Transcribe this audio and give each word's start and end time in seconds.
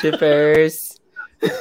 shippers! 0.00 0.98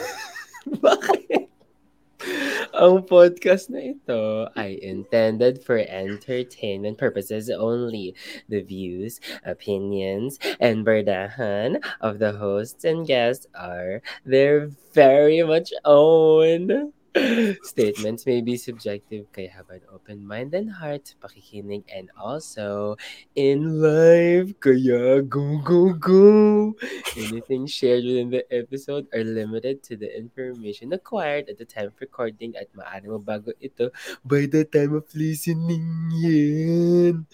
Ang 2.82 3.06
podcast 3.06 3.70
na 3.70 3.94
ito 3.94 4.50
ay 4.54 4.78
intended 4.82 5.62
for 5.62 5.82
entertainment 5.82 6.98
purposes 6.98 7.50
only. 7.50 8.14
The 8.50 8.62
views, 8.62 9.22
opinions, 9.46 10.38
and 10.62 10.86
berdahan 10.86 11.82
of 12.02 12.18
the 12.22 12.34
hosts 12.38 12.86
and 12.86 13.06
guests 13.06 13.46
are 13.58 14.02
their 14.26 14.70
very 14.94 15.42
much 15.42 15.74
own. 15.86 16.94
Statements 17.64 18.26
may 18.26 18.40
be 18.40 18.56
subjective 18.56 19.28
kaya 19.36 19.52
have 19.52 19.68
an 19.70 19.84
open 19.92 20.24
mind 20.24 20.56
and 20.56 20.72
heart 20.72 21.12
pakikinig 21.20 21.84
and 21.92 22.08
also 22.16 22.96
in 23.36 23.84
life. 23.84 24.56
kaya 24.64 25.20
go 25.20 25.60
go 25.60 25.92
go 25.92 26.72
anything 27.20 27.68
shared 27.68 28.08
within 28.08 28.32
the 28.32 28.48
episode 28.48 29.12
are 29.12 29.28
limited 29.28 29.84
to 29.84 30.00
the 30.00 30.08
information 30.08 30.96
acquired 30.96 31.52
at 31.52 31.60
the 31.60 31.68
time 31.68 31.92
of 31.92 31.98
recording 32.00 32.56
at 32.56 32.72
maaari 32.72 33.12
mabago 33.12 33.52
ito 33.60 33.92
by 34.24 34.48
the 34.48 34.64
time 34.64 34.96
of 34.96 35.04
listening 35.12 35.84
yan 36.16 37.28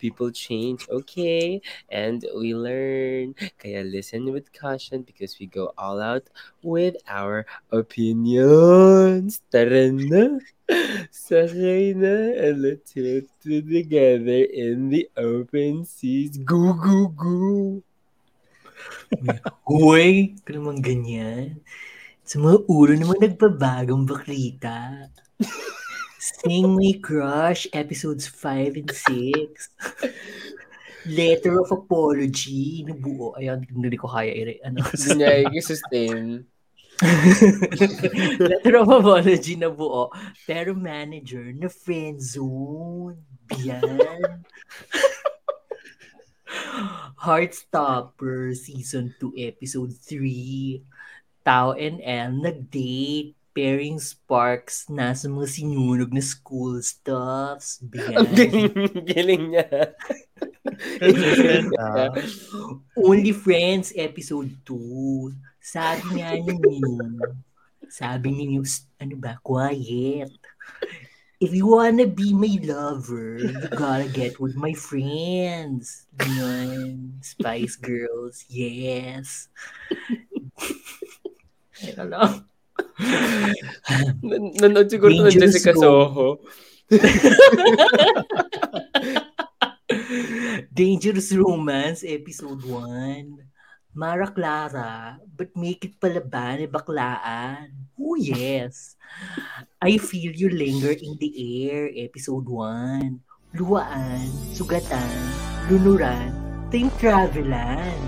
people 0.00 0.32
change 0.32 0.88
okay 0.88 1.60
and 1.92 2.24
we 2.36 2.54
learn. 2.54 3.34
Kaya 3.58 3.84
listen 3.84 4.32
with 4.32 4.52
caution 4.52 5.02
because 5.02 5.36
we 5.38 5.46
go 5.46 5.72
all 5.76 6.00
out 6.00 6.28
with 6.62 6.96
our 7.08 7.46
opinions 9.10 9.42
Tara 9.50 9.90
na! 9.90 10.38
Sakay 11.10 11.98
na! 11.98 12.14
And 12.38 12.62
let's 12.62 12.94
hit 12.94 13.26
together 13.42 14.46
in 14.46 14.90
the 14.90 15.10
open 15.18 15.84
seas. 15.84 16.38
Go, 16.38 16.74
go, 16.74 17.08
go! 17.10 17.82
Uy, 19.66 20.38
ka 20.46 20.54
naman 20.54 20.78
ganyan. 20.78 21.58
Sa 22.22 22.38
mga 22.38 22.62
ulo 22.70 22.92
naman 22.94 23.18
nagbabagong 23.18 24.06
baklita. 24.06 25.10
Sing 26.20 26.70
My 26.70 26.94
Crush, 27.02 27.66
episodes 27.74 28.30
5 28.30 28.78
and 28.78 28.92
6. 28.92 31.10
Letter 31.10 31.58
of 31.58 31.72
Apology, 31.72 32.86
nabuo. 32.86 33.34
Ayan, 33.34 33.66
hindi 33.66 33.98
ko 33.98 34.06
kaya 34.06 34.30
i- 34.30 34.62
ano. 34.62 34.84
Hindi 34.84 35.08
niya 35.16 35.48
i-sustain. 35.48 36.44
Letter 38.40 38.76
of 38.76 38.92
apology 38.92 39.56
na 39.56 39.72
buo. 39.72 40.12
Pero 40.44 40.76
manager 40.76 41.48
na 41.56 41.72
friend 41.72 42.20
zone. 42.20 43.16
Biyan. 43.48 44.44
Heartstopper 47.20 48.52
Season 48.52 49.14
2 49.16 49.32
Episode 49.36 49.92
3. 49.96 50.84
Tao 51.44 51.72
and 51.72 52.00
Elle 52.04 52.36
nag-date. 52.36 53.36
Pairing 53.50 53.98
sparks 53.98 54.86
na 54.86 55.10
sa 55.10 55.26
mga 55.26 55.50
sinunog 55.50 56.14
na 56.14 56.22
school 56.22 56.78
stuffs. 56.86 57.82
Ang 57.82 58.30
galing, 58.30 58.70
galing 59.02 59.44
niya. 59.50 59.90
Only 62.94 63.34
Friends 63.34 63.90
Episode 63.98 64.54
2. 64.62 65.49
Sabi 65.60 66.18
nga 66.18 66.32
ninyo, 66.34 67.20
sabi 67.92 68.28
ninyo, 68.32 68.64
"Shh, 68.64 68.88
ano 68.96 69.14
ba, 69.20 69.36
quiet. 69.44 70.32
If 71.40 71.56
you 71.56 71.72
wanna 71.72 72.04
be 72.04 72.36
my 72.36 72.60
lover, 72.60 73.40
you 73.40 73.68
gotta 73.72 74.04
get 74.12 74.36
with 74.36 74.56
my 74.60 74.76
friends. 74.76 76.04
Ganun. 76.20 77.16
Spice 77.24 77.80
Girls, 77.80 78.44
yes. 78.44 79.48
Teka 81.80 82.04
lang. 82.04 82.44
Nan- 84.20 84.52
Nanood 84.60 84.92
siguro 84.92 85.08
ng 85.16 85.32
Jessica. 85.32 85.72
Soho. 85.72 86.44
Dangerous 90.76 91.32
Romance, 91.32 92.04
Episode 92.04 92.60
1. 92.68 93.49
Mara 94.00 94.32
Clara, 94.32 95.20
but 95.36 95.52
make 95.52 95.84
it 95.84 96.00
pala 96.00 96.24
ba 96.24 96.56
ni 96.56 96.64
baklaan? 96.64 97.68
Oh 98.00 98.16
yes. 98.16 98.96
I 99.76 100.00
feel 100.00 100.32
you 100.32 100.48
linger 100.48 100.96
in 100.96 101.20
the 101.20 101.28
air, 101.68 101.92
Episode 101.92 102.48
1. 102.48 103.60
Luwaan, 103.60 104.24
sugatan, 104.56 105.12
lunuran, 105.68 106.32
time 106.72 106.88
travelan. 106.96 108.00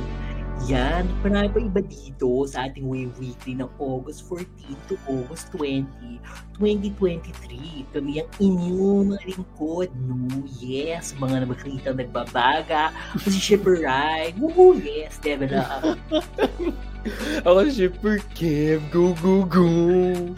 Yan, 0.70 1.10
marami 1.26 1.50
pa 1.50 1.58
iba 1.58 1.80
dito 1.82 2.46
sa 2.46 2.70
ating 2.70 2.86
Wave 2.86 3.10
Weekly 3.18 3.58
ng 3.58 3.66
August 3.82 4.22
14 4.30 4.46
to 4.86 4.94
August 5.10 5.50
20, 5.58 6.22
2023. 6.62 7.90
Kami 7.90 8.22
ang 8.22 8.30
inyong 8.38 9.10
mga 9.10 9.26
lingkod, 9.26 9.90
no? 10.06 10.22
Yes, 10.62 11.18
mga 11.18 11.42
nabaklita 11.42 11.90
nagbabaga, 11.90 12.94
si 13.26 13.42
Shipper 13.42 13.82
Ride, 13.82 14.38
woohoo, 14.38 14.78
yes, 14.78 15.18
level 15.26 15.50
up. 15.58 15.98
Ako 17.46 17.66
si 17.66 17.82
Shipper 17.82 18.22
Kev. 18.38 18.78
Go, 18.94 19.18
go, 19.18 19.42
go. 19.42 19.66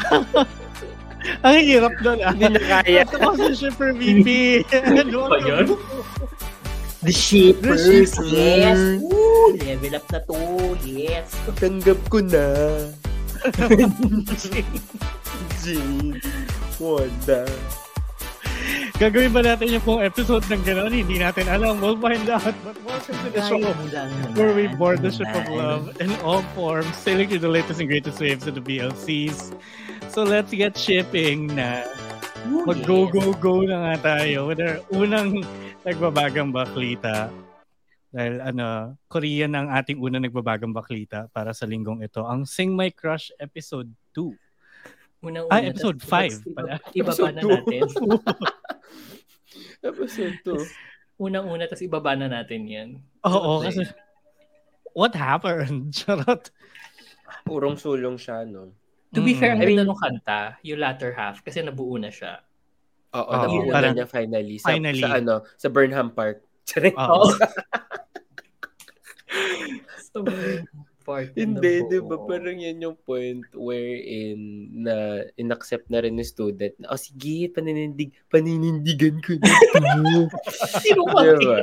Ang 1.44 1.56
hirap 1.60 1.92
doon 2.04 2.20
ah. 2.24 2.32
Hindi 2.32 2.56
na 2.56 2.60
kaya. 2.60 3.04
Ito 3.04 3.16
ko 3.16 3.32
sa 3.36 3.52
Shipper 3.52 3.92
VP. 3.96 4.28
Ano 4.72 5.28
ba 5.28 5.36
yun? 5.40 5.76
The 7.04 7.12
Shippers, 7.12 7.84
The 7.84 8.08
Shippers. 8.08 8.32
yes, 8.32 8.80
woo, 9.04 9.12
level 9.52 9.92
up 9.96 10.06
na 10.08 10.20
to, 10.24 10.40
yes. 10.80 11.34
Tanggap 11.60 12.00
ko 12.08 12.24
na. 12.24 12.46
Jane. 15.60 16.20
Wanda. 16.80 17.44
Gagawin 18.94 19.34
ba 19.34 19.42
natin 19.42 19.74
yung 19.74 19.82
pong 19.82 20.06
episode 20.06 20.46
ng 20.46 20.62
gano'n? 20.62 20.94
Hindi 20.94 21.18
natin 21.18 21.50
alam. 21.50 21.82
We'll 21.82 21.98
find 21.98 22.24
out. 22.30 22.54
But 22.62 22.78
welcome 22.86 23.18
to 23.26 23.28
the 23.34 23.42
show 23.50 23.58
where 24.38 24.54
we 24.54 24.70
board 24.70 25.02
the 25.02 25.10
ship 25.10 25.28
of 25.34 25.50
love 25.50 25.98
in 25.98 26.14
all 26.22 26.46
forms, 26.54 26.94
sailing 26.94 27.26
through 27.26 27.42
the 27.42 27.50
latest 27.50 27.82
and 27.82 27.90
greatest 27.90 28.22
waves 28.22 28.46
of 28.46 28.54
the 28.54 28.62
BLCs. 28.62 29.50
So 30.14 30.22
let's 30.22 30.54
get 30.54 30.78
shipping 30.78 31.50
na. 31.58 31.82
Mag-go, 32.46 33.10
yes. 33.10 33.12
go, 33.18 33.24
go 33.34 33.54
na 33.66 33.76
nga 33.82 33.94
tayo 34.14 34.46
with 34.46 34.62
our 34.62 34.78
unang 34.94 35.42
nagbabagang 35.82 36.54
baklita. 36.54 37.34
Dahil 38.14 38.38
ano, 38.38 38.94
Korean 39.10 39.50
ang 39.52 39.66
ating 39.68 39.98
unang 39.98 40.22
nagbabagang 40.22 40.70
baklita 40.70 41.26
para 41.28 41.50
sa 41.50 41.66
linggong 41.66 41.98
ito. 41.98 42.22
Ang 42.22 42.46
Sing 42.46 42.70
My 42.70 42.86
Crush 42.88 43.34
Episode 43.36 43.90
2. 44.14 44.30
Unang-una, 45.18 45.50
Ah, 45.50 45.58
episode 45.58 45.98
tas- 45.98 46.06
five 46.06 46.32
tas 46.32 46.46
iba- 46.46 46.54
pala. 46.54 46.72
Iba 46.94 46.98
pa 47.02 47.10
Episode 47.10 47.34
na 47.34 47.40
two. 47.40 47.50
natin. 47.50 47.80
Episode 49.82 50.34
2. 50.46 51.16
Unang-una, 51.16 51.66
tapos 51.66 51.82
ibaba 51.82 52.14
na 52.14 52.26
natin 52.26 52.60
yan. 52.64 52.88
Oo, 53.22 53.58
Okay. 53.58 53.64
kasi 53.70 53.80
what 54.92 55.12
happened? 55.12 55.90
Charot. 55.96 56.48
Purong 57.42 57.74
sulong 57.74 58.14
siya, 58.14 58.44
no? 58.44 58.70
To 59.10 59.20
be 59.20 59.32
Mm. 59.32 59.38
fair, 59.38 59.52
I 59.54 59.64
mean- 59.64 59.82
nung 59.82 59.94
kanta, 59.94 60.58
yung 60.62 60.78
latter 60.78 61.12
half, 61.12 61.40
kasi 61.40 61.60
nabuo 61.60 61.96
na 61.96 62.10
siya. 62.10 62.42
Oo, 63.10 63.22
Oo, 63.22 63.42
nabuo 63.42 63.62
na 63.64 63.72
parang- 63.72 63.94
niya 63.94 64.06
finally. 64.06 64.56
Sa, 64.58 64.70
finally. 64.70 65.00
Sa 65.00 65.18
ano, 65.18 65.34
sa 65.54 65.66
Burnham 65.68 66.10
Park. 66.10 66.42
Oo. 66.94 67.26
So, 70.12 70.24
part 71.04 71.30
Hindi, 71.36 71.84
di 71.84 72.00
ba? 72.00 72.16
Parang 72.16 72.56
yan 72.56 72.80
yung 72.80 72.96
point 73.04 73.44
wherein 73.52 74.68
na 74.72 75.26
inaccept 75.36 75.92
na 75.92 76.00
rin 76.00 76.16
ng 76.16 76.24
student 76.24 76.72
na, 76.80 76.96
oh 76.96 77.00
sige, 77.00 77.52
paninindig, 77.52 78.16
paninindigan 78.32 79.20
ko 79.20 79.36
na 79.36 79.52
ito. 79.52 79.80
Sino 80.80 81.04
ka? 81.04 81.20
Diba? 81.20 81.60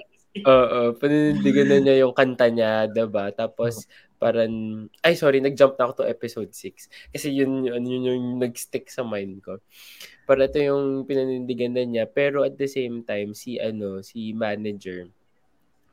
Oo, 0.48 0.95
paninindigan 0.95 1.68
na 1.68 1.78
niya 1.81 1.95
yung 2.06 2.16
kanta 2.16 2.48
niya, 2.48 2.88
diba? 2.88 3.34
Tapos, 3.36 3.90
parang, 4.22 4.86
ay 5.01 5.18
sorry, 5.18 5.42
nag-jump 5.42 5.75
na 5.75 5.90
ako 5.90 6.06
to 6.06 6.06
episode 6.06 6.54
6. 6.54 7.10
Kasi 7.10 7.34
yun, 7.34 7.66
yun, 7.66 7.84
yun 7.84 8.07
yung 8.13 8.25
nag-stick 8.38 8.88
sa 8.94 9.01
mind 9.01 9.42
ko. 9.42 9.57
Para 10.30 10.45
ito 10.45 10.62
yung 10.62 11.10
pinanindigan 11.10 11.74
na 11.74 11.84
niya. 11.84 12.06
Pero 12.06 12.45
at 12.45 12.54
the 12.56 12.69
same 12.69 13.01
time, 13.01 13.34
si, 13.34 13.57
ano, 13.57 14.06
si 14.06 14.31
manager, 14.38 15.10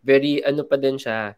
very, 0.05 0.45
ano 0.45 0.63
pa 0.69 0.77
din 0.77 1.01
siya, 1.01 1.35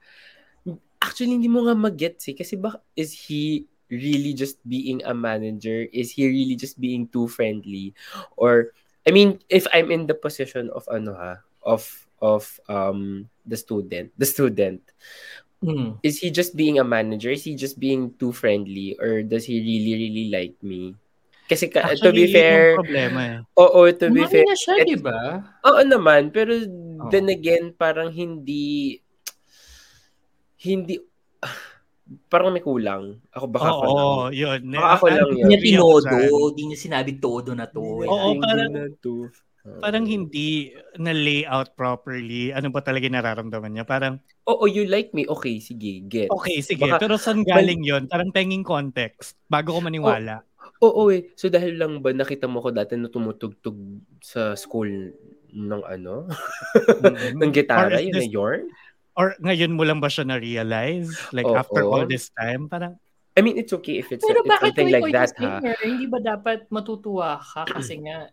actually, 1.02 1.34
hindi 1.34 1.48
mo 1.48 1.66
nga 1.66 1.74
mag-get 1.74 2.20
eh. 2.28 2.36
Kasi 2.36 2.56
ba, 2.56 2.78
is 2.96 3.12
he 3.12 3.66
really 3.90 4.32
just 4.32 4.60
being 4.68 5.02
a 5.04 5.12
manager? 5.12 5.88
Is 5.90 6.14
he 6.14 6.28
really 6.28 6.54
just 6.54 6.78
being 6.78 7.08
too 7.10 7.26
friendly? 7.26 7.92
Or, 8.36 8.70
I 9.02 9.10
mean, 9.10 9.40
if 9.50 9.66
I'm 9.74 9.90
in 9.90 10.06
the 10.06 10.14
position 10.14 10.70
of, 10.70 10.86
ano 10.92 11.16
ha, 11.16 11.32
of, 11.66 11.82
of, 12.22 12.46
um, 12.68 13.28
the 13.44 13.56
student, 13.56 14.12
the 14.16 14.26
student, 14.26 14.80
Hmm. 15.60 16.00
is 16.00 16.16
he 16.16 16.32
just 16.32 16.56
being 16.56 16.80
a 16.80 16.84
manager? 16.88 17.28
Is 17.28 17.44
he 17.44 17.52
just 17.52 17.76
being 17.76 18.16
too 18.16 18.32
friendly? 18.32 18.96
Or 18.96 19.20
does 19.20 19.44
he 19.44 19.60
really, 19.60 19.92
really 19.92 20.26
like 20.32 20.56
me? 20.64 20.96
Kasi, 21.52 21.68
ka, 21.68 21.84
to 21.84 21.92
Actually, 21.92 22.24
be 22.24 22.32
yun 22.32 22.36
fair, 22.40 22.64
problema 22.80 23.20
eh. 23.28 23.38
oo, 23.60 23.80
to 23.92 24.08
be 24.08 24.24
Umami 24.24 24.32
fair, 24.32 24.46
na 24.48 24.56
siya, 24.56 24.74
di 24.88 24.96
ba? 24.96 25.44
Oo 25.68 25.84
naman, 25.84 26.32
pero 26.32 26.56
Oo. 26.64 27.12
then 27.12 27.28
again, 27.28 27.76
parang 27.76 28.08
hindi 28.08 28.96
hindi 30.60 31.00
parang 32.26 32.50
may 32.50 32.60
kulang. 32.60 33.22
Ako 33.30 33.44
baka 33.46 33.68
Oo, 33.68 33.74
ako 33.76 33.84
lang. 33.86 34.04
oh, 34.04 34.26
yun. 34.30 34.60
Baka 34.72 34.88
ako 34.92 35.04
lang 35.06 35.26
Hindi 35.26 35.30
yun. 35.32 35.46
niya 35.46 35.58
Agree 35.58 35.74
ako 35.74 35.86
tinodo. 36.02 36.16
Hindi 36.48 36.62
niya 36.64 36.78
sinabi 36.80 37.10
todo 37.16 37.50
na 37.52 37.66
to. 37.66 37.82
eh. 38.00 38.08
Oo, 38.08 38.28
Hindi 38.30 38.42
parang- 38.42 38.72
na 38.72 38.84
to. 38.98 39.14
Oo. 39.60 39.76
Parang 39.78 40.04
hindi 40.04 40.72
na 40.96 41.12
layout 41.12 41.76
properly. 41.76 42.48
Ano 42.48 42.68
ba 42.68 42.80
talaga 42.80 43.04
nararamdaman 43.06 43.70
niya? 43.70 43.84
Parang, 43.84 44.16
Oo, 44.44 44.64
you 44.64 44.84
like 44.84 45.12
me. 45.12 45.28
Okay, 45.28 45.60
sige, 45.60 46.00
get. 46.02 46.28
okay, 46.28 46.58
sige. 46.60 46.80
Baka- 46.82 46.96
pero 46.98 47.14
saan 47.14 47.44
galing 47.44 47.84
yun? 47.84 48.08
Parang 48.08 48.32
penging 48.32 48.64
context 48.64 49.36
bago 49.46 49.70
ko 49.70 49.80
maniwala. 49.80 50.40
Oo 50.80 51.08
eh. 51.08 51.28
So 51.34 51.46
dahil 51.46 51.76
lang 51.76 52.00
ba 52.00 52.08
nakita 52.10 52.48
mo 52.48 52.58
ko 52.58 52.72
dati 52.72 52.96
na 52.96 53.06
tumutugtog 53.06 53.76
sa 54.18 54.56
school 54.56 54.88
ng 55.46 55.82
ano? 55.84 56.24
Mm. 57.00 57.36
ng 57.38 57.52
gitara, 57.52 58.00
yun 58.00 58.10
na 58.10 58.18
this- 58.18 58.32
yarn? 58.32 58.64
Or 59.20 59.36
ngayon 59.44 59.76
mo 59.76 59.84
lang 59.84 60.00
ba 60.00 60.08
siya 60.08 60.24
na-realize? 60.24 61.12
Like 61.36 61.44
Oo. 61.44 61.60
after 61.60 61.84
all 61.84 62.08
this 62.08 62.32
time? 62.32 62.72
Parang, 62.72 62.96
I 63.36 63.44
mean, 63.44 63.60
it's 63.60 63.76
okay 63.76 64.00
if 64.00 64.08
it's, 64.08 64.24
Pero 64.24 64.40
it's 64.40 64.48
something 64.48 64.88
like 64.88 65.12
that, 65.12 65.36
yung 65.36 65.44
ha? 65.44 65.60
singer, 65.60 65.76
hindi 65.84 66.08
ba 66.08 66.24
dapat 66.24 66.72
matutuwa 66.72 67.36
ka 67.36 67.68
kasi 67.68 68.00
nga 68.00 68.32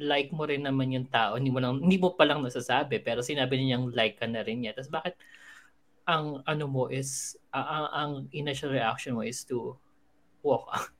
like 0.00 0.32
mo 0.32 0.48
rin 0.48 0.64
naman 0.64 0.96
yung 0.96 1.06
tao, 1.12 1.36
hindi 1.36 1.52
mo 1.52 1.60
lang 1.60 1.78
hindi 1.78 2.00
mo 2.00 2.16
pa 2.16 2.26
lang 2.26 2.42
nasasabi 2.42 2.98
pero 2.98 3.22
sinabi 3.22 3.60
niyang 3.60 3.92
like 3.92 4.16
ka 4.16 4.24
na 4.24 4.40
rin 4.40 4.64
niya. 4.64 4.72
Tapos 4.74 4.90
bakit 4.90 5.14
ang 6.08 6.40
ano 6.48 6.64
mo 6.66 6.88
is 6.88 7.36
ah, 7.52 7.62
ang, 7.62 7.86
ang 7.92 8.12
initial 8.32 8.72
reaction 8.72 9.14
mo 9.14 9.22
is 9.22 9.44
to 9.44 9.76
walk 10.40 10.66
out. 10.72 10.90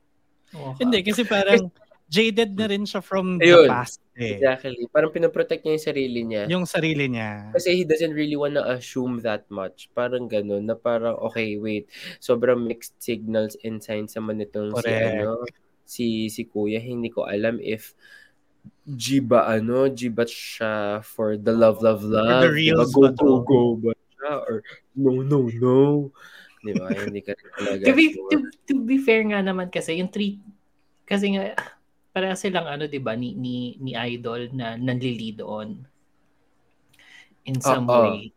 Walk 0.53 0.77
hindi. 0.79 1.01
Kasi 1.03 1.25
parang 1.27 1.67
jaded 2.05 2.53
na 2.53 2.69
rin 2.69 2.85
siya 2.85 3.01
from 3.01 3.41
Ayun. 3.41 3.65
the 3.65 3.71
past 3.71 3.99
eh. 4.15 4.39
Exactly. 4.39 4.87
Parang 4.87 5.11
pinoprotect 5.11 5.67
niya 5.67 5.75
yung 5.75 5.87
sarili 5.91 6.21
niya. 6.23 6.43
Yung 6.47 6.63
sarili 6.63 7.05
niya. 7.11 7.51
Kasi 7.51 7.75
he 7.75 7.83
doesn't 7.83 8.15
really 8.15 8.39
wanna 8.39 8.63
assume 8.63 9.19
that 9.27 9.43
much. 9.51 9.91
Parang 9.91 10.31
ganun, 10.31 10.63
na 10.63 10.75
parang, 10.79 11.19
okay, 11.19 11.59
wait, 11.59 11.91
sobrang 12.23 12.63
mixed 12.63 12.95
signals 13.03 13.59
and 13.67 13.83
signs 13.83 14.15
naman 14.15 14.39
itong 14.39 14.71
si, 14.79 14.87
ano, 14.87 15.43
si, 15.83 16.05
si 16.31 16.47
kuya. 16.47 16.79
Hindi 16.79 17.11
ko 17.11 17.27
alam 17.27 17.59
if 17.59 17.91
G 18.87 19.19
ba 19.19 19.51
ano, 19.51 19.91
G 19.91 20.07
ba 20.07 20.23
siya 20.23 21.03
for 21.03 21.35
the 21.35 21.51
love, 21.51 21.83
love, 21.83 22.05
love? 22.05 22.47
the 22.47 22.49
reals 22.49 22.95
Diba, 22.95 22.95
go, 22.95 23.01
ba 23.03 23.09
go, 23.19 23.33
go 23.43 23.59
ba 23.81 23.91
siya? 23.91 24.31
Or 24.47 24.55
no, 24.95 25.11
no, 25.27 25.39
no. 25.51 25.77
Di 26.63 26.71
ba? 26.71 26.87
Hindi 26.89 27.21
ka 27.21 27.35
talaga 27.59 27.83
to 27.83 27.93
be, 27.93 28.05
to, 28.15 28.37
to 28.65 28.73
be 28.81 28.97
fair 28.97 29.21
nga 29.27 29.43
naman 29.43 29.69
kasi 29.69 29.99
yung 29.99 30.09
treat 30.09 30.39
kasi 31.05 31.35
nga 31.37 31.53
para 32.15 32.31
silang 32.39 32.63
ano 32.63 32.87
'di 32.87 33.03
ba 33.03 33.11
ni 33.19 33.35
ni 33.35 33.75
ni 33.83 33.91
idol 33.91 34.47
na 34.55 34.79
nanli-lead 34.79 35.43
on 35.43 35.83
in 37.43 37.59
some 37.59 37.83
Oo. 37.91 37.99
way. 37.99 38.31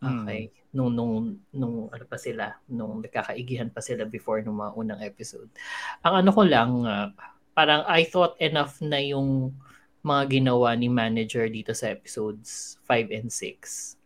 Okay. 0.00 0.48
Nung 0.72 0.96
nung 0.96 1.36
nung 1.52 1.92
ano 1.92 2.04
pa 2.08 2.16
sila, 2.16 2.56
nung 2.64 3.04
nagkakaigihan 3.04 3.68
pa 3.68 3.84
sila 3.84 4.08
before 4.08 4.40
nung 4.40 4.56
mga 4.56 4.72
unang 4.72 5.00
episode. 5.04 5.52
Ang 6.00 6.24
ano 6.24 6.30
ko 6.32 6.42
lang 6.48 6.70
ah, 6.88 7.12
parang 7.52 7.84
I 7.84 8.08
thought 8.08 8.40
enough 8.40 8.80
na 8.80 8.96
yung 8.96 9.52
mga 10.00 10.40
ginawa 10.40 10.72
ni 10.72 10.88
manager 10.88 11.44
dito 11.52 11.76
sa 11.76 11.92
episodes 11.92 12.80
5 12.88 13.12
and 13.12 13.28
6. 13.28 14.00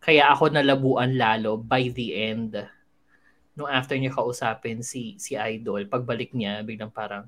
Kaya 0.00 0.32
ako 0.32 0.56
nalabuan 0.56 1.20
lalo 1.20 1.60
by 1.60 1.92
the 1.92 2.16
end 2.16 2.56
nung 3.56 3.66
after 3.66 3.96
niya 3.96 4.12
kausapin 4.12 4.84
si 4.84 5.16
si 5.16 5.32
Idol, 5.34 5.88
pagbalik 5.88 6.36
niya, 6.36 6.60
biglang 6.60 6.92
parang 6.92 7.24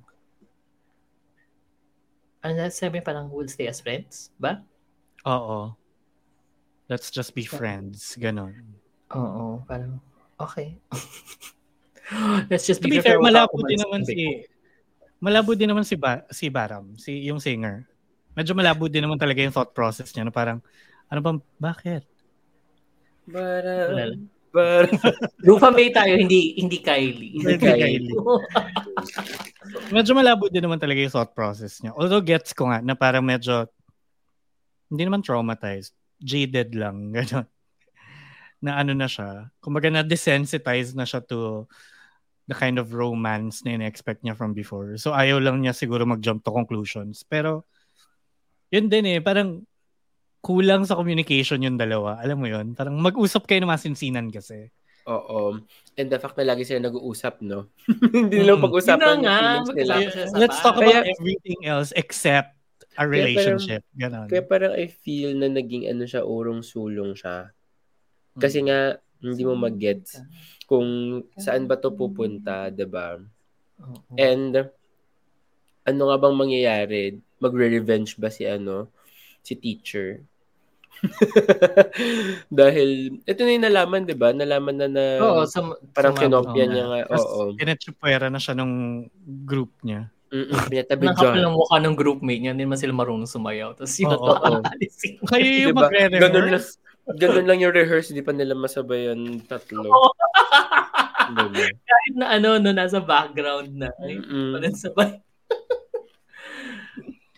ano 2.39 2.53
na 2.55 2.71
sabi 2.71 3.03
parang 3.03 3.27
we'll 3.33 3.51
stay 3.51 3.67
as 3.67 3.81
friends, 3.83 4.31
ba? 4.39 4.63
Oo. 5.27 5.75
Let's 6.87 7.11
just 7.11 7.35
be 7.35 7.45
friends. 7.45 8.15
Ganon. 8.17 8.55
Oo, 9.13 9.65
parang 9.67 9.99
okay. 10.39 10.79
Let's 12.49 12.65
just 12.65 12.81
To 12.81 12.89
be 12.89 12.97
be 12.97 13.05
fair, 13.05 13.17
friends. 13.21 13.29
malabo 13.35 13.59
din 13.67 13.81
naman 13.81 14.01
si 14.07 14.15
malabo 15.21 15.53
din 15.53 15.69
naman 15.69 15.85
si 15.85 15.97
ba, 15.99 16.25
si 16.31 16.49
Baram, 16.49 16.95
si 16.97 17.27
yung 17.27 17.43
singer. 17.43 17.85
Medyo 18.39 18.55
malabo 18.55 18.87
din 18.87 19.03
naman 19.05 19.19
talaga 19.19 19.43
yung 19.43 19.53
thought 19.53 19.75
process 19.75 20.15
niya 20.15 20.29
na 20.29 20.33
parang 20.33 20.63
ano 21.11 21.21
bang 21.21 21.39
bakit? 21.59 22.05
Parang, 23.29 24.29
parang, 24.59 24.91
Lupa 25.47 25.71
May 25.71 25.95
tayo, 25.95 26.19
hindi 26.19 26.59
hindi 26.59 26.83
Kylie. 26.83 27.39
Hindi 27.39 27.55
Kylie. 27.55 28.11
Medyo 29.95 30.13
malabo 30.19 30.51
din 30.51 30.67
naman 30.67 30.83
talaga 30.83 30.99
yung 30.99 31.15
thought 31.15 31.31
process 31.39 31.79
niya. 31.79 31.95
Although 31.95 32.25
gets 32.25 32.51
ko 32.51 32.67
nga 32.67 32.83
na 32.83 32.99
parang 32.99 33.23
medyo 33.23 33.71
hindi 34.89 35.03
naman 35.05 35.23
traumatized, 35.23 35.95
jaded 36.19 36.75
lang, 36.75 37.09
gano'n. 37.17 37.47
Na 38.59 38.83
ano 38.83 38.91
na 38.97 39.07
siya, 39.07 39.55
kumbaga 39.63 39.87
na 39.87 40.03
desensitized 40.03 40.99
na 40.99 41.07
siya 41.07 41.23
to 41.23 41.71
the 42.49 42.57
kind 42.57 42.81
of 42.81 42.97
romance 42.97 43.63
na 43.63 43.77
in-expect 43.77 44.25
niya 44.25 44.35
from 44.35 44.57
before. 44.57 44.97
So 44.99 45.13
ayaw 45.13 45.39
lang 45.39 45.63
niya 45.63 45.77
siguro 45.77 46.09
mag-jump 46.09 46.43
to 46.43 46.51
conclusions. 46.51 47.23
Pero 47.23 47.69
yun 48.73 48.89
din 48.89 49.05
eh, 49.07 49.21
parang 49.21 49.63
kulang 50.40 50.85
sa 50.85 50.94
communication 50.94 51.61
yung 51.61 51.76
dalawa. 51.76 52.19
Alam 52.19 52.38
mo 52.38 52.46
yun? 52.46 52.73
Parang 52.73 52.94
mag-usap 52.94 53.44
kayo 53.44 53.61
na 53.61 53.70
masinsinan 53.70 54.29
kasi. 54.29 54.70
oo. 55.05 55.56
And 55.96 56.08
the 56.08 56.17
fact 56.17 56.37
na 56.37 56.44
lagi 56.44 56.62
sila 56.62 56.85
nag-uusap, 56.85 57.40
no? 57.40 57.73
Hindi 58.12 58.44
nila 58.44 58.55
Mm. 58.55 58.62
pag-usapan 58.62 59.17
Yun 59.17 59.25
nga, 59.25 59.38
nila. 59.73 59.94
Let's 60.37 60.61
talk 60.61 60.76
about 60.76 61.00
Kaya- 61.00 61.08
everything 61.11 61.64
else 61.64 61.96
except 61.96 62.52
a 62.93 63.02
parang- 63.02 63.11
relationship. 63.11 63.82
Ganon. 63.94 64.29
Kaya 64.29 64.44
parang 64.44 64.73
I 64.73 64.85
feel 64.87 65.32
na 65.32 65.49
naging 65.49 65.88
ano 65.88 66.05
siya, 66.05 66.23
urong-sulong 66.23 67.17
siya. 67.17 67.50
Kasi 68.37 68.62
nga, 68.62 68.94
hindi 69.19 69.43
mo 69.43 69.56
mag-gets 69.56 70.20
kung 70.64 70.87
saan 71.35 71.64
ba 71.64 71.75
to 71.75 71.90
pupunta, 71.90 72.69
'di 72.69 72.87
ba? 72.87 73.17
Oo. 73.81 74.14
And 74.14 74.70
ano 75.82 76.02
nga 76.05 76.19
bang 76.20 76.37
mangyayari? 76.37 77.02
Magre-revenge 77.38 78.14
ba 78.14 78.29
si 78.29 78.44
ano? 78.44 78.93
Si 79.49 79.56
teacher? 79.56 80.21
Dahil, 82.61 83.17
ito 83.25 83.41
na 83.41 83.50
yung 83.56 83.65
nalaman, 83.65 84.05
di 84.05 84.12
ba? 84.12 84.37
Nalaman 84.37 84.77
na 84.77 84.89
na 84.93 85.05
Oo, 85.25 85.49
sa, 85.49 85.65
parang 85.97 86.12
sa 86.12 86.29
Oo. 86.29 86.53
niya 86.53 86.85
nga. 86.85 87.00
Oo. 87.17 87.56
pinatsupuera 87.56 88.29
na 88.29 88.37
siya 88.37 88.53
nung 88.53 89.09
group 89.49 89.73
niya. 89.81 90.12
Mm-mm, 90.29 90.53
pinatabi 90.69 91.09
Nakapal 91.09 91.41
dyan. 91.41 91.47
ang 91.49 91.56
mukha 91.56 91.77
ng 91.81 91.97
groupmate 91.97 92.41
niya, 92.45 92.53
hindi 92.53 92.69
man 92.69 92.77
sila 92.77 92.93
marunong 92.93 93.31
sumayaw. 93.31 93.73
Tapos 93.73 93.97
yun 93.97 94.12
na 94.12 94.19
oo. 94.21 94.61
alisin. 94.61 95.17
Kayo 95.33 95.49
yung 95.49 95.73
Diba? 95.73 95.88
Ganun 95.88 96.12
lang, 96.12 96.61
magre-rehearse. 96.61 96.71
ganun 97.17 97.47
lang 97.49 97.59
yung 97.64 97.73
rehearse, 97.73 98.12
di 98.12 98.21
pa 98.21 98.33
nila 98.37 98.52
masabay 98.52 99.09
yung 99.09 99.40
tatlo. 99.49 99.88
Diba? 101.33 101.64
Kahit 101.73 102.14
na 102.21 102.26
ano, 102.37 102.61
no, 102.61 102.76
nasa 102.76 103.00
background 103.00 103.73
na. 103.73 103.88
Ay, 104.05 104.21
sabay. 104.76 105.17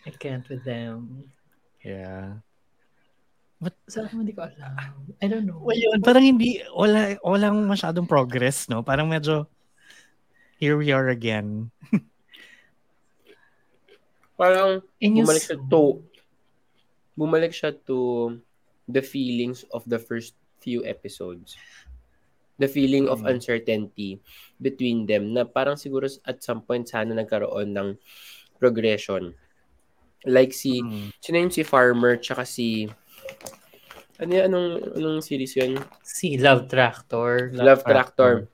I 0.08 0.10
can't 0.18 0.42
with 0.50 0.66
them. 0.66 1.30
Yeah. 1.80 2.40
Saan 3.88 4.08
naman 4.08 4.24
hindi 4.24 4.32
ko 4.32 4.48
alam. 4.48 4.72
I 5.20 5.26
don't 5.28 5.44
know. 5.44 5.60
Well, 5.60 5.76
yun, 5.76 6.00
parang 6.00 6.24
hindi, 6.24 6.64
wala, 6.72 7.20
walang 7.20 7.68
masyadong 7.68 8.08
progress, 8.08 8.72
no? 8.72 8.80
Parang 8.80 9.04
medyo, 9.04 9.44
here 10.56 10.80
we 10.80 10.92
are 10.92 11.12
again. 11.12 11.68
Parang, 14.40 14.80
And 15.04 15.20
you 15.20 15.24
bumalik 15.28 15.44
siya 15.44 15.60
to 15.68 16.00
bumalik 17.12 17.52
siya 17.52 17.70
to 17.84 17.98
the 18.88 19.04
feelings 19.04 19.68
of 19.76 19.84
the 19.84 20.00
first 20.00 20.32
few 20.64 20.80
episodes. 20.88 21.60
The 22.56 22.68
feeling 22.68 23.08
of 23.08 23.20
Mm. 23.20 23.36
uncertainty 23.36 24.20
between 24.56 25.04
them 25.04 25.36
na 25.36 25.44
parang 25.44 25.76
siguro 25.76 26.08
at 26.24 26.40
some 26.40 26.64
point 26.64 26.88
sana 26.88 27.12
nagkaroon 27.12 27.76
ng 27.76 27.88
progression. 28.56 29.36
Like 30.24 30.52
si, 30.52 30.84
Mm. 30.84 31.08
sino 31.16 31.36
yun 31.40 31.52
si 31.52 31.62
Farmer 31.64 32.20
tsaka 32.20 32.44
si, 32.44 32.88
ano 34.20 34.30
yan, 34.30 34.52
anong, 34.52 34.68
anong 35.00 35.18
series 35.24 35.56
yun? 35.56 35.80
si 36.04 36.36
Love 36.36 36.68
Tractor. 36.68 37.52
Love, 37.56 37.80
Tractor. 37.84 38.48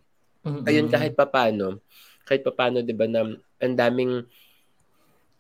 Mm-mm. 0.47 0.63
Ayun, 0.63 0.87
kahit 0.87 1.19
papano, 1.19 1.83
kahit 2.23 2.47
papano, 2.47 2.83
di 2.87 2.95
ba, 2.95 3.11
na 3.11 3.27
ang 3.59 3.75
daming, 3.75 4.23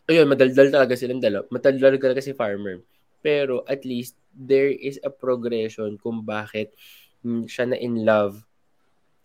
ayun, 0.06 0.26
madaldal 0.26 0.70
talaga 0.70 0.94
silang 0.98 1.22
dalawa. 1.22 1.46
Madaldal 1.50 1.98
talaga 1.98 2.22
si 2.22 2.34
Farmer. 2.34 2.82
Pero 3.22 3.66
at 3.66 3.82
least, 3.82 4.14
there 4.30 4.70
is 4.70 5.02
a 5.02 5.10
progression 5.10 5.98
kung 5.98 6.22
bakit 6.22 6.70
mm, 7.26 7.50
siya 7.50 7.70
na 7.70 7.78
in 7.78 8.06
love. 8.06 8.45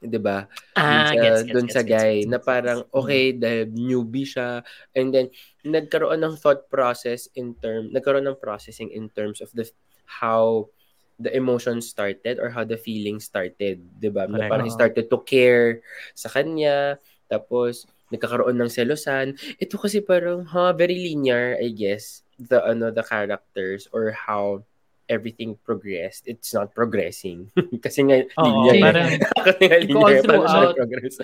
Di 0.02 0.18
ba? 0.18 0.50
Ah, 0.74 1.14
sa, 1.14 1.14
gets, 1.14 1.46
sa 1.46 1.86
gets, 1.86 1.86
guy 1.86 2.14
gets, 2.26 2.30
na 2.34 2.42
gets, 2.42 2.50
parang 2.50 2.80
gets. 2.82 2.94
okay 2.98 3.26
dahil 3.38 3.70
newbie 3.70 4.26
siya. 4.26 4.66
And 4.98 5.14
then 5.14 5.30
nagkaroon 5.62 6.26
ng 6.26 6.42
thought 6.42 6.66
process 6.74 7.30
in 7.38 7.54
term 7.62 7.94
nagkaroon 7.94 8.26
ng 8.26 8.42
processing 8.42 8.90
in 8.90 9.14
terms 9.14 9.46
of 9.46 9.54
the 9.54 9.70
how 10.10 10.74
the 11.22 11.30
emotion 11.38 11.86
started 11.86 12.42
or 12.42 12.50
how 12.50 12.66
the 12.66 12.82
feeling 12.82 13.22
started 13.22 13.78
'di 14.02 14.10
ba? 14.10 14.26
Na 14.26 14.50
parang 14.50 14.66
he 14.66 14.74
started 14.74 15.06
to 15.06 15.22
care 15.22 15.86
sa 16.18 16.34
kanya. 16.34 16.98
Tapos 17.30 17.86
nagkakaroon 18.10 18.58
ng 18.58 18.74
selosan. 18.74 19.38
Ito 19.62 19.78
kasi 19.78 20.02
parang 20.02 20.50
ha 20.50 20.74
very 20.74 20.98
linear 20.98 21.62
I 21.62 21.70
guess 21.70 22.26
the 22.42 22.58
ano 22.58 22.90
the 22.90 23.06
characters 23.06 23.86
or 23.94 24.10
how 24.10 24.66
everything 25.12 25.60
progressed, 25.62 26.24
it's 26.24 26.56
not 26.56 26.72
progressing. 26.72 27.52
Kasi 27.84 28.08
nga, 28.08 28.24
Oo, 28.40 28.72
linear. 28.72 28.80
parang- 28.82 29.12
Kasi 29.52 29.64
nga, 29.68 29.78
Because 29.84 30.24
all 30.24 30.24
throughout- 30.24 30.76
progress? 30.80 31.16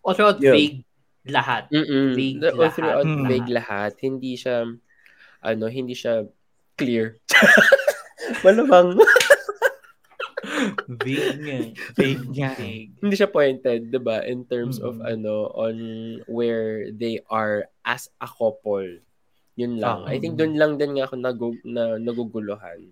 Also, 0.00 0.22
Yun. 0.38 0.54
vague 0.54 0.78
lahat. 1.26 1.66
Mm-mm. 1.70 2.14
Vague 2.14 2.38
all 2.40 2.54
lahat. 2.56 2.72
throughout 2.72 3.06
Mm. 3.06 3.26
vague 3.26 3.50
lahat. 3.50 3.92
Hindi 3.98 4.32
siya, 4.34 4.66
ano, 5.40 5.64
hindi 5.66 5.94
siya 5.94 6.26
clear. 6.74 7.18
Malamang. 8.46 8.98
Vague 10.88 11.38
nga. 11.38 11.58
Vague 11.94 12.26
nga 12.32 12.50
eh. 12.52 12.58
Vague. 12.58 12.92
hindi 12.98 13.14
siya 13.14 13.30
pointed, 13.30 13.80
'di 13.88 14.00
ba, 14.00 14.22
in 14.22 14.42
terms 14.44 14.78
of 14.78 14.98
Mm-mm. 14.98 15.12
ano 15.12 15.34
on 15.54 15.76
where 16.26 16.90
they 16.90 17.22
are 17.30 17.66
as 17.82 18.10
a 18.18 18.26
couple. 18.26 18.86
Yun 19.56 19.80
lang. 19.80 20.04
Oo. 20.04 20.08
I 20.08 20.16
think 20.16 20.40
doon 20.40 20.56
lang 20.56 20.72
din 20.80 20.96
nga 20.96 21.04
ako 21.08 21.14
nagu- 21.20 21.64
na 21.66 22.00
naguguluhan. 22.00 22.88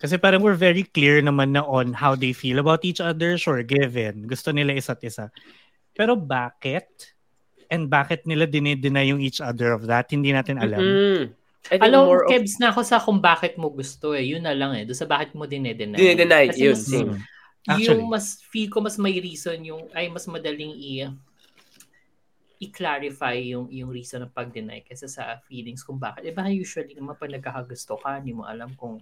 Kasi 0.00 0.16
parang 0.16 0.40
we're 0.40 0.56
very 0.56 0.80
clear 0.80 1.20
naman 1.20 1.52
na 1.52 1.60
on 1.60 1.92
how 1.92 2.16
they 2.16 2.32
feel 2.32 2.56
about 2.56 2.88
each 2.88 3.04
other. 3.04 3.36
Sure, 3.36 3.60
given. 3.60 4.24
Gusto 4.24 4.48
nila 4.48 4.72
isa't 4.72 5.04
isa. 5.04 5.28
Pero 5.92 6.16
bakit? 6.16 7.12
And 7.68 7.92
bakit 7.92 8.24
nila 8.24 8.48
dinideny 8.48 9.12
yung 9.12 9.20
each 9.20 9.44
other 9.44 9.76
of 9.76 9.84
that? 9.92 10.08
Hindi 10.08 10.32
natin 10.32 10.56
alam. 10.56 10.80
Mm. 10.80 11.22
I 11.68 11.76
think 11.76 11.92
Alam, 11.92 12.08
more 12.08 12.24
of 12.24 12.32
Kebs 12.32 12.56
na 12.56 12.72
ako 12.72 12.80
sa 12.80 12.96
kung 12.96 13.20
bakit 13.20 13.60
mo 13.60 13.68
gusto 13.68 14.16
eh. 14.16 14.24
Yun 14.24 14.48
na 14.48 14.56
lang 14.56 14.72
eh. 14.72 14.88
Doon 14.88 14.96
sa 14.96 15.04
bakit 15.04 15.36
mo 15.36 15.44
dinedeny. 15.44 15.92
dinedeny. 15.92 16.48
Kasi 16.48 16.64
Yun, 16.64 16.72
mas, 16.72 16.84
same. 16.88 17.12
Mm. 17.12 17.20
Actually. 17.68 17.84
yung 17.84 18.02
mas, 18.08 18.26
feel 18.48 18.68
ko 18.72 18.78
mas 18.80 18.96
may 18.96 19.20
reason 19.20 19.60
yung, 19.60 19.84
ay 19.92 20.08
mas 20.08 20.24
madaling 20.24 20.72
i 20.80 21.04
i-clarify 22.60 23.40
yung 23.48 23.66
yung 23.66 23.88
reason 23.88 24.20
ng 24.20 24.30
pag-deny 24.30 24.84
kaysa 24.84 25.08
sa 25.08 25.40
feelings 25.42 25.80
kung 25.80 25.96
bakit. 25.96 26.22
Eh, 26.22 26.30
baka 26.30 26.48
usually 26.48 26.92
naman 26.92 27.16
pag 27.16 27.32
nagkakagusto 27.32 27.96
ka, 27.96 28.20
hindi 28.20 28.30
mo 28.30 28.44
alam 28.44 28.70
kung 28.74 29.00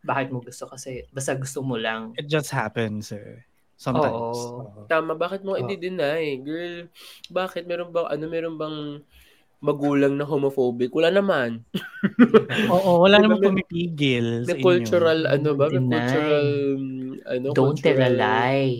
bakit 0.00 0.30
mo 0.30 0.38
gusto 0.38 0.64
kasi 0.64 1.02
basta 1.10 1.34
gusto 1.34 1.58
mo 1.60 1.74
lang. 1.74 2.14
It 2.14 2.28
just 2.28 2.48
happens 2.48 3.10
eh. 3.10 3.42
Sometimes. 3.74 4.14
Oo. 4.38 4.62
Oo. 4.62 4.80
Tama, 4.86 5.12
bakit 5.14 5.42
mo 5.42 5.52
Oh. 5.52 5.60
i-deny? 5.60 6.38
Girl, 6.38 6.86
bakit? 7.28 7.66
Meron 7.66 7.90
bang, 7.90 8.06
ano, 8.06 8.24
meron 8.24 8.54
bang 8.54 8.76
magulang 9.58 10.14
na 10.14 10.22
homophobic? 10.22 10.92
Wala 10.92 11.10
naman. 11.10 11.66
Oo, 12.70 13.02
wala 13.02 13.18
Diba, 13.18 13.24
namang 13.26 13.42
pumipigil 13.42 14.44
sa 14.44 14.54
inyo. 14.54 14.62
cultural, 14.62 15.18
ano 15.26 15.50
ba? 15.54 15.66
May 15.66 15.74
Deny. 15.74 15.90
cultural, 15.90 16.46
ano, 17.26 17.46
Don't 17.50 17.74
tell 17.76 17.96
a 17.96 18.06
cultural- 18.06 18.14
lie. 18.14 18.76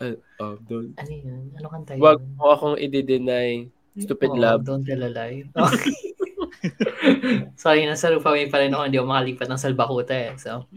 Uh, 0.00 0.16
oh, 0.40 0.56
don't. 0.66 0.96
Ano 0.96 1.12
yun? 1.12 1.52
Ano 1.60 1.66
kanta 1.68 1.94
yun? 1.94 2.02
Wag 2.02 2.18
mo 2.34 2.44
akong 2.56 2.76
i-deny. 2.80 3.68
Stupid 4.00 4.32
Oo, 4.32 4.40
love. 4.40 4.62
Don't 4.64 4.84
tell 4.86 5.02
a 5.04 5.10
lie. 5.12 5.44
Sorry, 7.62 7.88
nasa 7.88 8.12
Rufaway 8.12 8.48
pa 8.52 8.60
rin 8.60 8.72
ako. 8.72 8.82
Hindi 8.86 8.98
ako 9.00 9.08
makalipat 9.08 9.48
ng 9.48 9.60
Salbakuta 9.60 10.14
eh. 10.14 10.30
So, 10.36 10.68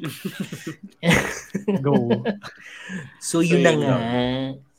Go. 1.84 2.24
so 3.24 3.44
yun 3.44 3.64
na 3.64 3.72
yun 3.72 3.82
nga. 3.84 3.96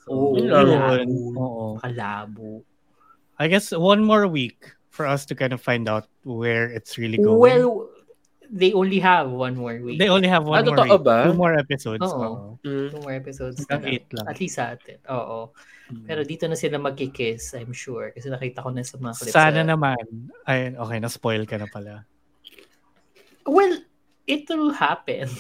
Oo, 0.08 0.36
yun 0.36 0.48
lang. 0.48 0.66
kalabo. 0.68 1.16
Oo. 1.36 1.66
Kalabo. 1.80 2.48
I 3.38 3.48
guess 3.48 3.72
one 3.72 4.04
more 4.04 4.28
week 4.28 4.72
for 4.94 5.04
us 5.06 5.26
to 5.26 5.34
kind 5.34 5.52
of 5.52 5.60
find 5.60 5.88
out 5.90 6.06
where 6.22 6.70
it's 6.70 6.96
really 6.96 7.18
going. 7.18 7.40
Well, 7.40 7.90
they 8.50 8.72
only 8.72 8.98
have 8.98 9.30
one 9.30 9.54
more 9.54 9.76
week. 9.78 9.96
they 9.96 10.08
only 10.08 10.28
have 10.28 10.44
one 10.44 10.60
Ah, 10.60 10.66
more 10.66 10.84
week. 10.84 11.02
ba? 11.02 11.24
Two 11.24 11.36
more 11.36 11.54
episodes. 11.54 12.02
Oo. 12.02 12.18
Oo. 12.18 12.48
Mm. 12.60 12.86
Two 12.90 13.00
more 13.00 13.14
episodes. 13.14 13.56
Hanggang 13.64 13.84
eight 13.88 14.06
lang. 14.12 14.26
At 14.26 14.36
least 14.36 14.56
sa 14.56 14.72
atin. 14.72 14.98
Oo. 15.08 15.52
Pero 16.08 16.24
dito 16.24 16.48
na 16.48 16.56
sila 16.56 16.80
magkikiss, 16.80 17.54
I'm 17.54 17.72
sure. 17.72 18.08
Kasi 18.10 18.28
nakita 18.28 18.64
ko 18.64 18.72
na 18.72 18.80
sa 18.80 18.96
mga 18.96 19.14
clips. 19.14 19.32
Sana 19.32 19.60
sa- 19.60 19.68
naman. 19.68 20.04
Ay, 20.42 20.72
okay, 20.72 20.98
na-spoil 20.98 21.44
ka 21.44 21.56
na 21.56 21.68
pala. 21.68 22.08
Well, 23.44 23.84
it 24.24 24.48
will 24.48 24.72
happen. 24.72 25.28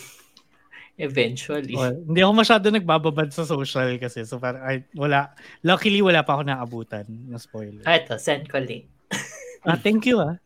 Eventually. 0.94 1.74
Well, 1.74 1.96
hindi 2.06 2.22
ako 2.22 2.32
masyado 2.36 2.66
nagbababad 2.70 3.34
sa 3.34 3.42
social 3.42 3.98
kasi. 3.98 4.22
So 4.22 4.38
parang, 4.38 4.62
ay, 4.62 4.86
wala. 4.94 5.34
Luckily, 5.66 5.98
wala 5.98 6.22
pa 6.22 6.38
ako 6.38 6.42
naabutan 6.46 7.02
ng 7.08 7.40
spoiler. 7.40 7.82
Ah, 7.82 7.98
ito, 7.98 8.14
send 8.16 8.46
ko 8.46 8.60
link. 8.60 8.86
Ah, 9.64 9.80
thank 9.80 10.04
you 10.04 10.20
ah. 10.20 10.36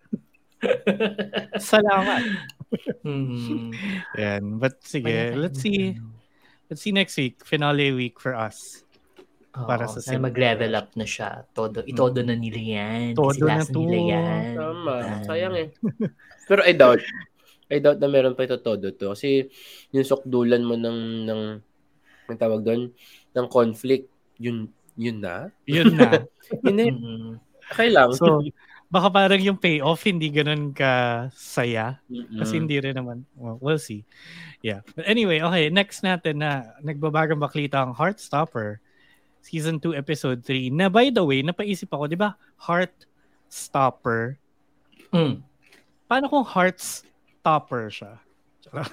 Salamat. 1.73 2.23
Hmm. 3.03 3.71
Yan. 4.15 4.59
But 4.59 4.83
sige, 4.83 5.35
let's 5.35 5.61
see. 5.61 5.97
Let's 6.69 6.85
see 6.85 6.93
next 6.93 7.17
week. 7.17 7.41
Finale 7.43 7.93
week 7.93 8.21
for 8.21 8.37
us. 8.37 8.85
Para 9.51 9.89
Oo, 9.89 9.93
sa 9.97 10.05
sana 10.05 10.29
mag-level 10.29 10.77
up 10.77 10.93
na 10.95 11.03
siya. 11.03 11.43
Todo, 11.51 11.83
itodo 11.83 12.21
na 12.23 12.37
nila 12.37 12.61
yan. 12.61 13.17
Todo 13.17 13.49
Kasi 13.49 13.49
na 13.49 13.65
to. 13.65 13.81
nila 13.81 13.99
yan. 14.15 14.45
Tama. 14.55 14.93
Yan. 15.01 15.23
Sayang 15.25 15.55
eh. 15.57 15.69
Pero 16.47 16.61
I 16.63 16.73
doubt. 16.77 17.03
I 17.69 17.79
doubt 17.81 17.99
na 17.99 18.07
meron 18.07 18.37
pa 18.37 18.45
ito 18.47 18.61
todo 18.61 18.93
to. 18.93 19.17
Kasi 19.17 19.49
yung 19.91 20.07
sukdulan 20.07 20.63
mo 20.63 20.77
ng, 20.77 20.99
ng, 21.27 21.43
ang 22.29 22.39
tawag 22.39 22.63
doon, 22.63 22.93
ng 23.33 23.47
conflict, 23.49 24.07
yun, 24.37 24.69
yun 24.95 25.19
na. 25.19 25.49
Yun 25.65 25.97
na. 25.97 26.23
Yun 26.65 26.77
na, 26.77 26.85
Mm. 26.89 27.33
okay 27.69 27.89
lang. 27.93 28.09
So, 28.17 28.41
baka 28.89 29.13
parang 29.13 29.41
yung 29.41 29.61
payoff 29.61 30.01
hindi 30.09 30.33
ganun 30.33 30.73
ka 30.73 31.29
saya. 31.37 32.01
Mm-mm. 32.09 32.41
Kasi 32.41 32.57
hindi 32.57 32.81
rin 32.81 32.97
naman. 32.97 33.29
Well, 33.37 33.61
we'll 33.61 33.81
see. 33.81 34.05
Yeah. 34.65 34.81
But 34.97 35.05
anyway, 35.05 35.45
okay. 35.45 35.69
Next 35.69 36.01
natin 36.01 36.41
na 36.41 36.73
nagbabagang 36.81 37.41
baklita 37.41 37.85
ang 37.85 37.93
Heartstopper. 37.93 38.81
Season 39.45 39.77
2, 39.77 39.93
Episode 39.93 40.41
3. 40.41 40.73
Na 40.73 40.89
by 40.89 41.13
the 41.13 41.21
way, 41.25 41.45
napaisip 41.45 41.93
ako, 41.93 42.09
di 42.09 42.17
ba? 42.17 42.33
Heartstopper. 42.65 44.41
Mm. 45.13 45.45
Paano 46.09 46.27
kung 46.33 46.45
Heartstopper 46.49 47.93
siya? 47.93 48.17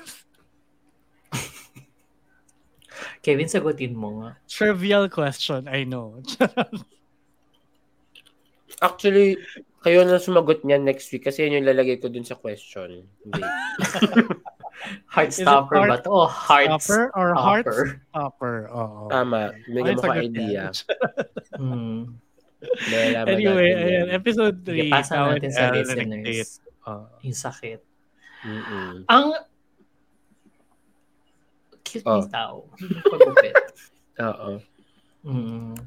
Kevin, 3.23 3.47
sagutin 3.51 3.95
mo 3.95 4.23
nga. 4.23 4.39
Trivial 4.47 5.07
question, 5.11 5.67
I 5.67 5.83
know. 5.83 6.19
Actually, 8.81 9.38
kayo 9.79 10.01
na 10.01 10.17
sumagot 10.17 10.65
niyan 10.65 10.81
next 10.84 11.13
week 11.13 11.24
kasi 11.24 11.45
yun 11.45 11.62
yung 11.62 11.69
lalagay 11.69 12.01
ko 12.01 12.10
dun 12.10 12.25
sa 12.25 12.36
question. 12.36 13.05
Heartstopper 15.13 15.88
it 15.88 15.89
ba 15.89 15.98
to? 16.03 16.10
Oh, 16.12 16.27
Stopper 16.29 17.10
or 17.15 17.31
Heartstopper. 17.34 18.01
Heartstopper? 18.12 18.55
Oo. 18.74 19.07
Tama. 19.07 19.55
Bigyan 19.65 19.95
mo 19.95 20.01
ka 20.03 20.13
idea. 20.19 20.63
Mm. 21.55 22.12
Malalaman 22.91 23.29
Anyway, 23.31 23.69
ayan, 23.72 24.07
episode 24.12 24.57
3. 24.65 24.74
Sige, 24.74 24.91
pasa 24.91 25.13
natin 25.31 25.51
sa 25.53 25.69
listeners. 25.72 26.60
Uh, 26.84 27.05
Yung 27.22 27.38
sakit. 27.38 27.79
Mm-mm. 28.43 29.05
Ang 29.05 29.25
cute 31.86 32.03
Oh. 32.03 32.19
ni 32.19 32.27
tao. 32.27 32.55
Pagupit. 33.05 33.55
Oo. 34.25 34.50
Mm. 35.24 35.77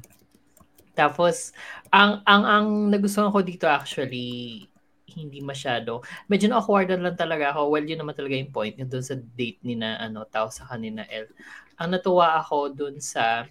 Tapos, 0.99 1.55
ang 1.95 2.19
ang 2.27 2.43
ang 2.43 2.67
nagustuhan 2.91 3.31
ko 3.31 3.39
dito 3.39 3.71
actually, 3.71 4.67
hindi 5.15 5.39
masyado. 5.39 6.03
Medyo 6.27 6.51
na-awkwardan 6.51 6.99
lang 6.99 7.15
talaga 7.15 7.55
ako. 7.55 7.71
Well, 7.71 7.87
yun 7.87 8.03
naman 8.03 8.19
talaga 8.19 8.35
yung 8.35 8.51
point. 8.51 8.75
Yung 8.75 8.91
doon 8.91 9.05
sa 9.05 9.15
date 9.15 9.63
ni 9.63 9.79
na, 9.79 9.95
ano, 9.97 10.27
tao 10.27 10.51
sa 10.51 10.67
kanina, 10.67 11.07
L. 11.07 11.31
Ang 11.79 11.95
natuwa 11.95 12.35
ako 12.37 12.75
doon 12.75 12.99
sa 12.99 13.47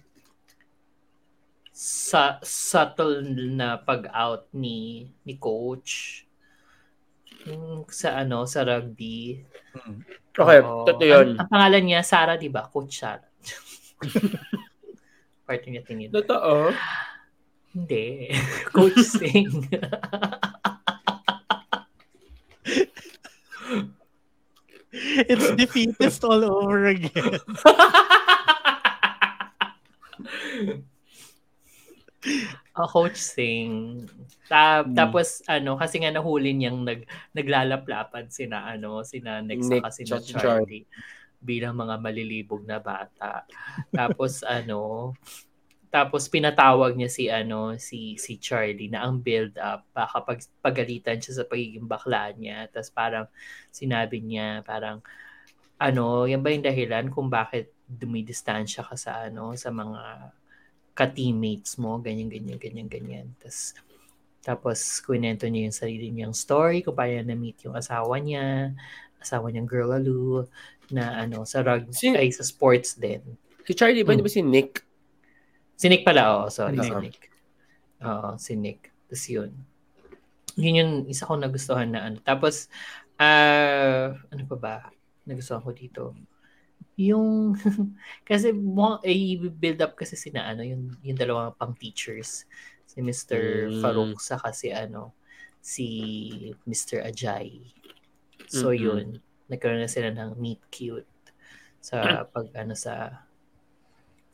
sa 1.79 2.43
subtle 2.43 3.23
na 3.55 3.79
pag-out 3.79 4.51
ni 4.51 5.07
ni 5.23 5.39
coach 5.39 6.27
sa 7.87 8.19
ano 8.19 8.43
sa 8.43 8.67
rugby 8.67 9.39
mm. 9.71 9.99
Okay, 10.35 10.59
Oo. 10.59 10.83
totoo 10.83 11.07
yun. 11.07 11.39
ang, 11.39 11.41
ang 11.47 11.47
pangalan 11.47 11.83
niya 11.87 12.03
Sara 12.03 12.35
di 12.35 12.51
ba 12.51 12.67
coach 12.67 12.99
Sara 12.99 13.23
Party 15.47 15.71
niya 15.71 15.87
tingin 15.87 16.11
Totoo. 16.11 16.75
Hindi. 17.73 18.33
Coach 18.73 18.97
Singh. 18.99 19.69
It's 24.91 25.51
defeatist 25.55 26.23
all 26.23 26.43
over 26.43 26.87
again. 26.87 27.37
A 32.75 32.87
Coach 32.93 33.15
Singh. 33.17 34.09
Ta- 34.49 34.81
Hmm. 34.83 34.95
Tapos 34.97 35.45
ano 35.45 35.77
kasi 35.77 36.01
nga 36.01 36.09
nahuli 36.11 36.51
niyang 36.57 36.81
nag 36.83 37.05
naglalaplapan 37.37 38.27
sina 38.33 38.65
ano 38.65 39.05
sina 39.05 39.39
Nick 39.45 39.61
Nick 39.61 39.85
sa 39.85 39.93
sina 39.93 40.17
at 40.17 40.25
Charlie 40.25 40.89
bilang 41.39 41.77
mga 41.77 42.01
malilibog 42.01 42.65
na 42.65 42.81
bata. 42.81 43.45
tapos 43.93 44.41
ano 44.43 45.13
tapos 45.89 46.29
pinatawag 46.29 46.93
niya 46.93 47.09
si 47.09 47.23
ano 47.33 47.73
si 47.81 48.13
si 48.21 48.37
Charlie 48.37 48.93
na 48.93 49.05
ang 49.05 49.21
build 49.25 49.57
up 49.57 49.85
baka 49.89 50.21
pag 50.21 50.39
pagalitan 50.61 51.17
siya 51.17 51.41
sa 51.41 51.49
pagiging 51.49 51.89
bakla 51.89 52.29
niya. 52.37 52.69
Tapos 52.69 52.93
parang 52.93 53.25
sinabi 53.73 54.21
niya 54.21 54.61
parang 54.61 55.01
ano, 55.79 56.27
yan 56.27 56.43
ba 56.43 56.51
yung 56.51 56.65
dahilan 56.65 57.07
kung 57.09 57.31
bakit 57.31 57.71
dumidistansya 57.87 58.83
ka 58.85 58.95
sa 58.99 59.25
ano 59.31 59.55
sa 59.55 59.71
mga 59.71 60.35
ka-teammates 60.93 61.79
mo, 61.79 61.95
ganyan, 62.03 62.27
ganyan, 62.27 62.59
ganyan, 62.59 62.91
ganyan. 62.91 63.27
Tapos, 63.39 63.71
tapos 64.43 64.79
kwento 64.99 65.47
niya 65.47 65.71
yung 65.71 65.77
sarili 65.79 66.11
niyang 66.11 66.35
story, 66.35 66.83
kung 66.83 66.91
paano 66.91 67.23
na-meet 67.23 67.63
yung 67.63 67.79
asawa 67.79 68.19
niya, 68.19 68.75
asawa 69.23 69.47
niyang 69.47 69.63
girl 69.63 69.95
Lou, 69.95 70.43
na 70.91 71.23
ano, 71.23 71.47
sa 71.47 71.63
rug, 71.63 71.87
Si- 71.95 72.11
ay 72.11 72.27
sa 72.35 72.43
sports 72.43 72.99
din. 72.99 73.23
Si 73.63 73.71
Charlie 73.71 74.03
ba, 74.03 74.11
Hmm. 74.11 74.19
di 74.19 74.25
ba 74.27 74.31
si 74.31 74.43
Nick? 74.43 74.83
Si 75.79 75.87
Nick 75.87 76.03
pala, 76.03 76.43
oo. 76.43 76.51
Sorry, 76.51 76.75
si. 76.75 76.91
Nick. 76.91 77.31
Oo, 78.03 78.35
si 78.35 78.59
Nick. 78.59 78.91
Tapos 79.07 79.23
yun. 79.31 79.51
Yun 80.59 80.79
yung 80.83 80.93
isa 81.07 81.23
ko 81.23 81.39
nagustuhan 81.39 81.95
na 81.95 82.03
ano. 82.11 82.19
Tapos, 82.19 82.67
ah, 83.15 84.11
ano 84.11 84.43
pa 84.43 84.57
ba? 84.59 84.75
Nagustuhan 85.23 85.63
ko 85.63 85.71
dito. 85.71 86.03
Yung, 86.99 87.55
kasi 88.27 88.51
mo, 88.51 88.99
eh, 89.07 89.39
build 89.39 89.79
up 89.79 89.95
kasi 89.95 90.19
sina 90.19 90.51
ano, 90.51 90.67
yung, 90.67 90.99
yung 90.99 91.15
dalawang 91.15 91.55
pang 91.55 91.71
teachers. 91.71 92.43
Si 92.83 92.99
Mr. 92.99 93.71
Mm. 93.71 93.79
Farouk 93.79 94.19
sa 94.19 94.35
kasi 94.35 94.75
ano, 94.75 95.15
si 95.63 95.87
Mr. 96.67 97.07
Ajay. 97.07 97.63
So 98.51 98.75
Mm-mm. 98.75 98.83
yun, 98.83 99.05
nagkaroon 99.47 99.79
na 99.79 99.87
sila 99.87 100.11
ng 100.11 100.35
meet 100.35 100.59
cute 100.67 101.07
sa 101.79 102.27
pag 102.27 102.51
ano 102.59 102.75
sa 102.75 103.23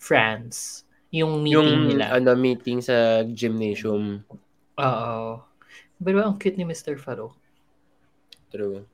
France. 0.02 0.85
Yung 1.14 1.46
meeting 1.46 1.54
Yung 1.54 1.70
nila. 1.86 2.18
ano, 2.18 2.34
meeting 2.34 2.82
sa 2.82 3.22
gymnasium. 3.30 4.26
Oo. 4.80 5.40
Pero 6.02 6.18
ang 6.22 6.36
cute 6.36 6.58
ni 6.60 6.66
Mr. 6.68 6.98
Farouk. 7.00 7.36
True. 8.52 8.86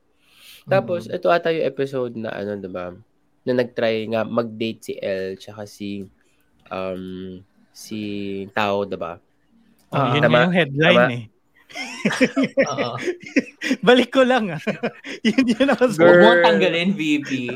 Tapos, 0.66 1.08
Mm. 1.08 1.16
ito 1.18 1.28
ata 1.30 1.50
yung 1.50 1.66
episode 1.68 2.14
na 2.18 2.30
ano, 2.34 2.56
diba? 2.58 2.94
Na 3.44 3.52
nag-try 3.54 4.06
nga 4.12 4.22
mag-date 4.22 4.80
si 4.82 4.92
Elle 4.98 5.34
tsaka 5.38 5.66
si 5.66 6.06
um 6.70 7.40
si 7.74 8.00
Tao, 8.54 8.84
diba? 8.86 9.18
Oh, 9.92 9.98
Ah, 9.98 10.14
yun 10.14 10.22
tama. 10.22 10.48
yung 10.48 10.54
headline 10.56 11.00
Tama. 11.00 11.14
eh. 11.14 11.24
Oo. 12.72 12.96
Balik 13.86 14.10
ko 14.12 14.22
lang 14.26 14.52
ah. 14.52 14.62
yun 15.26 15.44
yun 15.46 15.68
ako 15.70 15.84
sa... 15.92 16.00
Huwag 16.02 16.18
mo 16.20 16.30
tanggalin, 16.42 16.92
VP. 16.94 17.50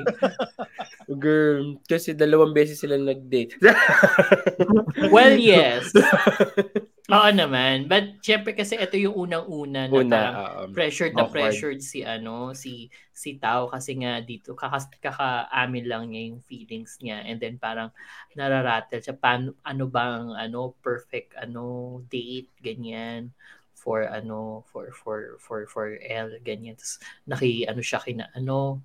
Girl, 1.07 1.79
kasi 1.87 2.15
dalawang 2.15 2.55
beses 2.55 2.83
sila 2.83 2.99
nag-date. 2.99 3.59
well, 5.15 5.35
yes. 5.39 5.91
Oo 7.07 7.31
naman. 7.31 7.87
But, 7.87 8.19
syempre 8.19 8.59
kasi 8.59 8.75
ito 8.75 8.99
yung 8.99 9.15
unang-una 9.15 9.87
na 9.87 9.95
Una, 9.95 10.11
parang 10.11 10.37
um, 10.67 10.71
pressured 10.75 11.15
na 11.15 11.31
awkward. 11.31 11.55
pressured 11.55 11.81
si 11.83 12.03
ano 12.03 12.51
si 12.51 12.91
si 13.15 13.39
Tao 13.39 13.71
kasi 13.71 13.97
nga 14.03 14.19
dito 14.21 14.53
kakas 14.53 14.91
kaka-amin 14.99 15.87
lang 15.87 16.11
niya 16.11 16.23
yung 16.35 16.43
feelings 16.43 16.99
niya 17.01 17.23
and 17.23 17.39
then 17.39 17.57
parang 17.57 17.95
nararatel 18.35 19.01
siya 19.01 19.17
paano 19.17 19.57
ano 19.63 19.85
bang 19.89 20.37
ano 20.37 20.75
perfect 20.85 21.33
ano 21.39 21.97
date 22.11 22.53
ganyan 22.61 23.33
for 23.87 24.03
ano 24.03 24.67
for 24.67 24.91
for 24.91 25.39
for 25.39 25.63
for 25.71 25.95
L 26.03 26.35
ganyan 26.43 26.75
Tapos 26.75 26.99
naki 27.23 27.63
ano 27.71 27.79
siya 27.79 28.03
kina 28.03 28.27
ano 28.35 28.83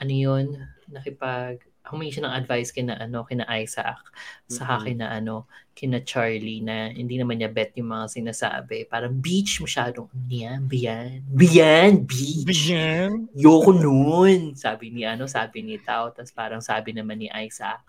ano 0.00 0.12
yun 0.16 0.56
nakipag 0.88 1.60
humingi 1.88 2.16
siya 2.16 2.28
ng 2.28 2.36
advice 2.40 2.72
kina 2.72 2.96
ano 2.96 3.24
kina 3.24 3.44
Isaac 3.48 4.00
sa 4.48 4.64
Mhm. 4.64 4.72
akin 4.76 4.96
na 5.00 5.08
ano 5.12 5.44
kina 5.72 6.00
Charlie 6.04 6.60
na 6.60 6.92
hindi 6.92 7.16
naman 7.16 7.40
niya 7.40 7.48
bet 7.48 7.72
yung 7.78 7.88
mga 7.88 8.12
sinasabi. 8.12 8.84
Parang 8.84 9.14
beach 9.16 9.62
masyadong 9.62 10.10
niya, 10.26 10.58
biyan. 10.60 11.22
Biyan, 11.32 12.02
beach. 12.04 12.44
Bigyan. 12.44 13.30
Yoko 13.32 13.72
nun. 13.72 14.52
Sabi 14.58 14.90
ni 14.92 15.06
ano, 15.06 15.24
sabi 15.30 15.62
ni 15.64 15.78
Tao. 15.80 16.10
Tapos 16.12 16.34
parang 16.34 16.58
sabi 16.60 16.92
naman 16.92 17.22
ni 17.22 17.30
Isaac, 17.30 17.80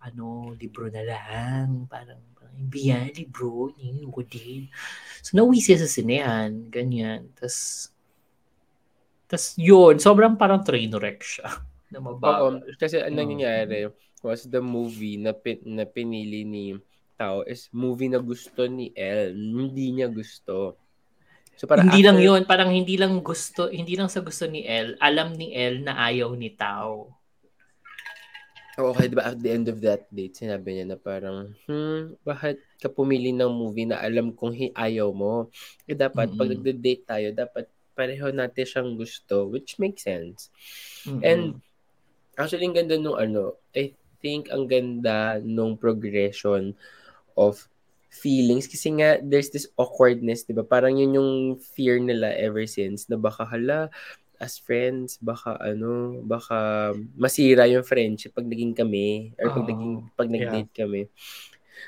ano, 0.00 0.54
libro 0.56 0.86
na 0.88 1.02
lang. 1.04 1.84
Parang, 1.90 2.22
biyan, 2.56 3.10
libro. 3.12 3.74
Yoko 3.76 4.22
din. 4.22 4.70
So, 5.20 5.34
nauwi 5.34 5.58
siya 5.58 5.82
sa 5.82 5.88
sinehan. 5.90 6.70
Ganyan. 6.70 7.28
Tapos, 7.34 7.90
tapos 9.26 9.46
yun, 9.58 9.98
sobrang 9.98 10.38
parang 10.38 10.62
train 10.62 10.90
wreck 10.94 11.20
siya. 11.20 11.48
Na 11.92 11.98
Oo, 12.00 12.16
mabagal. 12.16 12.74
kasi 12.78 12.98
ang 12.98 13.14
Oo. 13.14 13.20
nangyayari 13.22 13.90
was 14.24 14.48
the 14.48 14.58
movie 14.58 15.20
na, 15.20 15.36
pin, 15.36 15.60
na 15.62 15.84
pinili 15.84 16.42
ni 16.42 16.74
Tao 17.14 17.46
is 17.46 17.70
movie 17.70 18.10
na 18.10 18.18
gusto 18.18 18.66
ni 18.66 18.90
Elle. 18.96 19.30
Hindi 19.36 19.94
niya 19.94 20.10
gusto. 20.10 20.74
So, 21.54 21.70
parang 21.70 21.86
hindi 21.86 22.02
lang 22.02 22.18
after- 22.18 22.26
yun, 22.26 22.40
parang 22.50 22.70
hindi 22.74 22.98
lang 22.98 23.14
gusto, 23.22 23.70
hindi 23.70 23.94
lang 23.94 24.10
sa 24.10 24.26
gusto 24.26 24.50
ni 24.50 24.66
El, 24.66 24.98
alam 24.98 25.38
ni 25.38 25.54
El 25.54 25.86
na 25.86 25.94
ayaw 26.10 26.34
ni 26.34 26.50
Tao. 26.50 27.14
Oo, 28.74 28.90
Okay, 28.90 29.06
diba 29.06 29.22
at 29.22 29.38
the 29.38 29.50
end 29.54 29.70
of 29.70 29.78
that 29.86 30.10
date, 30.10 30.34
sinabi 30.34 30.74
niya 30.74 30.86
na 30.90 30.98
parang, 30.98 31.54
hmm, 31.70 32.18
bakit 32.26 32.58
ka 32.82 32.90
pumili 32.90 33.30
ng 33.30 33.46
movie 33.54 33.86
na 33.86 34.02
alam 34.02 34.34
kong 34.34 34.54
hi- 34.54 34.74
ayaw 34.74 35.14
mo? 35.14 35.46
Eh, 35.86 35.94
dapat, 35.94 36.34
pag 36.34 36.50
Mm-mm. 36.50 36.50
nagde-date 36.50 37.06
tayo, 37.06 37.30
dapat 37.30 37.70
pareho 37.94 38.34
natin 38.34 38.66
siyang 38.66 38.90
gusto, 38.98 39.46
which 39.46 39.78
makes 39.78 40.02
sense. 40.02 40.50
Mm-mm. 41.06 41.22
And, 41.22 41.62
actually, 42.38 42.66
ang 42.70 42.76
ganda 42.78 42.98
nung 42.98 43.18
ano, 43.18 43.58
I 43.74 43.94
think 44.22 44.50
ang 44.50 44.66
ganda 44.70 45.38
nung 45.42 45.78
progression 45.78 46.74
of 47.38 47.66
feelings 48.14 48.70
kasi 48.70 48.94
nga 49.02 49.18
there's 49.18 49.50
this 49.50 49.66
awkwardness, 49.74 50.46
'di 50.46 50.54
ba? 50.54 50.62
Parang 50.62 50.94
yun 50.94 51.18
yung 51.18 51.32
fear 51.58 51.98
nila 51.98 52.30
ever 52.38 52.62
since 52.70 53.10
na 53.10 53.18
baka 53.18 53.42
hala 53.42 53.90
as 54.40 54.58
friends, 54.58 55.18
baka 55.22 55.56
ano, 55.62 56.20
baka 56.26 56.92
masira 57.14 57.66
yung 57.70 57.86
friendship 57.86 58.34
pag 58.34 58.48
naging 58.48 58.74
kami 58.74 59.32
or 59.38 59.54
pag 59.54 59.66
naging 59.68 59.94
pag 60.14 60.30
nag-date 60.30 60.72
kami. 60.74 61.02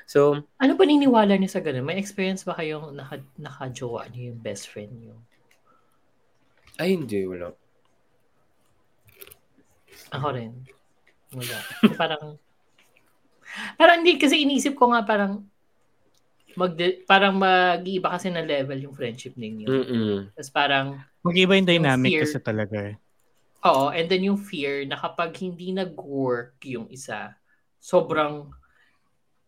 So, 0.06 0.42
ano 0.58 0.72
ba 0.74 0.84
niniwala 0.84 1.38
niyo 1.38 1.50
sa 1.50 1.62
ganun? 1.62 1.86
May 1.86 1.98
experience 1.98 2.42
ba 2.42 2.58
kayong 2.58 2.94
naka, 2.94 3.22
nakajowa 3.38 4.10
niyo 4.10 4.34
yung 4.34 4.40
best 4.42 4.70
friend 4.70 4.92
niyo? 4.92 5.16
ay 6.76 6.92
hindi, 6.92 7.24
wala. 7.24 7.56
Ako 10.12 10.26
rin. 10.36 10.52
Wala. 11.32 11.56
parang, 12.00 12.24
parang 13.80 13.96
hindi, 14.04 14.20
kasi 14.20 14.44
inisip 14.44 14.76
ko 14.76 14.92
nga 14.92 15.02
parang, 15.08 15.48
mag 16.56 16.72
parang 17.04 17.36
mag-iiba 17.36 18.08
kasi 18.16 18.32
na 18.32 18.40
level 18.42 18.80
yung 18.80 18.96
friendship 18.96 19.36
ninyo. 19.36 19.68
Mm-mm. 19.68 20.16
Tapos 20.32 20.50
parang, 20.50 20.86
Mag-iba 21.20 21.58
yung 21.58 21.68
dynamic 21.68 22.10
fear. 22.16 22.22
kasi 22.24 22.38
talaga 22.40 22.76
eh. 22.92 22.94
Oo, 23.66 23.90
and 23.90 24.06
then 24.06 24.22
yung 24.24 24.38
fear 24.38 24.86
na 24.86 24.96
kapag 24.96 25.34
hindi 25.42 25.74
nag-work 25.74 26.56
yung 26.64 26.86
isa, 26.88 27.34
sobrang 27.82 28.46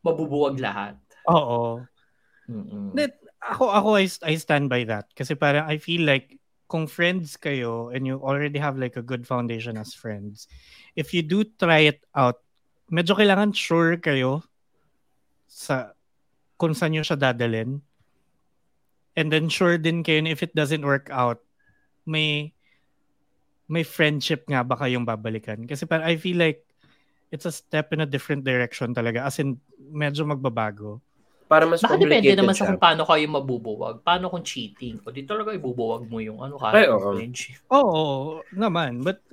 mabubuwag 0.03 0.59
lahat. 0.59 0.99
Oo. 1.31 1.83
Mm-mm. 2.49 2.97
Ako 3.39 3.71
ako 3.71 3.89
I, 3.95 4.11
I 4.27 4.35
stand 4.35 4.67
by 4.67 4.83
that 4.89 5.07
kasi 5.15 5.39
parang 5.39 5.69
I 5.71 5.79
feel 5.79 6.03
like 6.03 6.41
kung 6.67 6.91
friends 6.91 7.39
kayo 7.39 7.95
and 7.95 8.03
you 8.05 8.19
already 8.19 8.59
have 8.59 8.75
like 8.75 8.99
a 8.99 9.05
good 9.05 9.25
foundation 9.25 9.79
as 9.79 9.95
friends 9.95 10.51
if 10.99 11.15
you 11.15 11.23
do 11.23 11.47
try 11.57 11.87
it 11.89 12.03
out 12.13 12.43
medyo 12.91 13.15
kailangan 13.15 13.55
sure 13.55 13.95
kayo 13.97 14.43
sa 15.47 15.97
kung 16.59 16.75
saan 16.75 16.93
nyo 16.93 17.07
siya 17.07 17.17
dadalhin 17.17 17.79
and 19.15 19.31
then 19.31 19.47
sure 19.49 19.79
din 19.79 20.03
kayo 20.03 20.27
if 20.27 20.43
it 20.43 20.53
doesn't 20.53 20.85
work 20.85 21.07
out 21.09 21.41
may 22.05 22.51
may 23.71 23.87
friendship 23.87 24.45
nga 24.51 24.67
ba 24.67 24.75
kayong 24.75 25.07
babalikan 25.07 25.65
kasi 25.65 25.87
parang 25.87 26.07
I 26.11 26.19
feel 26.19 26.37
like 26.37 26.67
it's 27.31 27.47
a 27.47 27.55
step 27.55 27.95
in 27.95 28.03
a 28.03 28.09
different 28.09 28.43
direction 28.43 28.91
talaga 28.93 29.25
as 29.25 29.39
in 29.39 29.57
medyo 29.79 30.27
magbabago 30.27 30.99
Para 31.49 31.65
mas 31.65 31.81
Baka 31.81 31.97
depende 31.97 32.37
naman 32.37 32.53
sa 32.53 32.69
siya. 32.69 32.77
kung 32.77 32.77
paano 32.77 33.09
kayo 33.09 33.25
mabubuwag. 33.25 34.05
Paano 34.05 34.29
kung 34.29 34.45
cheating? 34.45 35.01
O 35.01 35.09
di 35.09 35.25
talaga 35.25 35.49
ibubuwag 35.57 36.05
mo 36.05 36.21
yung 36.21 36.45
ano 36.45 36.61
Ay, 36.61 36.85
kahit 36.85 36.93
oo. 36.93 37.17
friendship. 37.17 37.57
Oo, 37.73 38.45
naman. 38.53 39.01
But, 39.01 39.25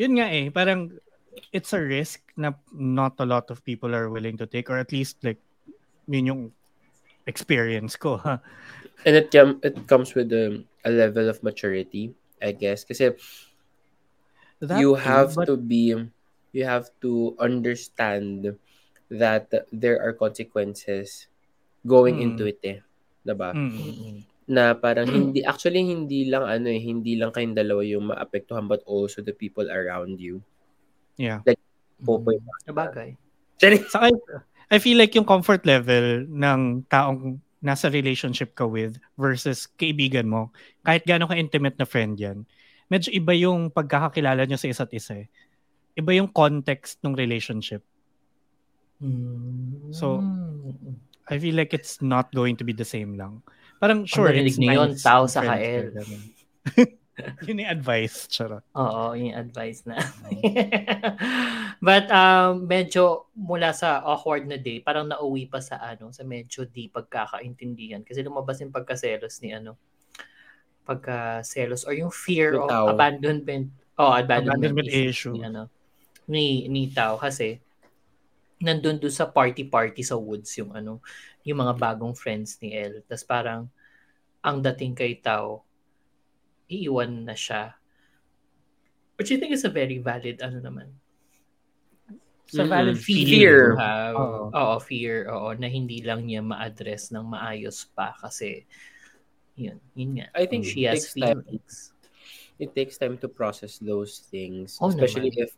yun 0.00 0.16
nga 0.16 0.32
eh, 0.32 0.48
parang 0.48 0.88
it's 1.52 1.76
a 1.76 1.80
risk 1.84 2.24
na 2.32 2.56
not 2.72 3.20
a 3.20 3.28
lot 3.28 3.52
of 3.52 3.60
people 3.60 3.92
are 3.92 4.08
willing 4.08 4.40
to 4.40 4.48
take 4.48 4.72
or 4.72 4.80
at 4.80 4.88
least 4.88 5.20
like, 5.20 5.36
yun 6.08 6.32
yung 6.32 6.42
experience 7.26 7.96
ko. 7.96 8.16
Ha? 8.20 8.40
And 9.04 9.16
it, 9.16 9.32
com- 9.32 9.60
it 9.64 9.86
comes 9.88 10.14
with 10.14 10.32
um, 10.32 10.64
a 10.84 10.90
level 10.90 11.28
of 11.28 11.42
maturity, 11.42 12.12
I 12.40 12.52
guess. 12.52 12.84
Kasi 12.84 13.16
That 14.60 14.76
you 14.80 14.92
have 14.94 15.34
but- 15.34 15.48
to 15.48 15.56
be 15.56 15.96
you 16.52 16.64
have 16.66 16.90
to 17.00 17.32
understand 17.40 18.58
that 19.08 19.48
there 19.72 19.96
are 20.02 20.12
consequences 20.12 21.30
going 21.86 22.20
Mm. 22.20 22.24
into 22.28 22.44
it 22.50 22.60
eh. 22.60 22.78
'Di 23.24 23.34
ba? 23.38 23.56
Mm. 23.56 24.26
Na 24.50 24.74
parang 24.76 25.08
hindi 25.08 25.40
actually 25.46 25.80
hindi 25.80 26.28
lang 26.28 26.44
ano 26.44 26.68
eh, 26.68 26.76
hindi 26.76 27.16
lang 27.16 27.32
kayong 27.32 27.56
dalawa 27.56 27.80
yung 27.86 28.10
maapektuhan 28.12 28.68
but 28.68 28.82
also 28.84 29.22
the 29.24 29.32
people 29.32 29.64
around 29.72 30.20
you. 30.20 30.42
Yeah. 31.16 31.40
Po 32.04 32.20
po. 32.20 32.36
Sabagay. 32.68 33.16
So 33.60 33.96
I, 33.96 34.10
I 34.70 34.78
feel 34.78 34.96
like 34.96 35.18
yung 35.18 35.26
comfort 35.26 35.66
level 35.66 36.24
ng 36.30 36.86
taong 36.86 37.42
nasa 37.60 37.92
relationship 37.92 38.54
ka 38.54 38.64
with 38.64 38.96
versus 39.18 39.66
kaibigan 39.76 40.30
mo, 40.30 40.54
kahit 40.86 41.04
gaano 41.04 41.26
ka-intimate 41.26 41.76
na 41.76 41.84
friend 41.84 42.16
yan, 42.16 42.46
medyo 42.88 43.10
iba 43.12 43.34
yung 43.36 43.68
pagkakakilala 43.68 44.46
nyo 44.46 44.56
sa 44.56 44.70
isa't 44.70 44.94
isa 44.94 45.26
eh. 45.26 45.28
Iba 45.98 46.14
yung 46.14 46.30
context 46.30 47.02
ng 47.02 47.18
relationship. 47.18 47.82
So. 49.90 50.22
I 51.30 51.38
feel 51.38 51.54
like 51.54 51.70
it's 51.70 52.02
not 52.02 52.34
going 52.34 52.58
to 52.58 52.66
be 52.66 52.74
the 52.74 52.84
same 52.84 53.14
lang. 53.14 53.42
Parang 53.78 54.02
sure, 54.02 54.26
narinig 54.26 54.50
it's 54.50 54.58
niyo 54.58 54.82
yun, 54.82 54.90
nice 54.98 55.06
tao 55.06 55.30
sa 55.30 55.46
kael. 55.46 55.94
Yun 57.48 57.62
yung 57.64 57.72
advice, 57.72 58.28
charot. 58.28 58.64
Oo, 58.76 59.16
yung 59.16 59.36
advice 59.36 59.84
na. 59.88 59.96
But 61.86 62.10
um, 62.12 62.68
medyo 62.68 63.30
mula 63.32 63.72
sa 63.72 64.04
awkward 64.04 64.44
na 64.44 64.60
day, 64.60 64.84
parang 64.84 65.08
nauwi 65.08 65.48
pa 65.48 65.64
sa 65.64 65.80
ano, 65.80 66.12
sa 66.12 66.22
medyo 66.22 66.68
di 66.68 66.90
pagkakaintindihan. 66.92 68.04
Kasi 68.04 68.20
lumabas 68.20 68.60
yung 68.60 68.74
pagkaselos 68.74 69.40
ni 69.40 69.56
ano, 69.56 69.80
pagkaselos 70.84 71.86
or 71.86 71.94
yung 71.94 72.10
fear 72.12 72.58
of 72.58 72.68
Bitaw. 72.68 72.86
abandonment. 72.92 73.68
Oh, 74.00 74.12
abandonment, 74.12 74.64
Abandonment 74.74 74.88
issue. 74.90 75.36
Ni, 75.36 75.44
ano, 75.44 75.68
ni, 76.28 76.66
ni 76.66 76.88
Tao. 76.90 77.20
Kasi 77.20 77.60
nandun 78.60 79.00
doon 79.00 79.12
sa 79.12 79.28
party-party 79.28 80.04
sa 80.04 80.20
woods 80.20 80.52
yung 80.60 80.76
ano, 80.76 81.00
yung 81.48 81.64
mga 81.64 81.74
bagong 81.80 82.12
friends 82.12 82.60
ni 82.60 82.76
El. 82.76 83.00
Tapos 83.08 83.24
parang 83.24 83.60
ang 84.44 84.60
dating 84.60 84.92
kay 84.96 85.16
Tao, 85.20 85.64
iiwan 86.70 87.26
na 87.26 87.34
siya. 87.34 87.74
Which 89.18 89.34
I 89.34 89.36
think 89.36 89.52
is 89.52 89.66
a 89.66 89.72
very 89.74 89.98
valid, 89.98 90.40
ano 90.40 90.62
naman. 90.62 90.88
Mm-mm. 92.50 92.66
valid 92.66 92.98
feeling 92.98 93.46
Fear. 93.46 93.58
to 93.74 93.78
have. 93.78 94.14
Oo. 94.18 94.42
Oo, 94.50 94.74
fear. 94.82 95.30
Oo, 95.30 95.54
na 95.54 95.70
hindi 95.70 96.02
lang 96.02 96.26
niya 96.26 96.42
ma-address 96.42 97.14
ng 97.14 97.22
maayos 97.30 97.86
pa 97.94 98.10
kasi 98.18 98.66
yun, 99.54 99.78
yun 99.94 100.18
nga. 100.18 100.26
I 100.34 100.46
think 100.50 100.66
she 100.66 100.86
it 100.86 100.94
has 100.94 101.06
takes 101.06 101.14
time. 101.14 101.42
feelings. 101.46 101.74
It 102.60 102.70
takes 102.74 102.98
time 102.98 103.16
to 103.22 103.28
process 103.30 103.78
those 103.78 104.26
things. 104.28 104.76
Oh, 104.82 104.90
especially 104.90 105.30
naman. 105.30 105.46
if 105.46 105.50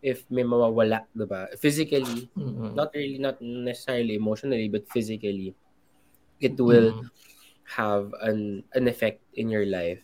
if 0.00 0.18
may 0.30 0.46
mawawala, 0.46 1.04
diba? 1.10 1.50
Physically, 1.58 2.30
Mm-mm. 2.38 2.72
not 2.78 2.94
really, 2.94 3.18
not 3.18 3.42
necessarily 3.42 4.14
emotionally, 4.14 4.70
but 4.70 4.86
physically, 4.88 5.58
it 6.38 6.54
will 6.54 7.02
Mm. 7.02 7.10
have 7.68 8.14
an 8.22 8.62
an 8.78 8.86
effect 8.88 9.20
in 9.34 9.50
your 9.52 9.66
life. 9.66 10.00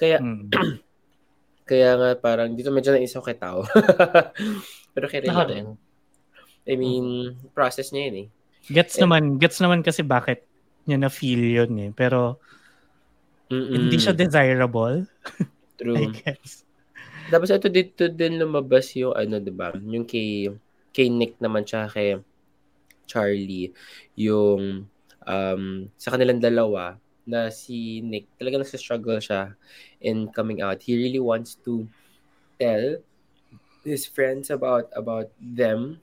Kaya, 0.00 0.18
Mm. 0.18 0.48
kaya 1.68 1.90
nga 1.96 2.08
parang 2.18 2.52
dito 2.52 2.68
medyo 2.74 2.92
naisip 2.92 3.22
ko 3.22 3.26
kay 3.30 3.38
tao. 3.38 3.62
Pero 4.94 5.06
kay 5.08 5.20
Ray 5.24 5.30
Ako 5.32 5.42
din. 5.48 5.66
I 6.66 6.74
mean, 6.78 7.06
process 7.56 7.90
niya 7.90 8.10
yun 8.10 8.16
eh. 8.26 8.28
Gets 8.70 8.94
Eh, 8.98 9.02
naman, 9.02 9.38
gets 9.42 9.58
naman 9.58 9.82
kasi 9.82 10.02
bakit 10.06 10.46
niya 10.86 10.98
na 10.98 11.10
feel 11.10 11.42
yun 11.42 11.72
eh. 11.78 11.90
Pero 11.94 12.38
Mm-mm. 13.50 13.74
hindi 13.74 13.96
siya 14.00 14.14
desirable, 14.16 15.04
I 15.94 16.06
True. 16.06 16.12
guess. 16.14 16.64
Tapos 17.30 17.48
ito 17.50 17.68
dito 17.72 18.06
din 18.10 18.38
lumabas 18.38 18.92
yung 18.98 19.14
ano, 19.16 19.38
'di 19.40 19.52
ba? 19.54 19.72
Yung 19.78 20.04
kay 20.04 20.50
kay 20.92 21.08
Nick 21.08 21.38
naman 21.40 21.64
siya 21.64 21.88
kay 21.88 22.20
Charlie, 23.06 23.72
yung 24.16 24.86
um 25.22 25.62
sa 25.96 26.10
kanilang 26.14 26.42
dalawa 26.42 26.98
na 27.24 27.48
si 27.50 28.02
Nick 28.02 28.26
talaga 28.38 28.62
nagsa-struggle 28.62 29.18
siya 29.22 29.54
in 30.02 30.28
coming 30.34 30.58
out. 30.60 30.82
He 30.82 30.98
really 30.98 31.22
wants 31.22 31.54
to 31.62 31.86
tell 32.58 32.98
his 33.82 34.06
friends 34.06 34.50
about 34.50 34.90
about 34.94 35.30
them 35.38 36.02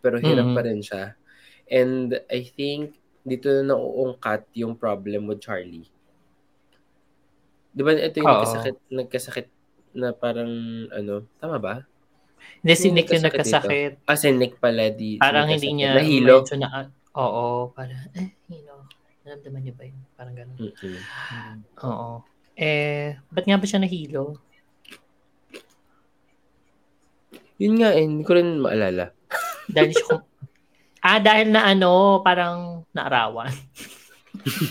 pero 0.00 0.16
hirap 0.22 0.46
Mhm. 0.48 0.54
pa 0.54 0.62
rin 0.64 0.80
siya. 0.80 1.04
And 1.68 2.16
I 2.32 2.46
think 2.48 2.96
dito 3.28 3.50
na 3.52 3.74
nauungkat 3.76 4.48
yung 4.56 4.72
problem 4.78 5.28
with 5.28 5.44
Charlie. 5.44 5.84
Di 7.76 7.82
ba 7.84 7.92
ito 7.92 8.16
yung 8.18 8.32
nagkasakit, 8.32 8.76
nagkasakit 8.88 9.46
na 9.92 10.12
parang 10.16 10.50
ano, 10.88 11.28
tama 11.42 11.58
ba? 11.60 11.74
Hindi 12.64 12.74
si 12.74 12.88
Nick 12.90 13.12
yung 13.12 13.26
nagkasakit. 13.28 14.08
Ah, 14.08 14.16
si 14.16 14.32
Nick 14.32 14.56
pala 14.62 14.88
di 14.88 15.18
Parang 15.20 15.46
hindi 15.50 15.68
niya 15.76 15.98
Nahilo. 16.00 16.46
na, 16.56 16.88
oo, 17.14 17.70
parang, 17.76 18.00
eh, 18.16 18.32
naramdaman 19.28 19.60
niya 19.60 19.74
ba 19.76 19.84
yun? 19.84 20.00
Parang 20.16 20.34
gano'n. 20.34 20.56
Mm-mm. 20.56 20.98
Oo. 21.84 22.24
Eh, 22.56 23.14
ba't 23.28 23.44
nga 23.44 23.60
ba 23.60 23.66
siya 23.68 23.78
nahilo? 23.78 24.40
Yun 27.58 27.74
nga 27.82 27.90
eh, 27.92 28.02
hindi 28.06 28.24
ko 28.24 28.32
rin 28.34 28.58
maalala. 28.58 29.12
Dahil 29.68 29.92
siya 29.92 30.24
Ah, 30.98 31.22
dahil 31.22 31.54
na 31.54 31.62
ano, 31.62 32.24
parang 32.26 32.82
naarawan. 32.90 33.54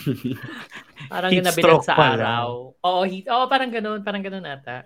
parang 1.11 1.31
Heat 1.31 1.39
ginabilang 1.39 1.79
stroke 1.79 1.87
sa 1.87 1.95
pala. 1.95 2.19
araw. 2.19 2.75
Oo, 2.83 3.01
heat. 3.07 3.31
Oo, 3.31 3.47
parang 3.47 3.71
gano'n. 3.71 4.03
Parang 4.03 4.19
gano'n 4.19 4.43
ata. 4.43 4.83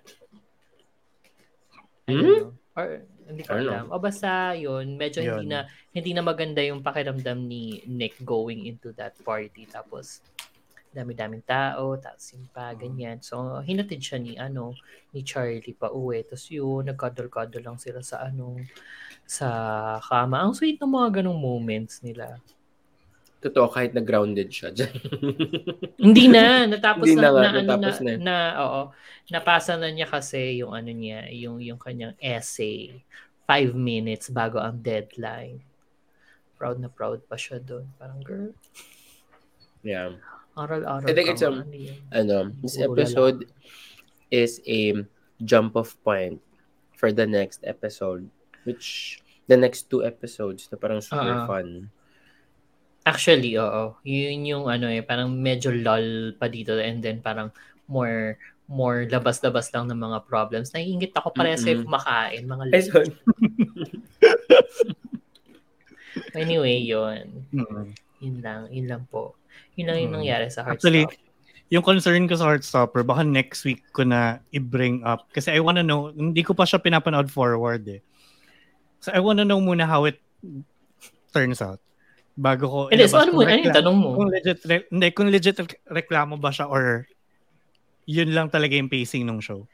Hmm? 2.05 2.53
Or, 2.77 2.87
hindi 3.31 3.47
ko 3.47 3.55
alam. 3.55 3.87
O 3.89 3.97
basta 3.97 4.53
yun, 4.53 4.99
medyo 4.99 5.23
hindi 5.23 5.47
Yun. 5.47 5.51
na 5.51 5.59
hindi 5.95 6.11
na 6.11 6.23
maganda 6.23 6.59
yung 6.61 6.83
pakiramdam 6.83 7.47
ni 7.47 7.81
Nick 7.87 8.19
going 8.21 8.67
into 8.67 8.91
that 8.99 9.15
party. 9.23 9.65
Tapos, 9.65 10.21
dami-daming 10.91 11.43
tao, 11.47 11.95
tapos 11.95 12.35
yung 12.35 12.51
pa, 12.51 12.75
ganyan. 12.75 13.23
So, 13.23 13.63
hinatid 13.63 14.03
siya 14.03 14.19
ni, 14.19 14.35
ano, 14.35 14.75
ni 15.15 15.23
Charlie 15.23 15.75
pa 15.75 15.87
uwi. 15.87 16.27
Tapos 16.27 16.51
yun, 16.51 16.91
nagkadol-kadol 16.91 17.63
lang 17.63 17.79
sila 17.79 18.03
sa, 18.03 18.27
ano, 18.27 18.59
sa 19.23 19.47
kama. 20.03 20.43
Ang 20.43 20.51
sweet 20.51 20.83
ng 20.83 20.91
mga 20.91 21.23
ganong 21.23 21.39
moments 21.39 22.03
nila. 22.03 22.37
Totoo, 23.41 23.73
kahit 23.73 23.97
na-grounded 23.97 24.53
siya 24.53 24.69
dyan. 24.69 24.93
Hindi 26.05 26.29
na, 26.29 26.69
natapos 26.69 27.09
Hindi 27.09 27.17
na, 27.17 27.25
na 27.25 27.29
nga, 27.33 27.41
na, 27.41 27.49
ano, 27.49 27.59
natapos 27.65 27.97
na, 28.05 28.11
na. 28.13 28.21
na, 28.21 28.37
oo, 28.61 28.81
napasa 29.33 29.73
na 29.81 29.89
niya 29.89 30.05
kasi 30.05 30.61
yung 30.61 30.77
ano 30.77 30.93
niya, 30.93 31.25
yung, 31.33 31.57
yung 31.57 31.81
kanyang 31.81 32.13
essay. 32.21 33.01
Five 33.49 33.73
minutes 33.73 34.29
bago 34.29 34.61
ang 34.61 34.85
deadline. 34.85 35.65
Proud 36.61 36.77
na 36.77 36.93
proud 36.93 37.25
pa 37.25 37.33
siya 37.33 37.57
doon. 37.57 37.89
Parang, 37.97 38.21
girl, 38.21 38.53
yeah. 39.81 40.13
aral-aral 40.53 41.09
I 41.09 41.13
think 41.17 41.33
it's, 41.33 41.41
um, 41.41 41.65
ano. 41.65 41.73
Ano, 42.13 42.37
this 42.61 42.77
episode 42.77 43.49
is 44.29 44.61
a 44.69 45.01
jump 45.41 45.73
off 45.73 45.97
point 46.05 46.37
for 46.93 47.09
the 47.09 47.25
next 47.25 47.65
episode. 47.65 48.29
Which, 48.69 49.17
the 49.49 49.57
next 49.57 49.89
two 49.89 50.05
episodes 50.05 50.69
na 50.69 50.77
parang 50.77 51.01
super 51.01 51.41
Ah. 51.41 51.49
fun. 51.49 51.89
Actually, 53.01 53.57
oo. 53.57 53.97
Yun 54.05 54.45
yung 54.45 54.65
ano 54.69 54.85
eh, 54.85 55.01
parang 55.01 55.33
medyo 55.33 55.73
lull 55.73 56.37
pa 56.37 56.45
dito 56.45 56.77
and 56.77 57.01
then 57.01 57.17
parang 57.17 57.49
more 57.89 58.37
more 58.71 59.03
labas-labas 59.09 59.73
lang 59.75 59.91
ng 59.91 59.99
mga 59.99 60.23
problems. 60.29 60.71
Naiingit 60.71 61.11
ako 61.11 61.35
parehas 61.35 61.65
kayo 61.65 61.83
Mm-mm. 61.83 61.91
kumakain, 61.91 62.43
mga 62.47 62.63
sorry. 62.87 63.11
Anyway, 66.35 66.79
yun. 66.79 67.47
Mm. 67.51 67.95
Yun 68.19 68.37
lang. 68.43 68.61
Yun 68.71 68.87
lang 68.87 69.03
po. 69.07 69.35
Yun 69.75 69.91
lang 69.91 69.97
yung 69.99 70.13
nangyari 70.23 70.47
sa 70.47 70.63
Actually, 70.67 71.07
Heartstopper. 71.07 71.29
Yung 71.71 71.83
concern 71.87 72.27
ko 72.27 72.35
sa 72.35 72.47
Heartstopper, 72.51 73.03
baka 73.07 73.23
next 73.23 73.63
week 73.63 73.83
ko 73.95 74.03
na 74.03 74.43
i-bring 74.51 75.03
up. 75.07 75.31
Kasi 75.31 75.55
I 75.55 75.59
wanna 75.63 75.83
know, 75.83 76.11
hindi 76.11 76.43
ko 76.43 76.51
pa 76.51 76.67
siya 76.67 76.83
pinapanood 76.83 77.31
forward 77.31 77.87
eh. 77.87 78.03
So 78.99 79.11
I 79.15 79.23
wanna 79.23 79.47
know 79.47 79.59
muna 79.63 79.87
how 79.87 80.03
it 80.03 80.19
turns 81.31 81.63
out. 81.63 81.79
Bago 82.35 82.63
ko 82.67 82.79
Hindi, 82.87 83.05
so 83.05 83.19
ilabas 83.19 83.23
ano 83.27 83.31
mo, 83.31 83.39
ano 83.43 83.59
yung 83.59 83.75
tanong 83.75 83.97
mo? 83.97 84.09
Kung 84.15 84.29
legit, 84.31 84.59
re- 84.63 84.87
hindi, 84.87 85.07
kung 85.11 85.29
legit 85.29 85.57
reklamo 85.85 86.39
ba 86.39 86.49
siya 86.49 86.65
or 86.71 87.05
yun 88.07 88.31
lang 88.31 88.47
talaga 88.47 88.73
yung 88.75 88.87
pacing 88.89 89.27
ng 89.27 89.39
show. 89.43 89.67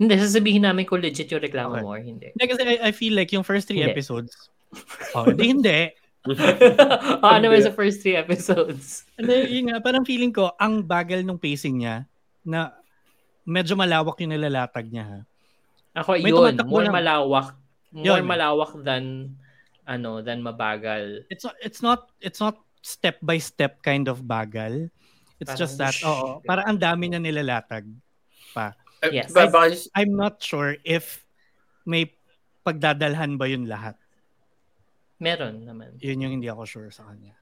Hindi, 0.00 0.16
sasabihin 0.16 0.64
namin 0.64 0.88
kung 0.88 1.04
legit 1.04 1.28
yung 1.28 1.44
reklamo 1.44 1.76
Okay. 1.76 1.84
mo 1.84 1.92
or 1.92 2.00
hindi. 2.00 2.32
Hindi, 2.32 2.44
kasi 2.48 2.60
I, 2.64 2.88
I 2.88 2.92
feel 2.96 3.12
like 3.12 3.30
yung 3.36 3.44
first 3.44 3.68
three 3.68 3.84
Hindi. 3.84 3.92
episodes, 3.92 4.32
oh, 5.12 5.28
hindi, 5.28 5.44
hindi. 5.60 5.80
oh, 7.20 7.30
ano 7.36 7.52
ba 7.52 7.56
sa 7.60 7.72
first 7.72 8.00
three 8.00 8.16
episodes? 8.16 9.04
Hindi, 9.20 9.60
yun 9.60 9.72
nga, 9.72 9.84
parang 9.84 10.08
feeling 10.08 10.32
ko, 10.32 10.56
ang 10.56 10.80
bagal 10.80 11.20
ng 11.20 11.36
pacing 11.36 11.84
niya, 11.84 12.08
na 12.40 12.72
medyo 13.44 13.76
malawak 13.76 14.16
yung 14.24 14.32
nilalatag 14.32 14.88
niya. 14.88 15.04
Ha? 15.04 15.20
Ako, 16.00 16.16
May 16.16 16.32
yun. 16.32 16.56
More 16.64 16.86
lang. 16.86 16.94
malawak. 16.96 17.48
More 17.90 18.22
Yun. 18.22 18.22
malawak 18.22 18.72
than 18.86 19.34
ano, 19.90 20.22
than 20.22 20.38
mabagal. 20.38 21.26
It's 21.26 21.42
not, 21.42 21.56
it's 21.58 21.82
not, 21.82 22.00
it's 22.22 22.38
not 22.38 22.62
step 22.80 23.18
by 23.20 23.42
step 23.42 23.82
kind 23.82 24.06
of 24.06 24.22
bagal. 24.22 24.86
It's 25.42 25.50
Parang 25.50 25.60
just 25.60 25.74
that, 25.82 25.96
whoosh. 25.98 26.06
oo, 26.06 26.38
para 26.46 26.62
ang 26.62 26.78
dami 26.78 27.10
na 27.10 27.18
nilalatag 27.18 27.82
pa. 28.54 28.78
Yes. 29.10 29.34
Ba- 29.34 29.50
baka 29.50 29.74
just- 29.74 29.90
I'm 29.98 30.14
not 30.14 30.38
sure 30.38 30.78
if 30.86 31.26
may 31.82 32.12
pagdadalhan 32.62 33.34
ba 33.34 33.50
yun 33.50 33.66
lahat. 33.66 33.98
Meron 35.18 35.64
naman. 35.66 35.96
Yun 36.00 36.22
yung 36.22 36.32
hindi 36.38 36.48
ako 36.48 36.62
sure 36.64 36.90
sa 36.92 37.08
kanya. 37.10 37.34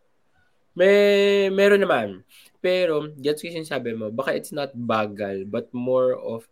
May, 0.79 1.51
meron 1.51 1.83
naman. 1.83 2.23
Pero, 2.63 3.11
gets 3.19 3.43
ko 3.43 3.51
yung 3.51 3.63
sinasabi 3.63 3.99
mo, 3.99 4.11
baka 4.15 4.35
it's 4.35 4.55
not 4.55 4.71
bagal, 4.75 5.43
but 5.47 5.67
more 5.75 6.15
of, 6.15 6.47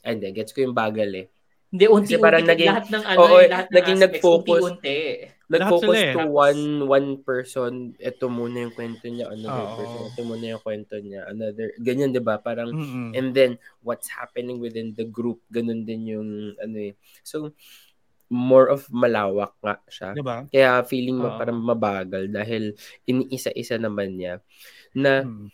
ay, 0.00 0.16
hindi, 0.16 0.32
gets 0.32 0.52
ko 0.52 0.64
yung 0.64 0.76
bagal 0.76 1.12
eh. 1.12 1.26
Hindi, 1.68 1.84
unti-unti. 1.88 2.20
parang 2.24 2.44
naging- 2.44 2.72
lahat 2.72 2.86
ng 2.88 3.04
ano, 3.04 3.18
oo, 3.20 3.36
eh, 3.36 3.48
lahat 3.52 3.66
ng 3.68 3.74
naging 3.76 3.98
aspects, 4.00 4.16
nag-focus. 4.16 4.62
unti-unti. 4.64 5.00
Nag-focus 5.46 5.94
eh. 5.94 6.14
to 6.14 6.26
one 6.26 6.62
one 6.90 7.08
person, 7.22 7.94
ito 8.02 8.26
muna 8.26 8.66
yung 8.66 8.74
kwento 8.74 9.06
niya, 9.06 9.30
another 9.30 9.66
Oo. 9.70 9.76
person, 9.78 10.00
ito 10.10 10.20
muna 10.26 10.44
yung 10.58 10.62
kwento 10.66 10.94
niya, 10.98 11.22
another, 11.30 11.70
ganyan, 11.78 12.10
di 12.10 12.18
ba? 12.18 12.42
Parang, 12.42 12.74
Mm-mm. 12.74 13.14
and 13.14 13.30
then, 13.30 13.54
what's 13.86 14.10
happening 14.10 14.58
within 14.58 14.90
the 14.98 15.06
group, 15.06 15.38
ganun 15.54 15.86
din 15.86 16.02
yung, 16.10 16.28
ano 16.58 16.76
eh. 16.82 16.98
So, 17.22 17.54
more 18.26 18.66
of 18.66 18.90
malawak 18.90 19.54
nga 19.62 19.78
siya. 19.86 20.10
Diba? 20.18 20.50
Kaya 20.50 20.82
feeling 20.82 21.14
mo 21.22 21.30
Oo. 21.30 21.38
parang 21.38 21.62
mabagal 21.62 22.26
dahil 22.26 22.74
iniisa-isa 23.06 23.78
naman 23.78 24.18
niya 24.18 24.42
na 24.98 25.22
Mm. 25.22 25.46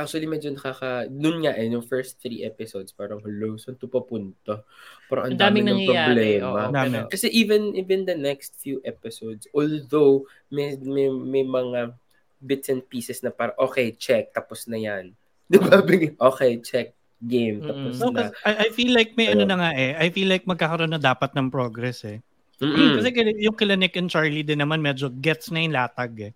Actually, 0.00 0.24
medyo 0.24 0.48
nakaka... 0.48 1.04
Noon 1.12 1.44
nga 1.44 1.52
eh, 1.52 1.68
yung 1.68 1.84
first 1.84 2.16
three 2.16 2.40
episodes, 2.40 2.96
parang, 2.96 3.20
hello, 3.20 3.60
saan 3.60 3.76
to 3.76 3.84
papunta? 3.84 4.64
Parang 5.04 5.28
ang 5.28 5.36
daming 5.36 5.68
dami 5.68 5.84
ng 5.84 5.88
problema. 5.88 6.48
Oo, 6.48 6.72
Dami. 6.72 6.96
Kasi 7.12 7.28
even 7.28 7.76
even 7.76 8.08
the 8.08 8.16
next 8.16 8.56
few 8.56 8.80
episodes, 8.88 9.44
although 9.52 10.24
may, 10.48 10.80
may, 10.80 11.12
may 11.12 11.44
mga 11.44 11.92
bits 12.40 12.72
and 12.72 12.80
pieces 12.88 13.20
na 13.20 13.28
parang, 13.28 13.52
okay, 13.60 13.92
check, 13.92 14.32
tapos 14.32 14.64
na 14.64 14.80
yan. 14.80 15.12
Di 15.52 15.60
ba? 15.60 15.84
Okay, 16.32 16.64
check, 16.64 16.96
game, 17.20 17.60
tapos 17.60 18.00
So, 18.00 18.08
na. 18.08 18.32
kasi 18.32 18.32
I, 18.48 18.52
I 18.64 18.68
feel 18.72 18.96
like 18.96 19.12
may 19.12 19.28
ano 19.28 19.44
na 19.44 19.60
nga 19.60 19.70
eh. 19.76 19.92
I 19.92 20.08
feel 20.08 20.32
like 20.32 20.48
magkakaroon 20.48 20.96
na 20.96 21.00
dapat 21.00 21.36
ng 21.36 21.52
progress 21.52 22.08
eh. 22.08 22.24
Mm-mm. 22.62 22.96
Kasi 23.02 23.10
yung 23.42 23.58
kila 23.58 23.74
Nick 23.74 23.98
and 23.98 24.08
Charlie 24.08 24.46
din 24.46 24.62
naman 24.62 24.78
medyo 24.78 25.10
gets 25.10 25.50
na 25.50 25.60
yung 25.66 25.74
latag 25.74 26.30
eh. 26.30 26.32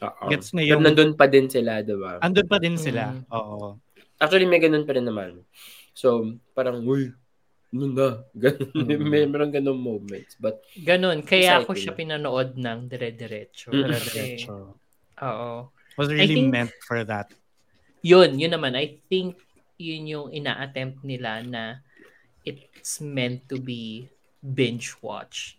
Oo. 0.00 0.24
Gets 0.26 0.50
na 0.52 0.60
Pero 0.60 0.70
yung... 0.70 0.82
nandun 0.82 1.12
pa 1.14 1.26
din 1.26 1.46
sila, 1.46 1.78
di 1.80 1.94
ba? 1.94 2.18
Andun 2.18 2.48
pa 2.48 2.58
din 2.58 2.74
sila. 2.74 3.12
Mm. 3.12 3.22
Oo. 3.30 3.78
Actually, 4.16 4.46
may 4.46 4.58
ganun 4.58 4.82
pa 4.82 4.94
rin 4.94 5.04
naman. 5.04 5.42
So, 5.92 6.26
parang, 6.50 6.82
uy, 6.82 7.14
ano 7.70 7.86
na? 7.88 8.08
Ganun, 8.34 8.70
Mm. 8.72 9.02
may 9.04 9.26
meron 9.26 9.50
ganun 9.50 9.74
moments. 9.76 10.34
But, 10.36 10.62
Ganun. 10.76 11.22
Kaya 11.22 11.58
ako 11.58 11.74
siya 11.74 11.90
pinanood 11.90 12.54
ng 12.54 12.86
dire-diretso. 12.86 13.70
Mm. 13.70 13.90
Kasi, 13.90 14.18
Diretso. 14.38 14.78
oo. 15.18 15.50
Was 15.94 16.08
really 16.08 16.38
think- 16.38 16.50
meant 16.50 16.74
for 16.82 17.02
that. 17.02 17.30
Yun, 18.00 18.36
yun 18.36 18.50
naman. 18.50 18.74
I 18.74 18.98
think 19.04 19.38
yun 19.74 20.06
yung 20.06 20.28
ina-attempt 20.30 21.02
nila 21.02 21.42
na 21.42 21.82
it's 22.42 23.00
meant 23.00 23.42
to 23.48 23.56
be 23.56 24.06
binge 24.38 24.94
watch. 25.00 25.56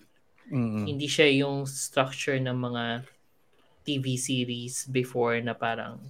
Mm. 0.48 0.86
Hindi 0.88 1.08
siya 1.10 1.26
yung 1.36 1.66
structure 1.66 2.38
ng 2.38 2.54
mga 2.54 2.84
TV 3.86 4.18
series 4.18 4.90
before 4.90 5.38
na 5.40 5.54
parang 5.54 6.02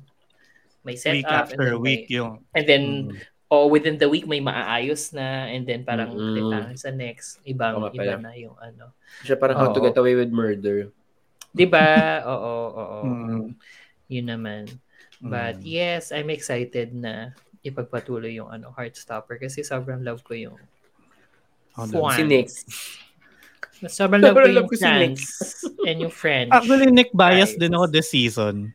may 0.81 0.95
setup 0.95 1.19
Week 1.19 1.27
after 1.27 1.59
and 1.59 1.75
then 1.75 1.83
week 1.83 2.05
may, 2.07 2.15
yung... 2.15 2.31
and 2.55 2.65
then 2.65 2.83
Mm. 3.11 3.19
o 3.45 3.67
within 3.69 3.99
the 3.99 4.09
week 4.09 4.25
may 4.25 4.41
maaayos 4.41 5.13
na 5.13 5.45
and 5.51 5.67
then 5.67 5.85
parang 5.85 6.15
mm 6.15 6.73
sa 6.73 6.89
next 6.89 7.37
ibang 7.45 7.77
Oo 7.77 7.81
nga 7.85 7.91
iba 7.93 8.15
pala. 8.17 8.23
na 8.25 8.31
yung 8.33 8.57
ano. 8.57 8.95
siya 9.21 9.37
parang 9.37 9.59
how 9.59 9.69
to 9.69 9.83
Oo. 9.83 9.85
get 9.85 9.97
away 9.99 10.15
with 10.15 10.31
murder. 10.33 10.89
'Di 11.53 11.65
ba? 11.69 12.19
oo, 12.33 12.53
oo. 12.73 12.99
Mm. 13.05 13.47
Yun 14.09 14.27
naman. 14.27 14.63
But 15.21 15.61
Mm. 15.61 15.67
yes, 15.67 16.09
I'm 16.09 16.29
excited 16.29 16.91
na 16.91 17.33
ipagpatuloy 17.61 18.37
yung 18.37 18.49
ano 18.49 18.69
Heartstopper 18.69 19.41
kasi 19.41 19.65
sobrang 19.65 20.01
love 20.05 20.21
ko 20.23 20.33
yung 20.37 20.57
Oh, 21.75 21.83
Fwan. 21.91 22.15
Si 22.15 22.23
Nick. 22.23 22.47
Sobrang 23.83 24.21
love 24.21 24.35
ko 24.35 24.47
yung. 24.47 24.69
Fans 24.69 25.23
and 25.83 25.97
yung 25.99 26.13
French. 26.13 26.49
Actually, 26.49 26.87
Nick 26.87 27.11
bias 27.11 27.51
Right. 27.51 27.59
din 27.59 27.71
ako 27.71 27.85
this 27.87 28.07
season. 28.07 28.71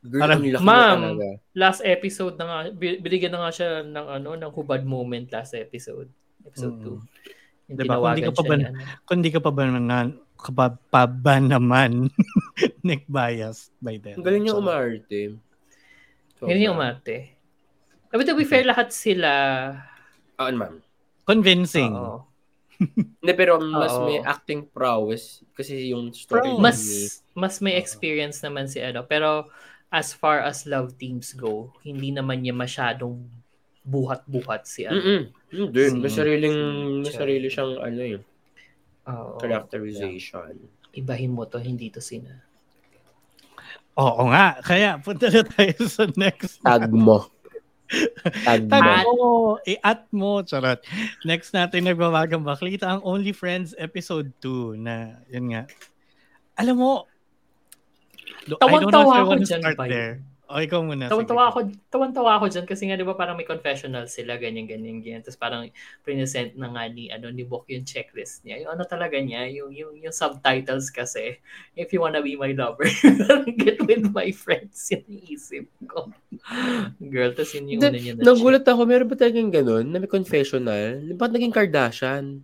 Parang, 0.00 0.40
Ma'am, 0.40 1.00
na 1.14 1.36
last 1.54 1.84
episode 1.84 2.34
na 2.34 2.44
nga, 2.44 2.58
bi- 2.70 2.96
binigyan 2.96 3.30
na 3.30 3.44
nga 3.44 3.52
siya 3.52 3.68
ng 3.82 4.06
ano, 4.16 4.28
ng 4.32 4.50
hubad 4.50 4.80
moment 4.80 5.28
last 5.28 5.52
episode. 5.52 6.08
Episode 6.42 6.74
Mm. 6.74 6.84
2. 6.88 6.96
Yung 7.68 7.76
Diba? 7.76 7.76
Kung 7.76 7.76
di 7.76 7.84
tinawagan 7.84 8.24
ka 8.24 8.32
pa 8.32 8.40
siya 8.40 8.48
ba- 8.48 8.56
ni 8.56 8.64
ano. 8.64 8.78
Kung 9.04 9.20
di 9.20 9.30
ka 9.30 9.40
pa 9.40 9.50
ba 9.50 9.62
naman, 9.62 10.06
ka 10.34 10.50
pa, 10.50 10.66
pa 10.72 11.02
ba 11.04 11.34
naman 11.36 11.90
Nick 12.82 13.04
bias 13.06 13.68
by 13.76 14.00
then. 14.00 14.16
Ang 14.16 14.24
galing 14.24 14.42
niya 14.42 14.56
So, 14.56 14.60
umarte. 14.60 15.20
So, 16.34 16.48
Hindi 16.48 16.64
niya 16.64 16.72
umarte. 16.72 17.16
But 18.08 18.24
to 18.24 18.34
be 18.34 18.42
fair, 18.42 18.64
lahat 18.64 18.90
sila, 18.90 19.30
Ah, 20.34 20.48
ma'am. 20.48 20.80
Convincing. 21.22 21.92
oo. 21.92 22.24
Hindi, 23.20 23.32
pero 23.36 23.60
mas 23.60 23.92
Oo. 23.92 24.08
may 24.08 24.18
acting 24.20 24.64
prowess 24.64 25.44
kasi 25.52 25.92
yung 25.92 26.10
story 26.10 26.48
Prowess. 26.48 26.56
ni- 26.56 26.64
mas 26.64 26.78
mas 27.36 27.54
may 27.60 27.76
experience 27.76 28.40
naman 28.40 28.66
si 28.66 28.80
ano. 28.80 29.04
Pero 29.04 29.48
as 29.92 30.14
far 30.14 30.40
as 30.40 30.64
love 30.64 30.96
teams 30.96 31.34
go, 31.34 31.68
hindi 31.82 32.14
naman 32.14 32.40
niya 32.40 32.54
masyadong 32.54 33.20
buhat-buhat 33.82 34.64
si 34.64 34.86
ano. 34.86 34.96
Mm-mm. 34.96 35.22
Hindi. 35.50 35.82
Mm. 35.90 35.98
May 35.98 36.12
sariling, 36.12 36.56
Si 36.56 37.00
may 37.02 37.12
Cher. 37.12 37.20
sarili 37.20 37.46
siyang 37.50 37.72
ano 37.76 38.00
eh, 38.00 38.18
Oo. 39.08 39.36
characterization. 39.36 40.54
Ibahin 40.90 41.32
mo 41.32 41.44
to, 41.44 41.58
hindi 41.58 41.90
to 41.90 41.98
sina. 41.98 42.40
Oo 43.98 44.30
nga. 44.30 44.56
Kaya 44.62 44.96
punta 45.02 45.26
na 45.28 45.42
tayo 45.42 45.76
sa 45.86 46.06
next. 46.14 46.62
Tag 46.62 46.88
mo. 46.88 47.26
Tag 48.44 48.70
mo. 48.70 49.58
I-at 49.66 50.06
mo. 50.14 50.40
Charot. 50.46 50.80
Next 51.26 51.50
natin 51.50 51.90
nagbabagang 51.90 52.46
baklita 52.46 52.86
ang 52.86 53.02
Only 53.02 53.34
Friends 53.34 53.74
episode 53.74 54.30
2 54.38 54.78
na 54.78 55.18
yun 55.26 55.50
nga. 55.50 55.62
Alam 56.54 56.76
mo, 56.78 56.90
do- 58.46 58.58
I 58.62 58.66
don't 58.70 58.88
know 58.88 59.02
if 59.02 59.10
Tawang-tawa 59.10 59.12
I 59.12 59.20
ako 59.20 59.30
want 59.30 59.40
to 59.42 59.48
start 59.50 59.78
there. 59.90 60.14
O, 60.50 60.58
ikaw 60.58 60.82
muna. 60.82 61.06
Tawan-tawa 61.06 61.54
ako, 61.54 61.58
tawan-tawa 61.94 62.30
ako 62.42 62.50
dyan 62.50 62.66
kasi 62.66 62.90
nga 62.90 62.98
'di 62.98 63.06
ba 63.06 63.14
parang 63.14 63.38
may 63.38 63.46
confessional 63.46 64.10
sila 64.10 64.34
ganyan 64.34 64.66
ganyan 64.66 64.98
ganyan. 64.98 65.22
Tapos 65.22 65.38
parang 65.38 65.70
present 66.02 66.58
na 66.58 66.66
nga 66.74 66.90
ni 66.90 67.06
ano 67.06 67.30
ni 67.30 67.46
Bok 67.46 67.70
yung 67.70 67.86
checklist 67.86 68.42
niya. 68.42 68.66
Yung 68.66 68.74
ano 68.74 68.82
talaga 68.82 69.14
niya, 69.22 69.46
yung 69.46 69.70
yung 69.70 69.94
yung 69.94 70.10
subtitles 70.10 70.90
kasi 70.90 71.38
if 71.78 71.94
you 71.94 72.02
wanna 72.02 72.18
be 72.18 72.34
my 72.34 72.50
lover, 72.50 72.90
get 73.62 73.78
with 73.86 74.10
my 74.10 74.34
friends 74.34 74.90
yung 74.90 75.06
isip 75.06 75.70
ko. 75.86 76.10
Girl, 76.98 77.30
tas 77.30 77.54
yun 77.54 77.70
yung 77.70 77.86
una 77.86 77.94
niya 77.94 78.18
na 78.18 78.26
Nagulat 78.26 78.66
ako, 78.66 78.82
meron 78.90 79.06
ba 79.06 79.14
talagang 79.14 79.54
ganun 79.54 79.86
na 79.86 80.02
may 80.02 80.10
confessional? 80.10 80.98
Ba't 81.14 81.30
naging 81.30 81.54
Kardashian? 81.54 82.42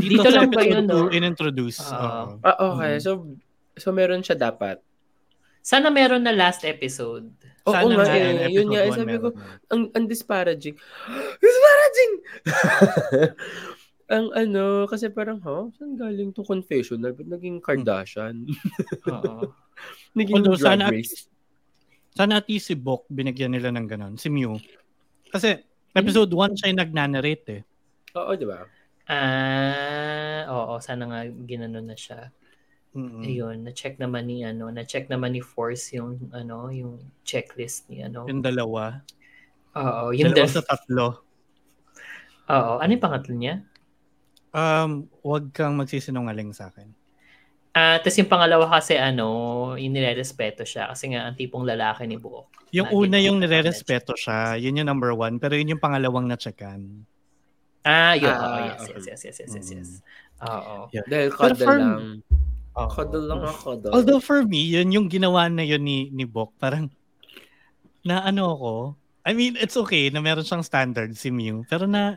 Dito 0.00 0.24
sa 0.24 0.32
lang 0.32 0.48
ba 0.48 0.64
yun, 0.64 0.88
no? 0.88 1.12
2 1.12 1.12
in-introduce. 1.12 1.84
Oo. 1.92 2.40
Ah, 2.40 2.56
okay. 2.56 2.96
Mm. 2.96 3.04
So, 3.04 3.10
so 3.76 3.92
meron 3.92 4.24
siya 4.24 4.34
dapat. 4.34 4.80
Sana 5.68 5.92
meron 5.92 6.24
na 6.24 6.32
last 6.32 6.64
episode. 6.64 7.28
Oo 7.68 7.76
Sana 7.76 7.92
nga 7.92 8.08
nga, 8.08 8.16
eh. 8.16 8.48
Yun 8.48 8.72
nga, 8.72 8.88
eh, 8.88 8.92
sabi 8.96 9.20
ko, 9.20 9.36
ang, 9.68 9.92
ang 9.92 10.04
disparaging. 10.08 10.72
disparaging! 11.44 12.12
ang 14.16 14.26
ano, 14.32 14.88
kasi 14.88 15.12
parang, 15.12 15.36
ha? 15.44 15.68
Saan 15.76 16.00
galing 16.00 16.32
to 16.32 16.40
confessional? 16.40 17.12
Ba't 17.12 17.28
naging 17.28 17.60
Kardashian? 17.60 18.48
Oo. 19.12 19.52
naging 20.16 20.40
Although, 20.40 20.56
drag 20.56 20.80
sana 20.80 20.88
at, 20.88 20.96
race? 20.96 21.28
sana 22.16 22.40
at 22.40 22.48
least 22.48 22.72
si 22.72 22.74
Bok 22.74 23.04
binigyan 23.12 23.52
nila 23.52 23.68
ng 23.68 23.84
ganun. 23.84 24.14
Si 24.16 24.32
Mew. 24.32 24.56
Kasi 25.28 25.52
episode 25.92 26.32
1 26.32 26.56
siya 26.56 26.72
yung 26.72 26.80
nag-narrate 26.80 27.46
eh. 27.52 27.62
Oo, 28.16 28.32
di 28.32 28.48
ba? 28.48 28.64
Ah, 29.04 30.48
oo, 30.48 30.80
sana 30.80 31.12
nga 31.12 31.20
ginanon 31.44 31.92
na 31.92 31.96
siya. 31.96 32.32
Mm-mm. 32.98 33.22
Ayun, 33.22 33.56
na-check 33.62 33.94
naman 33.96 34.26
ni 34.26 34.42
ano, 34.42 34.66
na-check 34.68 35.06
naman 35.06 35.30
ni 35.30 35.38
Force 35.38 35.94
yung 35.94 36.18
ano, 36.32 36.66
yung 36.68 36.98
checklist 37.22 37.86
ni 37.86 38.02
ano. 38.02 38.26
Yung 38.26 38.42
dalawa. 38.42 39.06
Oo, 39.72 40.10
yung 40.10 40.34
Dalawa 40.34 40.42
dal- 40.42 40.50
sa 40.50 40.66
tatlo. 40.66 41.06
Oo, 42.48 42.72
ano 42.76 42.90
yung 42.90 43.04
pangatlo 43.04 43.34
niya? 43.34 43.62
Um, 44.50 45.06
wag 45.20 45.52
kang 45.52 45.78
magsisinungaling 45.78 46.50
sa 46.50 46.72
akin. 46.72 46.90
Ah, 47.70 48.02
tapos 48.02 48.18
yung 48.18 48.26
pangalawa 48.26 48.66
kasi 48.72 48.98
ano, 48.98 49.28
yung 49.76 49.94
nirerespeto 49.94 50.66
siya 50.66 50.90
kasi 50.90 51.14
nga 51.14 51.30
ang 51.30 51.38
tipong 51.38 51.62
lalaki 51.62 52.02
ni 52.02 52.18
Buok. 52.18 52.66
Yung 52.74 52.90
Lagi 52.90 52.96
una 52.98 53.14
na- 53.14 53.22
yung 53.22 53.38
nire-respeto 53.38 54.18
siya, 54.18 54.58
yun 54.58 54.74
yung 54.74 54.88
number 54.88 55.14
one, 55.14 55.38
pero 55.38 55.54
yun 55.54 55.70
yung 55.70 55.78
pangalawang 55.78 56.26
na-checkan. 56.26 56.82
Ah, 57.86 58.18
yun. 58.18 58.26
Ah, 58.26 58.42
Oo, 58.42 58.58
yes, 58.58 58.80
okay. 58.82 58.90
yes, 58.90 59.06
yes, 59.06 59.22
yes, 59.22 59.36
yes, 59.38 59.52
yes, 59.54 59.68
Mm. 59.68 59.76
yes. 59.78 59.90
Oo. 60.42 60.74
Dahil 61.06 61.28
Pero 61.28 61.36
cuddle 61.38 61.62
for- 61.62 61.78
lang. 61.78 61.94
Oo. 62.78 62.86
Cuddle 62.88 63.26
lang 63.26 63.42
ako. 63.42 63.58
cuddle. 63.76 63.90
Although 63.90 64.20
for 64.20 64.40
me, 64.42 64.62
yun 64.62 64.88
yung 64.88 65.06
ginawa 65.06 65.46
na 65.46 65.62
yun 65.62 65.82
ni, 65.82 66.08
ni 66.08 66.22
Bok, 66.22 66.54
parang 66.56 66.86
na 68.00 68.22
ano 68.22 68.42
ako, 68.48 68.72
I 69.22 69.34
mean, 69.34 69.54
it's 69.54 69.76
okay 69.76 70.08
na 70.08 70.18
meron 70.18 70.40
siyang 70.40 70.62
standard 70.62 71.12
si 71.12 71.28
Mew, 71.28 71.64
pero 71.64 71.84
na, 71.84 72.16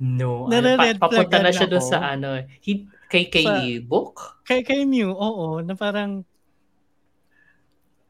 No, 0.00 0.48
ano, 0.48 0.80
pa- 0.80 0.96
papunta 0.98 1.38
na 1.38 1.52
siya 1.52 1.68
doon 1.68 1.84
sa 1.84 2.00
ano, 2.10 2.40
he, 2.58 2.88
kay 3.06 3.28
kay 3.28 3.44
Sa- 3.44 3.60
Book? 3.84 4.40
kay, 4.42 4.64
kay 4.64 4.82
Mew, 4.82 5.12
oo, 5.12 5.60
na 5.60 5.76
parang, 5.76 6.24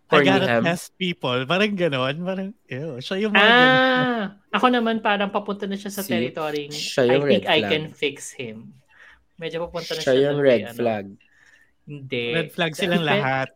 I 0.09 0.23
gotta 0.23 0.47
ham. 0.49 0.63
test 0.65 0.91
people. 0.97 1.39
Parang 1.45 1.71
ganon. 1.73 2.15
Parang, 2.21 2.51
ew, 2.67 2.99
siya 2.99 3.17
yung 3.21 3.31
mga. 3.31 3.47
Ah, 3.47 4.23
ako 4.51 4.67
naman 4.69 4.99
parang 4.99 5.31
papunta 5.31 5.71
na 5.71 5.79
siya 5.79 5.87
sa 5.89 6.03
Si- 6.03 6.11
territory. 6.11 6.67
siya 6.67 7.03
I 7.05 7.09
think 7.09 7.23
red 7.25 7.45
I 7.45 7.59
flag. 7.61 7.71
can 7.71 7.85
fix 7.89 8.31
him. 8.31 8.75
Medyo 9.37 9.63
papunta 9.63 9.95
na 9.95 10.03
Siya 10.03 10.11
siya. 10.11 10.23
yung 10.25 10.35
doon 10.35 10.43
kay 10.43 10.49
red 10.49 10.63
ano. 10.69 10.79
Hindi. 11.91 12.25
Red 12.33 12.51
flag 12.51 12.73
silang 12.73 13.03
Red- 13.03 13.11
lahat. 13.11 13.49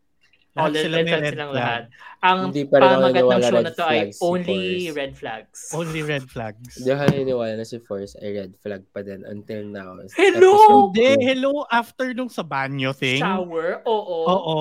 Oh, 0.55 0.61
Lahat 0.61 0.71
red, 0.71 0.85
sila 0.87 0.97
red 0.97 1.07
flag 1.09 1.19
red 1.21 1.33
silang 1.35 1.51
flag. 1.51 1.59
lahat. 1.61 1.83
Ang 2.21 2.39
Hindi 2.47 2.63
pa 2.65 2.77
rin 2.77 2.85
ako 2.85 2.95
pamagat 2.95 3.23
ng 3.25 3.27
show 3.43 3.51
red 3.51 3.65
na 3.65 3.73
to 3.73 3.85
ay 3.85 4.01
si 4.05 4.21
only 4.21 4.63
red 4.93 5.13
flags. 5.13 5.59
Only 5.73 6.01
red 6.05 6.25
flags. 6.25 6.71
Hindi 6.73 6.91
ako 6.91 7.03
naniniwala 7.05 7.53
na 7.55 7.65
si 7.65 7.77
Force 7.81 8.15
ay 8.17 8.29
red 8.33 8.53
flag 8.57 8.83
pa 8.89 9.01
din 9.01 9.21
until 9.25 9.63
now. 9.65 9.91
Hello! 10.13 10.55
Hindi, 10.89 11.09
hello, 11.21 11.53
after 11.69 12.11
nung 12.13 12.31
sa 12.31 12.43
banyo 12.45 12.91
thing. 12.93 13.19
Shower? 13.19 13.83
Oo. 13.85 14.19
Oo. 14.25 14.59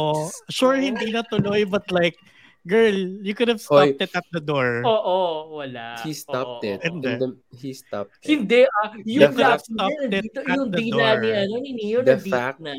Sure, 0.49 0.73
hindi 0.75 1.09
na 1.09 1.21
tuloy, 1.23 1.61
but 1.63 1.85
like, 1.89 2.17
girl, 2.63 2.97
you 3.21 3.37
could 3.37 3.47
have 3.47 3.61
stopped 3.61 4.01
it 4.01 4.09
at 4.11 4.25
the 4.31 4.41
door. 4.41 4.81
Oo, 4.81 5.17
wala. 5.53 6.01
He 6.01 6.09
stopped 6.11 6.65
Oo, 6.65 6.67
it. 6.67 6.81
And 6.81 7.05
the- 7.05 7.37
he 7.53 7.69
stopped 7.69 8.17
it. 8.17 8.33
Hindi 8.33 8.65
ah, 8.65 8.97
yung 8.97 9.29
The 9.29 9.29
fact 9.31 9.69
stopped 9.69 10.01
it 10.01 10.25
dito, 10.25 10.41
at 10.41 10.57
yung 10.57 10.73
the 10.73 10.83
door. 10.89 11.21
ni 11.21 11.29
ano 11.37 11.53
ni 11.59 11.71
Neo 11.71 11.99
The 12.01 12.17
na 12.17 12.25
fact- 12.25 12.65
na. 12.65 12.73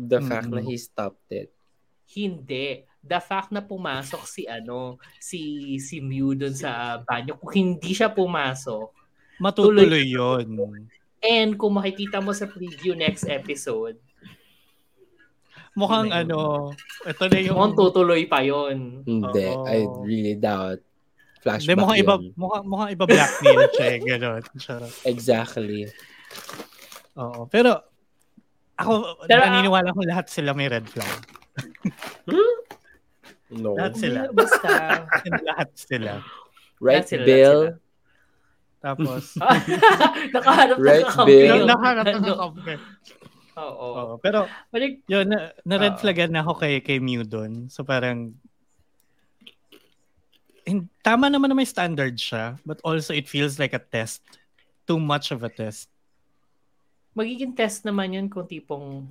The 0.00 0.20
fact 0.22 0.48
na 0.48 0.60
Mm. 0.60 0.66
he 0.66 0.76
stopped 0.76 1.28
it. 1.30 1.52
Hindi. 2.06 2.88
the 3.00 3.16
fact 3.16 3.48
na 3.48 3.64
pumasok 3.64 4.28
si 4.28 4.44
ano, 4.44 5.00
si 5.16 5.40
si 5.78 6.04
Mew 6.04 6.36
doon 6.36 6.52
sa 6.52 7.00
banyo, 7.00 7.32
kung 7.34 7.48
hindi 7.50 7.96
siya 7.96 8.12
pumasok, 8.12 8.92
Matutuloy 9.38 10.04
yun. 10.04 10.60
and 11.18 11.56
kung 11.56 11.72
makikita 11.72 12.20
mo 12.20 12.28
sa 12.30 12.44
preview 12.44 12.92
next 12.92 13.24
episode, 13.24 13.96
Mukhang 15.72 16.10
na 16.10 16.20
ano, 16.20 16.74
ito 17.06 17.24
na 17.24 17.38
yung... 17.40 17.56
mukhang 17.56 17.76
tutuloy 17.78 18.26
pa 18.26 18.42
yon. 18.42 19.00
Hindi, 19.00 19.44
Oo. 19.46 19.64
I 19.64 19.78
really 20.02 20.34
doubt. 20.34 20.82
Flashback 21.40 21.72
Hindi, 21.72 21.80
mukhang 21.80 22.00
iba, 22.00 22.14
yun. 22.18 22.32
mukhang, 22.36 22.64
mukhang 22.66 22.90
iba 22.92 23.04
blackmail 23.06 23.60
siya 23.72 23.86
eh, 23.86 23.98
gano'n. 24.04 24.42
Exactly. 25.06 25.88
Oo. 27.16 27.48
Pero, 27.48 27.80
ako, 28.80 28.92
Pero, 29.24 29.40
naniniwala 29.44 29.92
ko 29.92 30.00
lahat 30.02 30.26
sila 30.28 30.50
may 30.52 30.68
red 30.68 30.88
flag. 30.88 31.12
No. 33.50 33.74
Lahat 33.74 33.98
sila. 33.98 34.30
Basta. 34.38 34.70
lahat 35.50 35.70
sila. 35.74 36.22
Right, 36.78 37.02
Lahat 37.02 37.10
sila, 37.10 37.24
Bill? 37.26 37.60
lahat 37.66 37.78
Tapos, 38.80 39.24
Nakaharap 40.30 40.76
Right, 40.78 41.02
na 41.04 41.24
Bill? 41.26 41.42
Pero 41.42 41.54
Yung 41.58 41.66
nahanap 41.66 42.04
Ano? 42.06 42.20
na 42.22 42.34
kampi. 42.38 42.74
Oo. 43.58 43.88
Oo. 43.90 44.14
Pero, 44.22 44.46
Balik, 44.70 45.02
yun, 45.04 45.26
na, 45.28 45.50
na 45.66 45.76
red 45.76 45.98
Oo. 45.98 46.00
flagan 46.00 46.30
na 46.30 46.40
ako 46.40 46.52
kay, 46.56 46.78
kay 46.78 47.02
Mew 47.02 47.26
doon. 47.26 47.66
So 47.66 47.82
parang, 47.82 48.38
hin- 50.62 50.88
tama 51.02 51.26
naman 51.26 51.50
na 51.50 51.58
may 51.58 51.66
standard 51.66 52.14
siya, 52.16 52.54
but 52.62 52.78
also 52.86 53.10
it 53.10 53.26
feels 53.26 53.58
like 53.58 53.74
a 53.74 53.82
test. 53.82 54.22
Too 54.86 55.02
much 55.02 55.34
of 55.34 55.42
a 55.42 55.50
test. 55.50 55.90
Magiging 57.16 57.52
test 57.56 57.82
naman 57.82 58.14
yun 58.14 58.26
kung 58.30 58.46
tipong 58.46 59.08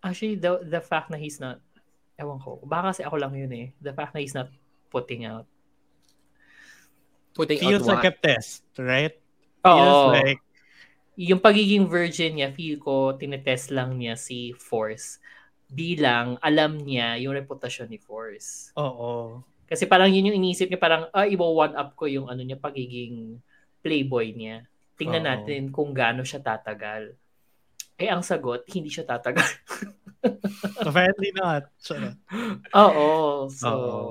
actually 0.00 0.38
the 0.38 0.64
the 0.64 0.80
fact 0.80 1.12
na 1.12 1.18
he's 1.20 1.42
not 1.42 1.60
ewan 2.16 2.40
ko 2.40 2.60
baka 2.64 2.94
kasi 2.94 3.02
ako 3.04 3.16
lang 3.20 3.34
yun 3.36 3.52
eh 3.52 3.66
the 3.82 3.92
fact 3.92 4.14
na 4.14 4.20
he's 4.22 4.36
not 4.36 4.48
putting 4.88 5.26
out 5.26 5.46
Putting 7.30 7.62
Feels 7.62 7.86
out 7.86 8.02
like 8.02 8.04
what? 8.04 8.10
a 8.10 8.14
test, 8.34 8.66
right? 8.74 9.14
Feels 9.62 10.02
Oo. 10.02 10.12
like, 10.18 10.42
yung 11.20 11.36
pagiging 11.42 11.84
virgin 11.84 12.40
niya 12.40 12.48
feel 12.56 12.80
ko 12.80 13.12
tinetest 13.12 13.68
lang 13.76 14.00
niya 14.00 14.16
si 14.16 14.56
Force 14.56 15.20
bilang 15.68 16.40
alam 16.40 16.80
niya 16.80 17.20
yung 17.20 17.36
reputasyon 17.36 17.92
ni 17.92 18.00
Force 18.00 18.72
oo. 18.72 19.44
kasi 19.68 19.84
parang 19.84 20.08
yun 20.08 20.32
yung 20.32 20.40
iniisip 20.40 20.72
niya 20.72 20.80
parang 20.80 21.12
ah 21.12 21.28
ibo 21.28 21.44
one 21.52 21.76
up 21.76 21.92
ko 21.92 22.08
yung 22.08 22.24
ano 22.32 22.40
niya 22.40 22.56
pagiging 22.56 23.36
playboy 23.84 24.32
niya 24.32 24.64
tingnan 25.00 25.24
Oo. 25.24 25.30
natin 25.32 25.72
kung 25.72 25.96
gaano 25.96 26.20
siya 26.20 26.44
tatagal 26.44 27.16
eh 27.96 28.08
ang 28.12 28.20
sagot 28.20 28.68
hindi 28.68 28.92
siya 28.92 29.08
tatagal 29.08 29.48
Apparently 30.80 31.32
not. 31.32 31.68
Charot. 31.80 32.16
Oo. 32.76 33.48
So, 33.48 33.68
Oo. 33.68 34.08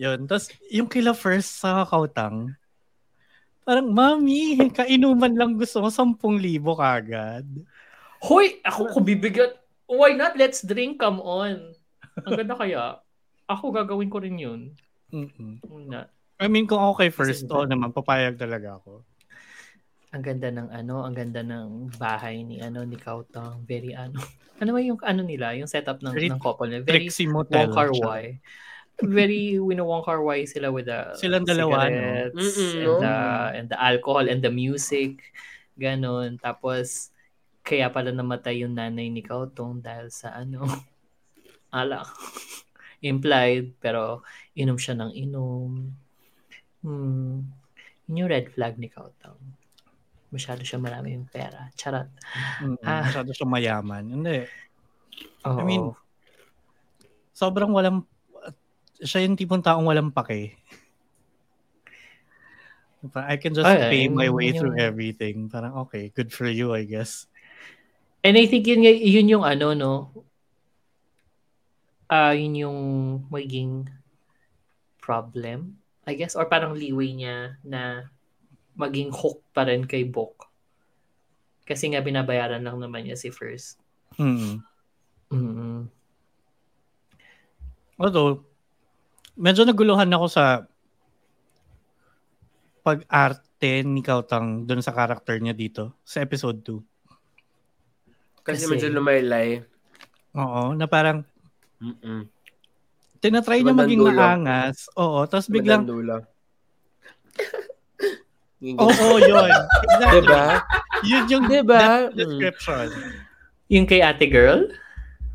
Yun. 0.00 0.26
Tapos, 0.26 0.50
yung 0.66 0.90
kila 0.90 1.14
first 1.14 1.62
sa 1.62 1.86
kautang, 1.86 2.54
parang, 3.62 3.86
Mami, 3.86 4.58
kainuman 4.74 5.30
lang 5.30 5.54
gusto 5.54 5.78
mo, 5.78 5.88
10,000 5.94 6.18
kagad. 6.74 7.46
hoy, 8.22 8.58
ako 8.66 8.82
ko 8.94 8.98
bibigyan. 9.02 9.52
Why 9.86 10.14
not? 10.16 10.38
Let's 10.38 10.64
drink. 10.64 11.02
Come 11.02 11.20
on. 11.20 11.74
Ang 12.24 12.34
ganda 12.38 12.54
kaya. 12.56 12.82
Ako 13.50 13.74
gagawin 13.74 14.08
ko 14.08 14.22
rin 14.22 14.38
yun. 14.38 14.60
Mm-mm. 15.12 15.60
I 16.40 16.48
mean, 16.48 16.64
kung 16.64 16.80
ako 16.80 16.94
kay 16.98 17.10
first, 17.12 17.44
oo 17.46 17.68
naman, 17.68 17.92
papayag 17.92 18.40
talaga 18.40 18.80
ako. 18.80 19.04
Ang 20.12 20.22
ganda 20.22 20.48
ng 20.52 20.68
ano, 20.68 21.08
ang 21.08 21.16
ganda 21.16 21.40
ng 21.40 21.96
bahay 21.96 22.44
ni 22.44 22.60
ano 22.60 22.84
ni 22.84 23.00
Kautang. 23.00 23.64
Very 23.64 23.96
ano. 23.96 24.20
Ano 24.62 24.78
ba 24.78 24.80
yung 24.84 25.00
ano 25.02 25.26
nila, 25.26 25.58
yung 25.58 25.66
setup 25.66 25.98
ng 26.06 26.14
Very 26.14 26.30
ng 26.30 26.38
couple 26.38 26.70
nila? 26.70 26.86
Very 26.86 27.10
Trixie 27.10 27.26
Wong 27.26 27.50
Motel. 27.50 27.74
Kar. 27.74 27.90
Wai. 27.98 28.38
Very 29.02 29.58
wino 29.58 29.82
Wong 29.82 30.06
Kar 30.06 30.22
Wai 30.22 30.46
sila 30.46 30.70
with 30.70 30.86
the 30.86 31.18
Silang 31.18 31.42
dalawa, 31.42 31.90
no? 31.90 31.98
and 31.98 32.30
no? 32.78 33.02
the 33.02 33.16
and 33.58 33.66
the 33.66 33.74
alcohol 33.74 34.22
and 34.22 34.38
the 34.38 34.54
music. 34.54 35.34
Ganon. 35.74 36.38
Tapos 36.38 37.10
kaya 37.66 37.90
pala 37.90 38.14
namatay 38.14 38.62
yung 38.62 38.78
nanay 38.78 39.10
ni 39.10 39.26
Kautong 39.26 39.82
dahil 39.82 40.14
sa 40.14 40.30
ano 40.30 40.62
alak. 41.74 42.06
Implied 43.02 43.74
pero 43.82 44.22
inom 44.54 44.78
siya 44.78 44.94
ng 44.94 45.10
inom. 45.10 45.90
Hmm. 46.86 47.50
Yun 48.06 48.20
yung 48.22 48.30
red 48.30 48.54
flag 48.54 48.78
ni 48.78 48.86
Kautong. 48.86 49.61
Masyado 50.32 50.64
siya 50.64 50.80
marami 50.80 51.12
yung 51.12 51.28
pera. 51.28 51.68
Charot. 51.76 52.08
Mm-mm. 52.64 52.80
Ah. 52.80 53.04
Masyado 53.04 53.36
siya 53.36 53.44
mayaman. 53.44 54.08
Hindi. 54.08 54.48
Oo. 55.44 55.60
I 55.60 55.64
mean, 55.68 55.92
sobrang 57.36 57.68
walang, 57.68 58.08
siya 59.04 59.28
yung 59.28 59.36
tipong 59.36 59.60
taong 59.60 59.84
walang 59.84 60.08
pake. 60.08 60.56
I 63.18 63.34
can 63.36 63.52
just 63.52 63.66
Ay, 63.66 63.90
pay 63.90 64.04
ay, 64.06 64.14
my 64.14 64.30
way 64.30 64.54
through 64.54 64.78
everything. 64.78 65.50
Parang, 65.50 65.74
okay, 65.84 66.14
good 66.14 66.30
for 66.30 66.46
you, 66.46 66.70
I 66.72 66.86
guess. 66.86 67.26
And 68.22 68.38
I 68.38 68.46
think 68.46 68.64
yun, 68.70 68.86
yun 68.86 69.26
yung 69.26 69.42
ano, 69.42 69.74
no? 69.74 69.92
Ah, 72.06 72.30
yun 72.30 72.54
yung 72.54 72.78
magiging 73.26 73.90
problem, 75.02 75.82
I 76.06 76.14
guess. 76.14 76.38
Or 76.38 76.46
parang 76.46 76.78
leeway 76.78 77.10
niya 77.10 77.58
na 77.66 78.11
maging 78.82 79.14
hook 79.14 79.46
pa 79.54 79.62
rin 79.62 79.86
kay 79.86 80.02
Bok. 80.02 80.50
Kasi 81.62 81.94
nga 81.94 82.02
binabayaran 82.02 82.66
lang 82.66 82.82
naman 82.82 83.06
niya 83.06 83.14
si 83.14 83.30
First. 83.30 83.78
Hmm. 84.18 84.60
mm 85.30 85.88
Although, 88.02 88.42
medyo 89.38 89.62
naguluhan 89.62 90.10
ako 90.10 90.26
sa 90.26 90.66
pag-arte 92.82 93.86
ni 93.86 94.02
Kautang 94.02 94.66
dun 94.66 94.82
sa 94.82 94.90
karakter 94.90 95.38
niya 95.38 95.54
dito 95.54 95.94
sa 96.02 96.18
episode 96.18 96.66
2. 96.66 96.82
Kasi, 98.42 98.66
Kasi- 98.66 98.70
medyo 98.74 98.90
lumaylay. 98.90 99.62
Oo, 100.34 100.74
na 100.74 100.90
parang 100.90 101.22
Mm-mm. 101.78 102.26
tinatry 103.22 103.62
niya 103.62 103.76
maging 103.76 104.02
maangas. 104.02 104.90
Oo, 104.98 105.22
tapos 105.30 105.46
biglang, 105.46 105.86
Oo, 108.62 109.18
yun. 109.18 109.50
Exactly. 109.50 110.12
Diba? 110.14 110.44
Yun 111.02 111.24
yung 111.26 111.44
Diba? 111.46 111.80
that 112.06 112.14
description. 112.14 112.86
Yung 113.66 113.86
kay 113.86 114.00
ate 114.00 114.26
girl? 114.26 114.70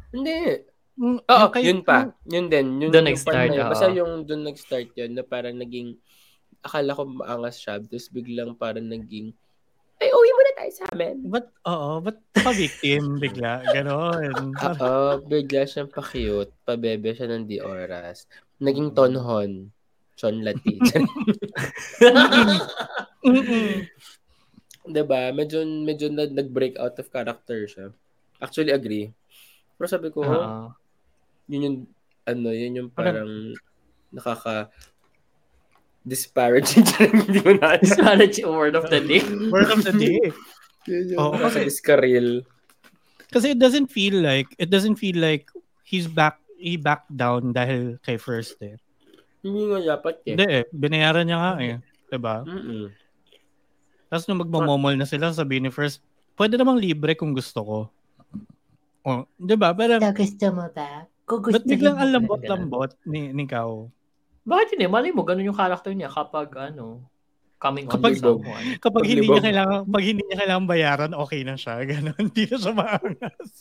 Hindi. 0.09 0.63
Mm, 0.95 1.19
Oo, 1.21 1.45
kay- 1.51 1.67
yun 1.67 1.83
pa. 1.83 2.09
Yun 2.23 2.47
din. 2.47 2.67
Yun, 2.79 2.89
Doon 2.89 3.05
nag-start, 3.05 3.51
na. 3.51 3.69
Basta 3.69 3.91
yung 3.91 4.23
doon 4.23 4.47
nag-start 4.47 4.95
yun 4.95 5.11
na 5.11 5.21
parang 5.21 5.53
naging, 5.53 5.99
akala 6.59 6.95
ko 6.95 7.03
maangas 7.05 7.59
siya, 7.59 7.77
tapos 7.77 8.09
biglang 8.09 8.55
parang 8.55 8.87
naging, 8.87 9.35
ay, 9.97 10.09
uwi 10.09 10.29
muna 10.29 10.51
tayo 10.55 10.71
sa 10.71 10.83
amin. 10.93 11.15
But, 11.25 11.49
oo, 11.65 11.97
but 11.99 12.21
pa-victim 12.31 13.01
bigla. 13.23 13.65
Ganon. 13.67 14.53
Oo, 14.55 15.21
bigla 15.21 15.65
siyang 15.65 15.89
pa-cute. 15.89 16.53
Pabebe 16.61 17.11
siya 17.11 17.27
ng 17.27 17.45
di 17.45 17.57
oras. 17.57 18.29
Naging 18.57 18.93
tonhon. 18.93 19.73
Chon 20.17 20.41
Lati. 20.41 20.81
Mm-mm. 23.27 23.85
diba? 24.87 25.21
Medyo, 25.35 25.61
medyo 25.63 26.07
na, 26.09 26.25
nag-break 26.25 26.79
out 26.81 26.97
of 26.97 27.11
character 27.13 27.69
siya. 27.69 27.87
Actually, 28.41 28.73
agree. 28.73 29.13
Pero 29.77 29.87
sabi 29.87 30.09
ko, 30.09 30.25
Oo. 30.25 30.73
yun 31.45 31.61
yung, 31.63 31.77
ano, 32.25 32.49
yun 32.49 32.77
yung 32.83 32.89
parang 32.89 33.53
nakaka 34.09 34.73
disparaging 36.07 36.87
hindi 37.03 37.43
mo 37.43 37.59
na 37.59 37.75
It's 37.77 38.39
word 38.41 38.79
of 38.79 38.87
the 38.87 39.03
day. 39.03 39.19
Word 39.53 39.69
of 39.69 39.83
the 39.83 39.91
day. 39.91 40.31
Yun 40.87 41.13
yung 41.13 41.19
Oo, 41.19 41.35
kasi- 41.35 41.43
nakaka-discarril. 41.67 42.29
Kasi 43.27 43.51
it 43.51 43.59
doesn't 43.59 43.91
feel 43.91 44.15
like, 44.23 44.47
it 44.55 44.71
doesn't 44.71 44.95
feel 44.95 45.19
like 45.19 45.51
he's 45.83 46.07
back, 46.07 46.39
he 46.55 46.79
backed 46.79 47.11
down 47.11 47.51
dahil 47.51 47.99
kay 47.99 48.15
first 48.15 48.55
eh. 48.63 48.79
Hindi 49.47 49.61
nga 49.71 49.79
dapat 49.95 50.15
eh. 50.27 50.35
Hindi 50.35 50.45
eh, 50.51 50.63
binayaran 50.75 51.23
niya 51.23 51.37
nga 51.39 51.53
eh. 51.63 51.77
Diba? 52.11 52.35
Mm-mm. 52.43 52.91
Tapos 54.07 54.23
nung 54.27 54.43
magmamomol 54.43 54.95
na 54.99 55.07
sila, 55.07 55.31
sabihin 55.31 55.67
ni 55.67 55.71
first, 55.71 56.03
pwede 56.35 56.59
namang 56.59 56.79
libre 56.79 57.15
kung 57.15 57.31
gusto 57.31 57.59
ko. 57.63 57.79
Oh, 59.07 59.23
diba? 59.39 59.71
Pero, 59.71 59.99
gusto 59.99 60.45
mo 60.51 60.67
ba? 60.71 61.07
Gugustuhin 61.27 61.63
ba't 61.63 61.67
biglang 61.67 61.95
mo 61.95 61.99
ang 61.99 62.11
ba? 62.11 62.15
lambot-lambot 62.15 62.91
ni, 63.07 63.31
ni 63.35 63.43
Kao? 63.47 63.91
Bakit 64.47 64.75
yun 64.75 64.87
eh? 64.87 64.91
Malay 64.91 65.11
mo, 65.11 65.27
ganun 65.27 65.51
yung 65.51 65.59
character 65.59 65.91
niya 65.91 66.07
kapag 66.07 66.51
ano, 66.55 67.03
coming 67.59 67.83
on 67.91 67.99
Kapag- 67.99 68.23
someone. 68.23 68.65
Kapag 68.79 69.03
Pag 69.03 69.11
hindi 69.11 69.27
niya 69.27 69.43
kailangan, 69.43 69.79
pag 69.91 70.03
hindi 70.07 70.23
niya 70.23 70.37
kailangan 70.39 70.65
bayaran, 70.71 71.11
okay 71.11 71.41
na 71.43 71.59
siya. 71.59 71.83
Ganon. 71.89 72.15
Hindi 72.15 72.43
na 72.47 72.55
siya 72.55 72.73
maangas. 72.73 73.51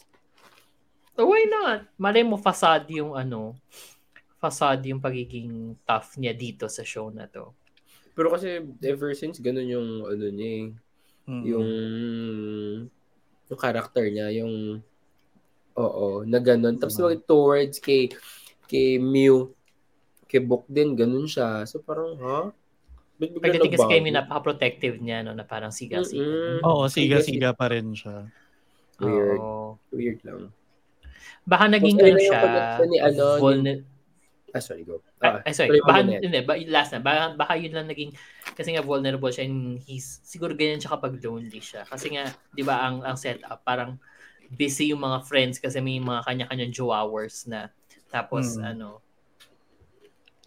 So 1.19 1.27
why 1.27 1.43
not? 1.51 1.91
Malay 1.99 2.23
mo, 2.23 2.39
facade 2.39 2.87
yung 2.93 3.19
ano, 3.19 3.59
facade 4.37 4.93
yung 4.93 5.01
pagiging 5.01 5.77
tough 5.89 6.17
niya 6.21 6.37
dito 6.37 6.69
sa 6.69 6.85
show 6.85 7.09
na 7.09 7.25
to. 7.29 7.53
Pero 8.17 8.33
kasi 8.33 8.65
ever 8.85 9.13
since 9.13 9.41
ganun 9.41 9.69
yung 9.69 9.89
ano 10.09 10.27
niya 10.33 10.51
eh. 10.51 10.67
Mm. 11.27 11.43
Yung 11.43 11.69
yung 13.47 13.61
character 13.61 14.05
niya, 14.07 14.31
yung 14.43 14.81
Oo, 15.77 16.25
na 16.25 16.41
ganun. 16.41 16.81
Tapos 16.81 16.97
wag 16.97 17.21
towards 17.29 17.77
kay 17.85 18.09
kay 18.65 18.97
Mew, 18.97 19.53
kay 20.25 20.41
Book 20.41 20.65
din, 20.67 20.97
ganun 20.97 21.29
siya. 21.29 21.69
So 21.69 21.85
parang, 21.85 22.17
ha? 22.17 22.49
Bigla 23.21 23.41
Pagdating 23.45 23.73
kasi 23.77 23.85
kay? 23.89 24.01
May 24.01 24.13
napaka-protective 24.13 24.97
niya, 25.01 25.21
no, 25.25 25.37
na 25.37 25.45
parang 25.45 25.73
siga-siga. 25.73 26.21
Mm-mm. 26.21 26.65
Oo, 26.65 26.89
siga-siga 26.89 27.53
pa 27.53 27.69
rin 27.73 27.93
siya. 27.93 28.29
Weird. 29.01 29.41
Oo. 29.41 29.77
Weird 29.93 30.21
lang. 30.25 30.53
Baka 31.45 31.65
naging 31.69 31.97
ano 32.01 32.19
siya, 32.21 32.41
ni 32.89 32.97
ano, 33.01 33.25
ni- 33.37 33.41
vulner- 33.41 33.85
Ah, 34.57 34.65
sorry, 34.65 34.83
go. 34.89 35.05
Ah, 35.21 35.45
Ah, 35.45 35.53
sorry. 35.53 35.77
Baka, 35.85 36.01
hindi, 36.01 36.41
ba, 36.41 36.57
last 36.65 36.97
na. 36.97 37.05
Baka, 37.05 37.37
baka 37.37 37.53
yun 37.61 37.77
lang 37.77 37.87
naging, 37.87 38.17
kasi 38.57 38.73
nga 38.73 38.81
vulnerable 38.81 39.29
siya 39.29 39.45
and 39.45 39.77
he's, 39.85 40.25
siguro 40.25 40.57
ganyan 40.57 40.81
siya 40.81 40.97
kapag 40.97 41.21
lonely 41.21 41.61
siya. 41.61 41.85
Kasi 41.85 42.17
nga, 42.17 42.33
di 42.51 42.65
ba, 42.65 42.81
ang, 42.81 43.05
ang 43.05 43.21
setup, 43.21 43.61
parang 43.61 44.01
busy 44.49 44.97
yung 44.97 45.05
mga 45.05 45.27
friends 45.29 45.61
kasi 45.61 45.77
may 45.85 46.01
mga 46.01 46.25
kanya-kanyang 46.25 46.73
hours 46.89 47.45
na. 47.45 47.69
Tapos, 48.09 48.57
Hmm. 48.57 48.73
ano, 48.73 48.89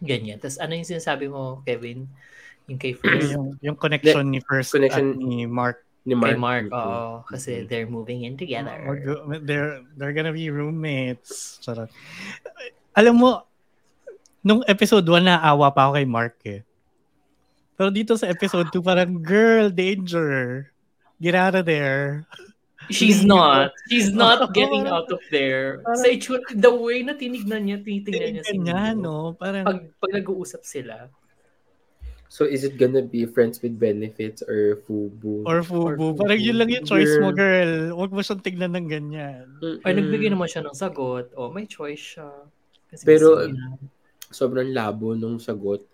ganyan. 0.01 0.39
Tapos, 0.39 0.57
ano 0.57 0.73
yung 0.73 0.87
sinasabi 0.87 1.29
mo, 1.29 1.61
Kevin? 1.61 2.07
Yung 2.65 2.79
kay 2.79 2.93
First? 2.95 3.33
yung, 3.35 3.57
yung 3.61 3.77
connection 3.77 4.25
ni 4.29 4.39
First 4.41 4.73
Connection- 4.73 5.13
at 5.13 5.21
ni 5.21 5.45
Mark. 5.45 5.83
Ni 6.07 6.15
Mark. 6.15 6.31
Kay 6.31 6.39
Mark, 6.39 6.65
Mm-mm. 6.71 6.79
oo. 6.79 7.11
Kasi 7.27 7.67
they're 7.67 7.89
moving 7.89 8.23
in 8.23 8.39
together. 8.39 8.71
Mag- 8.87 9.43
They're, 9.45 9.83
they're 9.99 10.15
gonna 10.15 10.31
be 10.31 10.47
roommates. 10.47 11.59
Charot. 11.59 11.91
Alam 12.95 13.19
mo, 13.19 13.29
nung 14.49 14.65
episode 14.65 15.05
1, 15.05 15.21
naawa 15.21 15.69
pa 15.69 15.85
ako 15.85 15.91
kay 15.93 16.07
Mark 16.09 16.35
eh. 16.43 16.65
Pero 17.77 17.93
dito 17.93 18.17
sa 18.17 18.25
episode 18.25 18.73
2, 18.73 18.81
parang, 18.81 19.21
girl, 19.21 19.69
danger. 19.69 20.67
Get 21.21 21.37
out 21.37 21.53
of 21.53 21.63
there. 21.63 22.25
She's 22.89 23.21
not. 23.21 23.69
She's 23.85 24.09
not 24.09 24.41
getting 24.57 24.89
parang- 24.89 25.05
out 25.05 25.09
of 25.13 25.21
there. 25.29 25.85
parang- 25.85 26.01
Sa 26.01 26.09
itsura, 26.09 26.41
the 26.49 26.73
way 26.73 27.05
na 27.05 27.13
tinignan 27.13 27.69
niya, 27.69 27.77
tinitingnan 27.79 28.29
niya 28.35 28.43
si 28.43 28.57
Nino. 28.57 28.97
no? 28.97 29.15
Parang, 29.37 29.63
Pag, 29.63 29.79
pag 29.95 30.11
nag-uusap 30.11 30.65
sila, 30.65 31.07
So 32.29 32.45
is 32.45 32.61
it 32.61 32.77
gonna 32.77 33.01
be 33.01 33.25
friends 33.25 33.57
with 33.57 33.73
benefits 33.75 34.45
or 34.45 34.77
FUBU? 34.85 35.49
or 35.49 35.65
fubu. 35.65 35.81
or 35.81 36.13
Parang 36.13 36.37
fubu. 36.37 36.45
yun 36.45 36.61
lang 36.61 36.69
yung 36.69 36.85
choice 36.85 37.17
mo, 37.17 37.33
Girl. 37.33 37.89
Huwag 37.91 38.13
mo 38.13 38.21
siyang 38.21 38.45
tignan 38.45 38.69
ng 38.71 38.85
ganyan. 38.85 39.49
Mm-mm. 39.57 39.81
Ay, 39.81 39.97
nagbigay 39.97 40.29
naman 40.29 40.45
siya 40.45 40.61
ng 40.61 40.77
sagot. 40.77 41.33
O, 41.33 41.49
may 41.49 41.65
choice 41.65 41.97
siya. 42.17 42.29
Kasi 42.85 43.01
Pero- 43.01 43.49
niya. 43.49 43.73
Sobrang 44.29 44.69
labo 44.69 45.13
nung 45.13 45.37
sagot. 45.37 45.85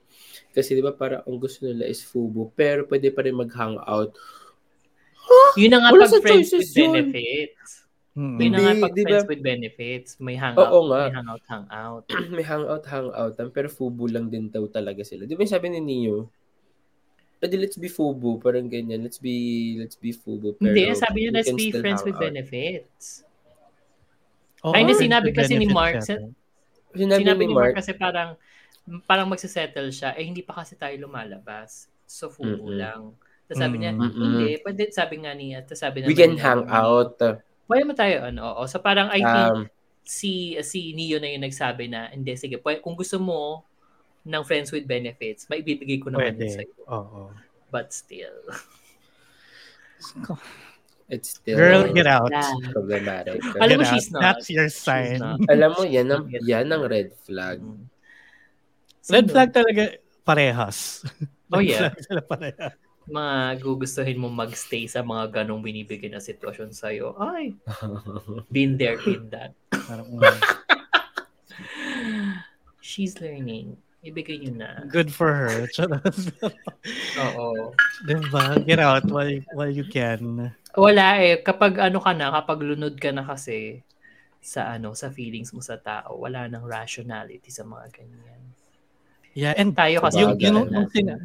Kasi 0.52 0.72
di 0.72 0.84
ba 0.84 0.96
para 0.96 1.20
ang 1.24 1.36
gusto 1.36 1.68
nila 1.68 1.84
is 1.84 2.00
FUBU, 2.00 2.56
pero 2.56 2.88
pwede 2.88 3.12
pa 3.12 3.24
rin 3.24 3.36
mag-hangout. 3.36 4.16
Yun 5.60 5.72
na 5.72 5.80
nga 5.84 5.90
Wala 5.92 6.06
pag 6.08 6.24
friends 6.24 6.52
with 6.54 6.70
yun. 6.72 6.94
benefits. 6.94 7.88
Mm. 8.16 8.38
Yun 8.40 8.52
na 8.52 8.60
nga 8.62 8.74
pag 8.88 8.94
di 8.96 9.04
ba? 9.04 9.08
friends 9.10 9.28
with 9.28 9.42
benefits. 9.44 10.10
May 10.24 10.40
hangout, 10.40 10.72
Oo 10.72 10.88
nga. 10.88 11.12
may 11.12 11.16
hangout, 11.20 11.44
hangout. 11.52 12.04
may 12.38 12.46
hangout, 12.46 12.84
hangout, 12.88 13.36
pero 13.52 13.68
FUBU 13.68 14.06
lang 14.08 14.32
din 14.32 14.48
daw 14.48 14.64
talaga 14.72 15.04
sila. 15.04 15.28
Di 15.28 15.36
ba 15.36 15.44
yung 15.44 15.52
sabi 15.52 15.68
ni 15.68 15.84
Neo? 15.84 16.32
Pwede 17.36 17.60
let's 17.60 17.76
be 17.76 17.92
FUBU, 17.92 18.40
parang 18.40 18.72
ganyan. 18.72 19.04
Let's 19.04 19.20
be, 19.20 19.36
let's 19.76 20.00
be 20.00 20.16
FUBU. 20.16 20.56
Pero 20.56 20.72
Hindi, 20.72 20.96
sabi 20.96 21.18
niya, 21.28 21.32
let's 21.36 21.52
be 21.52 21.68
friends 21.76 22.00
with 22.08 22.16
hang 22.16 22.32
out." 22.32 22.48
benefits. 22.48 23.28
Oo, 24.64 24.72
Ay, 24.72 24.88
hindi, 24.88 24.96
friends 24.96 25.04
sinabi 25.04 25.30
kasi 25.36 25.54
ni 25.60 25.68
Mark, 25.68 26.00
sa- 26.00 26.24
Sinabi, 26.96 27.22
Sinabi 27.22 27.44
ni 27.44 27.48
ni 27.48 27.56
Mark 27.56 27.66
Mark, 27.72 27.76
kasi 27.84 27.92
parang 27.94 28.30
parang 29.10 29.28
magsisettle 29.28 29.90
siya, 29.90 30.14
eh 30.14 30.24
hindi 30.26 30.42
pa 30.46 30.54
kasi 30.62 30.78
tayo 30.78 30.94
lumalabas. 30.98 31.90
So, 32.06 32.30
fubo 32.30 32.70
Mm-mm. 32.70 32.78
lang. 32.80 33.02
Tapos 33.50 33.60
sabi 33.62 33.76
niya, 33.82 33.92
Mm. 33.94 34.02
Mm-mm. 34.02 34.22
hindi, 34.22 34.50
pwede, 34.62 34.82
sabi 34.94 35.16
nga 35.26 35.34
niya, 35.34 35.60
tapos 35.66 35.82
sabi 35.82 35.98
we 36.06 36.14
naman 36.14 36.18
can 36.18 36.32
niya, 36.38 36.44
hang 36.46 36.64
out. 36.70 37.18
Pwede 37.66 37.84
mo 37.86 37.94
tayo, 37.98 38.16
ano, 38.30 38.42
oo. 38.54 38.64
So, 38.70 38.78
parang 38.78 39.10
I 39.10 39.22
think, 39.26 39.52
Um, 39.54 39.62
si 40.06 40.54
si 40.62 40.94
Neo 40.94 41.18
na 41.18 41.34
yung 41.34 41.46
nagsabi 41.50 41.90
na, 41.90 42.14
hindi, 42.14 42.38
sige, 42.38 42.62
pwede, 42.62 42.78
kung 42.86 42.94
gusto 42.94 43.18
mo 43.18 43.66
ng 44.22 44.44
friends 44.46 44.70
with 44.70 44.86
benefits, 44.86 45.50
maibibigay 45.50 45.98
ko 45.98 46.14
naman 46.14 46.38
Pwede. 46.38 46.62
sa'yo. 46.62 46.78
Oo. 46.86 47.34
But 47.74 47.90
still. 47.90 48.38
It's 51.10 51.30
still 51.38 51.58
Girl, 51.58 51.94
get 51.94 52.08
out. 52.08 52.32
Problematic. 52.74 53.42
Alam 53.62 53.82
mo, 53.82 53.86
out. 53.86 53.94
she's 53.94 54.12
not. 54.12 54.22
That's 54.22 54.50
your 54.50 54.70
sign. 54.70 55.22
Alam 55.54 55.72
mo, 55.78 55.84
yan 55.86 56.12
ang, 56.12 56.30
yan 56.42 56.72
ang 56.72 56.84
red 56.90 57.14
flag. 57.26 57.62
Mm. 57.62 57.86
Red 59.06 59.26
Sino? 59.30 59.34
flag 59.34 59.54
talaga 59.54 59.82
parehas. 60.26 61.06
Oh, 61.54 61.62
Red 61.62 61.70
yeah. 61.70 61.94
parehas. 62.26 62.74
Mga 63.06 63.62
gugustuhin 63.62 64.18
mo 64.18 64.34
magstay 64.34 64.90
sa 64.90 65.06
mga 65.06 65.46
ganong 65.46 65.62
binibigay 65.62 66.10
na 66.10 66.18
sitwasyon 66.18 66.74
sa'yo. 66.74 67.14
Ay, 67.22 67.54
been 68.50 68.82
there, 68.82 68.98
did 68.98 69.30
that. 69.30 69.54
Parang, 69.70 70.10
mm, 70.10 70.26
She's 72.82 73.22
learning. 73.22 73.78
Ibigay 74.06 74.38
niyo 74.38 74.54
na. 74.54 74.86
good 74.94 75.10
for 75.10 75.34
her. 75.34 75.66
Oo. 77.22 77.74
diba? 78.06 78.62
Get 78.62 78.78
out 78.78 79.02
while, 79.10 79.42
while 79.58 79.74
you 79.74 79.86
can. 79.86 80.54
Wala 80.76 81.20
eh. 81.24 81.40
Kapag 81.40 81.80
ano 81.80 82.00
ka 82.00 82.12
na, 82.12 82.32
kapag 82.32 82.60
lunod 82.62 82.96
ka 83.00 83.12
na 83.12 83.24
kasi 83.24 83.82
sa 84.40 84.78
ano, 84.78 84.94
sa 84.94 85.10
feelings 85.10 85.50
mo 85.52 85.64
sa 85.64 85.80
tao, 85.80 86.22
wala 86.22 86.46
nang 86.46 86.68
rationality 86.68 87.50
sa 87.50 87.66
mga 87.66 87.86
ganyan. 87.96 88.42
Yeah, 89.36 89.58
and 89.58 89.76
Tayo 89.76 90.00
kasi 90.00 90.24
yung, 90.24 90.40
yung, 90.40 90.56
nung, 90.70 90.88
natin. 90.88 90.92
sina- 90.94 91.24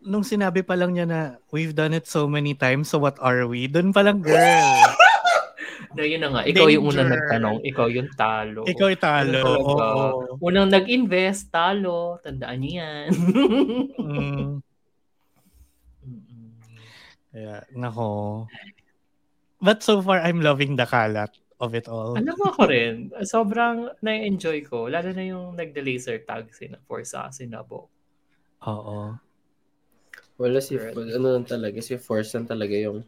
nung 0.00 0.24
sinabi 0.24 0.62
pa 0.62 0.78
lang 0.78 0.94
niya 0.94 1.06
na 1.08 1.20
we've 1.50 1.74
done 1.74 1.92
it 1.92 2.06
so 2.06 2.30
many 2.30 2.54
times, 2.54 2.92
so 2.92 3.00
what 3.00 3.18
are 3.18 3.48
we? 3.50 3.66
Doon 3.66 3.90
pa 3.90 4.04
lang, 4.04 4.20
girl. 4.22 4.38
No, 5.90 6.06
yun 6.06 6.22
na 6.22 6.30
nga. 6.30 6.42
Ikaw 6.46 6.70
yung 6.70 6.86
unang 6.86 7.10
Danger. 7.10 7.18
nagtanong. 7.18 7.56
Ikaw 7.66 7.86
yung 7.90 8.10
talo. 8.14 8.62
Ikaw 8.62 8.88
italo. 8.94 9.42
Ano 9.42 9.58
Oo. 9.58 9.74
talaga? 9.74 10.38
Unang 10.38 10.68
nag-invest, 10.70 11.50
talo. 11.50 12.14
Tandaan 12.22 12.58
niyo 12.62 12.72
yan. 12.78 13.08
Mm. 13.98 14.50
Yeah, 17.34 17.62
nako. 17.76 18.46
But 19.60 19.82
so 19.84 20.00
far, 20.00 20.20
I'm 20.20 20.40
loving 20.40 20.76
the 20.76 20.88
kalat 20.88 21.30
of 21.60 21.76
it 21.76 21.86
all. 21.86 22.16
Alam 22.16 22.34
mo 22.40 22.48
ako 22.48 22.62
rin, 22.72 23.12
sobrang 23.28 23.92
na-enjoy 24.00 24.64
ko. 24.64 24.88
Lalo 24.88 25.12
na 25.12 25.24
yung 25.24 25.52
nagde-laser 25.52 26.24
tag 26.24 26.48
sina 26.56 26.80
for 26.88 27.04
sa 27.04 27.28
sinabo. 27.28 27.92
Oo. 28.64 29.14
Wala 30.40 30.58
si, 30.64 30.80
ano 30.80 31.36
lang 31.36 31.44
talaga, 31.44 31.84
si 31.84 32.00
Force 32.00 32.32
lang 32.32 32.48
talaga 32.48 32.72
yung 32.72 33.04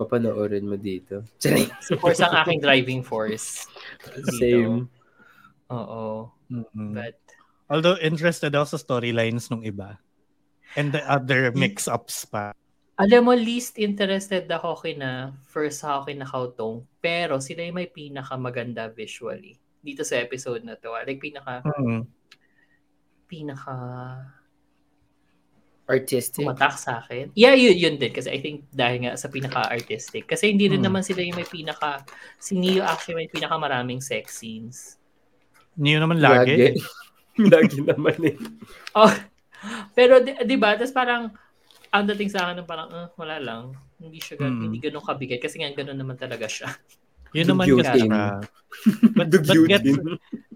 papanoorin 0.00 0.64
mo 0.64 0.80
dito. 0.80 1.20
Si 1.84 1.92
Force 2.00 2.24
ang 2.24 2.32
aking 2.40 2.64
driving 2.64 3.04
force. 3.04 3.68
Dito. 4.08 4.32
Same. 4.40 4.76
Oo. 5.68 6.32
Mm-mm. 6.48 6.96
But, 6.96 7.20
Although 7.68 8.00
interested 8.00 8.56
ako 8.56 8.76
sa 8.76 8.78
storylines 8.80 9.52
nung 9.52 9.64
iba. 9.64 10.00
And 10.76 10.92
the 10.92 11.04
other 11.04 11.52
mix-ups 11.52 12.24
pa. 12.28 12.56
Alam 13.02 13.26
mo, 13.26 13.32
least 13.34 13.76
interested 13.76 14.46
ako 14.46 14.78
kina 14.78 15.34
first 15.44 15.82
ako 15.82 16.06
kina 16.06 16.24
Kautong, 16.24 16.86
pero 16.98 17.42
sila 17.42 17.62
yung 17.62 17.76
may 17.76 17.90
pinakamaganda 17.90 18.88
visually. 18.88 19.58
Dito 19.82 20.06
sa 20.06 20.22
episode 20.22 20.62
na 20.62 20.78
to. 20.78 20.94
ah. 20.94 21.02
Like, 21.02 21.18
pinaka, 21.18 21.66
Mm. 21.66 22.06
pinaka 23.26 23.76
Artistic. 25.82 26.46
tumatak 26.46 26.78
sa 26.78 27.02
akin. 27.02 27.34
Yeah, 27.34 27.58
yun, 27.58 27.74
yun 27.76 27.94
din. 27.98 28.14
Kasi 28.14 28.30
I 28.30 28.38
think 28.38 28.64
dahil 28.70 29.04
nga 29.04 29.18
sa 29.18 29.26
pinaka-artistic. 29.28 30.30
Kasi 30.30 30.54
hindi 30.54 30.70
rin 30.70 30.80
Hmm. 30.80 30.88
naman 30.88 31.02
sila 31.02 31.20
yung 31.20 31.36
may 31.36 31.44
pinaka... 31.44 32.06
Si 32.38 32.54
Neo 32.54 32.86
actually 32.86 33.26
may 33.26 33.28
pinaka-maraming 33.28 33.98
sex 33.98 34.38
scenes. 34.40 34.96
Niyo 35.74 36.00
naman 36.00 36.22
lagi. 36.22 36.78
Lagi 37.52 37.80
naman 37.80 38.16
eh. 38.28 38.36
Oh, 38.92 39.08
pero 39.96 40.20
di, 40.20 40.36
di 40.44 40.56
ba? 40.60 40.76
Tapos 40.76 40.92
parang 40.92 41.32
ang 41.92 42.08
dating 42.08 42.32
sa 42.32 42.48
akin 42.48 42.64
ng 42.64 42.68
parang 42.68 42.88
uh, 42.88 43.08
wala 43.20 43.36
lang. 43.38 43.62
Hindi 44.00 44.18
siya 44.18 44.40
gan- 44.40 44.56
Hmm. 44.56 44.62
hindi 44.66 44.80
ganun 44.80 45.04
kabigat 45.04 45.44
kasi 45.44 45.60
nga 45.60 45.70
ganun 45.76 46.00
naman 46.00 46.16
talaga 46.16 46.48
siya. 46.48 46.72
Yun 47.36 47.52
naman 47.52 47.64
kasi. 47.80 48.08
But, 49.16 49.28
but 49.28 49.44
gets, 49.68 49.92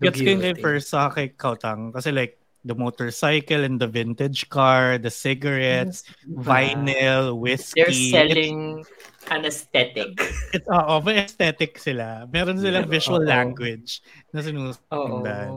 gets 0.00 0.18
ko 0.20 0.28
yung 0.28 0.44
kay 0.44 0.56
first 0.56 0.92
sa 0.92 1.08
kay 1.08 1.32
Kautang. 1.32 1.92
Kasi 1.92 2.12
like, 2.12 2.36
the 2.66 2.74
motorcycle 2.74 3.62
and 3.62 3.78
the 3.78 3.86
vintage 3.86 4.50
car, 4.50 4.98
the 4.98 5.08
cigarettes, 5.08 6.02
vinyl, 6.26 7.38
whiskey. 7.38 7.78
They're 7.86 7.94
selling 7.94 8.82
anesthetic. 9.30 10.18
It's, 10.50 10.66
oo, 10.66 10.98
may 11.00 11.22
aesthetic 11.22 11.78
sila. 11.78 12.26
Meron 12.26 12.58
silang 12.58 12.90
visual 12.90 13.22
Oo. 13.22 13.30
language 13.30 14.02
na 14.34 14.42
Oo. 14.42 14.46
sinusundan. 14.50 15.50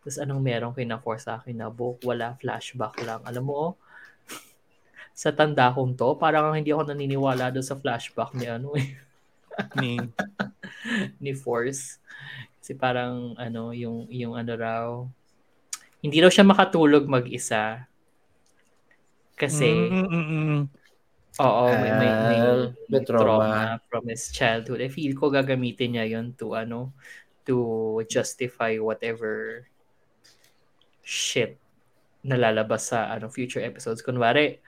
Tapos 0.00 0.16
anong 0.16 0.40
meron 0.40 0.72
kina-force 0.72 1.28
sa 1.28 1.36
akin 1.36 1.60
na 1.60 1.68
book? 1.68 2.00
Wala, 2.02 2.32
flashback 2.40 2.96
lang. 3.04 3.20
Alam 3.28 3.44
mo, 3.44 3.60
sa 5.16 5.32
tanda 5.32 5.72
kong 5.72 5.96
to, 5.96 6.12
parang 6.20 6.52
hindi 6.52 6.76
ako 6.76 6.92
naniniwala 6.92 7.48
doon 7.48 7.64
sa 7.64 7.80
flashback 7.80 8.36
ni 8.36 8.46
ano 8.52 8.76
eh, 8.76 8.92
Ni, 9.80 9.96
ni 11.24 11.32
Force. 11.32 11.96
Kasi 12.60 12.76
parang 12.76 13.32
ano, 13.40 13.72
yung 13.72 14.04
yung 14.12 14.36
ano 14.36 14.52
raw, 14.52 14.86
hindi 16.04 16.20
raw 16.20 16.28
siya 16.28 16.44
makatulog 16.44 17.08
mag-isa. 17.08 17.88
Kasi 19.40 19.88
Mm, 19.88 20.04
mm, 20.04 20.26
mm. 20.28 20.62
Oo, 21.36 21.68
may, 21.68 21.92
may, 21.92 22.12
may, 22.12 22.40
may 22.88 23.00
trauma. 23.04 23.20
trauma. 23.20 23.60
from 23.92 24.08
his 24.08 24.32
childhood. 24.32 24.80
I 24.80 24.88
feel 24.88 25.12
ko 25.12 25.28
gagamitin 25.28 25.96
niya 25.96 26.16
yon 26.16 26.32
to 26.40 26.56
ano, 26.56 26.96
to 27.44 28.00
justify 28.08 28.76
whatever 28.80 29.64
shit 31.04 31.60
na 32.26 32.40
lalabas 32.40 32.88
sa 32.88 33.12
ano 33.12 33.28
future 33.28 33.60
episodes. 33.60 34.00
Kunwari, 34.00 34.58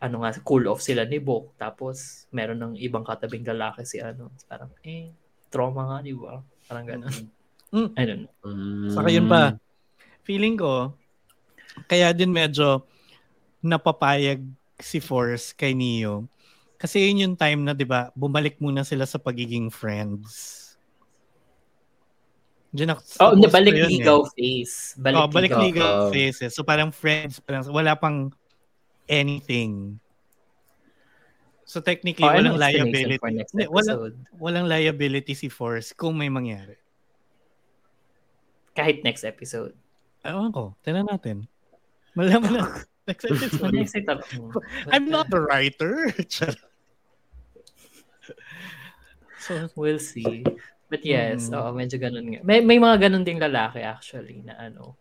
ano 0.00 0.24
nga, 0.24 0.32
cool 0.40 0.64
off 0.66 0.80
sila 0.80 1.04
ni 1.04 1.20
Bok. 1.20 1.52
Tapos, 1.60 2.24
meron 2.32 2.56
ng 2.56 2.74
ibang 2.80 3.04
katabing 3.04 3.44
lalaki 3.44 3.84
si 3.84 4.00
ano. 4.00 4.32
Parang, 4.48 4.72
eh, 4.80 5.12
trauma 5.52 5.84
nga, 5.84 5.98
di 6.00 6.16
ba? 6.16 6.40
Parang 6.64 6.86
gano'n. 6.88 7.16
Mm. 7.70 7.90
I 7.94 8.02
don't 8.02 8.22
know. 8.24 8.34
Mm. 8.48 8.90
Saka 8.96 9.08
yun 9.12 9.26
pa, 9.28 9.54
feeling 10.24 10.56
ko, 10.56 10.96
kaya 11.86 12.10
din 12.10 12.32
medyo 12.32 12.82
napapayag 13.60 14.40
si 14.80 14.98
Force 14.98 15.52
kay 15.52 15.76
Neo. 15.76 16.24
Kasi 16.80 17.12
yun 17.12 17.28
yung 17.28 17.36
time 17.36 17.60
na, 17.60 17.76
di 17.76 17.84
ba, 17.84 18.08
bumalik 18.16 18.56
muna 18.56 18.82
sila 18.82 19.04
sa 19.04 19.20
pagiging 19.20 19.68
friends. 19.68 20.56
Diyan 22.72 22.96
ako, 22.96 23.00
Oh, 23.20 23.34
balik 23.50 23.74
yun 23.76 23.90
ligaw 24.00 24.24
eh. 24.24 24.30
face. 24.32 24.96
Balik, 24.96 25.18
oh, 25.18 25.28
balik 25.28 25.52
ligaw. 25.52 25.62
legal 25.66 25.90
Oo. 25.92 26.10
faces. 26.14 26.56
So 26.56 26.64
parang 26.64 26.88
friends, 26.94 27.42
parang 27.42 27.66
wala 27.68 27.92
pang 27.98 28.32
anything. 29.10 29.98
So 31.66 31.78
technically, 31.78 32.26
Oh, 32.26 32.34
walang 32.34 32.58
liability. 32.58 33.18
walang, 33.66 34.14
walang 34.38 34.66
liability 34.66 35.34
si 35.34 35.46
Force 35.46 35.90
kung 35.92 36.14
may 36.14 36.26
mangyari. 36.26 36.74
Kahit 38.74 39.02
next 39.02 39.22
episode. 39.22 39.74
Ewan 40.22 40.50
ko, 40.50 40.74
tinan 40.82 41.06
natin. 41.06 41.46
Malaman 42.14 42.52
na. 42.54 42.64
Next 43.10 43.26
episode. 43.26 43.74
next 43.74 43.96
episode. 43.96 44.54
I'm 44.94 45.10
not 45.10 45.26
the 45.34 45.42
writer. 45.42 46.14
so, 49.42 49.66
We'll 49.74 49.98
see. 49.98 50.44
But 50.90 51.02
yes, 51.06 51.50
Mm. 51.50 51.54
oo, 51.58 51.70
medyo 51.74 51.96
ganun 51.98 52.26
nga. 52.34 52.40
May, 52.42 52.60
may 52.62 52.78
mga 52.78 53.08
ganun 53.08 53.22
ding 53.22 53.38
lalaki 53.38 53.82
actually 53.82 54.42
na 54.42 54.58
ano, 54.58 54.94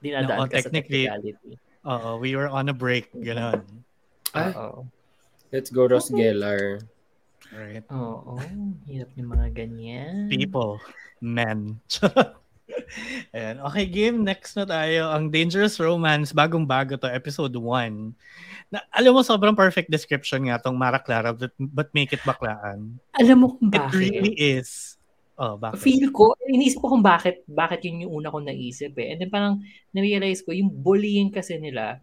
dinadaan 0.00 0.44
Oo, 0.44 0.48
ka 0.48 0.60
sa 0.60 0.68
technicality. 0.72 1.56
Oo, 1.84 2.10
we 2.18 2.34
were 2.34 2.48
on 2.48 2.68
a 2.68 2.76
break. 2.76 3.08
Ganon. 3.14 3.62
Ay. 4.32 4.50
Oo. 4.52 4.88
Let's 5.54 5.70
go, 5.70 5.86
Ross 5.86 6.10
Gellar. 6.10 6.82
Right. 7.54 7.86
Oo, 7.86 8.40
hirap 8.90 9.14
yung 9.14 9.30
mga 9.30 9.48
ganyan. 9.54 10.26
People. 10.26 10.82
Men. 11.22 11.78
Ayan. 13.36 13.62
Okay, 13.70 13.86
game. 13.86 14.26
Next 14.26 14.58
na 14.58 14.66
tayo. 14.66 15.14
Ang 15.14 15.30
Dangerous 15.30 15.78
Romance. 15.78 16.34
Bagong-bago 16.34 16.98
to. 16.98 17.06
Episode 17.06 17.54
1. 17.54 18.10
Na, 18.72 18.82
alam 18.90 19.14
mo, 19.14 19.22
sobrang 19.22 19.54
perfect 19.54 19.86
description 19.86 20.50
nga 20.50 20.58
tong 20.58 20.74
Mara 20.74 20.98
Clara 20.98 21.30
but, 21.30 21.54
but 21.60 21.92
make 21.94 22.10
it 22.10 22.22
baklaan. 22.26 22.98
Alam 23.14 23.36
mo 23.38 23.46
kung 23.54 23.70
It 23.70 23.78
bakit? 23.78 23.94
really 23.94 24.34
is. 24.34 24.98
Oh, 25.34 25.58
bakit? 25.58 25.82
Feel 25.82 26.14
ko, 26.14 26.38
inisip 26.46 26.78
ko 26.78 26.94
kung 26.94 27.02
bakit, 27.02 27.42
bakit 27.50 27.82
yun 27.82 28.06
yung 28.06 28.22
una 28.22 28.30
kong 28.30 28.46
naisip 28.46 28.94
eh. 29.02 29.10
And 29.10 29.18
then 29.18 29.30
parang 29.34 29.66
na-realize 29.90 30.46
ko, 30.46 30.54
yung 30.54 30.70
bullying 30.70 31.34
kasi 31.34 31.58
nila, 31.58 31.98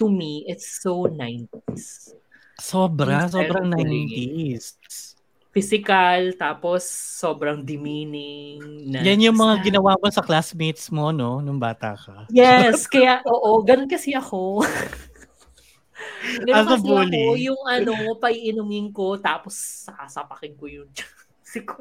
to 0.00 0.08
me, 0.08 0.48
it's 0.48 0.80
so 0.80 1.04
90s. 1.04 2.16
Sobra. 2.56 3.28
Yung 3.28 3.32
Sobrang 3.36 3.68
style 3.68 3.76
of 3.76 3.84
90s. 3.84 4.64
Physical, 5.54 6.34
tapos 6.34 6.82
sobrang 7.20 7.62
demeaning. 7.62 8.90
Na, 8.90 9.06
Yan 9.06 9.22
yung 9.22 9.38
mga 9.38 9.70
ginawa 9.70 9.94
mo 9.94 10.10
sa 10.10 10.24
classmates 10.24 10.90
mo, 10.90 11.14
no? 11.14 11.38
Nung 11.38 11.62
bata 11.62 11.94
ka. 11.94 12.26
Yes, 12.26 12.90
kaya 12.90 13.22
oo, 13.22 13.62
ganun 13.62 13.86
kasi 13.86 14.16
ako. 14.18 14.66
ganun 16.42 16.58
As 16.58 16.66
a 16.66 16.70
kasi 16.74 16.82
bully. 16.82 17.22
ako, 17.22 17.32
yung 17.38 17.62
ano, 17.70 17.92
paiinumin 18.18 18.90
ko, 18.90 19.14
tapos 19.14 19.54
sasapakin 19.86 20.58
ko 20.58 20.66
yung 20.66 20.90
si 21.54 21.60
ko. 21.62 21.78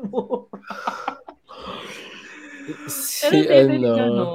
Si 2.85 3.27
Pero 3.27 3.43
pwede 3.43 3.75
ano. 3.75 3.91
ganun. 3.91 4.27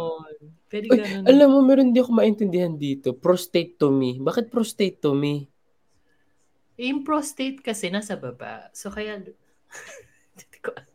Pwede 0.68 0.86
ganun. 0.90 1.24
alam 1.24 1.48
mo, 1.48 1.58
meron 1.62 1.94
di 1.94 1.98
ako 1.98 2.10
maintindihan 2.12 2.74
dito. 2.74 3.14
Prostateomy. 3.14 4.18
Bakit 4.18 4.50
prostateomy? 4.50 5.48
Yung 6.78 7.02
prostate 7.02 7.58
kasi 7.58 7.88
nasa 7.88 8.14
baba. 8.14 8.68
So 8.70 8.90
kaya, 8.90 9.18
Hindi 10.34 10.58
ko 10.60 10.70
alam. 10.74 10.94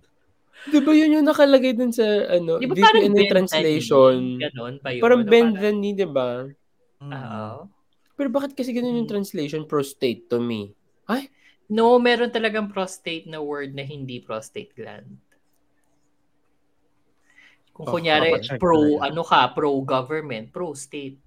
Di 0.64 0.80
ba 0.80 0.92
yun 0.96 1.20
yung 1.20 1.28
nakalagay 1.28 1.76
dun 1.76 1.92
sa 1.92 2.08
ano, 2.30 2.56
Di 2.56 2.64
ba 2.64 2.76
parang 2.78 3.04
DPN 3.04 3.16
bend 3.18 3.32
translation? 3.34 4.16
Ganon 4.40 4.76
pa 4.80 4.96
yun. 4.96 5.02
Parang 5.04 5.22
Ano, 5.24 5.28
bend 5.28 5.52
parang- 5.52 5.60
the 5.60 5.72
knee, 5.74 5.96
di 5.98 6.08
ba? 6.08 6.30
Oo. 7.04 7.56
Pero 8.14 8.30
bakit 8.30 8.54
kasi 8.54 8.72
ganun 8.72 8.96
yung 8.96 9.10
translation? 9.10 9.68
Prostateomy. 9.68 10.72
No, 11.72 11.96
meron 11.98 12.30
talagang 12.30 12.68
prostate 12.70 13.26
na 13.26 13.40
word 13.40 13.72
na 13.72 13.84
hindi 13.84 14.20
prostate 14.20 14.76
gland. 14.76 15.16
Kung 17.74 17.90
Oh, 17.90 17.94
kunyari, 17.98 18.38
pro, 18.62 19.02
ano 19.02 19.24
ka, 19.26 19.50
pro-government, 19.50 20.54
pro-state. 20.54 21.18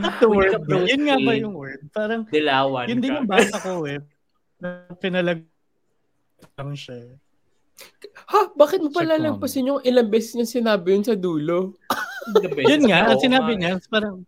Not 0.00 0.14
the 0.20 0.28
Hindi 0.28 0.36
word. 0.36 0.52
prostate. 0.64 0.88
Yun 0.88 1.02
nga 1.04 1.16
ba 1.20 1.32
yung 1.36 1.54
word? 1.56 1.80
Parang, 1.92 2.20
Dilawan 2.28 2.86
yun 2.88 3.00
din 3.02 3.12
yung 3.20 3.28
basa 3.28 3.56
ko 3.60 3.84
eh. 3.84 4.00
Na 4.56 4.88
Pinalag 4.96 5.44
lang 6.56 6.72
siya. 6.72 7.16
Ha? 8.28 8.52
Bakit 8.52 8.80
mo 8.80 8.88
palalampasin 8.92 9.68
yung 9.68 9.80
ilang 9.84 10.08
beses 10.08 10.36
niya 10.36 10.48
sinabi 10.48 10.96
yun 10.96 11.04
sa 11.04 11.16
dulo? 11.16 11.76
Yun 12.68 12.82
nga, 12.86 13.10
ang 13.10 13.20
sinabi 13.20 13.52
niya, 13.56 13.80
parang, 13.88 14.24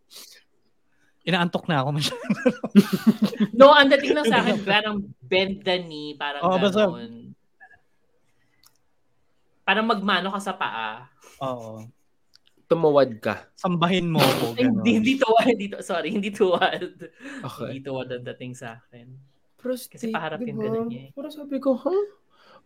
inaantok 1.22 1.64
na 1.70 1.82
ako 1.82 1.88
masyado. 1.94 2.22
No, 3.58 3.70
ang 3.70 3.92
dating 3.92 4.16
lang 4.16 4.26
sa 4.26 4.42
akin, 4.42 4.64
parang 4.64 4.96
bend 5.22 5.62
the 5.62 5.76
knee, 5.84 6.16
parang 6.18 6.42
Oo, 6.42 6.56
basta-. 6.58 6.88
Parang 9.62 9.86
magmano 9.86 10.34
ka 10.34 10.40
sa 10.42 10.52
paa. 10.56 11.06
Oo. 11.38 11.86
Tumawad 12.66 13.20
ka. 13.20 13.52
Sambahin 13.54 14.08
mo 14.10 14.18
ako. 14.18 14.56
Hindi, 14.56 14.90
hindi 14.98 15.12
tuwad, 15.20 15.46
hindi, 15.46 15.66
sorry, 15.84 16.08
hindi 16.10 16.32
tuwad. 16.32 16.96
Okay. 17.44 17.68
Hindi 17.68 17.80
tuwad 17.84 18.08
ang 18.10 18.24
dating 18.32 18.56
sa 18.56 18.80
akin. 18.80 19.12
Prostate, 19.60 19.94
Kasi 20.00 20.06
paharap 20.10 20.40
yung 20.42 20.58
diba? 20.58 20.66
ganun 20.66 20.86
niya 20.90 21.02
eh. 21.06 21.10
Pero 21.14 21.28
sabi 21.30 21.56
ko, 21.62 21.76
ha? 21.78 21.96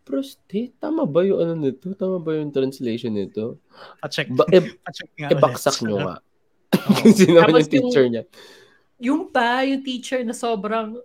Prostate? 0.07 0.71
Tama 0.77 1.03
ba 1.03 1.21
yung 1.21 1.39
ano 1.39 1.53
nito? 1.53 1.91
Tama 1.93 2.17
ba 2.17 2.31
yung 2.33 2.49
translation 2.49 3.11
nito? 3.11 3.59
Pa-check. 3.99 4.31
Ba- 4.31 4.47
e- 4.49 4.79
Pa-check 4.79 5.11
nga 5.13 5.29
ibaksak 5.29 5.77
ulit. 5.77 5.85
nyo 5.85 5.97
nga. 6.01 6.15
Naman 7.27 7.43
Tapos 7.43 7.59
yung 7.59 7.69
teacher 7.69 8.05
niya. 8.07 8.23
Yung 8.97 9.21
pa, 9.27 9.61
yung 9.61 9.83
teacher 9.83 10.23
na 10.23 10.31
sobrang, 10.31 10.95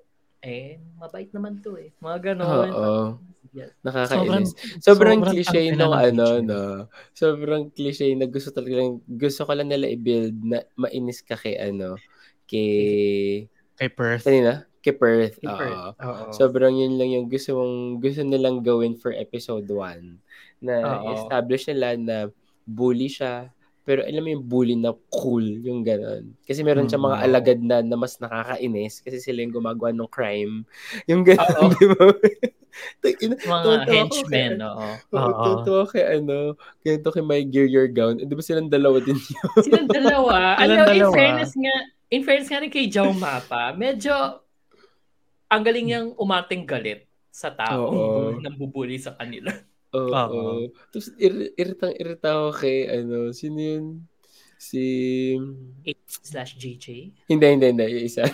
eh, 0.41 0.79
mabait 0.97 1.29
naman 1.31 1.59
to 1.59 1.75
eh. 1.75 1.91
Mga 1.99 2.19
ganon. 2.33 2.71
Oo. 2.71 3.05
Yes. 3.53 3.69
Nakakainis. 3.85 4.09
Sobrang, 4.09 4.47
Sobrang, 4.81 4.81
sobrang 4.81 5.21
cliche 5.29 5.63
ng 5.71 5.93
ano, 5.93 6.27
no. 6.41 6.63
Sobrang 7.13 7.63
cliche 7.69 8.17
na 8.17 8.25
gusto 8.25 8.49
talaga 8.49 8.81
lang, 8.81 8.97
gusto 9.05 9.45
ko 9.45 9.53
lang 9.53 9.69
nila 9.69 9.93
i-build 9.93 10.41
na 10.41 10.65
mainis 10.73 11.21
ka 11.21 11.37
kay 11.37 11.61
ano, 11.61 12.01
kay, 12.49 13.45
Kay 13.77 13.89
Perth. 13.93 14.25
kanina? 14.25 14.65
Kay 14.83 14.93
Perth. 14.93 15.39
Kay 15.39 15.47
Perth. 15.49 15.95
Oo. 15.97 16.25
Sobrang 16.33 16.75
yun 16.75 16.99
lang 16.99 17.09
yung 17.09 17.27
gusto 17.27 17.55
mong, 17.55 17.75
gusto 17.99 18.21
nilang 18.21 18.61
gawin 18.61 18.93
for 18.93 19.11
episode 19.11 19.65
1. 19.65 20.19
Na 20.61 20.75
Oo. 21.01 21.15
establish 21.17 21.67
nila 21.67 21.95
na 21.95 22.17
bully 22.63 23.07
siya, 23.07 23.51
pero 23.83 24.03
alam 24.03 24.23
mo 24.23 24.31
yung 24.31 24.43
bully 24.45 24.75
na 24.75 24.91
cool, 25.09 25.43
yung 25.43 25.83
ganon. 25.83 26.35
Kasi 26.41 26.63
meron 26.63 26.87
siya 26.87 26.99
mga 26.99 27.19
Mm. 27.19 27.27
alagad 27.27 27.59
na, 27.59 27.77
na 27.81 27.97
mas 27.97 28.15
nakakainis 28.17 28.99
kasi 28.99 29.19
sila 29.19 29.39
yung 29.41 29.51
gumagawa 29.53 29.91
ng 29.91 30.07
crime. 30.07 30.63
Yung 31.07 31.23
ganon, 31.23 31.47
Oo. 31.63 31.71
di 31.73 31.87
ba? 31.89 32.03
Mga 33.13 33.85
henchmen, 33.85 34.57
kay- 34.57 34.65
oo. 34.65 34.89
Oo, 35.13 35.21
Oo. 35.21 35.43
totoo 35.61 35.83
kay 35.87 36.17
ano, 36.17 36.55
ganito 36.81 37.13
kay 37.13 37.21
My 37.21 37.43
Gear 37.45 37.69
Your 37.69 37.85
Gown. 37.87 38.17
Eh, 38.17 38.25
di 38.25 38.33
ba 38.33 38.41
silang 38.41 38.67
dalawa 38.67 38.97
din 38.99 39.15
yun? 39.15 39.51
Silang 39.61 39.89
dalawa. 39.89 40.37
Silang 40.57 40.63
Alam, 40.63 40.77
in 40.89 40.89
dalawa. 40.99 41.13
fairness 41.13 41.53
nga, 41.53 41.75
in 42.09 42.23
fairness 42.23 42.49
nga 42.49 42.59
rin 42.59 42.73
kay 42.73 42.89
Jao 42.89 43.13
Mapa, 43.13 43.75
medyo 43.75 44.41
ang 45.53 45.63
galing 45.63 45.85
niyang 45.85 46.09
umating 46.17 46.65
galit 46.65 47.05
sa 47.29 47.53
tao 47.53 47.93
nang 48.41 48.57
bubuli 48.57 48.97
sa 48.97 49.13
kanila. 49.13 49.53
Oo. 49.93 50.09
Oo. 50.09 50.53
Tapos 50.89 51.13
ir- 51.21 51.53
iritang 51.53 51.93
irita 51.93 52.33
ako 52.33 52.49
kay 52.57 52.89
ano, 52.89 53.29
sino 53.37 53.61
yun? 53.61 53.85
Si... 54.57 54.85
Slash 56.07 56.55
JJ. 56.55 56.87
Hindi, 57.27 57.47
hindi, 57.51 57.67
hindi. 57.75 57.85
Yung 57.93 58.05
isa. 58.07 58.23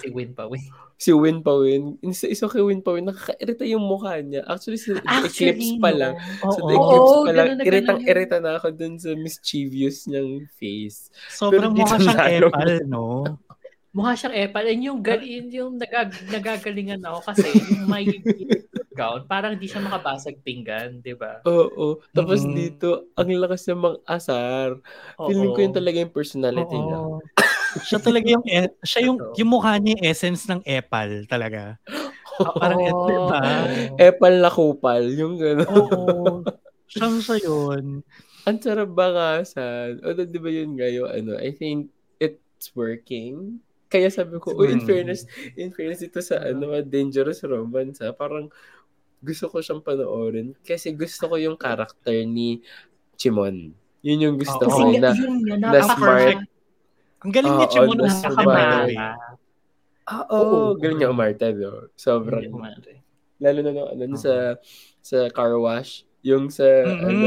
Si 0.00 0.08
Win 0.12 0.36
pa 0.36 0.44
Win. 0.48 0.64
si 1.00 1.12
Win 1.12 1.40
pa 1.40 1.52
Win. 1.56 1.96
Isa, 2.04 2.28
isa 2.28 2.44
kay 2.48 2.60
Win 2.64 2.80
pa 2.80 2.96
Win. 2.96 3.08
Nakaka-irita 3.08 3.64
yung 3.68 3.84
mukha 3.84 4.20
niya. 4.24 4.40
Actually, 4.48 4.80
sa 4.80 4.96
the 4.96 5.04
eclipse 5.28 5.76
pa 5.80 5.90
lang. 5.92 6.14
Oo. 6.44 6.52
Sa 6.52 6.60
the 6.64 6.74
Oo, 6.74 6.80
eclipse 6.80 7.16
pa 7.24 7.32
lang. 7.32 7.46
na 7.56 7.62
Iritang-irita 7.64 8.36
na 8.40 8.50
ako 8.56 8.72
dun 8.72 8.96
sa 8.96 9.12
mischievous 9.12 10.08
niyang 10.08 10.48
face. 10.56 11.12
Sobrang 11.28 11.72
Pero 11.72 11.84
mukha 11.84 11.96
siyang 12.00 12.48
epal, 12.48 12.72
no? 12.88 13.04
Mukha 13.92 14.16
siyang 14.16 14.36
epal. 14.48 14.64
And 14.64 14.80
yung, 14.80 14.98
gal, 15.04 15.20
yun 15.20 15.52
yung 15.52 15.72
nagag, 15.76 16.16
nagagalingan 16.32 17.04
ako 17.04 17.18
kasi 17.28 17.44
yung 17.52 17.84
may 17.92 18.08
gown, 18.92 19.24
parang 19.28 19.56
di 19.56 19.68
siya 19.68 19.84
makabasag 19.84 20.40
pinggan, 20.40 21.04
di 21.04 21.12
ba? 21.12 21.44
Oo. 21.44 22.00
Tapos 22.12 22.44
Mhm. 22.44 22.54
dito, 22.56 22.88
ang 23.16 23.28
lakas 23.36 23.68
ng 23.68 23.80
mga 23.84 23.96
asar. 24.08 24.68
Feeling 25.20 25.52
ko 25.52 25.60
yun 25.60 25.76
talaga 25.76 25.96
yung 26.00 26.12
personality 26.12 26.76
niya. 26.76 26.98
Oo. 27.00 27.20
siya 27.88 27.98
talaga 28.00 28.28
yung, 28.32 28.46
e- 28.48 28.74
siya 28.84 29.00
yung, 29.08 29.18
yung 29.36 29.50
mukha 29.52 29.76
niya 29.76 29.96
yung 29.96 30.04
essence 30.08 30.44
ng 30.48 30.60
epal 30.64 31.24
talaga. 31.28 31.76
Parang 32.60 32.80
Oo. 32.80 32.88
ito, 32.88 33.04
diba? 33.12 33.40
Epal 34.00 34.34
na 34.40 34.48
kupal. 34.48 35.04
Yung 35.12 35.36
gano'n. 35.36 35.68
Oo. 35.68 36.40
Siyang 36.92 37.20
siya 37.24 37.36
yun. 37.44 38.04
Ang 38.44 38.58
sarap 38.60 38.88
bangasan. 38.92 40.00
Although, 40.04 40.28
di 40.28 40.36
ba 40.40 40.50
yun 40.52 40.76
nga 40.76 40.88
yung 40.88 41.08
ano, 41.08 41.36
I 41.40 41.52
think 41.52 41.88
it's 42.20 42.68
working. 42.76 43.60
Kaya 43.92 44.08
sabi 44.08 44.40
ko, 44.40 44.56
oh, 44.56 44.64
in 44.64 44.80
Hmm. 44.80 44.88
fairness, 44.88 45.28
in 45.54 45.68
fairness 45.68 46.00
ito 46.00 46.16
sa 46.18 46.40
ano, 46.40 46.80
dangerous 46.80 47.44
romance, 47.44 48.00
ha? 48.00 48.10
parang 48.10 48.48
gusto 49.20 49.46
ko 49.46 49.60
siyang 49.60 49.78
panoorin 49.80 50.56
kasi 50.58 50.90
gusto 50.90 51.28
ko 51.28 51.36
yung 51.36 51.54
character 51.54 52.16
ni 52.24 52.64
Chimon. 53.14 53.70
Yun 54.00 54.18
yung 54.18 54.36
gusto 54.36 54.58
Oo. 54.58 54.66
ko 54.66 54.80
Kasi 54.88 54.98
na, 54.98 55.10
yun 55.12 55.34
nga, 55.44 55.54
na 55.54 55.68
napaka- 55.78 55.94
smart. 55.94 56.38
Ang 57.22 57.30
galing 57.30 57.52
niya 57.52 57.68
Oo, 57.68 57.74
Chimon 57.76 57.94
na 57.94 58.02
ang 58.02 58.16
smart. 58.16 58.34
kakamari. 58.34 58.96
ah, 60.02 60.24
Oo. 60.26 60.40
oh, 60.42 60.68
galing 60.74 60.98
niya 60.98 61.12
umarte, 61.12 61.46
no? 61.52 61.86
Sobrang, 61.94 62.48
lalo 63.38 63.58
na 63.60 63.70
nung 63.70 63.90
ano, 63.92 64.16
sa, 64.16 64.56
sa 64.98 65.28
car 65.28 65.54
wash, 65.54 66.02
yung 66.22 66.48
sa, 66.48 66.64
Mhm. 66.64 67.02
ano, 67.02 67.26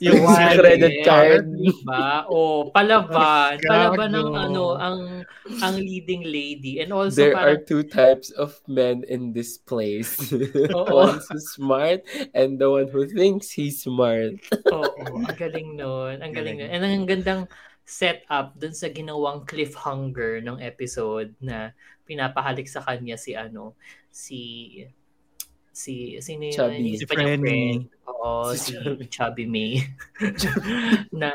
Yung 0.00 0.24
Yung 0.24 0.56
credit 0.56 1.04
card. 1.04 1.44
Diba? 1.44 2.24
O, 2.32 2.72
palaban. 2.72 3.60
Palaban 3.68 4.16
ng 4.16 4.32
ano, 4.32 4.80
ang 4.80 5.28
ang 5.60 5.74
leading 5.76 6.24
lady. 6.24 6.80
And 6.80 6.88
also, 6.88 7.20
There 7.20 7.36
are 7.36 7.60
parang, 7.60 7.68
two 7.68 7.84
types 7.84 8.32
of 8.32 8.56
men 8.64 9.04
in 9.04 9.36
this 9.36 9.60
place. 9.60 10.16
Oo. 10.72 10.88
One's 10.88 11.28
who's 11.28 11.52
smart 11.52 12.00
and 12.32 12.56
the 12.56 12.72
one 12.72 12.88
who 12.88 13.04
thinks 13.12 13.52
he's 13.52 13.84
smart. 13.84 14.40
oo, 14.72 14.88
ang 15.28 15.36
galing 15.36 15.76
nun. 15.76 16.24
Ang 16.24 16.32
galing 16.32 16.64
nun. 16.64 16.70
And 16.72 16.80
ang 16.80 17.04
gandang 17.04 17.44
setup 17.84 18.56
dun 18.56 18.72
sa 18.72 18.88
ginawang 18.88 19.44
cliffhanger 19.44 20.40
ng 20.40 20.64
episode 20.64 21.36
na 21.44 21.76
pinapahalik 22.08 22.70
sa 22.70 22.80
kanya 22.80 23.20
si 23.20 23.36
ano, 23.36 23.76
si 24.08 24.40
si 25.70 26.18
sino 26.20 26.50
yun? 26.50 26.54
Chubby. 26.54 26.88
Si 26.98 27.04
Frenny. 27.06 27.40
friend. 27.40 27.82
Oo, 28.10 28.52
Si 28.54 28.58
si, 28.58 28.70
Chubby. 28.76 29.04
Chubby 29.08 29.44
May. 29.46 29.70
na 31.20 31.30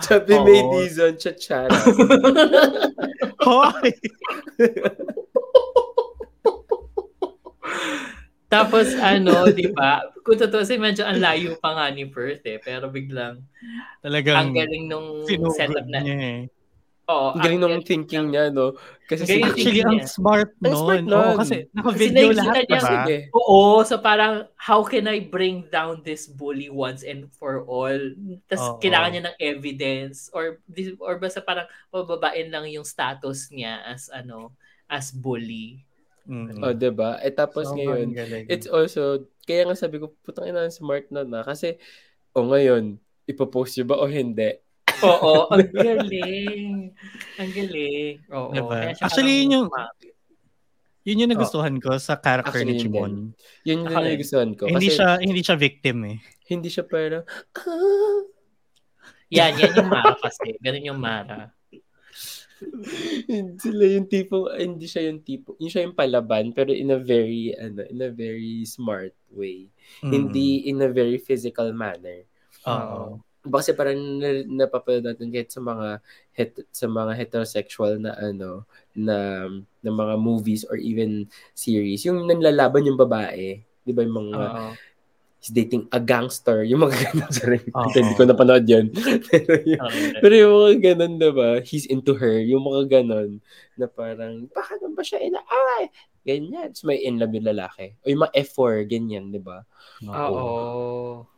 Chubby 0.00 0.34
Oo. 0.38 0.44
May 0.44 0.60
Dizon 0.70 1.14
Chachara. 1.16 1.72
Hoy! 3.44 3.90
Tapos 8.48 8.94
ano, 9.02 9.50
'di 9.50 9.74
ba? 9.74 10.04
Kung 10.22 10.38
totoo 10.38 10.62
medyo 10.78 11.02
ang 11.02 11.18
layo 11.18 11.58
pa 11.58 11.74
nga 11.74 11.86
ni 11.90 12.06
Perth 12.06 12.46
eh, 12.46 12.62
pero 12.62 12.86
biglang 12.88 13.42
Talagang 13.98 14.36
ang 14.36 14.50
galing 14.54 14.86
nung 14.86 15.26
setup 15.26 15.84
na. 15.90 16.00
niya 16.00 16.16
eh. 16.16 16.40
Oo, 17.04 17.36
Ang 17.36 17.42
galing 17.42 17.60
nung 17.60 17.80
thinking 17.80 18.32
niya, 18.32 18.48
no? 18.48 18.72
Kasi 19.04 19.28
si- 19.28 19.44
Actually, 19.44 19.84
ang 19.84 20.00
smart 20.04 20.56
Ang 20.58 20.72
nun. 20.72 20.80
smart 20.80 21.04
Oo, 21.04 21.10
nun. 21.10 21.36
kasi 21.36 21.56
Kasi 21.62 21.74
naka-video 21.76 22.28
lahat, 22.32 22.54
niya- 22.56 22.64
diba? 22.64 22.88
Sige. 22.88 23.16
Oo, 23.30 23.60
so 23.82 23.94
parang 23.98 24.34
how 24.56 24.80
can 24.80 25.04
I 25.04 25.20
bring 25.20 25.68
down 25.68 26.00
this 26.00 26.24
bully 26.24 26.72
once 26.72 27.04
and 27.04 27.28
for 27.30 27.60
all? 27.62 27.92
Tapos 28.46 28.64
Oo. 28.66 28.80
kailangan 28.80 29.10
niya 29.10 29.22
ng 29.26 29.36
evidence 29.38 30.32
or 30.32 30.64
or 30.98 31.20
basta 31.20 31.38
parang 31.38 31.68
pababain 31.88 32.48
lang 32.48 32.64
yung 32.66 32.84
status 32.84 33.52
niya 33.52 33.84
as 33.84 34.08
ano, 34.08 34.56
as 34.86 35.12
bully. 35.12 35.84
Mm. 36.24 36.56
Oh, 36.58 36.72
'di 36.72 36.88
ba? 36.88 37.20
Eh 37.20 37.28
tapos 37.28 37.68
Sobrang 37.68 37.84
ngayon, 37.84 38.08
galing. 38.10 38.44
it's 38.48 38.64
also 38.64 39.20
kaya 39.44 39.68
nga 39.68 39.76
sabi 39.76 40.00
ko, 40.00 40.08
putang 40.18 40.48
ina 40.48 40.64
smart 40.66 41.04
na 41.10 41.20
na 41.20 41.44
kasi 41.44 41.76
o 42.32 42.48
ngayon, 42.48 42.96
ipopost 43.26 43.76
niyo 43.76 43.84
ba 43.84 44.00
o 44.00 44.08
hindi? 44.08 44.56
Oo, 45.04 45.32
ang 45.52 45.68
galing. 45.70 46.92
Ang 47.36 47.50
galing. 47.52 48.14
Oo. 48.32 48.52
Diba? 48.52 48.78
Actually, 49.00 49.44
yun 49.44 49.54
yung-. 49.60 49.72
Yun 51.04 51.20
yung 51.20 51.32
nagustuhan 51.36 51.76
ko 51.84 52.00
sa 52.00 52.16
character 52.16 52.64
Actually, 52.64 52.80
ni 52.80 52.80
yun 52.80 52.82
Chimon. 52.88 53.12
Yun 53.68 53.84
yung 53.84 53.92
Ako 53.92 54.00
rin. 54.00 54.12
nagustuhan 54.16 54.50
ko. 54.56 54.64
Hindi 54.72 54.88
kasi 54.88 54.96
siya 54.96 55.08
hindi 55.20 55.40
siya 55.44 55.56
victim 55.60 55.98
eh. 56.08 56.16
hindi 56.48 56.68
siya 56.72 56.84
parang, 56.88 57.24
ah, 57.24 58.20
Yan, 59.28 59.52
yan 59.60 59.72
yung 59.84 59.90
Mara 59.92 60.16
kasi. 60.16 60.56
Ganun 60.64 60.88
yung 60.88 61.00
Mara. 61.00 61.52
hindi 63.28 63.60
sila 63.60 63.84
yung 63.84 64.08
tipo, 64.08 64.48
hindi 64.48 64.86
siya 64.88 65.12
yung 65.12 65.20
tipo, 65.20 65.52
hindi 65.60 65.68
siya 65.68 65.84
yung 65.84 65.96
palaban, 65.96 66.56
pero 66.56 66.72
in 66.72 66.88
a 66.88 67.00
very, 67.00 67.52
ano, 67.52 67.84
in 67.84 68.00
a 68.00 68.08
very 68.08 68.64
smart 68.64 69.12
way. 69.28 69.68
Mm. 70.00 70.12
Hindi 70.12 70.68
in 70.72 70.80
a 70.80 70.88
very 70.88 71.20
physical 71.20 71.68
manner. 71.76 72.24
Oo. 72.64 73.20
Kasi 73.44 73.76
parang 73.76 74.00
na- 74.16 74.64
napapanood 74.64 75.04
natin 75.04 75.28
kahit 75.28 75.52
sa 75.52 75.60
mga 75.60 76.00
het- 76.32 76.64
sa 76.72 76.86
mga 76.88 77.12
heterosexual 77.12 78.00
na 78.00 78.16
ano 78.16 78.64
na 78.96 79.44
na 79.78 79.90
mga 79.92 80.14
movies 80.16 80.64
or 80.64 80.80
even 80.80 81.28
series 81.52 82.00
yung 82.02 82.24
nanlalaban 82.24 82.88
yung 82.88 82.96
babae 82.96 83.60
'di 83.84 83.92
ba 83.92 84.00
yung 84.00 84.16
mga 84.16 84.38
Oo. 84.40 84.70
he's 85.44 85.52
dating 85.52 85.84
a 85.92 86.00
gangster 86.00 86.64
yung 86.64 86.88
mga 86.88 86.96
ganun 87.12 87.28
sorry 87.28 87.60
Oo. 87.68 87.84
hindi 87.92 88.16
ko 88.16 88.24
napanood 88.24 88.64
yun 88.64 88.88
pero, 89.28 89.52
yun, 89.60 89.80
Okay. 89.84 90.08
pero 90.24 90.34
yung 90.40 90.52
mga 90.56 90.74
ganun 90.80 91.12
'di 91.20 91.30
ba 91.36 91.48
he's 91.60 91.84
into 91.84 92.16
her 92.16 92.40
yung 92.40 92.64
mga 92.64 92.82
ganun 93.02 93.44
na 93.76 93.84
parang 93.84 94.48
bakit 94.56 94.80
naman 94.80 94.96
ba 94.96 95.04
siya 95.04 95.20
ina 95.20 95.44
ay 95.44 95.92
ganyan 96.24 96.72
Tapos 96.72 96.88
may 96.88 97.04
in 97.04 97.20
love 97.20 97.36
yung 97.36 97.44
lalaki 97.44 97.92
o 98.00 98.08
yung 98.08 98.24
mga 98.24 98.34
F4 98.48 98.88
ganyan 98.88 99.28
'di 99.28 99.44
ba 99.44 99.68
Oo. 100.08 101.28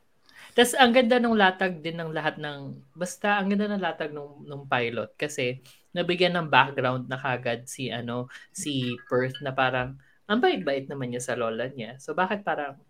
Tapos 0.57 0.72
ang 0.72 0.88
ganda 0.96 1.20
ng 1.20 1.36
latag 1.36 1.84
din 1.84 2.00
ng 2.00 2.16
lahat 2.16 2.40
ng 2.40 2.80
basta 2.96 3.36
ang 3.36 3.52
ganda 3.52 3.68
ng 3.68 3.82
latag 3.84 4.09
nung 4.16 4.40
nung 4.48 4.64
pilot 4.64 5.12
kasi 5.20 5.61
nabigyan 5.92 6.32
ng 6.32 6.48
background 6.48 7.12
na 7.12 7.20
kagad 7.20 7.68
si 7.68 7.92
ano 7.92 8.32
si 8.57 8.96
Perth 9.04 9.36
na 9.44 9.52
parang 9.52 10.00
ang 10.24 10.40
bait-bait 10.40 10.88
naman 10.88 11.12
niya 11.12 11.20
sa 11.20 11.36
lola 11.36 11.68
niya. 11.68 12.00
So 12.00 12.16
bakit 12.16 12.40
parang 12.40 12.80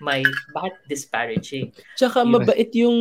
may 0.00 0.24
bakit 0.56 0.80
disparaging? 0.88 1.70
tsaka 1.94 2.24
Yun. 2.24 2.32
mabait 2.32 2.70
yung 2.74 2.98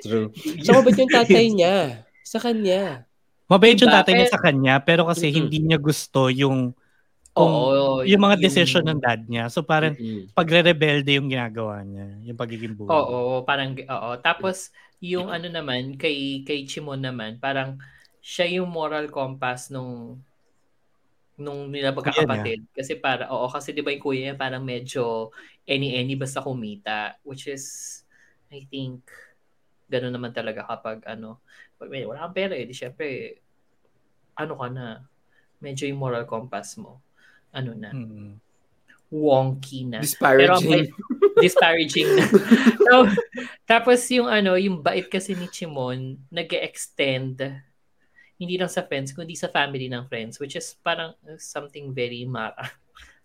true 0.00 0.30
tsaka 0.62 0.78
mabait 0.80 0.98
yung 1.02 1.12
tatay 1.12 1.44
niya 1.50 1.74
sa 2.22 2.38
kanya 2.38 3.04
Mabait 3.48 3.80
yung 3.80 3.88
tatay 3.88 4.12
niya 4.12 4.28
sa 4.28 4.40
kanya 4.44 4.78
pero 4.84 5.08
kasi 5.08 5.32
Mm-mm. 5.32 5.38
hindi 5.40 5.58
niya 5.64 5.80
gusto 5.80 6.28
yung 6.28 6.76
kung 7.38 7.54
Oo, 7.54 8.02
yung 8.02 8.22
mga 8.24 8.36
decision 8.42 8.84
ng 8.88 9.00
dad 9.02 9.22
niya. 9.30 9.46
So 9.52 9.62
parang 9.66 9.94
Mm-mm. 9.94 10.28
pagre-rebelde 10.36 11.18
yung 11.18 11.28
ginagawa 11.30 11.82
niya, 11.86 12.06
yung 12.26 12.38
pagiging 12.40 12.74
bully. 12.78 13.14
Oo, 13.28 13.44
parang 13.44 13.76
oo. 13.76 14.10
Tapos 14.24 14.72
yung 15.04 15.28
ano 15.28 15.46
naman 15.52 15.94
kay 16.00 16.40
kay 16.46 16.64
Chimon 16.64 17.04
naman, 17.04 17.36
parang 17.36 17.76
siya 18.24 18.46
yung 18.60 18.68
moral 18.72 19.12
compass 19.12 19.68
nung 19.68 20.24
nung 21.38 21.70
nila 21.70 21.94
magkakapatid. 21.94 22.66
Kasi 22.74 22.98
para 22.98 23.30
oo 23.30 23.46
kasi 23.46 23.70
'di 23.70 23.82
ba 23.86 23.94
yung 23.94 24.02
kuya 24.02 24.20
niya 24.32 24.36
parang 24.38 24.66
medyo 24.66 25.30
any-any 25.68 26.18
basta 26.18 26.42
kumita, 26.42 27.14
which 27.22 27.46
is 27.46 27.64
I 28.50 28.66
think 28.66 29.06
gano'n 29.92 30.14
naman 30.14 30.32
talaga 30.34 30.64
kapag 30.66 31.04
ano, 31.08 31.40
pag 31.78 31.88
may 31.92 32.04
wala 32.08 32.26
kang 32.28 32.36
pera 32.36 32.54
eh, 32.58 32.66
di 32.68 32.74
syempre 32.76 33.38
ano 34.38 34.54
ka 34.58 34.68
na, 34.70 34.86
medyo 35.62 35.86
yung 35.90 36.00
moral 36.02 36.24
compass 36.28 36.76
mo 36.80 37.02
ano 37.50 37.72
na, 37.72 37.90
Mm. 37.90 38.36
wonky 39.08 39.84
na. 39.84 39.98
Pero 40.00 40.60
disparaging 40.60 40.68
bait- 40.68 40.94
disparaging 41.44 42.08
na. 42.12 42.24
So, 42.76 42.94
tapos 43.64 44.04
yung 44.10 44.28
ano, 44.28 44.54
yung 44.54 44.78
bait 44.78 45.06
kasi 45.06 45.32
ni 45.32 45.48
Chimon, 45.48 46.18
nag 46.28 46.48
extend 46.52 47.40
hindi 48.38 48.54
lang 48.54 48.70
sa 48.70 48.86
friends, 48.86 49.10
kundi 49.10 49.34
sa 49.34 49.50
family 49.50 49.90
ng 49.90 50.06
friends, 50.06 50.38
which 50.38 50.54
is 50.54 50.78
parang 50.78 51.10
something 51.36 51.90
very 51.90 52.22
Mara, 52.22 52.70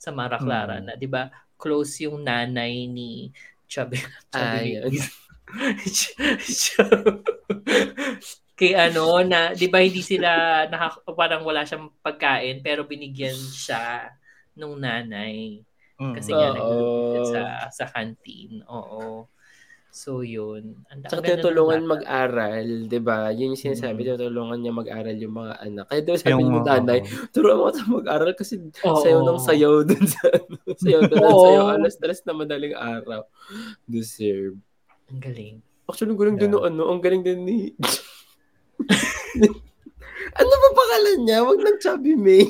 sa 0.01 0.09
Mara 0.09 0.41
Clara, 0.41 0.81
Hmm. 0.81 0.89
na 0.89 0.93
di 0.95 1.05
ba 1.05 1.29
close 1.53 2.01
yung 2.01 2.25
nanay 2.25 2.89
ni 2.89 3.29
Chubby. 3.69 4.01
Chubby 4.33 4.81
Ch- 5.85 6.81
kay 8.53 8.73
ano 8.73 9.17
na 9.19 9.51
'di 9.51 9.67
ba 9.67 9.79
hindi 9.79 9.99
sila 9.99 10.29
nakak- 10.67 11.05
parang 11.11 11.41
wala 11.41 11.63
siyang 11.63 11.89
pagkain 11.99 12.61
pero 12.61 12.83
binigyan 12.83 13.33
siya 13.33 14.13
nung 14.53 14.77
nanay 14.77 15.61
Mm. 15.93 16.13
kasi 16.13 16.29
nga 16.29 16.49
Oo. 16.53 17.13
nag 17.15 17.25
sa 17.29 17.41
sa 17.69 17.85
canteen. 17.87 18.65
Oo. 18.65 19.29
So 19.89 20.25
yun. 20.25 20.81
Ang 20.89 21.05
tinutulungan 21.21 21.85
mag-aral, 21.85 22.65
di 22.83 22.97
ba? 22.97 23.29
Yun 23.29 23.53
yung 23.53 23.61
sinasabi, 23.61 24.01
Mm. 24.01 24.07
tinutulungan 24.09 24.57
niya 24.57 24.73
mag-aral 24.73 25.13
yung 25.15 25.37
mga 25.37 25.53
anak. 25.61 25.85
Kaya 25.85 26.01
daw 26.01 26.15
sabi 26.17 26.33
Yung, 26.33 26.49
ni 26.49 26.59
nanay, 26.59 26.99
turuan 27.29 27.61
mo 27.61 27.69
ito 27.69 27.85
mag-aral 27.87 28.33
kasi 28.33 28.57
Oo. 28.81 28.97
sayaw 28.99 29.21
ng 29.21 29.39
sayaw 29.39 29.73
dun 29.87 30.01
sa 30.03 30.21
ano. 30.27 30.55
Sayaw 30.73 31.01
dun 31.03 31.17
ng 31.19 31.29
Oo. 31.29 31.43
sayaw. 31.45 31.65
Alas-alas 31.77 32.19
na 32.23 32.33
madaling 32.35 32.73
araw. 32.73 33.21
Deserve. 33.85 34.57
Ang 35.07 35.21
galing. 35.21 35.55
Actually, 35.85 36.09
ang 36.09 36.19
galing 36.19 36.37
din 36.37 36.49
Yeah. 36.49 36.57
ng 36.57 36.65
ano, 36.65 36.83
ang 36.89 36.99
galing 36.99 37.21
din 37.21 37.39
ni... 37.45 37.57
Ano 40.33 40.49
ba 40.49 40.69
pangalan 40.73 41.19
niya? 41.29 41.45
Wag 41.45 41.61
lang 41.61 41.77
Chubby 41.77 42.17
May. 42.17 42.49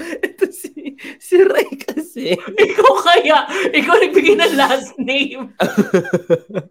Ito 0.00 0.44
si, 0.50 0.98
si 1.20 1.36
Ray 1.44 1.70
kasi. 1.78 2.34
Ikaw 2.34 2.92
kaya, 3.06 3.46
ikaw 3.70 3.94
nagbigay 4.00 4.34
ng 4.34 4.54
last 4.58 4.98
name. 4.98 5.54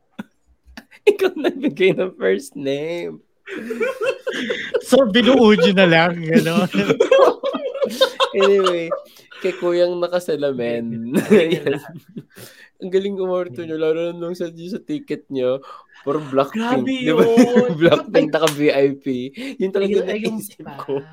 Ikaw 1.10 1.32
nagbigay 1.38 1.96
ng 1.96 2.12
first 2.20 2.60
name. 2.60 3.24
So, 4.84 5.08
binuo 5.08 5.56
nyo 5.56 5.74
na 5.74 5.88
lang, 5.88 6.20
gano'n. 6.20 6.70
Anyway, 8.36 8.92
kay 9.42 9.54
kuyang 9.58 9.98
nakasalamin. 9.98 11.16
Ang 12.80 12.92
galing 12.96 13.20
umorto 13.20 13.60
nyo, 13.60 13.76
lalo 13.76 14.00
na 14.10 14.16
nung 14.16 14.36
sa, 14.36 14.48
sa 14.48 14.80
ticket 14.80 15.28
nyo, 15.28 15.60
puro 16.08 16.24
Blackpink. 16.24 16.64
Grabe 16.64 16.96
yun. 16.96 17.76
Blackpink 17.82 18.32
naka-VIP. 18.32 19.36
Yun 19.60 19.72
talaga 19.76 20.08
Ayun, 20.08 20.40
naisip 20.40 20.64
pa. 20.64 20.80
ko. 20.80 21.04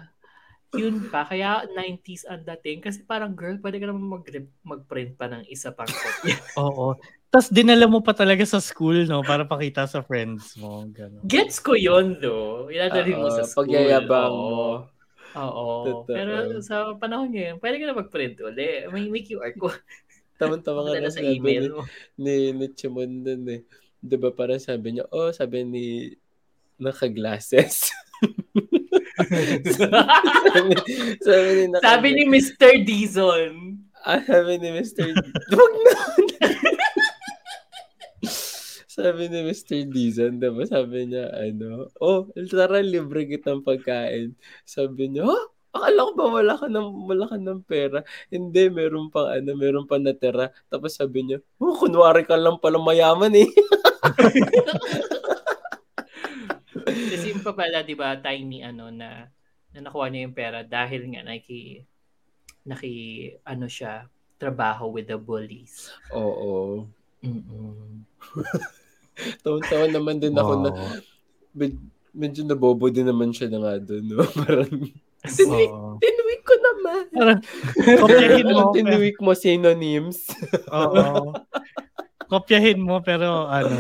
Yun 0.79 1.11
pa. 1.11 1.27
Kaya 1.27 1.67
90s 1.67 2.23
ang 2.31 2.47
dating. 2.47 2.87
Kasi 2.87 3.03
parang 3.03 3.35
girl, 3.35 3.59
pwede 3.59 3.83
ka 3.83 3.87
naman 3.91 4.07
mag 4.07 4.23
mag-print 4.63 5.19
pa 5.19 5.27
ng 5.27 5.43
isa 5.51 5.75
pang 5.75 5.91
kopya. 5.91 6.39
Oo. 6.63 6.95
Tapos 7.35 7.51
dinala 7.51 7.91
mo 7.91 7.99
pa 7.99 8.15
talaga 8.15 8.47
sa 8.47 8.63
school, 8.63 9.03
no? 9.11 9.27
Para 9.27 9.43
pakita 9.43 9.91
sa 9.91 10.07
friends 10.07 10.55
mo. 10.55 10.87
Gano'n. 10.87 11.27
Gets 11.27 11.59
ko 11.59 11.75
yun, 11.75 12.23
though. 12.23 12.71
Iladalhin 12.71 13.19
mo 13.19 13.29
sa 13.35 13.43
school. 13.43 13.67
Pagyayabang 13.67 14.31
Oo. 14.31 14.47
mo. 14.47 14.67
Oo. 15.37 15.67
Totoo. 15.85 16.15
Pero 16.17 16.33
sa 16.65 16.97
panahon 16.97 17.29
ngayon, 17.29 17.61
pwede 17.61 17.77
ka 17.77 17.85
na 17.91 17.99
mag-print 17.99 18.37
uli. 18.41 18.89
May, 18.89 19.11
may 19.11 19.23
QR 19.27 19.53
code. 19.59 19.83
Tama-tama 20.37 20.85
nga 20.85 21.01
na 21.01 21.13
sa 21.13 21.25
email 21.25 21.65
ni, 21.65 21.73
mo. 21.73 21.83
ni, 22.21 22.35
ni 22.53 22.67
Chimon 22.77 23.25
dun 23.25 23.49
eh. 23.49 23.63
Di 24.01 24.17
ba 24.21 24.29
parang 24.31 24.61
sabi 24.61 24.97
niya, 24.97 25.09
oh, 25.09 25.33
sabi 25.33 25.65
ni 25.65 26.13
naka-glasses. 26.77 27.89
sabi, 29.81 30.73
sabi 31.25 31.49
ni 31.57 31.65
naka 31.73 31.85
Sabi 31.85 32.09
ni 32.13 32.25
Mr. 32.29 32.73
Dizon. 32.85 33.81
Ah, 34.05 34.21
sabi 34.23 34.61
ni 34.61 34.71
Mr. 34.77 35.09
Wag 35.57 35.75
na! 35.83 35.95
sabi 38.97 39.29
ni 39.29 39.41
Mr. 39.45 39.89
Dizon, 39.89 40.39
diba? 40.41 40.63
Sabi 40.69 41.11
niya, 41.11 41.33
ano, 41.33 41.89
oh, 41.99 42.29
tara, 42.49 42.85
libre 42.85 43.25
kitang 43.25 43.65
pagkain. 43.65 44.37
Sabi 44.69 45.11
niya, 45.11 45.27
oh, 45.27 45.56
akala 45.77 46.09
ko 46.09 46.13
ba 46.17 46.27
wala 46.29 46.55
ka 46.57 46.67
ng, 46.67 46.89
wala 47.07 47.25
ka 47.29 47.37
ng 47.37 47.61
pera? 47.65 48.01
Hindi, 48.33 48.73
meron 48.73 49.13
pang, 49.13 49.29
ano, 49.29 49.51
meron 49.55 49.85
pang 49.85 50.03
natira. 50.03 50.51
Tapos 50.73 50.97
sabi 50.97 51.23
niya, 51.23 51.39
oh, 51.61 51.77
kunwari 51.77 52.25
ka 52.25 52.37
lang 52.37 52.59
pala 52.59 52.81
mayaman 52.81 53.33
eh. 53.37 53.49
Kasi 57.13 57.33
yung 57.33 57.45
pa 57.45 57.53
pala, 57.53 57.83
di 57.85 57.95
ba, 57.97 58.17
tiny 58.21 58.63
ano 58.65 58.91
na, 58.93 59.29
na 59.75 59.79
nakuha 59.85 60.09
niya 60.09 60.25
yung 60.29 60.37
pera 60.37 60.61
dahil 60.65 61.09
nga 61.13 61.23
naki, 61.27 61.85
naki, 62.67 62.93
ano 63.45 63.67
siya, 63.69 64.09
trabaho 64.37 64.93
with 64.93 65.09
the 65.09 65.19
bullies. 65.19 65.93
Oo. 66.13 66.85
Mm-mm. 67.25 68.05
Naman 69.97 70.21
din 70.21 70.37
ako 70.37 70.53
na, 70.61 70.71
med- 71.57 71.89
medyo 72.17 72.41
nabobo 72.45 72.89
din 72.89 73.09
naman 73.09 73.33
siya 73.33 73.53
na 73.53 73.61
nga 73.61 73.75
doon, 73.81 74.05
no? 74.09 74.25
Parang, 74.41 74.73
tinuwik, 75.29 75.71
Oo. 75.71 75.99
tinuwik 75.99 76.43
ko 76.43 76.55
naman. 76.57 77.03
Parang, 77.11 77.41
kopyahin 77.99 78.47
mo. 78.47 78.61
Tinuwik 78.71 79.19
mo 79.19 79.33
synonyms. 79.33 80.31
Oo. 80.71 81.35
Kopyahin 82.27 82.83
mo, 82.83 82.99
pero 83.01 83.47
ano, 83.47 83.71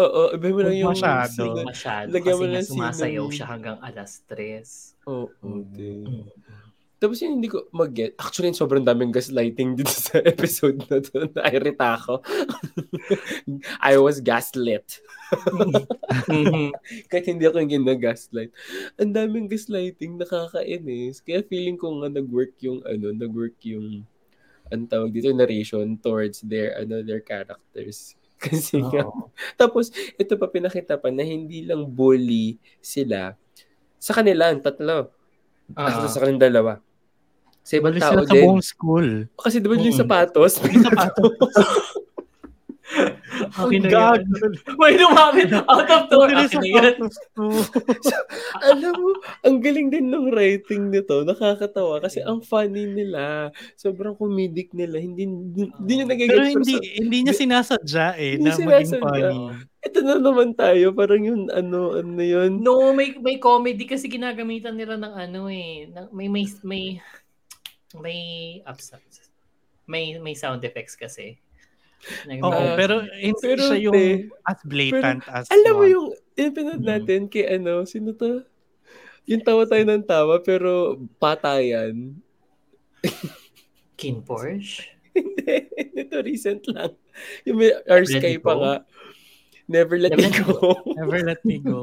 Oo, 0.00 0.32
iba 0.32 0.46
mo 0.48 0.60
lang 0.64 0.76
yung... 0.80 0.96
masyado. 0.96 1.28
sino- 1.28 1.68
Masyado. 1.68 2.08
Lagyan 2.08 2.34
mo 2.34 2.40
kasi 2.40 2.48
nga 2.48 2.56
ng 2.56 2.68
sumasayaw 2.72 3.26
siya 3.28 3.46
hanggang 3.46 3.78
alas 3.84 4.24
3. 4.24 4.64
Oo, 5.04 5.28
din. 5.68 6.08
Mm. 6.08 6.24
Tapos 6.96 7.18
yun, 7.18 7.42
hindi 7.42 7.50
ko 7.50 7.66
mag-get. 7.74 8.14
Actually, 8.14 8.54
sobrang 8.54 8.86
daming 8.86 9.10
gaslighting 9.10 9.74
dito 9.78 9.90
sa 9.90 10.22
episode 10.22 10.78
na 10.86 11.02
to. 11.02 11.26
Nairita 11.34 11.98
ako. 11.98 12.22
I 13.82 13.98
was 13.98 14.22
gaslit. 14.22 15.02
Kahit 17.10 17.26
hindi 17.26 17.44
ako 17.48 17.56
yung 17.62 17.72
gina-gaslight. 17.80 18.52
Ang 19.00 19.12
daming 19.12 19.48
gaslighting, 19.48 20.20
nakakainis. 20.20 21.20
Kaya 21.24 21.42
feeling 21.44 21.76
ko 21.76 22.00
nga 22.02 22.08
nag-work 22.12 22.56
yung, 22.60 22.84
ano, 22.84 23.12
nag-work 23.12 23.56
yung, 23.64 24.04
ang 24.68 24.84
tawag 24.88 25.12
dito, 25.12 25.32
narration 25.32 25.96
towards 25.98 26.40
their, 26.44 26.76
ano, 26.80 27.00
their 27.04 27.20
characters. 27.20 28.14
Kasi 28.42 28.82
nga, 28.82 29.06
Oo. 29.06 29.30
tapos, 29.54 29.88
ito 30.18 30.34
pa 30.34 30.50
pinakita 30.50 30.98
pa 30.98 31.08
na 31.08 31.22
hindi 31.22 31.62
lang 31.62 31.86
bully 31.86 32.58
sila 32.82 33.38
sa 34.02 34.18
kanila, 34.18 34.50
ang 34.50 34.58
tatlo. 34.58 35.14
Ah. 35.78 36.10
Sa 36.10 36.18
kanilang 36.18 36.42
dalawa. 36.42 36.82
Sa 37.62 37.78
ibang 37.78 37.94
tao 37.94 38.18
sila 38.18 38.26
sa 38.26 38.34
din. 38.34 38.42
buong 38.42 38.58
school. 38.66 39.08
Kasi 39.38 39.62
diba 39.62 39.78
yung 39.78 39.94
Mm. 39.94 40.02
sapatos? 40.02 40.58
Okay 43.52 43.78
na 43.84 43.88
Gag. 43.92 44.24
May 44.80 44.96
lumapit 44.96 45.52
out 45.52 45.84
of 45.84 46.02
door. 46.08 46.32
Bili 46.32 46.48
Akin 46.48 46.72
na 46.72 46.92
to. 46.96 47.06
Alam 48.64 48.92
mo, 48.96 49.10
ang 49.44 49.60
galing 49.60 49.92
din 49.92 50.08
ng 50.08 50.32
writing 50.32 50.88
nito. 50.88 51.20
Nakakatawa 51.20 52.00
kasi 52.00 52.24
ang 52.24 52.40
funny 52.40 52.88
nila. 52.88 53.52
Sobrang 53.76 54.16
comedic 54.16 54.72
nila. 54.72 54.96
Hindi, 54.96 55.28
hindi, 55.28 55.92
nyo 56.00 56.04
nagigets. 56.08 56.32
Pero 56.32 56.64
hindi 56.64 56.74
hindi 56.96 57.18
niya 57.28 57.34
sinasadya 57.36 58.06
eh 58.16 58.40
Hindi 58.40 58.48
na 58.48 58.56
maging 58.56 58.88
sinasadya. 58.88 59.28
funny. 59.28 59.38
Ito 59.82 59.98
na 60.00 60.16
naman 60.16 60.48
tayo. 60.56 60.86
Parang 60.96 61.20
yung 61.20 61.42
ano, 61.52 61.98
ano 61.98 62.22
yun. 62.22 62.50
No, 62.62 62.96
may 62.96 63.12
may 63.20 63.36
comedy 63.36 63.84
kasi 63.84 64.08
ginagamitan 64.08 64.80
nila 64.80 64.96
ng 64.96 65.12
ano 65.12 65.52
eh. 65.52 65.92
ng- 65.92 66.10
May 66.14 66.28
may 66.32 66.44
may 66.64 66.84
may 68.00 68.20
ups, 68.64 68.96
ups. 68.96 69.28
May 69.84 70.16
may 70.16 70.32
sound 70.32 70.64
effects 70.64 70.96
kasi. 70.96 71.36
Oo, 72.40 72.50
Ah, 72.50 72.74
pero 72.74 72.94
hindi 73.06 73.38
pero, 73.38 73.62
siya 73.62 73.78
yung 73.80 74.02
as 74.42 74.60
blatant 74.62 75.22
as 75.26 75.46
Alam 75.48 75.72
mo 75.72 75.84
one. 75.84 75.92
yung, 75.92 76.06
yung 76.34 76.52
pinad 76.52 76.80
Mm. 76.80 76.88
natin 76.88 77.20
kay 77.26 77.46
ano, 77.52 77.82
sino 77.84 78.10
to? 78.12 78.42
Yung 79.24 79.40
tawa 79.40 79.62
tayo 79.64 79.82
ng 79.82 80.02
tawa, 80.02 80.38
pero 80.38 80.98
patayan. 81.16 82.18
Kin 83.98 84.18
Porsche. 84.20 84.82
Hindi. 85.14 85.68
Ito 85.94 86.24
recent 86.24 86.64
lang. 86.68 86.96
Yung 87.44 87.60
may 87.60 87.70
Let 87.86 88.08
sky 88.08 88.34
pa 88.36 88.54
nga. 88.56 88.74
Never 89.68 89.94
let 89.94 90.16
Never 90.16 90.26
me 90.26 90.42
go. 90.42 90.56
Never 90.98 91.18
let 91.22 91.40
me 91.44 91.56
go. 91.60 91.80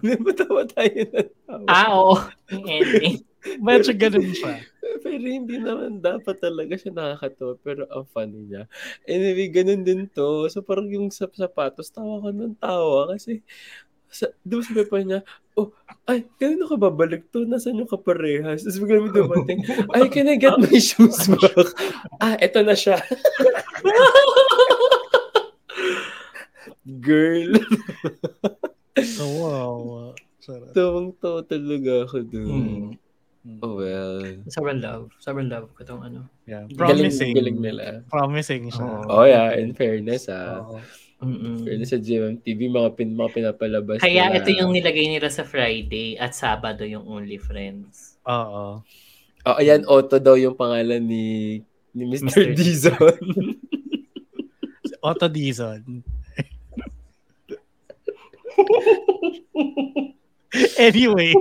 Never 0.00 0.32
tawa 0.32 0.64
tayo 0.64 0.96
ng 1.12 1.30
tawa. 1.44 1.66
Ah, 1.66 1.88
oo. 1.92 2.14
Yung 2.48 2.64
ending. 2.64 3.20
Medyo 3.58 3.92
ganun 3.92 4.30
siya. 4.30 4.62
Pero 5.04 5.24
hindi 5.24 5.56
naman 5.56 6.02
dapat 6.02 6.36
talaga 6.42 6.74
siya 6.74 6.92
nakakatawa. 6.92 7.54
Pero 7.62 7.82
ang 7.88 8.06
funny 8.10 8.50
niya. 8.50 8.66
Anyway, 9.06 9.48
ganun 9.48 9.82
din 9.86 10.10
to. 10.10 10.50
So 10.50 10.60
parang 10.60 10.90
yung 10.90 11.08
sa 11.14 11.30
sapatos, 11.30 11.94
tawa 11.94 12.22
ka 12.24 12.30
ng 12.34 12.58
tawa. 12.58 13.14
Kasi, 13.14 13.40
sa, 14.08 14.32
di 14.40 14.56
ba 14.56 14.62
sabi 14.64 14.84
pa 14.88 15.04
niya, 15.04 15.20
oh, 15.60 15.68
ay, 16.08 16.24
ganun 16.40 16.64
ka 16.64 16.76
babalik 16.80 17.28
to? 17.28 17.44
Nasaan 17.44 17.84
yung 17.84 17.90
kaparehas? 17.90 18.64
Tapos 18.64 18.80
bigla 18.80 19.04
may 19.04 19.12
dumating, 19.12 19.60
ay, 19.92 20.08
can 20.08 20.32
I 20.32 20.40
get 20.40 20.56
my 20.56 20.78
shoes 20.80 21.28
back? 21.28 21.52
ah, 22.24 22.34
eto 22.40 22.64
na 22.64 22.72
siya. 22.72 22.96
Girl. 27.04 27.60
So, 28.96 29.28
wow. 29.36 30.16
Sarap. 30.40 30.72
Tawang-tawa 30.72 31.44
talaga 31.44 32.08
ako 32.08 32.18
dun. 32.24 32.48
Hmm. 32.48 33.07
Oh 33.58 33.80
well. 33.80 34.20
Sobrang 34.46 34.78
love. 34.78 35.08
Sobrang 35.18 35.48
love 35.48 35.72
ko 35.72 35.82
tong 35.82 36.04
ano. 36.04 36.28
Yeah. 36.44 36.68
Galing, 36.68 37.08
Promising. 37.08 37.32
galing 37.32 37.58
nila. 37.58 38.04
Promising 38.06 38.68
siya. 38.68 38.84
Oo. 38.84 39.08
Oh 39.08 39.24
yeah, 39.24 39.56
in 39.56 39.72
fairness 39.72 40.28
ah. 40.28 40.62
Oo. 40.62 40.78
Mm-mm. 41.18 41.66
Fairness 41.66 41.90
sa 41.90 41.98
GMMTV, 41.98 42.70
mga, 42.70 42.94
pin, 42.94 43.10
mga 43.10 43.30
pinapalabas 43.34 43.98
Kaya 43.98 44.30
nila. 44.30 44.38
ito 44.38 44.54
yung 44.54 44.70
nilagay 44.70 45.10
nila 45.10 45.26
sa 45.26 45.42
Friday 45.42 46.14
at 46.14 46.30
Sabado 46.30 46.86
yung 46.86 47.02
Only 47.02 47.42
Friends. 47.42 48.20
Oo. 48.22 48.86
Oh, 49.42 49.56
ayan, 49.58 49.82
Otto 49.88 50.20
daw 50.20 50.36
yung 50.36 50.54
pangalan 50.54 51.00
ni 51.00 51.58
ni 51.90 52.04
Mr. 52.06 52.30
Mr. 52.30 52.54
Dizon. 52.58 53.18
Otto 55.00 55.26
Dizon. 55.26 55.82
anyway, 60.80 61.32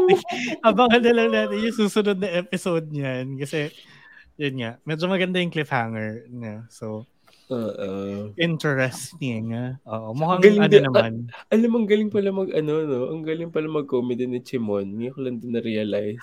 abangan 0.68 1.02
na 1.02 1.12
lang 1.14 1.30
natin 1.30 1.62
yung 1.62 1.76
susunod 1.76 2.18
na 2.18 2.30
episode 2.34 2.90
niyan 2.90 3.38
kasi 3.38 3.70
yun 4.40 4.56
nga, 4.56 4.80
medyo 4.88 5.04
maganda 5.06 5.36
yung 5.36 5.52
cliffhanger 5.52 6.24
niya. 6.32 6.64
So, 6.72 7.04
Oo. 7.50 8.30
Interesting. 8.38 9.50
ah. 9.52 9.74
Oo, 9.84 10.14
mukhang 10.14 10.38
Galing 10.40 10.62
ano 10.62 10.70
din- 10.70 10.86
naman. 10.86 11.12
Alam 11.50 11.68
mo, 11.68 11.76
ang 11.78 11.88
galing 11.90 12.06
pala 12.08 12.30
mag, 12.30 12.50
ano, 12.54 12.72
no? 12.82 12.98
Ang 13.10 13.22
galing 13.22 13.50
pala 13.50 13.66
mag-comedy 13.66 14.24
ni 14.24 14.38
Chimon. 14.38 14.86
Ngayon 14.86 15.10
ko 15.10 15.20
lang 15.20 15.36
din 15.36 15.50
na-realize. 15.52 16.22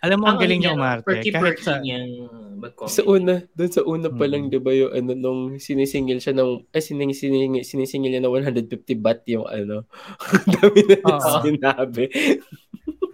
Alam 0.00 0.16
mo, 0.16 0.24
ang 0.26 0.40
galing 0.40 0.64
niya 0.64 0.72
ano 0.72 0.80
umarte. 0.80 1.04
Perky 1.06 1.28
Kahit 1.28 1.44
perky 1.44 1.62
sa, 1.62 1.76
niyang 1.78 2.08
mag-comedy. 2.56 2.94
Sa 2.94 3.02
una, 3.04 3.34
doon 3.52 3.70
sa 3.70 3.82
una 3.84 4.08
pa 4.08 4.24
lang, 4.24 4.48
Mm. 4.48 4.50
di 4.50 4.58
ba, 4.58 4.72
yung 4.72 4.92
ano, 4.92 5.10
nung 5.12 5.40
sinisingil 5.56 6.18
siya 6.18 6.32
ng, 6.32 6.72
ay, 6.72 6.80
sining, 6.80 7.12
sining, 7.12 7.60
sinisingil 7.60 8.10
niya 8.10 8.24
ng 8.24 8.32
150 8.32 8.96
baht 8.96 9.28
yung 9.28 9.44
ano, 9.44 9.84
ang 10.32 10.48
dami 10.48 10.80
na 10.88 10.96
Oo. 11.04 11.38
sinabi. 11.44 12.04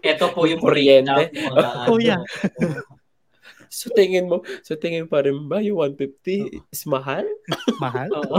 Ito 0.02 0.30
po 0.30 0.46
yung 0.46 0.62
mga 0.62 0.78
Oh, 1.86 1.94
ano. 1.94 1.98
yeah. 1.98 2.22
So 3.82 3.90
tingin 3.90 4.30
mo, 4.30 4.46
so 4.62 4.78
tingin 4.78 5.10
pa 5.10 5.26
rin 5.26 5.50
ba 5.50 5.58
yung 5.58 5.82
150 5.98 6.70
is 6.70 6.86
mahal? 6.86 7.26
mahal. 7.82 8.06
Oo. 8.14 8.38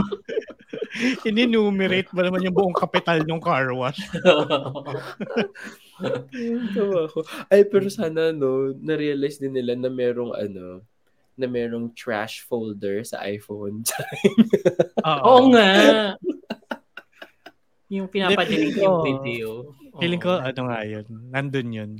Inenumerate 1.28 2.08
ba 2.16 2.24
naman 2.24 2.48
yung 2.48 2.56
buong 2.56 2.72
kapital 2.72 3.20
ng 3.20 3.44
car 3.44 3.68
wash? 3.76 4.00
Ay, 7.52 7.68
pero 7.68 7.92
sana, 7.92 8.32
no, 8.32 8.72
na-realize 8.72 9.36
din 9.36 9.52
nila 9.52 9.76
na 9.76 9.92
merong, 9.92 10.32
ano, 10.32 10.80
na 11.36 11.44
merong 11.44 11.92
trash 11.92 12.40
folder 12.48 13.04
sa 13.04 13.20
iPhone. 13.28 13.84
Oo 15.04 15.52
nga. 15.52 15.68
yung 17.92 18.08
pinapadelete 18.08 18.48
Feeling 18.48 18.80
yung 18.80 18.96
ko- 18.96 19.04
video. 19.04 19.48
Feeling 20.00 20.22
ko, 20.24 20.40
ano 20.40 20.60
nga 20.72 20.80
yun. 20.88 21.04
Nandun 21.28 21.68
yun. 21.68 21.92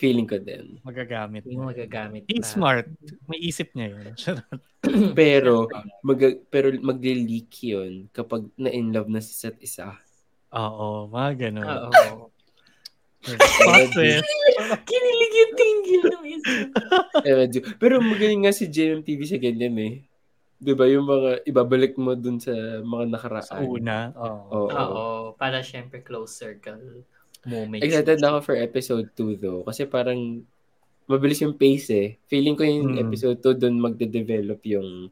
Feeling 0.00 0.24
ko 0.24 0.40
din. 0.40 0.80
Magagamit. 0.80 1.44
Yung 1.44 1.68
magagamit 1.68 2.24
He's 2.24 2.48
pa. 2.48 2.56
smart. 2.56 2.86
May 3.28 3.36
isip 3.44 3.76
niya 3.76 3.92
yun. 3.92 4.16
Pero, 5.20 5.68
mag, 6.00 6.16
pero 6.48 6.72
magle-leak 6.72 7.52
yun 7.68 8.08
kapag 8.16 8.48
na-in 8.56 8.96
love 8.96 9.12
na 9.12 9.20
sa 9.20 9.28
isa't 9.28 9.60
isa. 9.60 9.92
Oo, 10.56 11.04
mga 11.12 11.52
ganun. 11.52 11.68
Oo. 11.68 12.32
Twist. 13.92 14.24
Kinilig 14.88 15.34
yung 15.36 15.52
tinggil 15.52 16.02
ng 16.08 16.26
isa. 16.32 16.56
Eh, 17.20 17.44
pero 17.76 18.00
magaling 18.00 18.48
nga 18.48 18.56
si 18.56 18.72
JMTV 18.72 19.20
sa 19.28 19.36
ganyan 19.36 19.76
eh. 19.76 19.94
'Di 20.60 20.72
ba 20.76 20.88
yung 20.88 21.04
mga 21.04 21.44
ibabalik 21.44 22.00
mo 22.00 22.16
dun 22.16 22.40
sa 22.40 22.52
mga 22.80 23.04
nakaraan. 23.12 23.44
Sa 23.44 23.60
una. 23.60 24.16
Oo. 24.16 24.40
Oo. 24.48 24.68
Oo. 24.72 25.04
Para 25.36 25.60
syempre 25.60 26.00
close 26.00 26.36
circle 26.36 27.04
moments. 27.44 27.82
Excited 27.82 28.18
na 28.18 28.28
ako 28.32 28.38
for 28.42 28.56
episode 28.56 29.06
2 29.14 29.36
though. 29.36 29.62
Kasi 29.62 29.84
parang 29.84 30.44
mabilis 31.04 31.40
yung 31.40 31.54
pace 31.54 31.88
eh. 31.90 32.08
Feeling 32.26 32.54
ko 32.54 32.62
yung 32.62 32.94
Hmm. 32.94 33.02
episode 33.02 33.38
2 33.38 33.54
dun 33.54 33.76
magde-develop 33.76 34.60
yung 34.64 35.08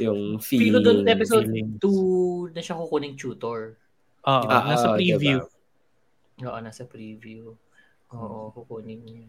yung 0.00 0.40
Feel 0.40 0.72
feeling. 0.72 0.72
ko 0.72 0.78
doon 0.80 0.98
episode 1.04 1.44
feelings. 1.44 1.76
2 1.76 1.92
na 2.50 2.60
siya 2.60 2.74
kukuning 2.74 3.14
tutor. 3.14 3.76
Oo, 4.22 4.44
Ah, 4.44 4.64
nasa 4.66 4.92
ah, 4.92 4.96
preview. 4.96 5.44
diba? 5.44 6.48
Oo, 6.48 6.58
nasa 6.58 6.82
preview. 6.84 7.52
Oo, 8.10 8.48
kukunin 8.50 9.00
niya. 9.04 9.28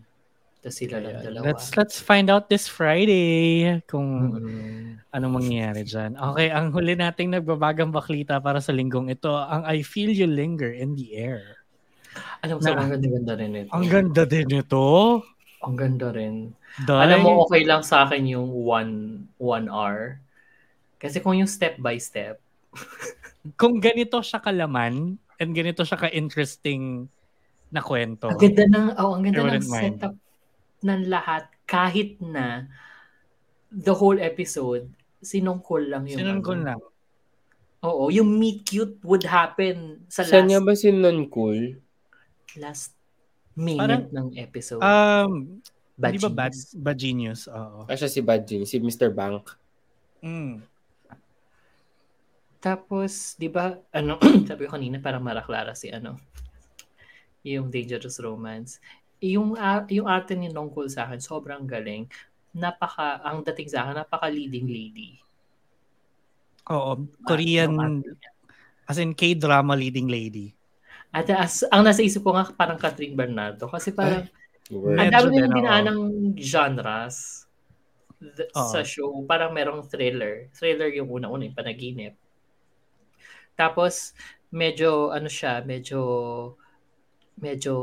Tapos 0.62 0.78
sila 0.78 1.02
lang 1.02 1.20
dalawa. 1.20 1.44
Let's 1.44 1.74
let's 1.74 1.98
find 1.98 2.30
out 2.30 2.46
this 2.48 2.70
Friday 2.70 3.66
kung 3.84 4.32
Mm. 4.32 5.02
anong 5.10 5.34
mangyayari 5.42 5.82
dyan. 5.84 6.14
Okay, 6.16 6.54
ang 6.54 6.70
huli 6.70 6.94
nating 6.94 7.34
nagbabagang 7.34 7.90
baklita 7.90 8.38
para 8.38 8.62
sa 8.62 8.72
linggong 8.72 9.10
ito, 9.10 9.34
ang 9.34 9.66
I 9.66 9.82
Feel 9.82 10.14
You 10.14 10.30
Linger 10.30 10.70
in 10.70 10.94
the 10.94 11.18
Air. 11.18 11.61
Alam 12.42 12.58
mo, 12.58 12.62
sa 12.62 12.74
Na- 12.74 12.82
ang 12.84 12.92
ganda-ganda 12.92 13.34
rin 13.38 13.52
ito. 13.56 13.72
Ang 13.72 13.88
ganda 13.88 14.24
din 14.26 14.50
ito. 14.50 14.86
Ang 15.62 15.76
ganda 15.78 16.08
rin. 16.10 16.36
Dahil, 16.82 17.02
Alam 17.06 17.20
mo, 17.22 17.30
okay 17.46 17.62
lang 17.64 17.82
sa 17.82 18.04
akin 18.04 18.24
yung 18.26 18.50
one, 18.50 18.94
one 19.38 19.68
hour. 19.70 20.18
Kasi 20.98 21.22
kung 21.22 21.38
yung 21.38 21.50
step 21.50 21.78
by 21.78 21.96
step, 21.98 22.42
kung 23.62 23.78
ganito 23.78 24.22
siya 24.22 24.42
kalaman 24.42 25.18
and 25.38 25.50
ganito 25.52 25.82
siya 25.82 25.98
ka-interesting 25.98 27.10
na 27.72 27.82
kwento. 27.82 28.28
ang 28.28 28.38
ganda 28.38 28.66
ng, 28.68 28.88
oh, 29.00 29.12
ang 29.16 29.24
ganda 29.24 29.42
ng 29.58 29.66
mind. 29.66 29.96
setup 29.98 30.16
ng 30.82 31.02
lahat 31.08 31.46
kahit 31.64 32.20
na 32.20 32.68
the 33.72 33.94
whole 33.96 34.20
episode, 34.20 34.92
sinungkol 35.24 35.88
lang 35.88 36.04
yung 36.10 36.20
Sinungkol 36.20 36.58
ano. 36.60 36.68
lang. 36.68 36.80
Oo, 37.82 38.14
yung 38.14 38.38
meet 38.38 38.62
cute 38.62 39.00
would 39.02 39.26
happen 39.26 40.06
sa 40.06 40.22
Saan 40.22 40.52
last, 40.52 40.62
ba 40.62 40.74
si 40.76 40.92
Non 40.92 41.26
Cool? 41.32 41.80
Last 42.58 42.96
minute 43.56 44.12
ng 44.12 44.36
episode. 44.40 44.82
Um, 44.84 45.62
Bad 46.02 46.18
di 46.18 46.20
ba 46.24 46.32
bad, 46.34 46.54
Genius. 46.56 46.74
bad 46.74 46.98
genius? 46.98 47.42
Oo. 47.46 47.80
Ah, 47.86 47.94
siya 47.94 48.10
si 48.10 48.26
Badjing, 48.26 48.66
si 48.66 48.82
Mr. 48.82 49.14
Bank. 49.14 49.54
Mm. 50.26 50.66
Tapos, 52.62 53.38
di 53.38 53.50
ba, 53.50 53.78
ano, 53.94 54.18
sabi 54.50 54.66
ko 54.66 54.74
kanina, 54.74 54.98
parang 54.98 55.22
maraklara 55.22 55.78
si 55.78 55.94
ano, 55.94 56.18
yung 57.46 57.70
Dangerous 57.70 58.18
Romance. 58.18 58.82
Yung, 59.22 59.54
ah, 59.58 59.86
yung 59.94 60.10
arte 60.10 60.34
ni 60.34 60.50
Nongkul 60.50 60.90
sa 60.90 61.06
akin, 61.06 61.22
sobrang 61.22 61.70
galing. 61.70 62.10
Napaka, 62.58 63.22
ang 63.22 63.46
dating 63.46 63.70
sa 63.70 63.86
akin, 63.86 64.02
napaka 64.02 64.26
leading 64.30 64.66
lady. 64.66 65.22
Oo. 66.70 67.06
Korean, 67.26 68.02
as 68.90 68.98
in 68.98 69.14
K-drama 69.14 69.78
leading 69.78 70.10
lady. 70.10 70.54
At 71.12 71.28
as, 71.28 71.68
ang 71.68 71.84
nasa 71.84 72.00
isip 72.00 72.24
ko 72.24 72.32
nga, 72.32 72.48
parang 72.50 72.80
Catherine 72.80 73.16
Bernardo. 73.16 73.68
Kasi 73.68 73.92
parang, 73.92 74.24
ang 74.72 75.12
dami 75.12 75.28
din, 75.28 75.44
nilang 75.44 75.52
oo. 75.52 75.58
dinaan 75.60 75.86
ng 75.92 76.02
genres 76.40 77.44
th- 78.16 78.48
Oo. 78.56 78.72
sa 78.72 78.80
show. 78.82 79.12
Parang 79.28 79.52
merong 79.52 79.84
thriller. 79.84 80.48
Thriller 80.56 80.88
yung 80.96 81.12
una-una, 81.12 81.44
yung 81.44 81.58
panaginip. 81.58 82.16
Tapos, 83.54 84.16
medyo, 84.50 85.12
ano 85.12 85.28
siya, 85.28 85.60
medyo, 85.62 86.00
medyo 87.36 87.76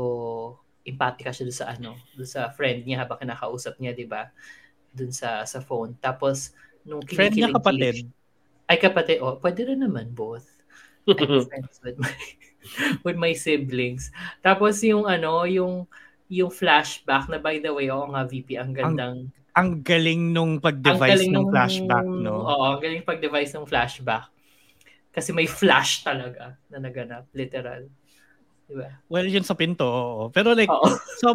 empatika 0.81 1.29
siya 1.29 1.45
doon 1.45 1.59
sa 1.61 1.67
ano, 1.69 1.91
doon 2.17 2.29
sa 2.29 2.49
friend 2.49 2.81
niya 2.81 3.05
habang 3.05 3.21
kinakausap 3.21 3.77
niya, 3.77 3.93
di 3.93 4.09
ba? 4.09 4.33
Doon 4.89 5.13
sa 5.13 5.45
sa 5.45 5.61
phone. 5.61 5.93
Tapos, 6.01 6.57
nung 6.81 7.05
Friend 7.05 7.29
niya 7.29 7.53
kinikilig- 7.53 7.57
kapatid. 7.61 7.95
Ay, 8.65 8.77
kapatid. 8.81 9.17
Oh, 9.21 9.37
pwede 9.37 9.69
rin 9.69 9.81
naman 9.81 10.09
both. 10.13 10.45
I'm 11.09 11.45
friends 11.45 11.77
with 11.81 11.97
my, 11.97 12.09
with 13.05 13.17
my 13.17 13.33
siblings. 13.33 14.11
Tapos 14.43 14.79
yung 14.83 15.07
ano, 15.07 15.43
yung 15.47 15.85
yung 16.29 16.53
flashback 16.53 17.25
na 17.27 17.41
by 17.41 17.57
the 17.57 17.73
way, 17.73 17.89
oo 17.89 18.05
nga 18.13 18.23
VP, 18.23 18.55
ang 18.59 18.71
gandang 18.71 19.33
Ang 19.57 19.81
galing 19.81 20.29
nung 20.31 20.61
ang 20.61 20.63
pag-device 20.63 21.25
ng 21.25 21.33
nung- 21.33 21.51
flashback, 21.51 22.05
no? 22.05 22.45
Oo, 22.47 22.65
ang 22.77 22.79
galing 22.79 23.03
pag-device 23.03 23.51
ng 23.57 23.65
flashback. 23.65 24.29
Kasi 25.09 25.33
may 25.33 25.49
flash 25.49 26.05
talaga 26.05 26.53
na 26.69 26.77
naganap, 26.77 27.25
literal. 27.33 27.89
Di 28.69 28.77
ba? 28.77 28.87
Well, 29.09 29.25
yun 29.25 29.41
sa 29.43 29.57
pinto, 29.57 29.83
oo. 29.83 30.23
Pero 30.29 30.53
like, 30.53 30.69
Oo. 30.69 30.85
so, 31.17 31.33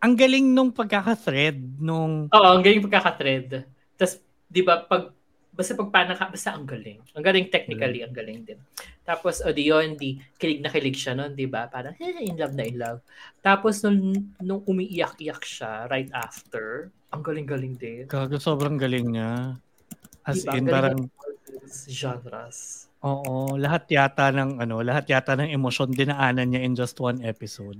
ang 0.00 0.14
galing 0.16 0.50
nung 0.50 0.72
pagkaka-thread 0.72 1.60
nung 1.78 2.32
Oo, 2.32 2.48
ang 2.56 2.64
galing 2.64 2.80
pagkaka-thread. 2.88 3.68
Tapos, 4.00 4.24
di 4.48 4.64
ba, 4.64 4.82
pag 4.88 5.12
basta 5.54 5.78
pag 5.78 5.90
paano 5.94 6.12
ka, 6.18 6.34
basta 6.34 6.50
ang 6.50 6.66
galing. 6.66 6.98
Ang 7.14 7.24
galing 7.24 7.46
technically, 7.46 8.02
ang 8.02 8.10
galing 8.10 8.42
din. 8.42 8.58
Tapos, 9.06 9.38
o 9.38 9.54
di 9.54 9.70
yun, 9.70 9.94
di, 9.94 10.18
kilig 10.34 10.58
na 10.58 10.70
kilig 10.74 10.98
siya 10.98 11.14
nun, 11.14 11.38
di 11.38 11.46
ba? 11.46 11.70
Parang, 11.70 11.94
eh, 11.94 12.26
in 12.26 12.34
love 12.34 12.58
na 12.58 12.64
in 12.66 12.76
love. 12.76 12.98
Tapos, 13.38 13.80
nung, 13.86 14.34
nung 14.42 14.66
umiiyak-iyak 14.66 15.46
siya 15.46 15.86
right 15.86 16.10
after, 16.10 16.90
ang 17.14 17.22
galing-galing 17.22 17.78
din. 17.78 18.10
gago 18.10 18.34
sobrang 18.42 18.74
galing 18.74 19.14
niya. 19.14 19.54
As 20.26 20.42
Diba? 20.42 20.58
in, 20.58 20.66
parang, 20.66 20.98
ng 21.06 21.10
genres. 21.86 22.90
oo, 23.04 23.54
lahat 23.54 23.86
yata 23.92 24.34
ng, 24.34 24.58
ano, 24.58 24.82
lahat 24.82 25.06
yata 25.06 25.38
ng 25.38 25.54
emosyon 25.54 25.94
dinaanan 25.94 26.50
niya 26.50 26.66
in 26.66 26.74
just 26.74 26.98
one 26.98 27.22
episode. 27.22 27.78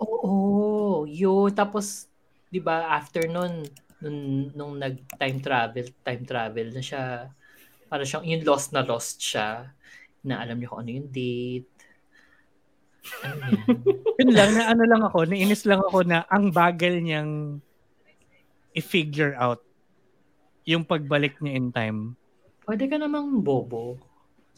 Oo, 0.00 1.04
yun. 1.04 1.52
Tapos, 1.52 2.08
di 2.48 2.62
ba, 2.62 2.96
after 2.96 3.28
nun, 3.28 3.68
nung, 4.00 4.50
nung 4.56 4.74
nag-time 4.80 5.38
travel, 5.40 5.86
time 6.04 6.24
travel 6.24 6.68
na 6.72 6.82
siya, 6.82 7.28
para 7.86 8.02
siyang, 8.04 8.24
yung 8.24 8.44
lost 8.48 8.72
na 8.72 8.84
lost 8.84 9.20
siya, 9.20 9.72
na 10.24 10.40
alam 10.40 10.56
niyo 10.56 10.72
kung 10.72 10.80
ano 10.84 10.90
yung 10.92 11.10
date. 11.12 11.70
Ano? 13.24 13.44
Yun 14.20 14.30
lang, 14.36 14.50
na 14.56 14.62
ano 14.72 14.82
lang 14.84 15.02
ako, 15.04 15.18
nainis 15.28 15.64
lang 15.64 15.80
ako 15.80 16.04
na 16.04 16.24
ang 16.28 16.52
bagal 16.52 17.00
niyang 17.00 17.60
i-figure 18.76 19.34
out 19.36 19.64
yung 20.68 20.84
pagbalik 20.84 21.40
niya 21.40 21.52
in 21.56 21.68
time. 21.72 21.98
Pwede 22.64 22.86
ka 22.86 23.00
namang 23.00 23.40
bobo. 23.40 23.98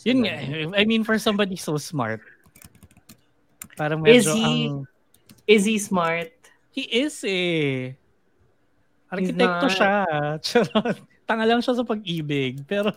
Yun 0.02 0.26
nga, 0.26 0.34
I 0.74 0.82
mean, 0.82 1.06
for 1.06 1.16
somebody 1.16 1.54
so 1.54 1.78
smart, 1.78 2.20
parang 3.78 4.02
medyo 4.02 4.18
Is 4.18 4.26
he- 4.34 4.44
ang... 4.44 4.86
Is 5.42 5.64
he 5.66 5.76
smart? 5.78 6.30
He 6.70 6.86
is 6.86 7.18
eh. 7.26 7.98
Arkitekto 9.12 9.66
not. 9.68 9.72
siya. 9.72 9.92
Charot. 10.46 10.96
Tanga 11.22 11.44
lang 11.44 11.60
siya 11.60 11.76
sa 11.76 11.84
pag-ibig. 11.84 12.64
Pero, 12.64 12.90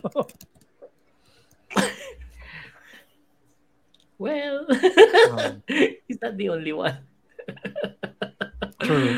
Well, 4.16 4.64
um, 5.36 5.60
he's 6.08 6.16
not 6.22 6.40
the 6.40 6.48
only 6.48 6.72
one. 6.72 7.04
true. 8.80 9.12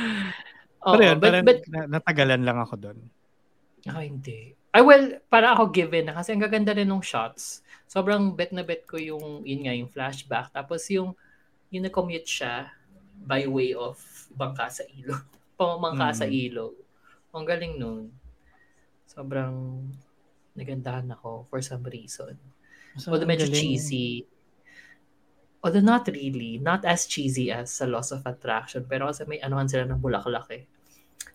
Oo, 0.83 0.93
Pero 0.93 1.03
yun, 1.05 1.17
but, 1.17 1.31
parang 1.31 1.45
but, 1.47 1.61
na- 1.71 1.87
natagalan 1.89 2.43
lang 2.43 2.59
ako 2.59 2.75
doon. 2.77 2.99
ah, 3.87 4.03
hindi. 4.03 4.59
Ay, 4.69 4.83
well, 4.83 5.23
para 5.31 5.55
ako 5.55 5.71
given 5.71 6.11
na 6.11 6.19
kasi 6.19 6.35
ang 6.35 6.43
gaganda 6.43 6.75
rin 6.75 6.91
ng 6.91 7.01
shots. 7.01 7.63
Sobrang 7.87 8.35
bet 8.35 8.51
na 8.51 8.67
bet 8.67 8.85
ko 8.85 8.99
yung, 8.99 9.47
yun 9.47 9.65
nga, 9.65 9.73
yung 9.73 9.89
flashback. 9.89 10.51
Tapos 10.51 10.83
yung, 10.91 11.15
yung 11.71 11.87
na-commute 11.87 12.27
siya 12.27 12.67
by 13.23 13.47
way 13.47 13.73
of 13.73 13.97
bangka 14.35 14.67
sa 14.69 14.85
ilog. 14.93 15.23
Pamamangka 15.55 16.11
Mm. 16.11 16.19
sa 16.19 16.27
ilog. 16.27 16.75
Ang 17.39 17.47
galing 17.47 17.75
nun. 17.79 18.11
Sobrang 19.07 19.87
nagandahan 20.59 21.07
ako 21.15 21.47
for 21.47 21.63
some 21.63 21.87
reason. 21.87 22.35
So, 22.99 23.15
Although 23.15 23.31
medyo 23.31 23.47
galing. 23.47 23.79
cheesy. 23.79 24.27
Although 25.63 25.87
not 25.87 26.11
really. 26.11 26.59
Not 26.59 26.83
as 26.83 27.07
cheesy 27.07 27.55
as 27.55 27.71
sa 27.71 27.87
Loss 27.87 28.11
of 28.19 28.27
Attraction. 28.27 28.83
Pero 28.91 29.07
kasi 29.07 29.23
may 29.31 29.39
anuhan 29.39 29.71
sila 29.71 29.87
ng 29.87 30.03
bulaklak 30.03 30.51
eh. 30.51 30.67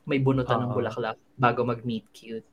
May 0.04 0.20
bunutan 0.20 0.68
ng 0.68 0.72
Oo. 0.72 0.78
bulaklak 0.84 1.16
bago 1.40 1.64
mag-meet 1.64 2.04
cute. 2.12 2.52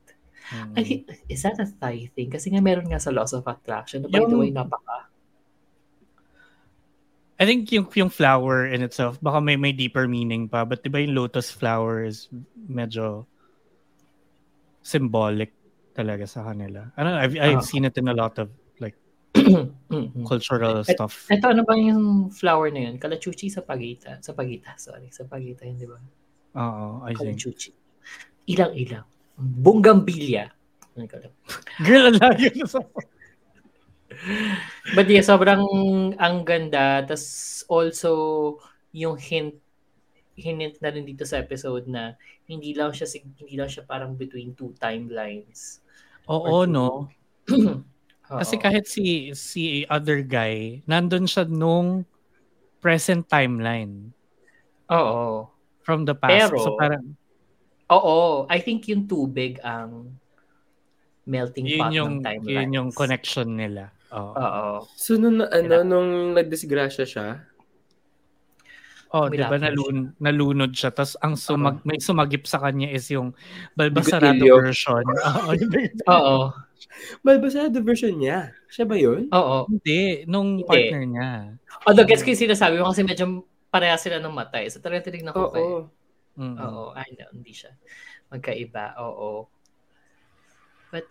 Mm. 0.51 0.73
I 0.73 0.81
think, 0.81 1.01
is 1.27 1.43
that 1.43 1.59
a 1.59 1.67
Thai 1.67 2.07
thing? 2.15 2.31
Kasi 2.31 2.49
nga 2.49 2.63
meron 2.63 2.87
nga 2.87 2.99
sa 2.99 3.11
Loss 3.11 3.35
of 3.35 3.45
Attraction. 3.45 4.07
By 4.07 4.23
the 4.23 4.31
Yung- 4.31 4.39
way, 4.39 4.51
napaka. 4.55 5.11
I 7.41 7.49
think 7.49 7.73
yung 7.73 7.89
yung 7.97 8.13
flower 8.13 8.69
in 8.69 8.85
itself 8.85 9.17
baka 9.17 9.41
may 9.41 9.57
may 9.57 9.73
deeper 9.73 10.05
meaning 10.05 10.45
pa 10.45 10.61
but 10.61 10.85
'di 10.85 10.93
ba 10.93 11.01
yung 11.01 11.17
lotus 11.17 11.49
flower 11.49 12.05
is 12.05 12.29
medyo 12.69 13.25
symbolic 14.81 15.53
talaga 15.91 16.25
sa 16.25 16.43
kanila. 16.43 16.89
I 16.93 16.99
don't 16.99 17.11
know, 17.11 17.21
I've 17.21 17.35
I've 17.35 17.61
Ah. 17.61 17.65
seen 17.65 17.83
it 17.83 17.95
in 17.95 18.07
a 18.07 18.15
lot 18.15 18.37
of 18.37 18.49
like 18.77 18.95
Mm-mm. 19.35 20.23
cultural 20.25 20.81
Et- 20.81 20.91
stuff. 20.91 21.27
Ito, 21.27 21.51
ano 21.51 21.63
ba 21.63 21.75
yung 21.75 22.29
flower 22.29 22.67
na 22.69 22.89
yun? 22.89 22.95
Kalachuchi 22.97 23.47
sa 23.47 23.61
pagita. 23.61 24.19
Sa 24.19 24.31
pagita, 24.31 24.75
sorry. 24.75 25.07
Sa 25.09 25.23
pagita 25.23 25.63
yun, 25.63 25.77
di 25.77 25.87
ba? 25.87 25.99
Oo, 26.55 27.03
I 27.03 27.11
think. 27.11 27.37
Kalachuchi. 27.39 27.71
Ilang-ilang. 28.47 29.07
Bonggambilya. 29.37 30.51
Ano? 30.99 31.07
Girl, 31.85 32.11
ang 32.11 32.17
layo 32.19 32.49
na 32.51 32.65
sa 32.67 32.79
But 34.93 35.07
yeah, 35.07 35.23
sobrang 35.23 35.63
ang 36.19 36.43
ganda. 36.43 37.01
tas 37.01 37.23
also, 37.65 38.59
yung 38.91 39.15
hint, 39.15 39.55
hint 40.35 40.75
na 40.77 40.91
rin 40.91 41.07
dito 41.07 41.23
sa 41.23 41.39
episode 41.39 41.87
na 41.87 42.19
hindi 42.51 42.75
lang 42.75 42.91
siya 42.91 43.07
hindi 43.15 43.55
lang 43.55 43.71
siya 43.71 43.87
parang 43.87 44.19
between 44.19 44.51
two 44.51 44.75
timelines. 44.75 45.79
Oo, 46.27 46.67
no. 46.67 47.07
Kasi 48.31 48.55
kahit 48.59 48.87
si 48.87 49.31
si 49.31 49.87
other 49.87 50.19
guy, 50.19 50.83
nandun 50.83 51.27
siya 51.27 51.47
nung 51.47 52.03
present 52.83 53.23
timeline 53.27 54.11
Oo. 54.91 55.47
from 55.83 56.03
the 56.03 56.15
past. 56.15 56.51
Pero- 56.51 56.59
so 56.59 56.75
parang 56.75 57.15
Oo, 57.91 58.47
I 58.47 58.63
think 58.63 58.87
yung 58.87 59.03
tubig 59.03 59.59
ang 59.59 60.15
melting 61.27 61.67
yun 61.67 61.79
pot 61.79 61.91
yung 61.91 62.11
ng 62.19 62.23
timelines. 62.23 62.55
yun 62.55 62.69
yung 62.71 62.89
connection 62.95 63.51
nila. 63.51 63.91
Oo. 64.15 64.31
Oo. 64.31 64.67
So, 64.95 65.19
nung, 65.19 65.43
na- 65.43 65.51
ano, 65.51 65.83
nung 65.83 66.31
nagdisgrasya 66.31 67.03
siya, 67.03 67.43
Oh, 69.11 69.27
'di 69.27 69.43
ba 69.43 69.59
nalun, 69.59 70.15
nalunod 70.23 70.71
siya 70.71 70.87
tapos 70.95 71.19
ang 71.19 71.35
sumag 71.35 71.83
may 71.83 71.99
sumagip 71.99 72.47
sa 72.47 72.63
kanya 72.63 72.87
is 72.87 73.11
yung 73.11 73.35
Balbasarado 73.75 74.39
version. 74.39 75.03
Oo, 75.27 75.51
Oo. 76.07 76.37
Balbasado 77.19 77.83
version 77.83 78.15
niya. 78.15 78.55
Siya 78.71 78.87
ba 78.87 78.95
yun? 78.95 79.27
Oo. 79.35 79.67
hindi 79.67 80.23
nung 80.31 80.63
Hindi. 80.63 80.67
partner 80.67 81.03
niya. 81.03 81.29
Although, 81.87 82.07
gets 82.07 82.23
ko 82.23 82.31
yung 82.31 82.43
sinasabi 82.47 82.79
mo 82.79 82.87
kasi 82.87 83.03
medyo 83.03 83.43
pareha 83.67 83.95
sila 83.99 84.19
ng 84.23 84.31
matay. 84.31 84.67
So, 84.71 84.79
talagang 84.79 85.07
tinignan 85.11 85.35
ko 85.35 85.47
Oo. 85.47 85.53
pa 85.53 85.59
eh. 85.59 85.75
Mm. 86.41 86.55
Oo. 86.63 86.83
Ay, 86.95 87.09
no, 87.19 87.27
hindi 87.35 87.51
siya. 87.51 87.71
Magkaiba. 88.31 88.95
Oo. 89.03 89.47
But, 90.91 91.07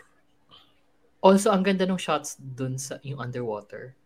also, 1.24 1.48
ang 1.52 1.64
ganda 1.64 1.88
ng 1.88 1.96
shots 2.00 2.36
dun 2.40 2.76
sa 2.76 3.00
yung 3.04 3.20
underwater. 3.20 3.96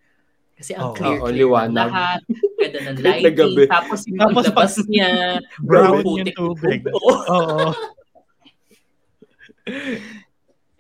Kasi 0.55 0.71
ang 0.73 0.91
Oo. 0.91 0.95
clear, 0.95 1.19
Oo, 1.19 1.27
clear 1.27 1.39
liwanag. 1.41 1.91
lahat. 1.91 2.21
Ganda 2.63 2.79
ng 2.87 2.99
lighting. 3.01 3.67
Tapos 3.67 3.99
yung 4.07 4.19
Tapos 4.19 4.45
paglabas 4.47 4.73
pag- 4.73 4.89
niya, 4.89 5.11
Brown 5.67 5.83
yung 5.85 6.03
putik 6.03 6.35
tubig. 6.35 6.81
Oo. 6.95 7.03
Oo. 7.29 7.67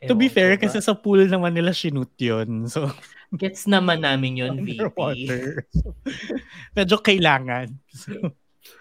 To 0.05 0.12
be 0.12 0.29
fair, 0.29 0.61
kasi 0.61 0.77
sa 0.79 0.93
pool 0.93 1.25
naman 1.25 1.57
nila 1.57 1.72
shoot 1.72 2.12
yun. 2.20 2.68
So, 2.68 2.93
Gets 3.33 3.64
naman 3.66 4.05
namin 4.05 4.37
yun, 4.37 4.53
VP. 4.61 4.77
underwater. 4.79 5.64
Medyo 6.70 7.01
kailangan. 7.01 7.72
So, 7.89 8.37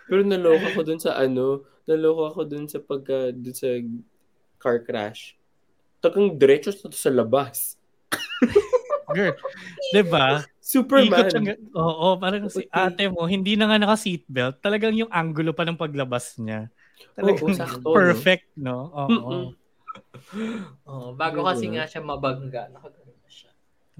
Pero 0.05 0.21
naloka 0.21 0.75
ko 0.75 0.83
dun 0.83 0.99
sa 0.99 1.15
ano, 1.15 1.63
naloka 1.83 2.35
ko 2.35 2.41
dun 2.43 2.67
sa 2.67 2.77
pagka, 2.77 3.31
dun 3.31 3.55
sa 3.55 3.71
car 4.59 4.83
crash. 4.83 5.39
Tagang 5.97 6.35
diretso 6.35 6.75
sa 6.75 7.09
labas. 7.09 7.79
Girl, 9.13 9.35
di 9.93 10.03
ba? 10.03 10.41
Superman. 10.63 11.19
Ikot 11.21 11.31
siya, 11.31 11.55
oo, 11.77 12.07
parang 12.17 12.49
si 12.49 12.65
ate 12.71 13.05
mo, 13.11 13.29
hindi 13.29 13.53
na 13.53 13.69
nga 13.69 13.77
naka-seatbelt. 13.77 14.63
Talagang 14.63 14.97
yung 14.97 15.11
angulo 15.13 15.53
pa 15.53 15.63
ng 15.63 15.77
paglabas 15.77 16.39
niya. 16.41 16.71
Talagang 17.13 17.53
Oo, 17.53 17.57
sakto, 17.57 17.87
no? 17.91 17.95
perfect, 17.95 18.47
no? 18.57 18.89
Oo. 18.91 19.09
Mm-mm. 19.11 19.45
Oo, 20.89 21.07
bago 21.13 21.43
Yun, 21.43 21.47
kasi 21.53 21.65
nga 21.69 21.85
siya 21.85 22.01
mabangga. 22.01 22.65
Nakagano 22.73 23.13
na 23.13 23.29
siya. 23.29 23.51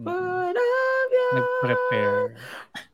Mm. 0.01 0.05
Parabya. 0.09 1.27
Nag-prepare. 1.37 2.33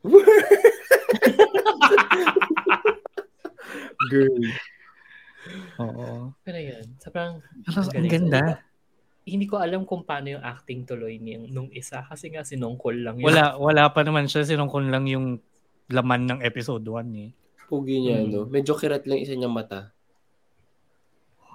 Girl. 4.10 4.42
Oo. 5.80 6.34
Pero 6.44 6.58
yun, 6.60 6.84
sobrang 7.00 7.40
Ang 7.40 8.10
ganda. 8.10 8.60
Hindi 9.22 9.44
ko 9.44 9.56
alam 9.56 9.82
kung 9.82 10.02
paano 10.02 10.32
yung 10.32 10.42
acting 10.42 10.82
tuloy 10.82 11.16
niya 11.16 11.44
nung 11.46 11.68
isa 11.70 12.02
kasi 12.02 12.28
nga 12.28 12.40
sinungkol 12.40 12.96
lang 12.96 13.16
yun. 13.16 13.26
Wala, 13.26 13.54
wala 13.56 13.88
pa 13.88 14.00
naman 14.00 14.26
siya. 14.26 14.42
Sinungkon 14.42 14.88
lang 14.88 15.04
yung 15.06 15.38
laman 15.86 16.26
ng 16.26 16.40
episode 16.40 16.82
1 16.82 16.96
eh. 17.18 17.30
Pugi 17.66 18.00
niya, 18.00 18.18
Mm. 18.18 18.28
no? 18.28 18.40
Medyo 18.44 18.74
kirat 18.74 19.04
lang 19.04 19.18
isa 19.18 19.32
niyang 19.32 19.52
mata. 19.52 19.92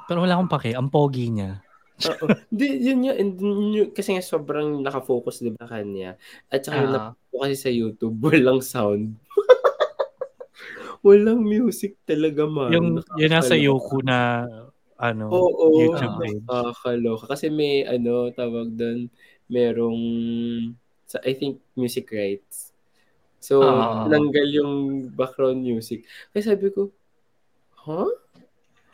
Pero 0.06 0.22
wala 0.22 0.38
akong 0.38 0.52
pake. 0.52 0.72
Ang 0.72 0.88
pogi 0.88 1.28
niya. 1.28 1.60
Oo. 2.06 2.28
Di, 2.52 2.68
yun 2.78 3.02
and 3.10 3.36
yun 3.36 3.60
yun- 3.74 3.92
kasi 3.92 4.12
nga 4.12 4.22
sobrang 4.22 4.80
nakafocus, 4.80 5.40
di 5.40 5.50
ba, 5.50 5.66
kanya. 5.66 6.16
At 6.48 6.62
saka 6.62 6.78
yung 6.78 6.92
Ah, 6.92 6.96
nap- 7.12 7.18
ko 7.28 7.42
kasi 7.42 7.56
sa 7.58 7.68
YouTube, 7.68 8.16
walang 8.24 8.62
sound. 8.62 9.18
walang 11.02 11.42
music 11.42 11.98
talaga, 12.04 12.46
man. 12.46 12.72
Yung, 12.72 12.88
yun 13.16 13.32
nasa. 13.32 13.54
Yoku 13.54 14.00
na 14.02 14.46
ano, 14.98 15.28
Oo, 15.28 15.76
YouTube 15.78 16.16
page. 16.18 16.40
nakakaloka. 16.44 17.26
Kasi 17.30 17.48
may, 17.48 17.84
ano, 17.84 18.32
tawag 18.32 18.74
doon, 18.74 19.08
merong, 19.48 20.02
sa, 21.06 21.20
I 21.22 21.34
think, 21.34 21.62
music 21.74 22.10
rights. 22.10 22.72
So, 23.38 23.62
Ah. 23.62 24.08
tinanggal 24.08 24.48
yung 24.52 24.74
background 25.12 25.62
music. 25.62 26.04
Kaya 26.32 26.56
sabi 26.56 26.72
ko, 26.72 26.90
huh? 27.78 28.10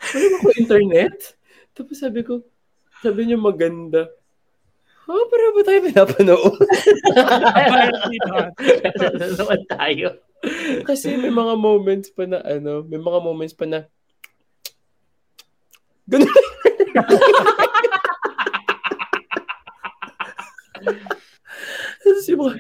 Wala 0.02 0.26
ba 0.28 0.38
ko 0.40 0.50
internet? 0.58 1.38
Tapos 1.78 1.96
sabi 1.96 2.22
ko, 2.22 2.44
sabi 3.00 3.26
niya 3.26 3.40
maganda. 3.40 4.12
Ha? 5.08 5.14
Para 5.14 5.46
ba 5.56 5.62
tayo 5.64 5.80
pinapanood? 5.82 6.56
Apparently 7.16 8.18
not. 8.28 8.52
Nanonood 9.16 9.64
tayo. 9.68 10.08
Kasi 10.84 11.16
may 11.16 11.32
mga 11.32 11.54
moments 11.56 12.10
pa 12.10 12.26
na 12.26 12.42
ano, 12.42 12.82
may 12.84 12.98
mga 12.98 13.20
moments 13.22 13.54
pa 13.54 13.66
na 13.66 13.86
ganun. 16.12 16.28
Yung 22.32 22.40
mga, 22.40 22.56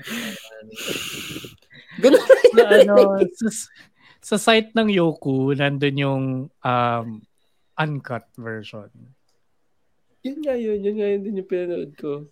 ganun. 2.02 2.22
sa, 2.22 2.66
ano, 2.76 2.95
sa, 3.32 3.49
sa 4.22 4.38
site 4.38 4.72
ng 4.76 4.89
Yoku, 4.91 5.56
nandun 5.56 5.97
yung 5.97 6.26
um, 6.64 7.08
uncut 7.80 8.28
version. 8.38 8.89
Yun 10.22 10.38
nga 10.45 10.54
yun, 10.54 10.78
yun 10.82 10.95
nga 11.02 11.08
yun 11.10 11.22
din 11.26 11.39
yung 11.41 11.49
pinanood 11.49 11.93
ko. 11.97 12.30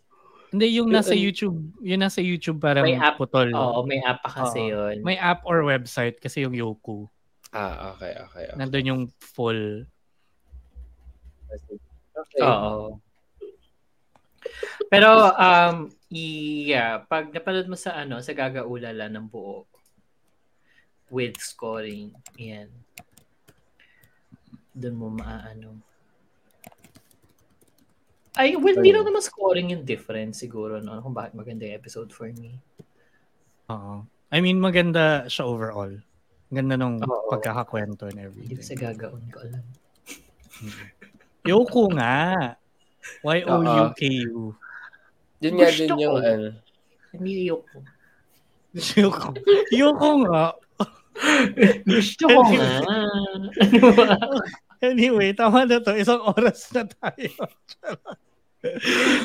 Hindi, 0.49 0.82
yung 0.82 0.89
nasa 0.89 1.13
YouTube, 1.13 1.78
yung 1.86 2.01
nasa 2.01 2.26
YouTube 2.26 2.57
parang 2.57 2.82
May 2.82 2.97
app. 2.97 3.22
putol. 3.22 3.53
Oo, 3.53 3.86
may 3.86 4.01
app 4.01 4.26
pa 4.26 4.30
kasi 4.34 4.65
Oo. 4.65 4.89
yun. 4.89 5.05
May 5.05 5.17
app 5.17 5.45
or 5.45 5.61
website 5.61 6.17
kasi 6.17 6.41
yung 6.41 6.57
Yoku. 6.57 7.05
Ah, 7.53 7.93
okay, 7.93 8.17
okay. 8.17 8.45
okay. 8.49 8.57
Nandun 8.57 8.89
yung 8.89 9.03
full. 9.22 9.86
Okay. 11.53 12.39
Oo. 12.43 12.99
Pero, 14.89 15.09
um, 15.35 15.91
yeah, 16.09 17.03
pag 17.05 17.29
napanood 17.29 17.67
mo 17.69 17.77
sa 17.77 18.01
ano, 18.01 18.23
sa 18.23 18.33
gagaulala 18.33 19.11
ng 19.11 19.25
buo 19.29 19.67
with 21.09 21.37
scoring, 21.41 22.13
yan. 22.37 22.69
Doon 24.73 24.95
mo 24.97 25.07
maaano. 25.11 25.77
Ay, 28.39 28.55
well, 28.55 28.77
hindi 28.79 28.95
lang 28.95 29.03
naman 29.03 29.19
scoring 29.19 29.75
yung 29.75 29.83
difference 29.83 30.39
siguro, 30.39 30.79
no? 30.79 31.03
Kung 31.03 31.11
bakit 31.11 31.35
maganda 31.35 31.67
yung 31.67 31.75
episode 31.75 32.09
for 32.15 32.31
me. 32.31 32.55
Oo. 33.67 34.07
I 34.31 34.39
mean, 34.39 34.61
maganda 34.61 35.27
siya 35.27 35.49
overall. 35.49 35.91
Ganda 36.49 36.79
nung 36.79 37.01
Oo. 37.03 37.29
pagkakakwento 37.29 38.07
and 38.07 38.17
Hindi 38.17 38.55
ko 38.55 38.61
everything. 38.61 38.65
sa 38.65 38.75
gagaon 38.77 39.25
ko 39.29 39.37
alam. 39.43 39.65
Yoku 41.45 41.83
nga. 41.95 42.55
Y-O-U-K-U. 43.23 44.53
Yun 45.39 45.53
nga 45.55 45.67
Gusto 45.71 45.79
din 45.79 46.03
yung 46.03 46.15
ko. 46.15 46.19
ano. 46.19 46.47
Hindi 47.15 47.31
ayoko. 47.47 47.77
Yoko. 48.75 49.27
Yoko 49.73 50.09
nga. 50.27 50.45
Gusto 51.83 52.23
ko 52.27 52.39
nga. 52.53 52.69
Ano 52.85 53.87
ba? 53.97 54.07
Anyway, 54.79 55.35
tama 55.35 55.67
na 55.67 55.79
to. 55.79 55.91
Isang 55.95 56.23
oras 56.23 56.69
na 56.71 56.83
tayo. 56.87 57.31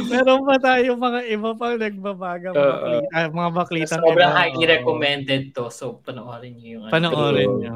Meron 0.06 0.46
pa 0.46 0.56
tayo 0.62 0.94
mga 0.94 1.20
iba 1.26 1.50
pang 1.58 1.74
nagbabaga 1.74 2.54
mga, 2.54 2.54
Oo. 2.54 2.70
baklita, 2.70 3.10
ah, 3.12 3.28
mga 3.28 3.50
baklitang 3.50 4.02
Sobrang 4.02 4.30
iba. 4.30 4.38
highly 4.38 4.64
recommended 4.64 5.42
to. 5.50 5.66
So, 5.70 5.98
panoorin 6.00 6.54
niyo 6.54 6.68
yung 6.78 6.84
ano. 6.86 6.92
Panoorin 6.94 7.50
nyo. 7.58 7.74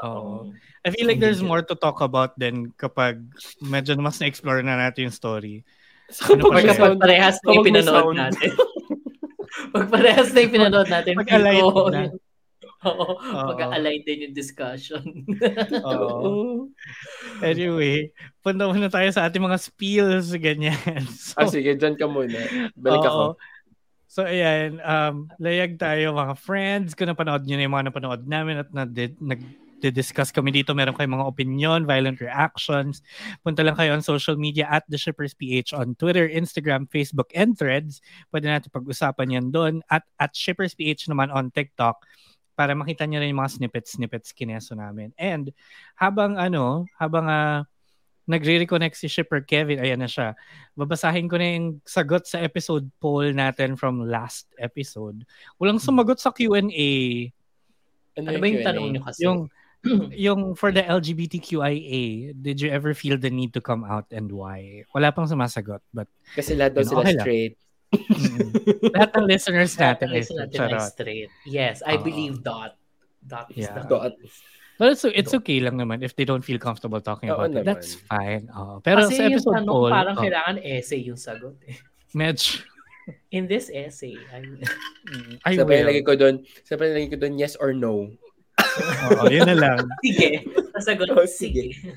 Oo. 0.00 0.52
I 0.80 0.88
feel 0.88 1.04
like 1.04 1.20
there's 1.20 1.44
more 1.44 1.60
to 1.60 1.76
talk 1.76 2.00
about 2.00 2.32
din 2.34 2.72
kapag 2.74 3.20
medyo 3.60 3.92
mas 4.00 4.16
na-explore 4.16 4.64
na 4.64 4.80
natin 4.80 5.08
yung 5.08 5.16
story. 5.16 5.60
Ano 6.26 6.48
pa 6.48 6.56
Pag 6.56 6.66
kapag 6.72 6.94
parehas 6.96 7.36
na 7.44 7.50
ipinanood 7.54 8.04
sound. 8.08 8.16
natin. 8.16 8.50
Pag 9.70 9.86
parehas 9.92 10.28
na 10.32 10.40
ipinanood 10.40 10.88
natin. 10.88 11.12
Pag-align 11.20 11.62
na. 11.92 12.02
Oo. 12.88 13.12
Pag-align 13.52 14.00
din 14.08 14.24
yung 14.24 14.34
discussion. 14.34 15.04
Oo. 15.92 16.72
Anyway, 17.44 18.08
punta 18.40 18.64
muna 18.64 18.88
tayo 18.88 19.04
sa 19.12 19.28
ating 19.28 19.44
mga 19.44 19.60
spills, 19.60 20.32
ganyan. 20.40 21.04
So, 21.12 21.36
Ah, 21.36 21.48
sige, 21.48 21.76
dyan 21.76 22.00
ka 22.00 22.08
muna. 22.08 22.40
Balik 22.72 23.04
ako. 23.04 23.36
So, 24.10 24.24
ayan, 24.26 24.80
um, 24.80 25.28
layag 25.38 25.76
tayo 25.76 26.16
mga 26.16 26.34
friends. 26.40 26.96
Kung 26.96 27.12
napanood 27.12 27.44
nyo 27.44 27.54
na 27.54 27.64
yung 27.68 27.76
mga 27.76 27.86
napanood 27.92 28.22
namin 28.24 28.64
at 28.64 28.72
na 28.72 28.88
nag-discuss 29.82 30.30
kami 30.30 30.52
dito, 30.52 30.76
meron 30.76 30.92
kayong 30.92 31.16
mga 31.16 31.28
opinion, 31.28 31.78
violent 31.88 32.20
reactions. 32.20 33.00
Punta 33.40 33.64
lang 33.64 33.74
kayo 33.74 33.96
on 33.96 34.04
social 34.04 34.36
media 34.36 34.68
at 34.68 34.84
The 34.92 35.00
Shippers 35.00 35.32
PH 35.32 35.72
on 35.72 35.96
Twitter, 35.96 36.28
Instagram, 36.28 36.86
Facebook, 36.92 37.32
and 37.32 37.56
Threads. 37.56 38.04
Pwede 38.28 38.48
natin 38.48 38.68
pag-usapan 38.70 39.40
yan 39.40 39.46
doon. 39.48 39.80
At 39.88 40.04
at 40.20 40.36
Shippers 40.36 40.76
PH 40.76 41.08
naman 41.08 41.32
on 41.32 41.48
TikTok 41.48 42.04
para 42.60 42.76
makita 42.76 43.08
nyo 43.08 43.24
rin 43.24 43.32
yung 43.32 43.40
mga 43.40 43.56
snippets-snippets 43.56 44.36
kineso 44.36 44.76
namin. 44.76 45.16
And 45.16 45.48
habang 45.96 46.36
ano, 46.36 46.84
habang 47.00 47.24
ah, 47.24 47.64
nagre-reconnect 48.30 48.94
si 48.94 49.10
Shipper 49.10 49.42
Kevin, 49.42 49.82
ayan 49.82 49.98
na 49.98 50.10
siya. 50.10 50.38
Babasahin 50.78 51.26
ko 51.26 51.34
na 51.40 51.56
yung 51.56 51.82
sagot 51.82 52.30
sa 52.30 52.38
episode 52.38 52.86
poll 53.02 53.34
natin 53.34 53.74
from 53.74 54.04
last 54.06 54.46
episode. 54.60 55.26
Walang 55.58 55.82
sumagot 55.82 56.22
sa 56.22 56.30
Q&A. 56.30 56.92
Ano 58.20 58.36
ba 58.38 58.46
yung 58.46 58.62
Q&A? 58.62 58.66
tanong 58.70 58.86
niyo 58.92 59.02
kasi? 59.02 59.20
Yung 59.26 59.50
yung 60.12 60.54
for 60.54 60.70
the 60.70 60.82
LGBTQIA, 60.82 62.36
did 62.36 62.60
you 62.60 62.68
ever 62.68 62.92
feel 62.92 63.16
the 63.16 63.30
need 63.30 63.52
to 63.56 63.60
come 63.60 63.82
out 63.82 64.04
and 64.12 64.28
why? 64.30 64.84
Wala 64.92 65.08
pang 65.10 65.24
sumasagot, 65.24 65.80
but 65.92 66.06
Kasi 66.36 66.52
lahat 66.54 66.76
daw 66.76 66.84
sila 66.84 67.00
okay 67.02 67.16
straight. 67.16 67.54
mm, 67.90 68.48
lahat 68.92 69.10
ng 69.16 69.26
listeners 69.26 69.72
natin 69.74 70.08
charot. 70.52 70.84
straight. 70.84 71.30
Yes, 71.42 71.82
I 71.82 71.96
Oo. 71.96 72.04
believe 72.04 72.44
dot. 72.44 72.76
Dot 73.20 73.48
is 73.52 73.66
Yeah. 73.66 73.76
the 73.76 73.84
Dot. 73.88 74.14
But 74.80 74.96
it's, 74.96 75.04
it's 75.04 75.34
okay 75.36 75.60
lang 75.60 75.76
naman 75.76 76.00
if 76.00 76.16
they 76.16 76.24
don't 76.24 76.40
feel 76.40 76.56
comfortable 76.56 77.04
talking 77.04 77.28
Oo 77.28 77.36
about 77.36 77.52
it. 77.52 77.68
That's 77.68 78.00
fine. 78.08 78.48
Oo. 78.48 78.80
pero 78.80 79.04
Kasi 79.04 79.16
sa 79.16 79.22
yung 79.28 79.32
episode 79.36 79.54
tanong 79.60 79.68
poll, 79.68 79.92
parang 79.92 80.16
oh, 80.16 80.22
kailangan 80.24 80.56
essay 80.60 81.00
yung 81.04 81.20
sagot. 81.20 81.56
eh. 81.68 81.76
medyo, 82.12 82.64
In 83.28 83.44
this 83.50 83.68
essay, 83.68 84.14
I 84.30 84.38
I 85.50 85.52
Sabay 85.58 85.82
will. 85.82 85.88
lagi 85.90 86.00
ko 86.06 86.14
doon, 86.14 86.46
sabay 86.62 86.94
lagi 86.94 87.10
ko 87.10 87.16
doon 87.18 87.36
yes 87.36 87.58
or 87.58 87.74
no. 87.74 88.06
Oo, 89.10 89.26
yun 89.28 89.44
na 89.44 89.56
lang. 89.56 89.78
sige. 90.04 90.44
Sasagot, 90.74 91.08
Oh, 91.12 91.26
sige. 91.26 91.74
sige. 91.76 91.92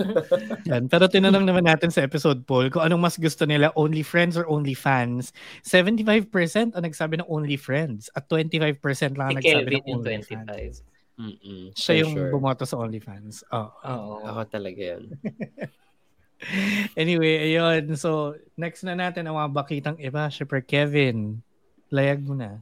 Yan. 0.70 0.86
Pero 0.86 1.06
tinanong 1.06 1.44
naman 1.44 1.64
natin 1.64 1.90
sa 1.90 2.00
episode 2.00 2.42
poll 2.42 2.68
kung 2.68 2.80
anong 2.80 3.02
mas 3.02 3.16
gusto 3.16 3.44
nila, 3.44 3.74
only 3.74 4.00
friends 4.00 4.36
or 4.36 4.46
only 4.46 4.72
fans. 4.72 5.30
75% 5.62 6.28
ang 6.72 6.84
nagsabi 6.84 7.20
ng 7.20 7.28
only 7.28 7.56
friends 7.56 8.08
at 8.12 8.24
25% 8.26 8.78
lang 9.14 9.32
ang 9.32 9.36
Si 9.36 9.38
nagsabi 9.42 9.68
Kevin 9.68 9.80
ng 9.80 9.86
only 9.92 10.22
fans. 10.22 10.76
25. 10.82 10.90
Mm-mm, 11.12 11.76
Siya 11.76 11.94
yung 12.02 12.12
sure. 12.16 12.30
bumoto 12.32 12.64
sa 12.64 12.80
OnlyFans. 12.80 13.44
Oh. 13.52 13.68
Oo. 13.84 14.24
Ako 14.24 14.40
talaga 14.48 14.80
yan. 14.96 15.02
Anyway, 16.98 17.38
ayun. 17.38 17.94
So, 17.94 18.34
next 18.58 18.82
na 18.82 18.98
natin 18.98 19.30
ang 19.30 19.38
mga 19.38 19.50
bakitang 19.54 19.98
iba. 20.02 20.26
Shipper 20.26 20.58
Kevin, 20.58 21.38
layag 21.86 22.18
mo 22.26 22.34
na. 22.34 22.58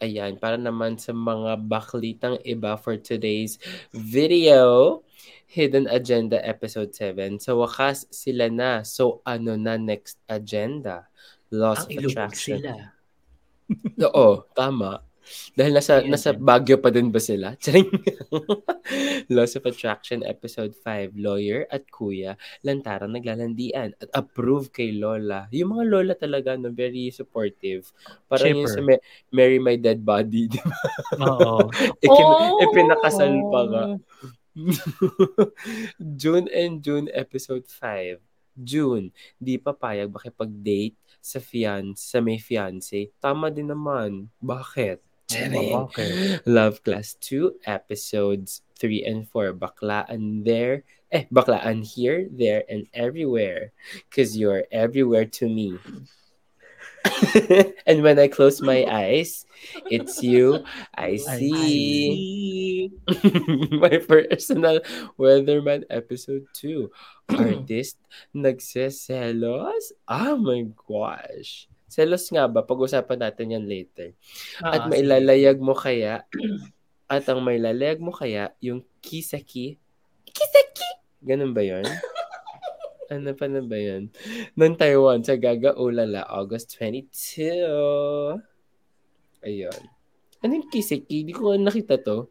Ayan, 0.00 0.40
para 0.40 0.56
naman 0.56 0.96
sa 0.96 1.12
mga 1.12 1.60
baklitang 1.68 2.40
iba 2.48 2.72
for 2.80 2.96
today's 2.96 3.60
video, 3.92 5.04
Hidden 5.44 5.92
Agenda 5.92 6.40
Episode 6.40 6.88
7. 6.96 7.36
Sa 7.36 7.52
wakas, 7.52 8.08
sila 8.08 8.48
na. 8.48 8.80
So, 8.80 9.20
ano 9.28 9.60
na 9.60 9.76
next 9.76 10.16
agenda? 10.24 11.04
Laws 11.52 11.84
Ang 11.84 12.00
of 12.00 12.16
Attraction. 12.16 12.64
sila. 12.64 12.96
Oo, 14.08 14.48
tama. 14.56 15.04
Dahil 15.52 15.72
nasa, 15.72 15.98
Ayan, 15.98 16.10
nasa. 16.10 16.30
Baguio 16.32 16.76
pa 16.76 16.88
din 16.88 17.08
ba 17.08 17.18
sila? 17.18 17.54
Charing. 17.62 17.90
Laws 19.28 19.54
of 19.54 19.64
Attraction 19.64 20.22
Episode 20.22 20.74
5. 20.74 21.14
Lawyer 21.14 21.66
at 21.66 21.86
Kuya, 21.86 22.34
lantarang 22.60 23.12
naglalandian 23.12 23.94
at 23.96 24.08
approve 24.12 24.70
kay 24.70 24.90
Lola. 24.92 25.46
Yung 25.50 25.74
mga 25.74 25.84
Lola 25.86 26.14
talaga, 26.14 26.54
no, 26.54 26.70
very 26.70 27.10
supportive. 27.10 27.90
Parang 28.26 28.50
yung 28.50 28.64
Chipper. 28.64 28.74
sa 28.74 28.80
Ma- 28.82 29.02
Mary 29.30 29.58
My 29.58 29.76
Dead 29.76 29.98
Body, 29.98 30.48
di 30.52 30.58
ba? 30.58 30.76
Oo. 31.20 31.66
Ikin- 32.04 32.28
Oh! 32.30 32.62
Ipinakasal 32.62 33.32
pa 33.48 33.60
nga. 33.66 33.84
June 35.96 36.46
and 36.50 36.80
June 36.80 37.08
episode 37.12 37.64
5. 37.66 38.18
June, 38.56 39.08
di 39.36 39.56
papayag 39.56 40.10
makipag-date 40.10 40.92
sa 41.16 41.38
fiance, 41.38 42.02
sa 42.02 42.20
may 42.20 42.36
fiance. 42.36 43.08
Tama 43.16 43.48
din 43.48 43.68
naman. 43.68 44.28
Bakit? 44.36 45.00
Love 46.46 46.82
Class 46.82 47.14
2 47.20 47.60
episodes 47.66 48.62
3 48.78 49.04
and 49.04 49.28
4. 49.28 49.52
Baklaan 49.54 50.44
there, 50.44 50.84
eh, 51.12 51.24
baklaan 51.32 51.84
here, 51.84 52.28
there, 52.30 52.64
and 52.68 52.86
everywhere. 52.94 53.72
Cause 54.10 54.36
you're 54.36 54.64
everywhere 54.72 55.26
to 55.40 55.48
me. 55.48 55.78
and 57.86 58.02
when 58.02 58.18
I 58.18 58.28
close 58.28 58.60
my 58.60 58.84
eyes, 58.84 59.46
it's 59.90 60.22
you 60.22 60.64
I 60.94 61.16
see. 61.16 62.90
my 63.70 63.96
personal 64.04 64.80
Weatherman 65.18 65.84
episode 65.90 66.46
2. 66.54 66.90
Artist 67.30 67.96
nagseselos? 68.34 69.92
Oh 70.08 70.36
my 70.36 70.66
gosh. 70.88 71.68
Selos 71.90 72.30
nga 72.30 72.46
ba? 72.46 72.62
Pag-usapan 72.62 73.18
natin 73.18 73.58
yan 73.58 73.66
later. 73.66 74.14
At 74.62 74.86
Ah, 74.86 74.88
mailalayag 74.88 75.58
mo 75.58 75.74
kaya, 75.74 76.22
at 77.10 77.24
ang 77.26 77.42
mailalayag 77.42 77.98
mo 77.98 78.14
kaya, 78.14 78.54
yung 78.62 78.86
kisaki, 79.02 79.74
kisaki! 80.30 80.86
Ganun 81.26 81.50
ba 81.50 81.66
yun? 81.66 81.82
ano 83.10 83.34
pa 83.34 83.50
na 83.50 83.58
ba 83.58 83.74
yun? 83.74 84.14
Ng 84.54 84.74
Taiwan 84.78 85.26
sa 85.26 85.34
Gaga 85.34 85.74
Ulala, 85.74 86.22
August 86.30 86.78
22. 86.78 88.38
Ayun. 89.42 89.82
Ano 90.40 90.52
yung 90.54 90.70
kisaki? 90.70 91.26
Hindi 91.26 91.34
ko 91.34 91.58
nakita 91.58 91.98
to. 91.98 92.30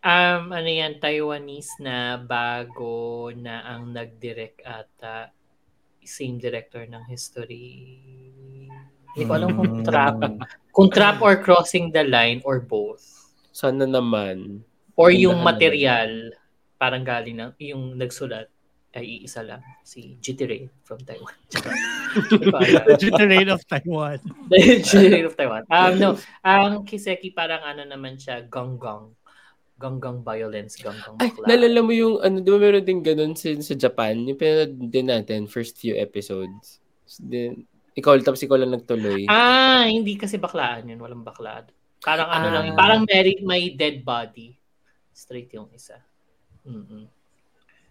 Um, 0.00 0.52
ano 0.52 0.68
yan, 0.68 0.96
Taiwanese 0.96 1.76
na 1.80 2.16
bago 2.16 3.28
na 3.36 3.68
ang 3.68 3.92
nag-direct 3.92 4.64
at 4.64 4.88
ah, 5.04 5.28
same 6.04 6.36
director 6.38 6.84
ng 6.84 7.04
history. 7.08 7.98
Hindi 9.14 9.22
ko 9.26 9.32
alam 9.34 9.50
kung 9.54 9.72
Mm. 9.80 9.84
trap, 9.86 10.18
kung 10.74 10.88
trap 10.90 11.22
or 11.22 11.38
crossing 11.38 11.94
the 11.94 12.02
line 12.02 12.42
or 12.42 12.58
both. 12.58 13.04
Sana 13.54 13.86
naman. 13.86 14.66
Or 14.98 15.10
yung 15.10 15.42
material, 15.42 16.34
parang 16.78 17.02
galing 17.06 17.38
ng, 17.38 17.50
yung 17.58 17.94
nagsulat 17.94 18.50
ay 18.94 19.26
iisa 19.26 19.42
lang, 19.42 19.58
si 19.82 20.14
GT 20.22 20.40
Ray 20.46 20.62
from 20.86 21.02
Taiwan. 21.02 21.34
The 22.94 23.50
of 23.50 23.62
Taiwan. 23.66 24.18
The 24.50 24.58
GT 24.78 25.02
Ray 25.10 25.24
of 25.26 25.34
Taiwan. 25.34 25.66
Um, 25.66 25.92
no, 25.98 26.10
ang 26.46 26.86
Kiseki 26.86 27.34
parang 27.34 27.62
ano 27.66 27.82
naman 27.82 28.14
siya, 28.14 28.46
ganggang. 28.46 29.10
Ganggang 29.74 30.22
violence, 30.22 30.78
ganggang 30.78 31.18
Ay, 31.18 31.28
bakla. 31.28 31.46
nalala 31.50 31.80
mo 31.80 31.90
yung, 31.90 32.14
ano, 32.18 32.38
di 32.38 32.46
ba 32.46 32.58
meron 32.58 32.86
din 32.86 33.00
ganun 33.00 33.34
sa, 33.34 33.50
sa 33.58 33.74
Japan? 33.74 34.22
Yung 34.22 34.38
pinanood 34.38 34.72
din 34.86 35.06
natin, 35.06 35.40
first 35.44 35.74
few 35.74 35.92
episodes. 35.92 36.78
Then, 37.18 37.66
ikaw, 37.92 38.14
tapos 38.18 38.38
ikaw 38.40 38.54
lang 38.54 38.70
nagtuloy. 38.70 39.26
Ah, 39.26 39.84
hindi 39.84 40.14
kasi 40.14 40.38
baklaan 40.38 40.86
yun. 40.86 40.98
Walang 40.98 41.22
baklaan. 41.22 41.66
Parang 41.98 42.28
ano 42.28 42.46
lang, 42.48 42.66
Ah. 42.70 42.76
parang 42.76 43.02
married 43.04 43.42
may 43.42 43.70
dead 43.70 44.02
body. 44.02 44.54
Straight 45.10 45.50
yung 45.50 45.66
isa. 45.70 45.98
Mm-mm. 46.62 47.06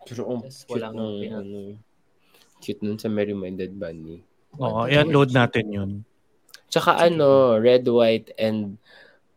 Pero 0.03 0.21
ang 0.29 0.41
Yes, 0.43 0.63
cute 0.63 0.71
walang 0.73 0.93
nung, 0.93 1.19
pinag- 1.19 1.39
ano, 1.41 1.59
cute 2.59 2.81
nun 2.81 2.95
sa 2.95 3.07
Merry 3.07 3.31
Minded 3.31 3.71
Bunny. 3.73 4.23
Oo, 4.55 4.85
i-upload 4.85 5.31
natin 5.31 5.65
yun. 5.67 5.91
Tsaka 6.67 6.95
ano, 6.97 7.55
red, 7.55 7.83
white, 7.85 8.31
and 8.35 8.75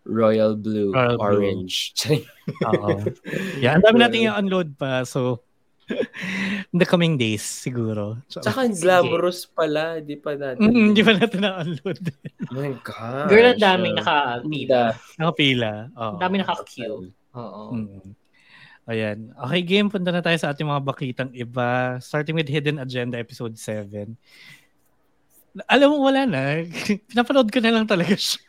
royal 0.07 0.55
blue, 0.55 0.95
Royal 0.95 1.19
blue. 1.19 1.27
orange. 1.27 1.93
Oo. 2.71 3.03
Yeah, 3.59 3.75
ang 3.75 3.83
dami 3.83 3.99
natin 3.99 4.31
i-unload 4.31 4.79
pa. 4.79 5.03
So, 5.03 5.43
In 6.75 6.83
the 6.83 6.89
coming 6.89 7.15
days, 7.15 7.47
siguro. 7.47 8.19
So, 8.27 8.43
Tsaka 8.43 8.67
glamorous 8.75 9.47
pala, 9.47 10.03
di 10.03 10.19
pa 10.19 10.35
natin. 10.35 10.67
mm, 10.67 10.89
di 10.99 11.03
ba 11.07 11.15
natin 11.15 11.41
na-unload? 11.47 12.03
Oh 12.51 12.59
my 12.59 12.75
gosh. 12.83 13.31
Girl, 13.31 13.55
ang 13.55 13.63
daming 13.63 13.95
nakapila. 13.95 14.99
Nakapila. 15.15 15.73
Oh. 15.95 16.19
Ang 16.19 16.19
daming 16.19 16.43
naka-queue. 16.43 17.07
Oo. 17.39 17.63
Mm. 17.71 18.03
Ayan. 18.87 19.19
Okay, 19.47 19.63
game. 19.63 19.87
Punta 19.87 20.11
na 20.11 20.23
tayo 20.23 20.35
sa 20.39 20.51
ating 20.51 20.67
mga 20.67 20.83
bakitang 20.83 21.31
iba. 21.31 21.99
Starting 22.03 22.35
with 22.35 22.51
Hidden 22.51 22.83
Agenda 22.83 23.19
Episode 23.19 23.55
7. 23.55 24.11
Alam 25.71 25.89
mo, 25.95 25.97
wala 26.03 26.27
na. 26.27 26.67
Pinapanood 27.11 27.51
ko 27.51 27.63
na 27.63 27.71
lang 27.71 27.87
talaga 27.87 28.15
siya. 28.15 28.43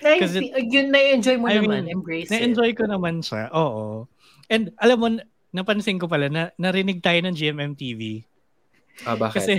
Kasi- 0.00 0.48
Na, 0.48 0.58
yun, 0.58 0.86
na-enjoy 0.88 1.36
mo 1.36 1.46
I 1.46 1.58
naman. 1.58 1.84
mean, 1.84 1.92
Embrace 1.92 2.26
it. 2.26 2.32
Na-enjoy 2.32 2.72
ko 2.72 2.84
naman 2.84 3.20
siya. 3.20 3.52
Oo. 3.52 4.08
And 4.46 4.72
alam 4.76 4.96
mo, 4.96 5.06
napansin 5.50 5.96
ko 5.96 6.06
pala 6.06 6.26
na 6.26 6.50
narinig 6.56 6.98
tayo 6.98 7.20
ng 7.20 7.34
GMM 7.34 7.72
TV. 7.74 8.24
Ah, 9.02 9.14
bakit? 9.14 9.40
Kasi 9.40 9.54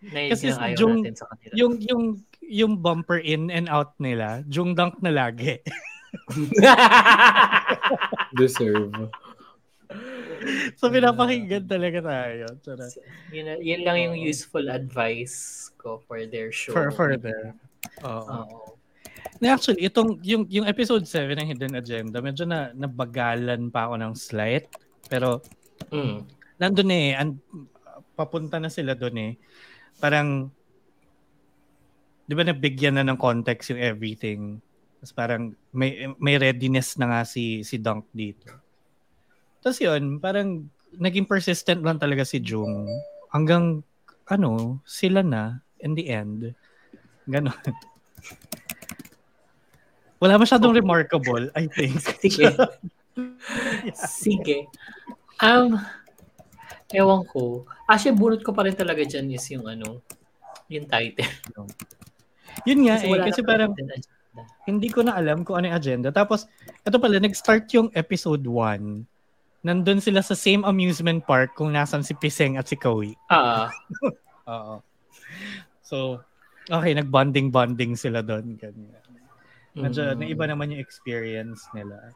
Na 0.00 0.30
kasi 0.30 0.46
yung 0.48 0.62
yung- 0.76 0.98
natin 1.02 1.14
sa 1.14 1.26
kanila. 1.26 1.52
yung 1.52 1.72
yung 1.82 2.02
yung 2.40 2.72
bumper 2.76 3.18
in 3.18 3.48
and 3.48 3.66
out 3.66 3.98
nila, 3.98 4.40
yung 4.46 4.72
dunk 4.72 4.98
na 5.00 5.10
lagi. 5.10 5.58
Deserve. 8.34 9.10
so 10.76 10.86
pinapakinggan 10.86 11.66
talaga 11.66 11.98
tayo. 12.00 12.46
Charot. 12.62 12.92
yun, 13.28 13.58
yun 13.58 13.80
lang 13.82 13.96
yung 13.98 14.16
useful 14.16 14.70
advice 14.70 15.68
ko 15.76 15.98
for 16.00 16.22
their 16.24 16.48
show. 16.48 16.72
For 16.72 16.88
further. 16.88 17.52
Oo. 18.00 18.22
Oo. 18.22 18.60
Na 18.70 18.77
actually, 19.46 19.86
itong 19.86 20.18
yung 20.26 20.48
yung 20.50 20.66
episode 20.66 21.06
7 21.06 21.38
ng 21.38 21.48
Hidden 21.54 21.78
Agenda, 21.78 22.18
medyo 22.18 22.42
na 22.42 22.74
nabagalan 22.74 23.70
pa 23.70 23.86
ako 23.86 23.94
ng 24.02 24.14
slight. 24.18 24.66
Pero 25.06 25.38
Mm. 25.94 26.26
nandun 26.58 26.90
eh, 26.90 27.14
and, 27.14 27.38
papunta 28.18 28.58
na 28.58 28.66
sila 28.66 28.98
doon 28.98 29.16
eh. 29.18 29.32
Parang, 30.02 30.50
di 32.26 32.34
ba 32.34 32.42
nabigyan 32.42 32.98
na 32.98 33.06
ng 33.06 33.14
context 33.14 33.70
yung 33.70 33.78
everything. 33.78 34.58
Tapos 34.98 35.14
parang 35.14 35.54
may, 35.70 36.10
may 36.18 36.34
readiness 36.34 36.98
na 36.98 37.06
nga 37.06 37.20
si, 37.22 37.62
si 37.62 37.78
Dunk 37.78 38.10
dito. 38.10 38.50
Tapos 39.62 39.78
yun, 39.78 40.18
parang 40.18 40.66
naging 40.98 41.30
persistent 41.30 41.86
lang 41.86 42.02
talaga 42.02 42.26
si 42.26 42.42
Jung. 42.42 42.90
Hanggang, 43.30 43.86
ano, 44.26 44.82
sila 44.82 45.22
na 45.22 45.62
in 45.78 45.94
the 45.94 46.10
end. 46.10 46.58
Ganon. 47.30 47.54
Wala 50.18 50.34
masyadong 50.38 50.74
remarkable, 50.74 51.46
I 51.54 51.70
think. 51.70 52.02
Sige. 52.22 52.50
Sige. 54.22 54.58
Um, 55.38 55.78
ewan 56.90 57.22
ko. 57.30 57.66
Actually, 57.86 58.18
bunot 58.18 58.42
ko 58.42 58.50
pa 58.50 58.66
rin 58.66 58.74
talaga 58.74 59.06
dyan 59.06 59.30
is 59.30 59.46
yung 59.50 59.66
ano, 59.66 60.02
yung 60.66 60.90
title. 60.90 61.30
Yun 62.66 62.80
nga 62.90 62.98
eh, 62.98 63.10
wala 63.10 63.30
kasi 63.30 63.42
parang 63.46 63.70
hindi 64.66 64.88
ko 64.90 65.06
na 65.06 65.14
alam 65.18 65.46
kung 65.46 65.58
ano 65.58 65.70
yung 65.70 65.78
agenda. 65.78 66.10
Tapos, 66.10 66.46
ito 66.82 66.96
pala, 66.98 67.18
nag-start 67.18 67.70
yung 67.74 67.88
episode 67.94 68.42
1. 68.42 69.06
Nandun 69.66 69.98
sila 69.98 70.22
sa 70.22 70.38
same 70.38 70.62
amusement 70.62 71.22
park 71.26 71.58
kung 71.58 71.74
nasan 71.74 72.06
si 72.06 72.14
Piseng 72.14 72.58
at 72.58 72.70
si 72.70 72.78
Kawi. 72.78 73.18
Ah, 73.30 73.70
Oo. 74.52 74.80
So, 75.82 76.22
okay, 76.70 76.92
nag-bonding-bonding 76.94 77.98
sila 77.98 78.22
doon. 78.22 78.54
Ganyan. 78.54 79.07
Medyo 79.78 80.02
mm, 80.12 80.18
naiba 80.18 80.44
naman 80.50 80.74
yung 80.74 80.82
experience 80.82 81.64
nila. 81.72 82.12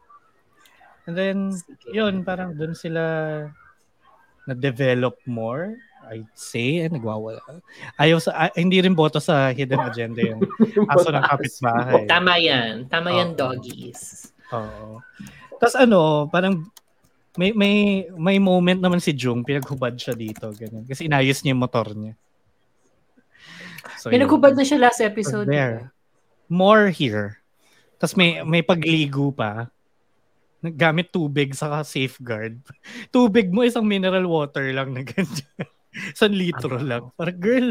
And 1.07 1.15
then, 1.19 1.39
sige. 1.55 1.95
yun, 1.95 2.23
parang 2.23 2.55
doon 2.55 2.75
sila 2.75 3.03
na-develop 4.47 5.19
more. 5.27 5.79
I'd 6.11 6.27
say, 6.35 6.83
eh, 6.83 6.91
nagwawala. 6.91 7.39
Ayaw 7.95 8.19
sa, 8.19 8.31
ah, 8.35 8.53
hindi 8.59 8.83
rin 8.83 8.95
boto 8.95 9.23
sa 9.23 9.55
hidden 9.55 9.79
agenda 9.89 10.19
yung 10.19 10.43
aso 10.91 11.15
ng 11.15 11.27
kapitbahay. 11.27 12.03
Tama 12.11 12.35
yan. 12.43 12.91
Tama 12.91 13.15
yan, 13.15 13.35
Oo. 13.35 13.39
doggies. 13.39 14.35
Oo. 14.51 14.99
Tapos 15.63 15.79
ano, 15.79 16.27
parang 16.27 16.67
may 17.39 17.55
may 17.57 18.05
may 18.13 18.37
moment 18.37 18.77
naman 18.77 19.01
si 19.01 19.17
Jung 19.17 19.41
pinaghubad 19.41 19.97
siya 19.97 20.13
dito 20.13 20.53
ganyan 20.53 20.85
kasi 20.85 21.09
inayos 21.09 21.41
niya 21.41 21.57
yung 21.57 21.65
motor 21.65 21.87
niya. 21.97 22.13
So, 23.97 24.11
yun. 24.11 24.21
Pinaghubad 24.21 24.59
na 24.59 24.67
siya 24.67 24.83
last 24.83 25.01
episode. 25.01 25.47
There. 25.47 25.95
More 26.51 26.91
here. 26.91 27.42
Tapos 28.03 28.19
may 28.19 28.43
may 28.43 28.67
pagligo 28.67 29.31
pa. 29.31 29.71
Gamit 30.59 31.11
tubig 31.11 31.55
sa 31.55 31.83
safeguard. 31.83 32.59
Tubig 33.15 33.51
mo 33.51 33.63
isang 33.63 33.87
mineral 33.87 34.27
water 34.27 34.67
lang 34.71 34.91
na 34.91 35.03
ganyan. 35.03 35.47
Isang 36.15 36.33
litro 36.33 36.79
Ano? 36.79 36.87
lang. 36.89 37.03
Parang 37.15 37.37
girl, 37.37 37.69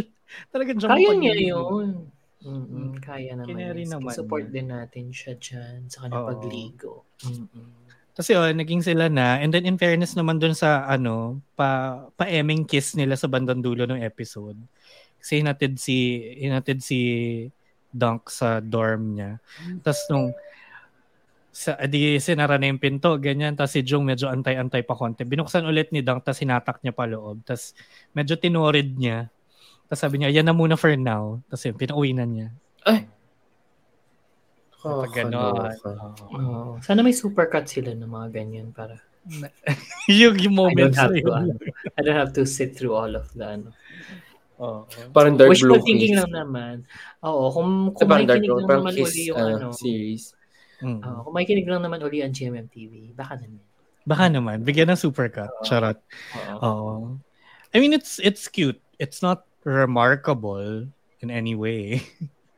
talagang 0.48 0.78
dyan 0.78 0.92
Kaya 0.94 1.12
niya 1.18 1.36
yun. 1.36 2.06
Mm-mm, 2.42 2.98
kaya 3.00 3.34
naman. 3.34 3.50
Kinari 3.50 3.84
yun. 3.84 3.92
naman 3.92 4.14
Support 4.14 4.46
niya. 4.48 4.54
din 4.54 4.68
natin 4.70 5.06
siya 5.10 5.34
dyan 5.36 5.78
sa 5.88 6.06
kanyang 6.06 6.22
Oo. 6.22 6.30
pagligo. 6.30 6.94
Mm-mm. 7.24 7.70
Tapos 8.12 8.30
yun, 8.30 8.54
naging 8.54 8.84
sila 8.84 9.08
na. 9.08 9.40
And 9.40 9.50
then 9.50 9.64
in 9.64 9.80
fairness 9.80 10.14
naman 10.14 10.38
dun 10.38 10.54
sa 10.54 10.84
ano, 10.86 11.40
pa, 11.56 12.06
pa-eming 12.14 12.66
kiss 12.66 12.94
nila 12.94 13.16
sa 13.16 13.26
bandang 13.26 13.64
dulo 13.64 13.88
ng 13.88 14.04
episode. 14.04 14.60
Kasi 15.18 15.42
hinatid 15.42 15.80
si, 15.80 15.98
hinatid 16.38 16.84
si 16.84 17.00
Dunk 17.92 18.32
sa 18.32 18.64
dorm 18.64 19.20
niya. 19.20 19.38
Tapos 19.84 20.02
nung 20.10 20.32
sa 21.52 21.76
di 21.84 22.16
sinara 22.24 22.56
na 22.56 22.72
yung 22.72 22.80
pinto, 22.80 23.20
ganyan. 23.20 23.60
Tapos 23.60 23.76
si 23.76 23.84
Jung 23.84 24.08
medyo 24.08 24.32
antay-antay 24.32 24.88
pa 24.88 24.96
konti. 24.96 25.28
Binuksan 25.28 25.68
ulit 25.68 25.92
ni 25.92 26.00
Dunk, 26.00 26.24
tapos 26.24 26.40
hinatak 26.40 26.80
niya 26.82 26.96
pa 26.96 27.06
loob. 27.06 27.44
Tapos 27.44 27.76
medyo 28.16 28.40
tinorid 28.40 28.96
niya. 28.96 29.28
Tapos 29.92 30.02
sabi 30.08 30.24
niya, 30.24 30.32
yan 30.32 30.48
na 30.48 30.56
muna 30.56 30.80
for 30.80 30.96
now. 30.96 31.44
Tapos 31.52 31.68
yun, 31.68 31.76
pinauwi 31.76 32.16
na 32.16 32.24
niya. 32.24 32.50
Pag 34.82 35.14
ganon. 35.14 35.54
Kakaloka. 35.54 35.90
Oo. 36.34 36.40
Oo. 36.42 36.72
Sana 36.82 37.06
may 37.06 37.14
supercut 37.14 37.70
sila 37.70 37.94
ng 37.94 38.10
mga 38.10 38.28
ganyan 38.34 38.68
para 38.74 38.98
yung, 40.10 40.34
yung 40.42 40.58
I 40.58 40.74
don't 40.74 40.98
moments 40.98 40.98
have 40.98 41.14
to, 41.14 41.30
ano, 41.30 41.54
I 41.94 42.02
don't 42.02 42.18
have 42.18 42.34
to 42.34 42.42
sit 42.42 42.74
through 42.74 42.98
all 42.98 43.14
of 43.14 43.30
the 43.38 43.46
ano. 43.46 43.70
Oo. 44.62 44.86
Parang 45.10 45.34
dark 45.34 45.50
Wishful 45.58 45.82
blue 45.82 45.82
thinking 45.82 46.14
face. 46.14 46.22
lang 46.22 46.32
naman. 46.32 46.76
Oo, 47.26 47.50
kung, 47.50 47.70
kung 47.98 48.08
may 48.08 48.30
dark 48.30 48.46
kinig 48.46 48.50
blue. 48.54 48.60
lang 48.62 48.70
Parang 48.70 48.86
naman 48.86 48.94
kiss 48.94 49.10
uli 49.10 49.22
yung 49.34 49.38
ano, 49.42 49.56
ano, 49.58 49.68
series. 49.74 50.24
Mm. 50.86 51.00
Oo, 51.02 51.20
kung 51.26 51.34
may 51.34 51.46
kinig 51.50 51.68
lang 51.68 51.82
naman 51.82 52.00
uli 52.06 52.22
ang 52.22 52.34
GMM 52.34 52.68
TV, 52.70 53.14
baka 53.18 53.42
naman. 53.42 53.66
Baka 54.02 54.26
naman, 54.30 54.58
bigyan 54.62 54.94
ng 54.94 55.02
supercut. 55.02 55.50
Charot. 55.66 55.98
Oo. 56.62 56.62
Oo. 56.62 56.96
I 57.74 57.78
mean, 57.82 57.94
it's 57.94 58.22
it's 58.22 58.46
cute. 58.46 58.82
It's 59.02 59.26
not 59.26 59.50
remarkable 59.66 60.86
in 61.22 61.30
any 61.30 61.58
way. 61.58 62.06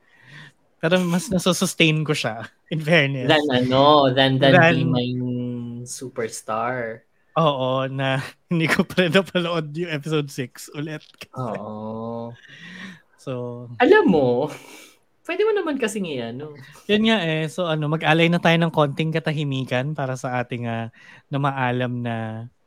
Pero 0.83 0.99
mas 1.07 1.31
nasusustain 1.31 2.03
ko 2.03 2.11
siya, 2.11 2.43
in 2.67 2.83
fairness. 2.83 3.31
Than 3.31 3.47
ano, 3.47 4.11
than, 4.11 4.35
than, 4.35 4.51
Than- 4.51 4.75
be 4.75 4.83
my 4.83 5.07
superstar. 5.87 7.07
Oo, 7.33 7.89
na 7.89 8.21
hindi 8.51 8.69
ko 8.69 8.85
pa 8.85 9.05
rin 9.05 9.13
napanood 9.13 9.73
yung 9.73 9.91
episode 9.91 10.29
6 10.29 10.77
ulit. 10.77 11.03
Oo. 11.37 12.31
So, 13.23 13.71
Alam 13.79 14.11
mo, 14.11 14.51
pwede 15.23 15.47
mo 15.47 15.55
naman 15.55 15.79
kasi 15.79 16.03
nga 16.03 16.35
ano. 16.35 16.59
yun 16.91 17.07
nga 17.07 17.23
eh. 17.23 17.47
So, 17.47 17.71
ano, 17.71 17.87
mag-alay 17.87 18.27
na 18.27 18.35
tayo 18.35 18.59
ng 18.59 18.67
konting 18.67 19.15
katahimikan 19.15 19.95
para 19.95 20.19
sa 20.19 20.43
ating 20.43 20.67
uh, 20.67 20.91
na 21.31 21.37
maalam 21.39 22.03
na 22.03 22.15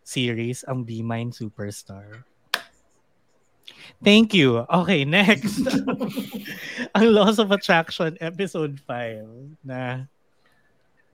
series, 0.00 0.64
ang 0.64 0.80
Be 0.88 1.04
Mine 1.04 1.28
Superstar. 1.28 2.24
Thank 4.00 4.32
you. 4.32 4.64
Okay, 4.64 5.04
next. 5.04 5.60
ang 6.96 7.06
Laws 7.12 7.36
of 7.36 7.52
Attraction, 7.52 8.16
episode 8.24 8.80
5, 8.80 9.60
na 9.60 10.08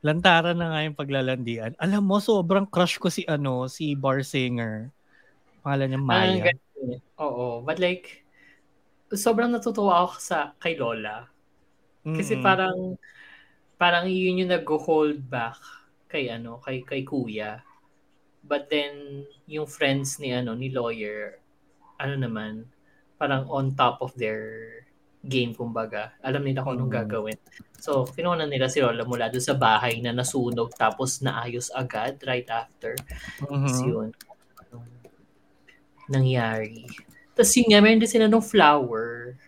lantaran 0.07 0.57
na 0.59 0.67
nga 0.75 0.81
yung 0.87 0.99
paglalandian. 0.99 1.73
Alam 1.79 2.03
mo, 2.07 2.17
sobrang 2.23 2.67
crush 2.69 2.99
ko 3.03 3.09
si 3.11 3.23
ano, 3.27 3.67
si 3.71 3.95
bar 3.99 4.23
singer. 4.27 4.91
Pangalan 5.65 5.89
niya 5.95 6.03
Parang 6.07 6.39
Maya. 6.41 6.47
eh. 6.47 6.99
Oo, 7.23 7.63
but 7.63 7.79
like, 7.79 8.25
sobrang 9.13 9.51
natutuwa 9.53 10.05
ako 10.09 10.15
sa 10.21 10.39
kay 10.63 10.75
Lola. 10.81 11.29
Kasi 12.17 12.35
Mm-mm. 12.37 12.43
parang, 12.43 12.97
parang 13.81 14.07
yun 14.09 14.43
yung 14.45 14.53
nag-hold 14.55 15.21
back 15.31 15.59
kay 16.13 16.29
ano, 16.33 16.61
kay, 16.65 16.83
kay 16.85 17.03
kuya. 17.07 17.63
But 18.45 18.71
then, 18.71 19.27
yung 19.47 19.67
friends 19.71 20.19
ni 20.23 20.33
ano, 20.35 20.55
ni 20.59 20.71
lawyer, 20.73 21.41
ano 22.03 22.15
naman, 22.19 22.67
parang 23.21 23.47
on 23.51 23.75
top 23.79 24.03
of 24.03 24.13
their 24.19 24.43
game, 25.23 25.55
kumbaga. 25.55 26.19
Alam 26.19 26.43
nila 26.43 26.67
kung 26.67 26.75
anong 26.75 26.91
Mm. 26.91 26.99
gagawin. 26.99 27.39
So, 27.79 28.07
kinuha 28.11 28.43
nila 28.47 28.67
si 28.67 28.83
Lola 28.83 29.07
mula 29.07 29.31
doon 29.31 29.43
sa 29.43 29.55
bahay 29.55 30.03
na 30.03 30.11
nasunog 30.11 30.75
tapos 30.75 31.23
naayos 31.23 31.71
agad 31.71 32.19
right 32.27 32.47
after. 32.51 32.99
Mhm. 33.43 33.67
Tapos 33.67 33.79
yun, 33.83 34.09
anong 34.67 34.87
nangyari. 36.11 36.87
Tapos 37.33 37.55
yun 37.55 37.71
nga, 37.71 37.81
meron 37.81 38.03
din 38.03 38.11
sila 38.11 38.27
nung 38.27 38.43
flower 38.43 39.39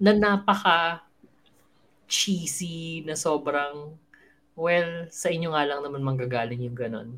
na 0.00 0.12
napaka 0.12 1.04
cheesy 2.04 3.00
na 3.04 3.16
sobrang 3.16 3.96
well, 4.54 5.08
sa 5.10 5.32
inyo 5.32 5.50
nga 5.50 5.66
lang 5.66 5.80
naman 5.82 6.02
manggagaling 6.02 6.62
yung 6.62 6.76
ganon. 6.78 7.10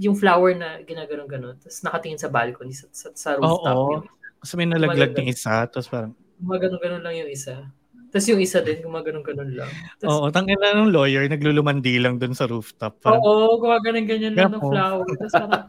yung 0.00 0.16
flower 0.16 0.56
na 0.56 0.80
ginaganon 0.82 1.28
ganon 1.28 1.54
tapos 1.60 1.84
nakatingin 1.84 2.16
sa 2.16 2.32
balcony 2.32 2.72
sa, 2.72 2.88
sa, 2.90 3.12
sa 3.12 3.30
rooftop 3.36 3.76
Oo. 3.76 3.92
yung 4.00 4.06
Kasi 4.40 4.56
may 4.56 4.64
nalaglag 4.66 5.12
ng 5.14 5.28
isa, 5.28 5.68
tapos 5.68 5.86
parang, 5.86 6.16
gumaganon 6.42 6.82
ganon 6.82 7.02
lang 7.06 7.14
yung 7.16 7.30
isa 7.30 7.70
tapos 8.12 8.28
yung 8.28 8.44
isa 8.44 8.60
din 8.60 8.84
gumaganon 8.84 9.24
ganon 9.24 9.56
lang 9.56 9.72
tapos, 9.96 10.12
oo, 10.12 10.26
tangin 10.28 10.60
na 10.60 10.76
ng 10.76 10.92
lawyer, 10.92 11.24
naglulumandi 11.30 11.96
lang 11.96 12.20
dun 12.20 12.36
sa 12.36 12.44
rooftop. 12.44 13.00
Parang, 13.00 13.22
Oo, 13.24 13.56
gumaganon 13.56 14.04
ganyan 14.04 14.36
lang 14.36 14.52
ng 14.52 14.60
flower. 14.60 15.06
Tapos 15.16 15.32
parang, 15.32 15.64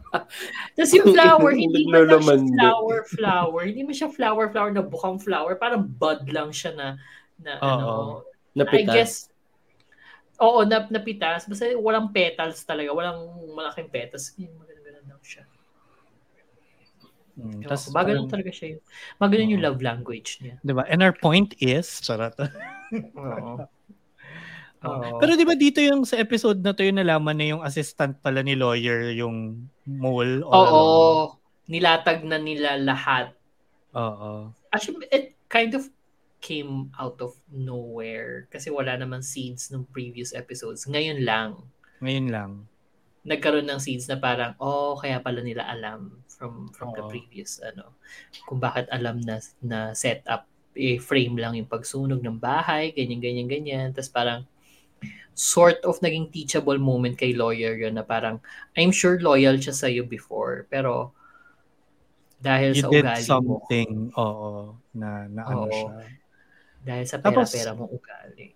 tapos 0.76 0.92
yung 0.92 1.08
flower, 1.14 1.52
hindi 1.62 1.82
man 1.88 2.04
lang 2.04 2.20
siya 2.20 2.36
flower, 2.52 2.98
flower. 3.08 3.62
Hindi 3.64 3.82
man 3.86 3.94
siya 3.96 4.10
flower, 4.12 4.46
flower 4.52 4.70
na 4.76 4.84
bukang 4.84 5.16
flower. 5.22 5.56
Parang 5.56 5.88
bud 5.88 6.28
lang 6.28 6.52
siya 6.52 6.76
na, 6.76 6.86
na 7.40 7.52
Oo. 7.62 7.64
ano. 7.64 7.90
I 8.52 8.60
Napitas. 8.60 8.92
guess, 8.92 9.12
oo, 10.36 10.60
nap, 10.68 10.92
napitas. 10.92 11.48
Basta 11.48 11.72
walang 11.80 12.12
petals 12.12 12.60
talaga. 12.68 12.92
Walang 12.92 13.24
malaking 13.56 13.88
petals. 13.88 14.36
Yung. 14.36 14.63
Mm, 17.34 17.66
tas 17.66 17.90
maganon 17.90 18.24
parang- 18.24 18.32
talaga 18.32 18.50
siya. 18.50 18.66
Yun. 18.74 18.80
Maganon 19.18 19.52
yung 19.52 19.62
Oo. 19.62 19.66
love 19.70 19.80
language 19.80 20.30
niya. 20.40 20.54
Di 20.60 20.72
ba? 20.72 20.82
And 20.86 21.00
our 21.00 21.12
point 21.12 21.54
is, 21.58 21.98
charot. 21.98 22.34
Oo. 23.14 23.66
Oo. 24.84 25.16
Pero 25.16 25.32
di 25.32 25.44
ba 25.44 25.56
dito 25.56 25.80
yung 25.80 26.04
sa 26.04 26.16
episode 26.16 26.60
na 26.60 26.70
to 26.70 26.84
yung 26.84 27.00
nalaman 27.00 27.34
na 27.34 27.46
yung 27.48 27.62
assistant 27.64 28.20
pala 28.20 28.44
ni 28.44 28.52
lawyer 28.52 29.10
yung 29.10 29.64
mole? 29.84 30.44
all 30.44 30.52
Oo. 30.52 30.68
along? 30.68 31.30
Nilatag 31.64 32.20
na 32.22 32.36
nila 32.36 32.76
lahat 32.76 33.32
Oo. 33.94 34.50
Actually, 34.68 35.06
it 35.08 35.38
kind 35.46 35.72
of 35.72 35.86
came 36.42 36.90
out 36.98 37.16
of 37.22 37.32
nowhere 37.48 38.50
kasi 38.50 38.68
wala 38.68 38.98
naman 38.98 39.22
scenes 39.22 39.70
nung 39.70 39.86
previous 39.88 40.34
episodes. 40.34 40.84
Ngayon 40.84 41.22
lang, 41.22 41.62
Ngayon 42.02 42.26
lang. 42.28 42.50
nagkaroon 43.24 43.64
ng 43.64 43.80
scenes 43.80 44.04
na 44.04 44.18
parang, 44.18 44.52
oh, 44.58 44.98
kaya 44.98 45.22
pala 45.22 45.40
nila 45.40 45.64
alam 45.64 46.20
from 46.34 46.68
from 46.74 46.90
the 46.92 47.02
Oo. 47.02 47.10
previous, 47.10 47.62
ano, 47.62 47.94
kung 48.44 48.58
bakit 48.58 48.90
alam 48.90 49.22
na, 49.22 49.38
na 49.62 49.94
setup, 49.94 50.44
eh, 50.74 50.98
frame 50.98 51.38
lang 51.38 51.54
yung 51.54 51.70
pagsunog 51.70 52.18
ng 52.18 52.42
bahay, 52.42 52.90
ganyan, 52.90 53.22
ganyan, 53.22 53.46
ganyan. 53.46 53.88
Tapos 53.94 54.10
parang, 54.10 54.40
sort 55.34 55.82
of 55.82 55.98
naging 55.98 56.30
teachable 56.30 56.78
moment 56.78 57.18
kay 57.18 57.34
lawyer 57.34 57.74
yun 57.74 57.94
na 57.94 58.02
parang, 58.02 58.38
I'm 58.74 58.90
sure 58.90 59.18
loyal 59.18 59.58
siya 59.58 59.74
sa'yo 59.74 60.06
before, 60.06 60.66
pero 60.66 61.10
dahil 62.38 62.74
You 62.76 62.82
sa 62.82 62.88
did 62.90 63.02
ugali 63.02 63.18
mo, 63.18 63.26
something, 63.26 63.90
oo, 64.14 64.74
na, 64.94 65.26
na 65.26 65.42
ano 65.42 65.66
siya. 65.70 65.90
dahil 66.84 67.04
sa 67.08 67.16
Tapos- 67.18 67.50
pera-pera 67.50 67.72
mong 67.74 67.90
ugali. 67.94 68.46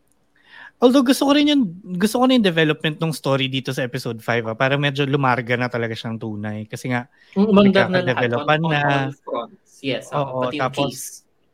Although 0.78 1.02
gusto 1.02 1.26
ko 1.26 1.32
rin 1.34 1.50
yung 1.50 1.62
gusto 1.98 2.22
ko 2.22 2.30
rin 2.30 2.38
yung 2.38 2.46
development 2.46 3.02
ng 3.02 3.10
story 3.10 3.50
dito 3.50 3.74
sa 3.74 3.82
episode 3.82 4.22
5 4.22 4.46
ah, 4.46 4.55
para 4.55 4.78
medyo 4.78 5.02
lumarga 5.02 5.59
na 5.59 5.66
talaga 5.66 5.90
siyang 5.90 6.22
tunay 6.22 6.70
kasi 6.70 6.94
nga 6.94 7.10
Umandar 7.34 7.90
na 7.90 8.06
on, 8.06 8.46
on 8.46 8.62
na. 8.70 9.10
all 9.10 9.14
fronts. 9.26 9.82
Yes, 9.82 10.10
oo, 10.14 10.22
Oo, 10.22 10.40
pati 10.46 10.59
yung 10.59 10.62
tapos- 10.62 10.86
case. 10.94 11.06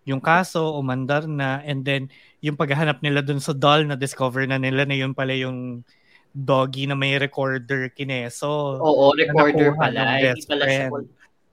yung 0.04 0.20
kaso 0.20 0.76
umandar 0.76 1.24
na 1.24 1.64
and 1.64 1.80
then 1.88 2.12
yung 2.44 2.60
paghahanap 2.60 3.00
nila 3.00 3.24
dun 3.24 3.40
sa 3.40 3.56
doll 3.56 3.88
na 3.88 3.96
discover 3.96 4.44
na 4.44 4.60
nila 4.60 4.84
na 4.84 4.92
yun 4.92 5.16
pala 5.16 5.32
yung 5.32 5.80
doggy 6.34 6.84
na 6.84 6.92
may 6.92 7.16
recorder 7.16 7.88
kineso. 7.94 8.76
Oo, 8.82 9.14
recorder 9.16 9.72
pala. 9.72 10.20
Hindi 10.20 10.44
pala 10.44 10.64
siya. 10.66 10.88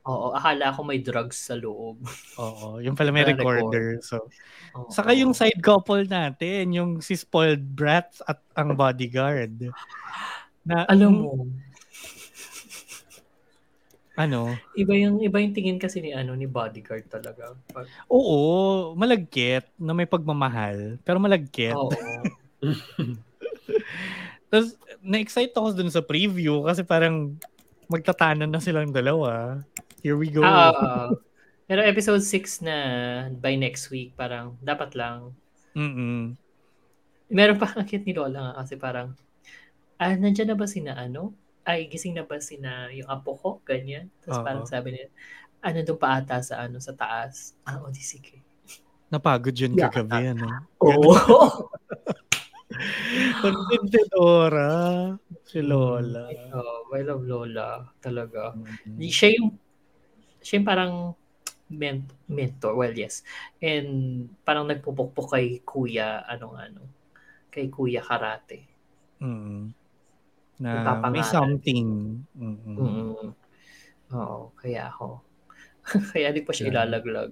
Oo, 0.09 0.33
akala 0.33 0.73
ko 0.73 0.81
may 0.81 0.97
drugs 0.97 1.45
sa 1.45 1.53
loob. 1.53 2.01
Oo, 2.41 2.81
yung 2.81 2.97
pala 2.97 3.13
may 3.13 3.21
recorder. 3.21 4.01
So, 4.01 4.25
Oo. 4.73 4.89
saka 4.89 5.13
yung 5.13 5.37
side 5.37 5.61
couple 5.61 6.09
natin, 6.09 6.73
yung 6.73 6.91
si 7.05 7.13
spoiled 7.13 7.61
brats 7.61 8.25
at 8.25 8.41
ang 8.57 8.73
bodyguard. 8.73 9.69
Na 10.65 10.89
alam 10.89 11.21
mo, 11.21 11.45
ano, 14.17 14.57
iba 14.73 14.93
yung 14.97 15.21
iba 15.21 15.37
yung 15.37 15.53
tingin 15.53 15.77
kasi 15.77 16.01
ni 16.01 16.17
ano 16.17 16.33
ni 16.33 16.49
bodyguard 16.49 17.05
talaga. 17.05 17.53
Pag, 17.69 17.85
oo, 18.09 18.93
malagkit 18.97 19.69
na 19.77 19.93
may 19.93 20.09
pagmamahal, 20.09 20.97
pero 21.05 21.21
malagkit. 21.21 21.77
oo. 21.77 21.93
Tapos, 24.51 24.75
na-excite 24.99 25.55
ako 25.55 25.71
dun 25.71 25.87
sa 25.87 26.03
preview 26.03 26.59
kasi 26.67 26.83
parang 26.83 27.39
magtatanan 27.87 28.51
na 28.51 28.59
silang 28.59 28.91
dalawa. 28.91 29.63
Here 30.01 30.17
we 30.17 30.33
go. 30.33 30.41
Ah, 30.41 30.73
oo. 30.73 31.21
pero 31.69 31.85
episode 31.85 32.25
6 32.25 32.65
na 32.65 32.75
by 33.31 33.53
next 33.55 33.93
week, 33.93 34.17
parang 34.17 34.57
dapat 34.59 34.97
lang. 34.97 35.31
Mm-mm. 35.77 36.35
Meron 37.31 37.55
pa 37.61 37.71
ang 37.71 37.87
cute 37.87 38.03
ni 38.03 38.11
Lola 38.11 38.51
nga 38.51 38.53
kasi 38.65 38.75
parang, 38.75 39.15
ah, 39.95 40.13
nandyan 40.17 40.51
na 40.51 40.57
ba 40.57 40.67
sina 40.67 40.97
ano? 40.97 41.31
Ay, 41.63 41.87
gising 41.87 42.17
na 42.17 42.25
ba 42.25 42.41
sina 42.41 42.89
yung 42.91 43.07
apo 43.07 43.37
ko? 43.37 43.49
Ganyan. 43.63 44.09
Tapos 44.25 44.41
Oo. 44.41 44.45
parang 44.45 44.65
sabi 44.67 44.97
niya, 44.97 45.07
ano 45.61 45.77
doon 45.85 45.99
pa 46.01 46.17
ata 46.17 46.41
sa 46.41 46.65
ano 46.65 46.81
sa 46.81 46.97
taas. 46.97 47.53
Ah, 47.63 47.77
o 47.79 47.93
di 47.93 48.01
sige. 48.01 48.41
Napagod 49.13 49.53
yun 49.53 49.77
Yeah. 49.77 49.93
kagabi, 49.93 50.33
ano? 50.33 50.65
Oo. 50.81 51.13
Contentedora. 53.41 54.69
Si 55.45 55.61
Lola. 55.61 56.31
Oh, 56.55 56.89
I 56.95 57.01
love 57.05 57.23
Lola. 57.27 57.85
Talaga. 58.01 58.55
Mm. 58.87 58.97
Siya 59.07 59.29
yung, 59.37 59.53
siya 60.41 60.59
yung 60.59 60.67
parang 60.67 60.93
ment- 61.71 62.17
mentor. 62.27 62.75
Well, 62.75 62.93
yes. 62.93 63.23
And 63.63 64.27
parang 64.43 64.67
nagpupukpok 64.67 65.37
kay 65.37 65.63
Kuya, 65.63 66.25
anong 66.27 66.55
ano, 66.59 66.81
kay 67.47 67.71
Kuya 67.71 68.03
Karate. 68.03 68.67
Mm. 69.21 69.71
Na 70.61 71.09
may 71.09 71.25
something. 71.25 72.21
Mm-mm. 72.37 72.75
Mm. 72.77 73.29
Oo, 74.13 74.51
kaya 74.59 74.91
ako. 74.91 75.23
kaya 76.13 76.29
di 76.29 76.45
pa 76.45 76.53
siya 76.53 76.69
Yeah. 76.69 76.73
ilalaglag. 76.85 77.31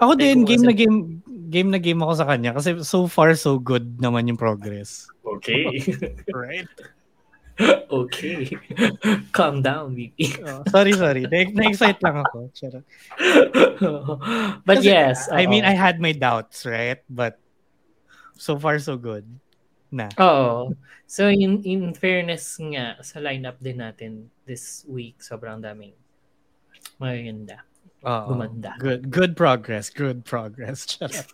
Ako 0.00 0.16
din, 0.16 0.48
game 0.48 0.64
kasi- 0.64 0.68
na 0.68 0.74
game, 0.74 0.96
game 1.52 1.68
na 1.68 1.80
game 1.82 2.00
ako 2.00 2.12
sa 2.16 2.24
kanya 2.24 2.56
kasi 2.56 2.80
so 2.80 3.04
far 3.04 3.36
so 3.36 3.60
good 3.60 4.00
naman 4.00 4.24
yung 4.30 4.40
progress. 4.40 5.04
Okay. 5.20 5.68
Right? 6.32 6.68
Okay. 7.60 8.48
Calm 9.36 9.62
down, 9.62 9.94
VP. 9.94 10.42
Oh, 10.46 10.62
sorry, 10.70 10.92
sorry. 10.92 11.22
Na- 11.28 11.52
Na-excite 11.52 12.00
lang 12.02 12.24
ako. 12.24 12.48
But 14.66 14.80
Kasi, 14.80 14.88
yes. 14.88 15.28
I 15.30 15.46
mean. 15.46 15.64
I 15.64 15.76
had 15.76 16.00
my 16.00 16.12
doubts, 16.12 16.64
right? 16.64 17.02
But 17.10 17.38
so 18.36 18.58
far 18.58 18.78
so 18.78 18.96
good. 18.96 19.26
Na. 19.92 20.08
Oo. 20.16 20.72
So 21.04 21.28
in 21.28 21.60
in 21.68 21.92
fairness 21.92 22.56
nga 22.56 22.96
sa 23.04 23.20
lineup 23.20 23.60
din 23.60 23.84
natin 23.84 24.32
this 24.48 24.88
week 24.88 25.20
sobrang 25.20 25.60
daming 25.60 25.92
maganda. 26.96 27.60
Oo. 28.00 28.32
Gumanda. 28.32 28.72
Good 28.80 29.12
good 29.12 29.36
progress. 29.36 29.92
Good 29.92 30.24
progress. 30.24 30.86
Charot. 30.90 31.28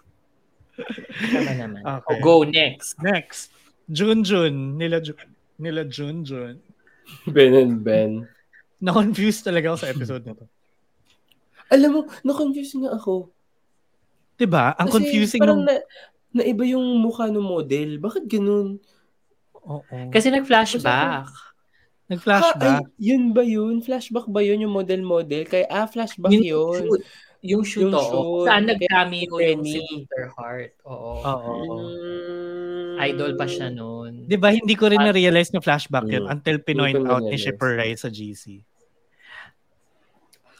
Tama 1.30 1.52
naman. 1.54 1.86
Okay. 1.86 2.10
O, 2.10 2.18
go 2.18 2.42
next. 2.42 2.98
Next. 2.98 3.54
Jun 3.86 4.26
Jun. 4.26 4.74
Nila 4.74 4.98
Jun. 4.98 5.37
Nila 5.58 5.82
Jun 5.84 6.22
Jun. 6.22 6.62
Ben 7.26 7.52
and 7.54 7.82
Ben. 7.82 8.24
Na-confused 8.78 9.42
talaga 9.42 9.74
ako 9.74 9.78
sa 9.82 9.90
episode 9.90 10.22
na 10.22 10.38
to. 10.38 10.46
Alam 11.68 11.90
mo, 11.90 12.00
na-confuse 12.22 12.78
nga 12.78 12.94
ako. 12.94 13.28
Diba? 14.38 14.72
Ang 14.78 14.88
Kasi 14.88 14.96
confusing 15.02 15.40
parang 15.42 15.66
nung... 15.66 15.68
na, 15.68 15.74
naiba 16.30 16.62
yung 16.62 16.86
mukha 17.02 17.26
ng 17.26 17.42
model. 17.42 17.98
Bakit 17.98 18.24
ganun? 18.30 18.78
Oo. 19.66 19.98
Kasi 20.14 20.30
nag-flashback. 20.30 21.26
Nag-flashback. 22.08 22.80
Ha, 22.80 22.86
ay, 22.86 23.02
yun 23.02 23.34
ba 23.34 23.42
yun? 23.42 23.82
Flashback 23.82 24.30
ba 24.30 24.40
yun 24.40 24.62
yung 24.62 24.72
model-model? 24.72 25.44
Kaya, 25.44 25.66
ah, 25.68 25.90
flashback 25.90 26.32
yun. 26.32 26.46
shoot. 26.46 27.02
Yung 27.42 27.62
shoot, 27.66 27.90
Yung 27.90 27.94
oo. 27.98 28.06
shoot. 28.06 28.46
Saan 28.46 28.64
nag-cameo 28.64 29.34
yung 29.42 29.62
si. 29.66 29.82
Oo. 30.86 31.12
Oo. 31.26 31.52
Mm. 31.82 32.67
Idol 33.00 33.32
pa 33.34 33.44
siya 33.44 33.68
noon. 33.68 34.24
Di 34.24 34.34
ba 34.34 34.50
hindi 34.50 34.72
ko 34.72 34.86
rin 34.86 34.98
na-realize 34.98 35.50
na 35.50 35.58
flashback 35.58 36.06
yun 36.06 36.24
Mm. 36.24 36.32
until 36.32 36.56
pinoint 36.58 37.02
out 37.04 37.22
ni. 37.22 37.34
Shipper 37.34 37.76
Rai 37.76 37.94
sa 37.94 38.08
GC. 38.08 38.62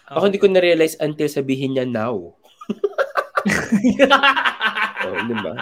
Ako 0.09 0.24
hindi 0.24 0.36
ko 0.36 0.47
na-realize 0.47 0.97
until 0.98 1.27
sabihin 1.27 1.74
niya 1.74 1.85
now. 1.85 2.32
Oh, 5.01 5.15
di 5.23 5.35
ba? 5.36 5.55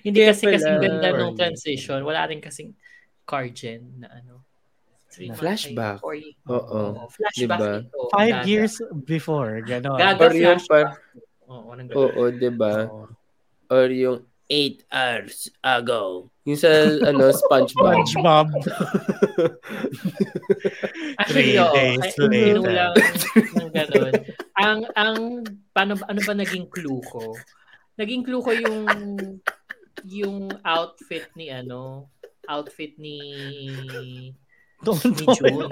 Hindi 0.00 0.18
Kaya 0.18 0.30
kasi 0.30 0.44
kasing 0.46 0.78
ganda 0.78 1.08
nung 1.12 1.34
transition. 1.34 2.00
Wala 2.00 2.24
rin 2.24 2.38
kasing 2.38 2.72
car 3.22 3.50
gen 3.50 3.98
na 3.98 4.08
ano. 4.12 4.46
Three 5.10 5.28
Na 5.28 5.36
flashback. 5.36 5.98
four 6.00 6.14
years. 6.14 6.34
Oo. 6.44 7.06
Flashback 7.08 7.60
Diba? 7.60 7.70
ito. 7.80 7.98
Five 8.10 8.34
Gaga. 8.40 8.48
years 8.48 8.74
before. 9.04 9.62
Ganon. 9.62 9.94
Gaga 9.94 10.20
Or 10.20 10.32
flashback. 10.32 10.88
pa- 10.90 10.98
Oo, 11.46 11.68
nang 11.72 11.86
gaga. 11.86 11.98
Oo, 12.00 12.22
di 12.30 12.50
ba? 12.50 12.74
Oo. 12.84 13.04
Or 13.68 13.86
yung 13.88 14.18
8 14.50 14.84
hours 14.92 15.48
ago. 15.64 16.28
Yung 16.44 16.60
sa, 16.60 16.68
ano, 17.00 17.32
SpongeBob. 17.32 18.04
SpongeBob. 18.04 18.48
Actually, 21.20 21.56
Three 21.56 21.56
oo. 21.56 21.72
days 21.72 22.04
Ay, 22.04 22.12
later. 22.28 22.28
Binulang 22.28 22.92
ng 23.56 23.70
ganun. 23.72 24.12
Ang, 24.60 24.78
ang, 24.92 25.16
paano, 25.72 25.96
ano 26.04 26.20
ba 26.20 26.34
naging 26.36 26.68
clue 26.68 27.00
ko? 27.08 27.32
Naging 27.96 28.28
clue 28.28 28.44
ko 28.44 28.52
yung, 28.52 28.84
yung 30.04 30.52
outfit 30.60 31.32
ni 31.32 31.48
ano, 31.48 32.12
outfit 32.44 32.92
ni 33.00 33.16
Ni 34.84 34.84
Tuwan-tuwa 34.84 35.32
June. 35.40 35.64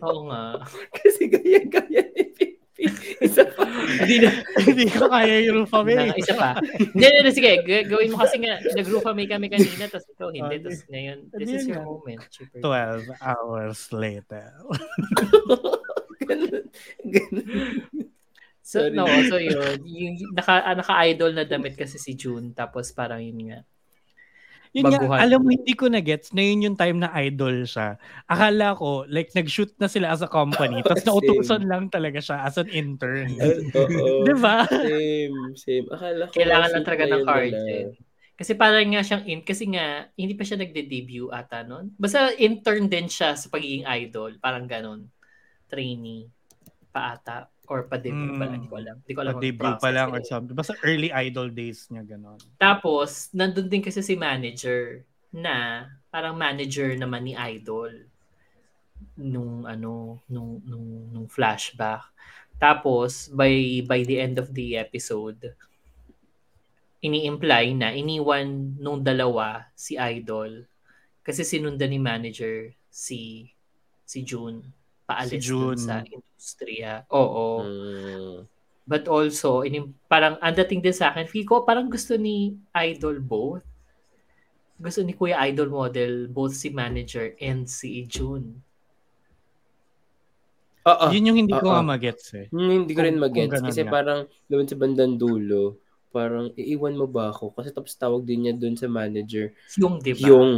Oo 0.00 0.32
nga. 0.32 0.56
Kasi 0.96 1.28
ni 1.28 1.68
Pipi. 2.16 2.47
Isa 3.26 3.42
pa. 3.42 3.66
Hindi 3.66 4.22
na. 4.22 4.30
Hindi 4.62 4.84
ko 4.86 5.10
kaya 5.10 5.42
yung 5.42 5.66
Rufa 5.66 5.82
Na, 5.82 6.06
May. 6.06 6.14
isa 6.14 6.34
pa. 6.38 6.54
Hindi, 6.62 7.06
hindi, 7.10 7.30
sige. 7.34 7.52
Ga- 7.66 7.86
Gawin 7.90 8.14
mo 8.14 8.22
kasi 8.22 8.38
nga, 8.38 8.62
nag-rufa 8.62 9.10
may 9.10 9.26
kami 9.26 9.50
kanina, 9.50 9.90
tapos 9.90 10.06
ikaw 10.14 10.30
hindi. 10.30 10.62
Okay. 10.62 10.62
Tapos 10.62 10.80
ngayon, 10.86 11.18
this 11.34 11.50
is 11.50 11.64
your 11.66 11.82
moment. 11.82 12.22
Chipper. 12.30 12.62
12 12.62 13.10
hours 13.18 13.80
later. 13.90 14.46
Ganun. 16.28 16.64
Ganun. 17.02 17.46
So, 18.68 18.84
Sorry. 18.84 18.92
no, 18.92 19.08
so 19.32 19.40
yun. 19.40 19.80
Yung, 19.88 20.14
naka, 20.36 20.60
ah, 20.60 20.76
naka-idol 20.76 21.32
na 21.32 21.48
damit 21.48 21.72
kasi 21.72 21.96
si 21.96 22.12
June, 22.12 22.52
tapos 22.52 22.92
parang 22.92 23.16
yun 23.24 23.48
nga. 23.48 23.60
Yun 24.76 24.86
nga, 24.92 25.00
Baguhan. 25.00 25.18
alam 25.20 25.40
mo, 25.44 25.48
hindi 25.52 25.72
ko 25.72 25.88
na-gets 25.88 26.32
na 26.36 26.42
yun 26.44 26.64
yung 26.70 26.76
time 26.78 27.00
na 27.00 27.10
idol 27.20 27.64
siya. 27.64 27.96
Akala 28.28 28.76
ko, 28.76 29.08
like, 29.08 29.32
nag-shoot 29.32 29.72
na 29.80 29.88
sila 29.88 30.12
as 30.12 30.20
a 30.20 30.28
company, 30.28 30.80
tapos 30.86 31.04
nautusan 31.08 31.64
lang 31.64 31.88
talaga 31.88 32.20
siya 32.20 32.44
as 32.44 32.56
an 32.60 32.68
intern. 32.70 33.32
Di 34.28 34.34
ba? 34.38 34.68
Same, 34.68 35.36
same. 35.56 35.86
Akala 35.88 36.28
ko 36.28 36.32
Kailangan 36.36 36.68
kasi 36.68 36.74
lang 36.76 36.84
talaga 36.84 37.04
na 37.04 37.08
ng 37.08 37.18
yun 37.20 37.26
card. 37.26 37.52
nila. 37.52 37.60
eh. 37.72 37.86
Kasi 38.38 38.52
parang 38.54 38.86
nga 38.86 39.02
siyang 39.02 39.24
in, 39.26 39.40
kasi 39.42 39.64
nga, 39.66 39.86
hindi 40.14 40.34
pa 40.38 40.44
siya 40.46 40.58
nagde-debut 40.62 41.28
ata 41.34 41.66
nun. 41.66 41.90
Basta 41.98 42.30
intern 42.38 42.86
din 42.86 43.10
siya 43.10 43.34
sa 43.34 43.50
pagiging 43.50 43.82
idol. 43.88 44.38
Parang 44.38 44.70
ganun. 44.70 45.10
Trainee 45.66 46.37
pa 46.98 47.14
ata. 47.14 47.46
Or 47.70 47.86
pa-debut 47.86 48.34
pa 48.34 48.50
lang. 48.50 48.58
Hindi 48.58 48.66
ko 48.66 48.76
alam. 48.82 48.96
Hindi 49.04 49.14
ko 49.14 49.20
alam. 49.22 49.34
ang 49.38 49.44
debut 49.44 49.76
pa 49.78 49.90
lang 49.94 50.08
or 50.10 50.22
something. 50.26 50.56
Basta 50.58 50.74
early 50.82 51.14
idol 51.14 51.46
days 51.52 51.86
niya, 51.94 52.02
gano'n. 52.02 52.40
Tapos, 52.58 53.30
nandun 53.30 53.70
din 53.70 53.84
kasi 53.84 54.02
si 54.02 54.18
manager 54.18 55.06
na 55.30 55.86
parang 56.08 56.36
manager 56.36 56.96
naman 56.96 57.24
ni 57.24 57.34
Idol 57.36 58.08
nung 59.14 59.68
ano 59.68 60.24
nung 60.26 60.58
nung, 60.64 60.88
nung 61.12 61.28
flashback. 61.28 62.02
Tapos 62.58 63.30
by 63.30 63.84
by 63.86 64.02
the 64.02 64.18
end 64.18 64.40
of 64.40 64.50
the 64.50 64.74
episode 64.74 65.54
ini-imply 66.98 67.78
na 67.78 67.94
iniwan 67.94 68.74
nung 68.80 69.04
dalawa 69.04 69.70
si 69.78 69.94
Idol 69.94 70.66
kasi 71.22 71.46
sinundan 71.46 71.94
ni 71.94 72.00
manager 72.02 72.74
si 72.90 73.52
si 74.02 74.26
June 74.26 74.64
paalis 75.08 75.32
Si 75.32 75.48
June. 75.48 75.80
sa 75.80 76.04
industriya. 76.04 77.08
Oo. 77.08 77.64
Mm. 77.64 78.36
But 78.84 79.04
also, 79.04 79.60
inim, 79.60 79.96
parang 80.04 80.36
ang 80.38 80.52
dating 80.54 80.80
din 80.80 80.92
sa 80.92 81.08
akin, 81.10 81.24
feel 81.24 81.44
ko 81.44 81.60
parang 81.60 81.88
gusto 81.88 82.14
ni 82.14 82.56
Idol 82.74 83.16
both. 83.18 83.64
Gusto 84.76 85.00
ni 85.00 85.12
Kuya 85.12 85.40
Idol 85.44 85.68
model 85.68 86.28
both 86.28 86.52
si 86.52 86.68
manager 86.68 87.32
and 87.36 87.64
si 87.64 88.04
June. 88.04 88.60
Oo. 90.84 91.04
Yun 91.10 91.26
yung 91.26 91.38
hindi 91.38 91.52
ko 91.52 91.68
Oo. 91.68 91.74
nga 91.74 91.84
magets 91.84 92.32
eh. 92.32 92.46
Hmm, 92.48 92.84
hindi 92.84 92.92
ko 92.92 93.00
rin 93.02 93.16
Kung- 93.16 93.24
mag-gets. 93.28 93.44
kung 93.44 93.60
ganun 93.60 93.68
Kasi 93.68 93.82
nga. 93.84 93.92
parang 93.92 94.20
doon 94.46 94.64
sa 94.64 94.76
bandang 94.78 95.14
dulo, 95.16 95.76
parang 96.08 96.48
iiwan 96.56 96.96
mo 96.96 97.04
ba 97.04 97.28
ako? 97.28 97.52
Kasi 97.52 97.68
tapos 97.68 97.92
tawag 97.92 98.24
din 98.24 98.48
niya 98.48 98.54
doon 98.56 98.72
sa 98.72 98.88
manager. 98.88 99.52
Yung, 99.76 100.00
di 100.00 100.16
ba? 100.16 100.24
Yung. 100.24 100.52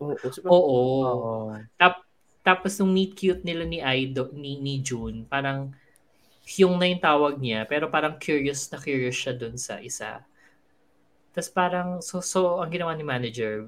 Oo. 0.00 0.16
So, 0.24 0.40
parang, 0.40 0.54
Oo. 0.56 0.80
Oo. 1.04 1.32
Tap, 1.76 2.00
tapos 2.44 2.76
nung 2.76 2.92
meet 2.92 3.16
cute 3.16 3.40
nila 3.40 3.64
ni 3.64 3.80
Idol, 3.80 4.28
ni, 4.36 4.60
ni 4.60 4.84
June, 4.84 5.24
parang 5.24 5.72
yung 6.60 6.76
na 6.76 6.92
yung 6.92 7.00
tawag 7.00 7.40
niya, 7.40 7.64
pero 7.64 7.88
parang 7.88 8.20
curious 8.20 8.68
na 8.68 8.76
curious 8.76 9.16
siya 9.16 9.32
doon 9.32 9.56
sa 9.56 9.80
isa. 9.80 10.20
Tapos 11.32 11.50
parang, 11.50 12.04
so, 12.04 12.20
so, 12.20 12.60
ang 12.60 12.68
ginawa 12.68 12.92
ni 12.92 13.02
manager, 13.02 13.66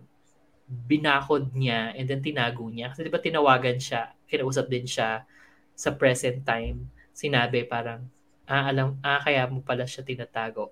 binakod 0.68 1.50
niya 1.56 1.96
and 1.96 2.06
then 2.06 2.20
tinago 2.20 2.68
niya. 2.68 2.92
Kasi 2.92 3.08
di 3.08 3.10
ba 3.10 3.18
tinawagan 3.18 3.80
siya, 3.80 4.12
kinausap 4.28 4.68
din 4.68 4.84
siya 4.84 5.24
sa 5.72 5.90
present 5.96 6.44
time. 6.44 6.86
Sinabi 7.16 7.64
parang, 7.64 8.04
ah, 8.44 8.68
alam, 8.68 9.00
ah, 9.00 9.18
kaya 9.18 9.48
mo 9.48 9.64
pala 9.64 9.88
siya 9.88 10.04
tinatago. 10.04 10.70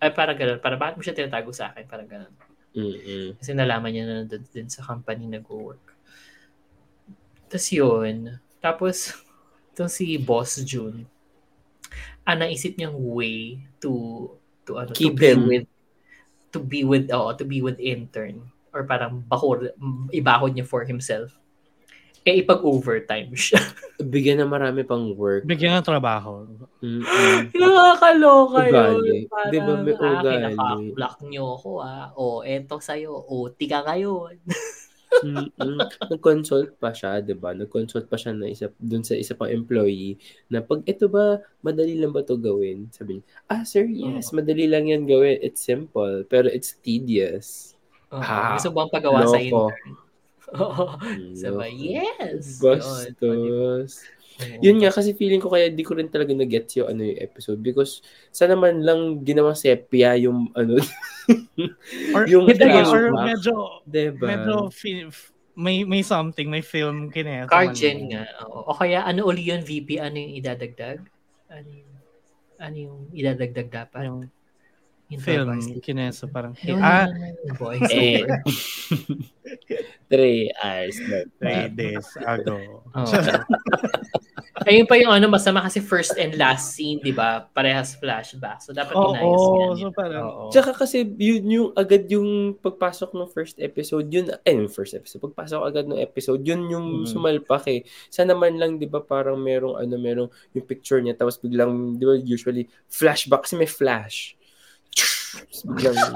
Ay, 0.00 0.10
parang 0.10 0.34
ganun. 0.34 0.58
Parang, 0.58 0.80
bakit 0.80 0.94
mo 0.96 1.02
siya 1.04 1.14
tinatago 1.14 1.52
sa 1.54 1.70
akin? 1.70 1.84
Parang 1.86 2.08
ganun. 2.08 2.34
Mm-mm. 2.74 3.38
Kasi 3.38 3.54
nalaman 3.54 3.94
niya 3.94 4.04
na 4.08 4.14
nandun 4.24 4.42
din 4.50 4.66
sa 4.66 4.82
company 4.82 5.30
nag-work. 5.30 5.93
Tapos 7.54 7.70
yun. 7.70 8.34
Tapos, 8.58 9.14
itong 9.70 9.86
si 9.86 10.18
Boss 10.18 10.58
June, 10.66 11.06
ah, 12.26 12.34
naisip 12.34 12.74
niyang 12.74 12.98
way 12.98 13.62
to 13.78 14.26
to 14.66 14.74
ano 14.74 14.90
Keep 14.90 15.14
to 15.14 15.22
be 15.22 15.30
him. 15.30 15.40
with 15.46 15.66
to 16.50 16.58
be 16.58 16.80
with 16.82 17.06
oh, 17.14 17.30
to 17.30 17.46
be 17.46 17.62
with 17.62 17.78
intern 17.78 18.42
or 18.74 18.82
parang 18.82 19.22
bakor 19.30 19.70
ibahod 20.10 20.50
niya 20.50 20.66
for 20.66 20.82
himself. 20.82 21.30
Eh 22.26 22.42
ipag-overtime 22.42 23.30
siya. 23.38 23.60
Bigyan 24.02 24.42
na 24.42 24.50
marami 24.50 24.82
pang 24.82 25.14
work. 25.14 25.46
Bigyan 25.46 25.78
ng 25.78 25.86
trabaho. 25.86 26.48
Mm-mm. 26.82 27.52
Nakakaloka 27.54 28.66
yun. 28.66 29.28
Parang, 29.30 29.52
Di 29.54 29.58
ba 29.62 29.72
may 29.78 29.94
ah, 29.94 30.00
ugali? 30.02 30.32
kinaka-block 30.32 31.16
niyo 31.28 31.54
ako 31.54 31.70
ah. 31.84 32.10
O, 32.18 32.40
eto 32.42 32.82
sa'yo. 32.82 33.12
O, 33.14 33.46
tika 33.52 33.86
ngayon. 33.86 34.42
Mm-mm. 35.22 35.78
Nag-consult 36.10 36.74
pa 36.82 36.90
siya, 36.90 37.22
'di 37.22 37.38
ba? 37.38 37.54
Nag-consult 37.54 38.10
pa 38.10 38.18
siya 38.18 38.34
na 38.34 38.50
isa 38.50 38.72
doon 38.82 39.04
sa 39.06 39.14
isa 39.14 39.36
pang 39.38 39.52
employee 39.52 40.18
na 40.50 40.58
pag 40.64 40.82
ito 40.88 41.06
ba 41.06 41.38
madali 41.62 41.94
lang 42.00 42.10
ba 42.10 42.24
'to 42.26 42.34
gawin? 42.40 42.90
Sabi 42.90 43.20
niya, 43.20 43.24
"Ah, 43.46 43.62
sir, 43.62 43.86
yes, 43.86 44.34
madali 44.34 44.66
lang 44.66 44.90
'yan 44.90 45.06
gawin. 45.06 45.38
It's 45.44 45.62
simple, 45.62 46.26
pero 46.26 46.50
it's 46.50 46.74
tedious." 46.82 47.78
Oo. 48.10 48.22
Ha, 48.22 48.58
Gusto 48.58 48.70
bang 48.74 48.90
pagawa 48.90 49.22
sa 49.26 49.38
loko. 49.38 49.70
intern? 49.70 49.92
Oo. 50.60 50.86
Sabay, 51.34 51.72
Loko. 51.72 51.88
yes! 51.98 52.60
Yun. 53.22 53.82
Oo. 54.34 54.60
Yun 54.60 54.76
nga, 54.78 54.90
kasi 54.90 55.12
feeling 55.12 55.38
ko 55.38 55.46
kaya 55.46 55.68
di 55.68 55.80
ko 55.80 55.94
rin 55.94 56.06
talaga 56.06 56.30
na-gets 56.30 56.74
yung 56.76 56.88
ano 56.88 57.02
yung 57.02 57.18
episode 57.18 57.58
because 57.58 58.02
sana 58.28 58.54
man 58.54 58.80
lang 58.80 59.22
ginawang 59.22 59.54
sepia 59.54 60.14
yung 60.16 60.50
ano, 60.52 60.74
Or, 62.14 62.26
Yung 62.26 62.44
hindi, 62.44 62.60
or 62.60 63.08
flashback. 63.08 63.24
medyo, 63.24 63.54
diba? 63.84 64.26
medyo 64.26 64.54
fi- 64.68 65.06
f- 65.06 65.32
may 65.54 65.80
may 65.80 66.02
something, 66.02 66.50
may 66.50 66.60
film 66.60 67.08
kinesa. 67.08 67.46
Card 67.46 67.70
man 67.70 67.78
gen 67.78 67.96
yun. 67.96 68.08
nga. 68.12 68.24
Oo. 68.44 68.68
O 68.68 68.76
kaya, 68.76 69.02
ano 69.02 69.24
uli 69.24 69.46
yun, 69.46 69.62
VP? 69.62 69.96
Ano 69.96 70.18
yung 70.18 70.34
idadagdag? 70.34 70.98
Ano 71.48 71.68
yung, 71.70 71.92
ano 72.58 72.76
yung 72.76 72.98
idadagdag 73.10 73.68
dapat? 73.70 74.02
Yung 74.04 74.26
film, 75.20 75.60
kinesa 75.80 76.24
parang, 76.26 76.56
Yun, 76.64 76.80
ah, 76.80 77.06
voice 77.54 77.86
Eh. 77.94 78.24
Three 80.08 80.48
hours 80.58 80.96
na. 81.04 81.18
three 81.38 81.68
days 81.72 82.06
ago. 82.20 82.84
Oo. 82.84 83.04
Ayun 84.70 84.86
pa 84.86 84.94
yung 84.96 85.10
ano, 85.12 85.26
masama 85.28 85.60
kasi 85.60 85.82
first 85.82 86.14
and 86.16 86.38
last 86.38 86.72
scene, 86.72 87.02
di 87.02 87.10
ba? 87.10 87.44
Parehas 87.52 87.98
flashback. 87.98 88.62
So, 88.62 88.70
dapat 88.72 88.94
Oo, 88.94 89.12
inayos 89.12 89.44
nga 89.44 89.66
so 89.76 89.90
parang, 89.92 90.24
Oo. 90.24 90.42
Tsaka 90.48 90.70
kasi 90.72 91.04
yun 91.18 91.44
yung 91.50 91.68
agad 91.74 92.06
yung 92.08 92.54
pagpasok 92.56 93.12
ng 93.12 93.28
first 93.28 93.58
episode, 93.58 94.06
yun, 94.08 94.30
eh, 94.32 94.54
yung 94.54 94.70
first 94.70 94.94
episode, 94.94 95.20
pagpasok 95.20 95.60
agad 95.60 95.84
ng 95.90 95.98
episode, 96.00 96.40
yun 96.46 96.70
yung 96.70 96.86
Mm. 97.02 97.06
sumalpak 97.10 97.64
eh. 97.68 97.80
Sana 98.08 98.32
man 98.32 98.56
lang, 98.56 98.78
di 98.78 98.86
ba, 98.86 99.02
parang 99.02 99.36
merong, 99.36 99.76
ano, 99.76 99.94
merong 99.98 100.28
yung 100.54 100.64
picture 100.64 101.02
niya, 101.02 101.18
tapos 101.18 101.36
biglang, 101.36 101.98
di 101.98 102.04
ba, 102.06 102.14
usually, 102.16 102.64
flashback, 102.86 103.44
kasi 103.44 103.58
may 103.58 103.68
flash. 103.68 104.38
Biglang, 105.64 106.14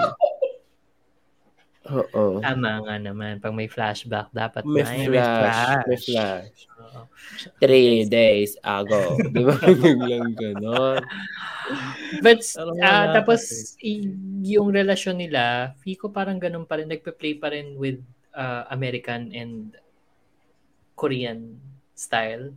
oo. 1.98 2.40
Tama 2.44 2.84
nga 2.84 2.96
naman. 3.00 3.40
Pag 3.40 3.54
may 3.56 3.68
flashback, 3.68 4.28
dapat 4.32 4.62
May 4.68 4.84
may, 4.84 5.08
flash, 5.08 5.84
may 5.88 5.96
flash. 5.96 6.04
flash. 6.04 6.58
Oo. 6.80 7.00
Three 7.60 8.04
days 8.04 8.56
ago. 8.60 9.16
Di 9.34 9.42
ba? 9.44 9.56
Biglang 9.56 10.36
gano'n. 10.36 11.00
But, 12.24 12.40
wala 12.56 13.12
tapos, 13.12 13.72
yung 14.44 14.72
relasyon 14.72 15.20
nila, 15.20 15.76
Fico 15.84 16.08
parang 16.08 16.40
ganun 16.40 16.64
pa 16.64 16.80
rin, 16.80 16.88
nagpe-play 16.88 17.36
pa 17.36 17.52
rin 17.52 17.76
with 17.76 18.00
ah, 18.32 18.64
American 18.72 19.32
and 19.36 19.76
Korean 20.96 21.60
style. 21.92 22.56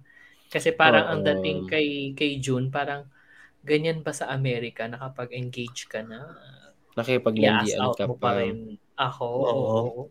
Kasi 0.51 0.75
parang 0.75 1.07
ang 1.07 1.21
Oo. 1.23 1.27
dating 1.27 1.59
kay, 1.67 1.88
kay 2.15 2.35
June, 2.39 2.67
parang 2.67 3.07
ganyan 3.61 4.01
ba 4.01 4.11
sa 4.11 4.29
Amerika 4.29 4.85
na 4.85 4.97
kapag 4.97 5.31
engage 5.31 5.85
ka 5.85 6.01
na, 6.01 6.25
Nakipaglandian 6.91 7.95
ka 7.95 8.03
pa 8.09 8.15
pa. 8.19 8.31
rin 8.38 8.75
ako. 8.95 9.25
Oo. 9.25 9.47
Oo. 9.47 10.01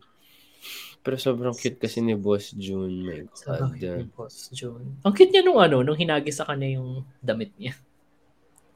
Pero 1.01 1.17
sobrang 1.17 1.53
cute 1.53 1.77
kasi 1.77 1.97
ni 1.97 2.13
Boss 2.13 2.53
June. 2.53 3.01
My 3.01 3.21
Sa 3.33 3.57
God. 3.57 3.73
bakit 3.73 3.89
ni 3.97 4.05
Boss 4.07 4.49
June. 4.49 4.97
Ang 5.01 5.13
cute 5.13 5.29
niya 5.29 5.41
nung 5.41 5.57
ano, 5.57 5.81
nung 5.81 5.97
hinagis 5.97 6.37
sa 6.37 6.45
kanya 6.45 6.77
yung 6.77 7.05
damit 7.17 7.53
niya. 7.57 7.73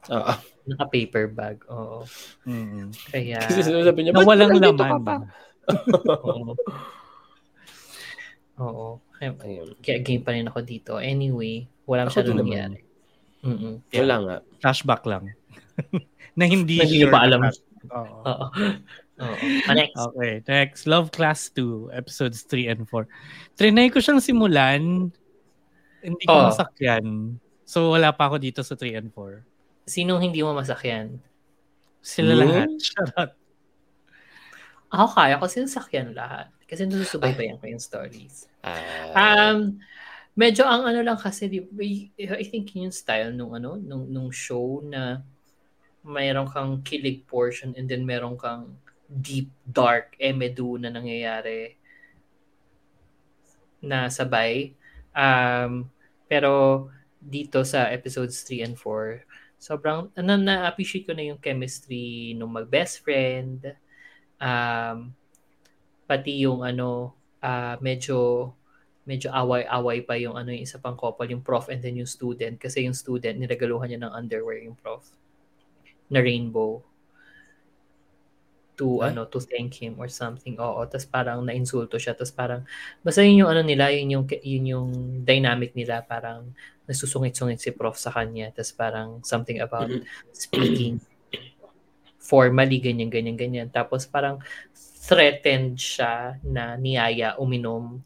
Oo. 0.06 0.32
Naka-paper 0.66 1.24
bag. 1.30 1.56
Oo. 1.66 2.02
mm 2.46 2.90
Kaya, 3.10 3.42
Kasi 3.42 3.62
sabi 3.62 4.00
niya, 4.02 4.12
na 4.14 4.18
"Ba't 4.18 4.26
walang 4.26 4.50
ka 4.50 4.58
laman. 4.62 5.02
pa?" 5.02 5.16
oo. 6.30 6.54
Oo. 8.56 8.86
Kaya, 9.18 9.30
kaya 9.82 9.98
game 10.00 10.22
pa 10.22 10.30
rin 10.30 10.46
ako 10.46 10.60
dito. 10.62 10.92
Anyway, 10.96 11.66
wala 11.84 12.06
masyadong 12.06 12.38
nangyari. 12.38 12.82
Mm-mm. 13.42 13.82
Wala 13.94 14.16
nga. 14.22 14.36
Flashback 14.58 15.02
lang. 15.04 15.32
na 16.38 16.44
hindi 16.44 16.76
Na 16.76 16.84
hindi 16.84 17.00
sure 17.00 17.10
pa 17.10 17.24
alam. 17.24 17.40
Oo. 17.42 18.16
Oo. 18.24 18.46
Oo. 19.16 19.34
Next. 19.72 19.96
Okay, 20.06 20.32
next. 20.44 20.84
Love 20.84 21.08
Class 21.08 21.48
2, 21.50 21.88
episodes 21.90 22.44
3 22.44 22.68
and 22.68 22.84
4. 22.84 23.08
Trinay 23.54 23.88
ko 23.88 23.98
siyang 23.98 24.20
simulan. 24.20 25.08
Hindi 26.00 26.22
ko 26.24 26.32
Oh. 26.32 26.48
masakyan. 26.48 27.36
So, 27.64 27.90
wala 27.90 28.12
pa 28.12 28.28
ako 28.28 28.38
dito 28.38 28.60
sa 28.60 28.76
3 28.76 28.94
and 28.94 29.10
4. 29.10 29.42
Sinong 29.84 30.20
hindi 30.20 30.38
mo 30.40 30.52
masakyan? 30.52 31.18
Sila 32.00 32.32
Hmm? 32.32 32.40
lahat. 32.42 32.68
Charot. 32.84 33.30
Ako 34.86 35.04
kaya 35.12 35.34
ko 35.36 35.46
sinasakyan 35.46 36.14
lahat. 36.14 36.46
Kasi 36.66 36.86
nasusubaybayan 36.86 37.58
ko 37.58 37.66
yung 37.66 37.82
stories. 37.82 38.46
Ah, 38.62 39.50
Um, 39.54 39.78
medyo 40.36 40.68
ang 40.68 40.84
ano 40.84 41.00
lang 41.00 41.16
kasi, 41.16 41.48
di, 41.48 41.64
I 42.20 42.44
think 42.44 42.76
yun 42.76 42.92
yung 42.92 42.94
style 42.94 43.32
nung 43.32 43.56
ano, 43.56 43.80
nung, 43.80 44.04
nung 44.12 44.28
show 44.28 44.84
na 44.84 45.24
mayroon 46.06 46.46
kang 46.46 46.84
kilig 46.86 47.26
portion 47.26 47.74
and 47.74 47.88
then 47.88 48.06
meron 48.06 48.38
kang 48.38 48.76
deep, 49.08 49.50
dark, 49.64 50.14
emedu 50.20 50.78
na 50.78 50.92
nangyayari 50.92 51.80
na 53.80 54.12
sabay. 54.12 54.76
Um, 55.16 55.88
pero 56.28 56.86
dito 57.16 57.64
sa 57.64 57.88
episodes 57.90 58.44
3 58.44 58.70
and 58.70 58.76
4, 58.78 59.24
sobrang 59.56 60.12
ano, 60.14 60.32
na-appreciate 60.36 61.08
ko 61.08 61.12
na 61.16 61.26
yung 61.26 61.40
chemistry 61.40 62.36
nung 62.36 62.52
mag-best 62.52 63.00
friend. 63.02 63.72
Um, 64.36 65.16
pati 66.04 66.44
yung 66.44 66.60
ano, 66.62 67.16
ah, 67.40 67.80
medyo 67.80 68.52
medyo 69.06 69.30
away-away 69.30 70.02
pa 70.02 70.18
yung 70.18 70.34
ano 70.34 70.50
yung 70.50 70.66
isa 70.66 70.82
pang 70.82 70.98
couple, 70.98 71.30
yung 71.30 71.40
prof 71.40 71.70
and 71.70 71.80
then 71.80 71.94
yung 71.94 72.10
student. 72.10 72.58
Kasi 72.58 72.84
yung 72.84 72.92
student, 72.92 73.38
niregaluhan 73.38 73.88
niya 73.88 74.02
ng 74.02 74.12
underwear 74.12 74.58
yung 74.66 74.74
prof 74.74 75.06
na 76.10 76.18
rainbow 76.18 76.82
to 78.76 79.00
Ay. 79.00 79.10
ano 79.10 79.24
to 79.24 79.40
thank 79.40 79.80
him 79.80 79.96
or 79.96 80.06
something. 80.06 80.60
Oo 80.60 80.84
tapos 80.84 81.08
parang 81.08 81.40
nainsulto 81.40 81.96
siya. 81.96 82.12
Tapos 82.12 82.34
parang 82.34 82.60
basta 83.00 83.24
yun 83.24 83.46
yung 83.46 83.50
ano 83.50 83.64
nila 83.64 83.88
yun 83.88 84.20
yung 84.20 84.24
yun 84.44 84.64
yung 84.68 84.88
dynamic 85.24 85.72
nila. 85.72 86.04
Parang 86.04 86.52
nagsusungit-sungit 86.84 87.58
si 87.58 87.72
prof 87.72 87.96
sa 87.96 88.12
kanya. 88.12 88.52
Tapos 88.52 88.76
parang 88.76 89.08
something 89.24 89.64
about 89.64 89.88
speaking 90.36 91.00
formally 92.20 92.78
ganyan 92.82 93.08
ganyan 93.08 93.38
ganyan. 93.38 93.68
Tapos 93.72 94.04
parang 94.04 94.44
threatened 95.06 95.80
siya 95.80 96.36
na 96.44 96.76
niyaya 96.76 97.38
uminom 97.40 98.04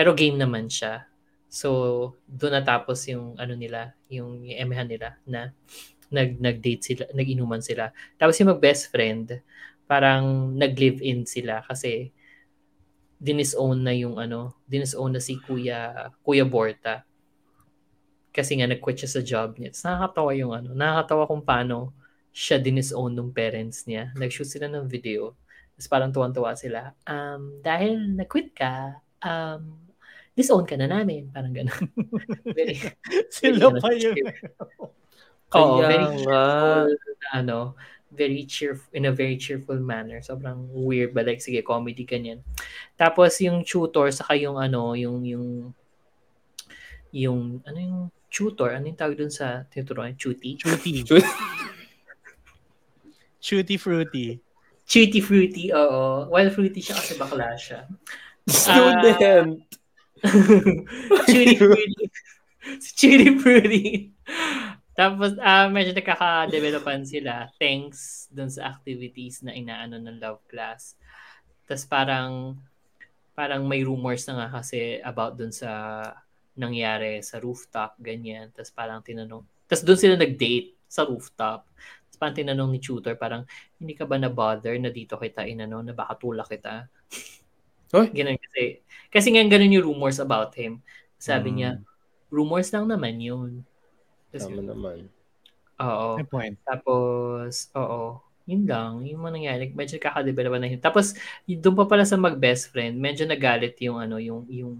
pero 0.00 0.16
game 0.16 0.40
naman 0.40 0.72
siya 0.72 1.04
so 1.52 1.68
doon 2.24 2.56
natapos 2.56 3.04
yung 3.12 3.36
ano 3.36 3.52
nila 3.52 3.92
yung 4.08 4.48
emehan 4.48 4.88
nila 4.88 5.20
na 5.28 5.52
nag 6.08 6.40
nag-date 6.40 6.80
sila 6.80 7.04
nag-inuman 7.12 7.60
sila 7.60 7.92
tapos 8.16 8.40
yung 8.40 8.56
mag-best 8.56 8.88
friend 8.88 9.44
parang 9.84 10.56
nag-live-in 10.56 11.28
sila 11.28 11.60
kasi 11.68 12.16
dinisown 13.20 13.84
na 13.84 13.92
yung 13.92 14.16
ano 14.16 14.56
dinisown 14.64 15.12
na 15.12 15.20
si 15.20 15.36
Kuya 15.36 16.08
Kuya 16.24 16.48
Borta 16.48 17.04
kasi 18.30 18.56
nga 18.56 18.70
nag-quit 18.70 19.02
siya 19.02 19.10
sa 19.10 19.22
job 19.26 19.58
niya. 19.58 19.74
Tapos 19.74 19.84
nakakatawa 19.86 20.30
yung 20.38 20.52
ano, 20.54 20.70
nakakatawa 20.70 21.26
kung 21.26 21.42
paano 21.42 21.90
siya 22.30 22.62
dinisown 22.62 23.10
ng 23.18 23.34
parents 23.34 23.90
niya. 23.90 24.14
Nag-shoot 24.14 24.46
sila 24.46 24.70
ng 24.70 24.86
video. 24.86 25.34
Tapos 25.74 25.88
parang 25.90 26.10
tuwan-tuwa 26.14 26.54
sila. 26.54 26.94
Um, 27.10 27.58
dahil 27.58 28.14
nag-quit 28.14 28.54
ka, 28.54 29.02
um, 29.26 29.89
disown 30.36 30.64
ka 30.66 30.78
na 30.78 30.86
namin. 30.90 31.30
Parang 31.30 31.54
gano'n. 31.54 31.84
very, 32.56 32.76
Sila 33.28 33.70
very, 33.70 33.80
pa 33.80 33.90
yung... 33.94 34.16
Oo, 35.50 35.82
Kaya 35.82 35.90
very 35.90 36.06
cheerful, 36.14 36.90
ano, 37.34 37.58
very 38.14 38.42
cheerful, 38.46 38.90
in 38.94 39.10
a 39.10 39.12
very 39.12 39.34
cheerful 39.34 39.82
manner. 39.82 40.22
Sobrang 40.22 40.70
weird 40.70 41.10
ba? 41.10 41.26
Like, 41.26 41.42
sige, 41.42 41.58
comedy 41.66 42.06
ganyan. 42.06 42.46
Tapos 42.94 43.34
yung 43.42 43.66
tutor, 43.66 44.14
saka 44.14 44.38
yung 44.38 44.62
ano, 44.62 44.94
yung, 44.94 45.26
yung, 45.26 45.74
yung, 47.10 47.58
ano 47.66 47.78
yung 47.82 48.00
tutor? 48.30 48.78
Ano 48.78 48.86
yung 48.86 48.94
tawag 48.94 49.18
dun 49.18 49.34
sa 49.34 49.66
tinuturuan? 49.66 50.14
Chuti? 50.14 50.54
Chuty. 50.54 51.02
Chut- 51.02 51.34
Chuty 53.42 53.74
Fruity. 53.74 54.38
Chuti 54.90 55.22
fruity, 55.22 55.70
oo. 55.70 56.26
Well, 56.26 56.50
fruity 56.50 56.82
siya 56.82 56.98
kasi 56.98 57.14
bakla 57.14 57.54
siya. 57.54 57.86
Student. 58.42 59.62
Chuti 61.28 61.56
fruity. 61.56 62.04
si 62.82 62.90
Chuti 62.96 63.28
fruity. 63.40 63.86
Tapos, 64.92 65.36
ah 65.40 65.70
medyo 65.72 65.96
nagkaka-developan 65.96 67.08
sila 67.08 67.48
thanks 67.56 68.28
dun 68.28 68.52
sa 68.52 68.68
activities 68.68 69.40
na 69.40 69.56
inaano 69.56 69.96
ng 69.96 70.20
love 70.20 70.44
class. 70.44 70.98
Tapos 71.64 71.84
parang, 71.88 72.58
parang 73.32 73.64
may 73.64 73.80
rumors 73.80 74.28
na 74.28 74.44
nga 74.44 74.60
kasi 74.60 75.00
about 75.00 75.40
dun 75.40 75.54
sa 75.54 76.02
nangyari 76.58 77.24
sa 77.24 77.40
rooftop, 77.40 77.96
ganyan. 77.96 78.52
Tapos 78.52 78.74
parang 78.76 79.00
tinanong, 79.00 79.46
tapos 79.64 79.82
dun 79.86 79.96
sila 79.96 80.20
nag-date 80.20 80.76
sa 80.84 81.08
rooftop. 81.08 81.64
Tapos 82.10 82.18
parang 82.20 82.36
tinanong 82.36 82.70
ni 82.74 82.80
tutor, 82.82 83.16
parang, 83.16 83.48
hindi 83.80 83.96
ka 83.96 84.04
ba 84.04 84.20
na-bother 84.20 84.76
na 84.76 84.92
dito 84.92 85.16
kita 85.16 85.48
inano, 85.48 85.80
na 85.80 85.96
baka 85.96 86.20
tulak 86.20 86.50
kita? 86.52 86.84
Hoy. 87.90 88.12
Ganun 88.12 88.36
kasi. 88.38 88.84
Kasi 89.10 89.34
nga 89.34 89.42
ganun 89.44 89.74
yung 89.74 89.86
rumors 89.90 90.22
about 90.22 90.54
him. 90.54 90.78
Sabi 91.18 91.50
Mm. 91.50 91.56
niya, 91.58 91.70
rumors 92.30 92.70
lang 92.70 92.86
naman 92.86 93.18
yun. 93.18 93.50
Tapos 94.30 94.46
Tama 94.46 94.62
naman. 94.62 94.98
Oo. 95.82 96.08
May 96.16 96.28
point. 96.28 96.56
Tapos, 96.62 97.68
oo. 97.74 98.22
Yun 98.46 98.64
lang. 98.66 98.92
Yung 99.06 99.20
mga 99.22 99.34
nangyari. 99.34 99.64
Medyo 99.74 99.98
kakadevelop 99.98 100.58
na 100.58 100.70
yun. 100.70 100.82
Tapos, 100.82 101.14
y- 101.44 101.58
doon 101.58 101.74
pa 101.74 101.86
pala 101.86 102.06
sa 102.06 102.14
mag-best 102.14 102.70
friend, 102.70 102.94
medyo 102.98 103.26
nagalit 103.26 103.74
yung 103.82 103.98
ano, 103.98 104.18
yung, 104.22 104.46
yung, 104.46 104.72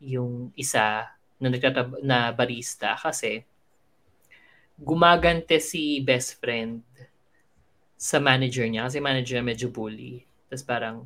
yung 0.00 0.32
isa 0.56 1.08
na 1.40 1.48
nagtatab 1.48 2.00
na 2.04 2.32
barista 2.32 2.96
kasi 2.96 3.44
gumagante 4.80 5.60
si 5.60 6.00
best 6.00 6.40
friend 6.40 6.80
sa 8.00 8.16
manager 8.16 8.64
niya 8.64 8.88
kasi 8.88 8.96
manager 8.96 9.36
niya 9.40 9.44
medyo 9.44 9.68
bully. 9.68 10.24
Tapos 10.48 10.64
parang 10.64 10.96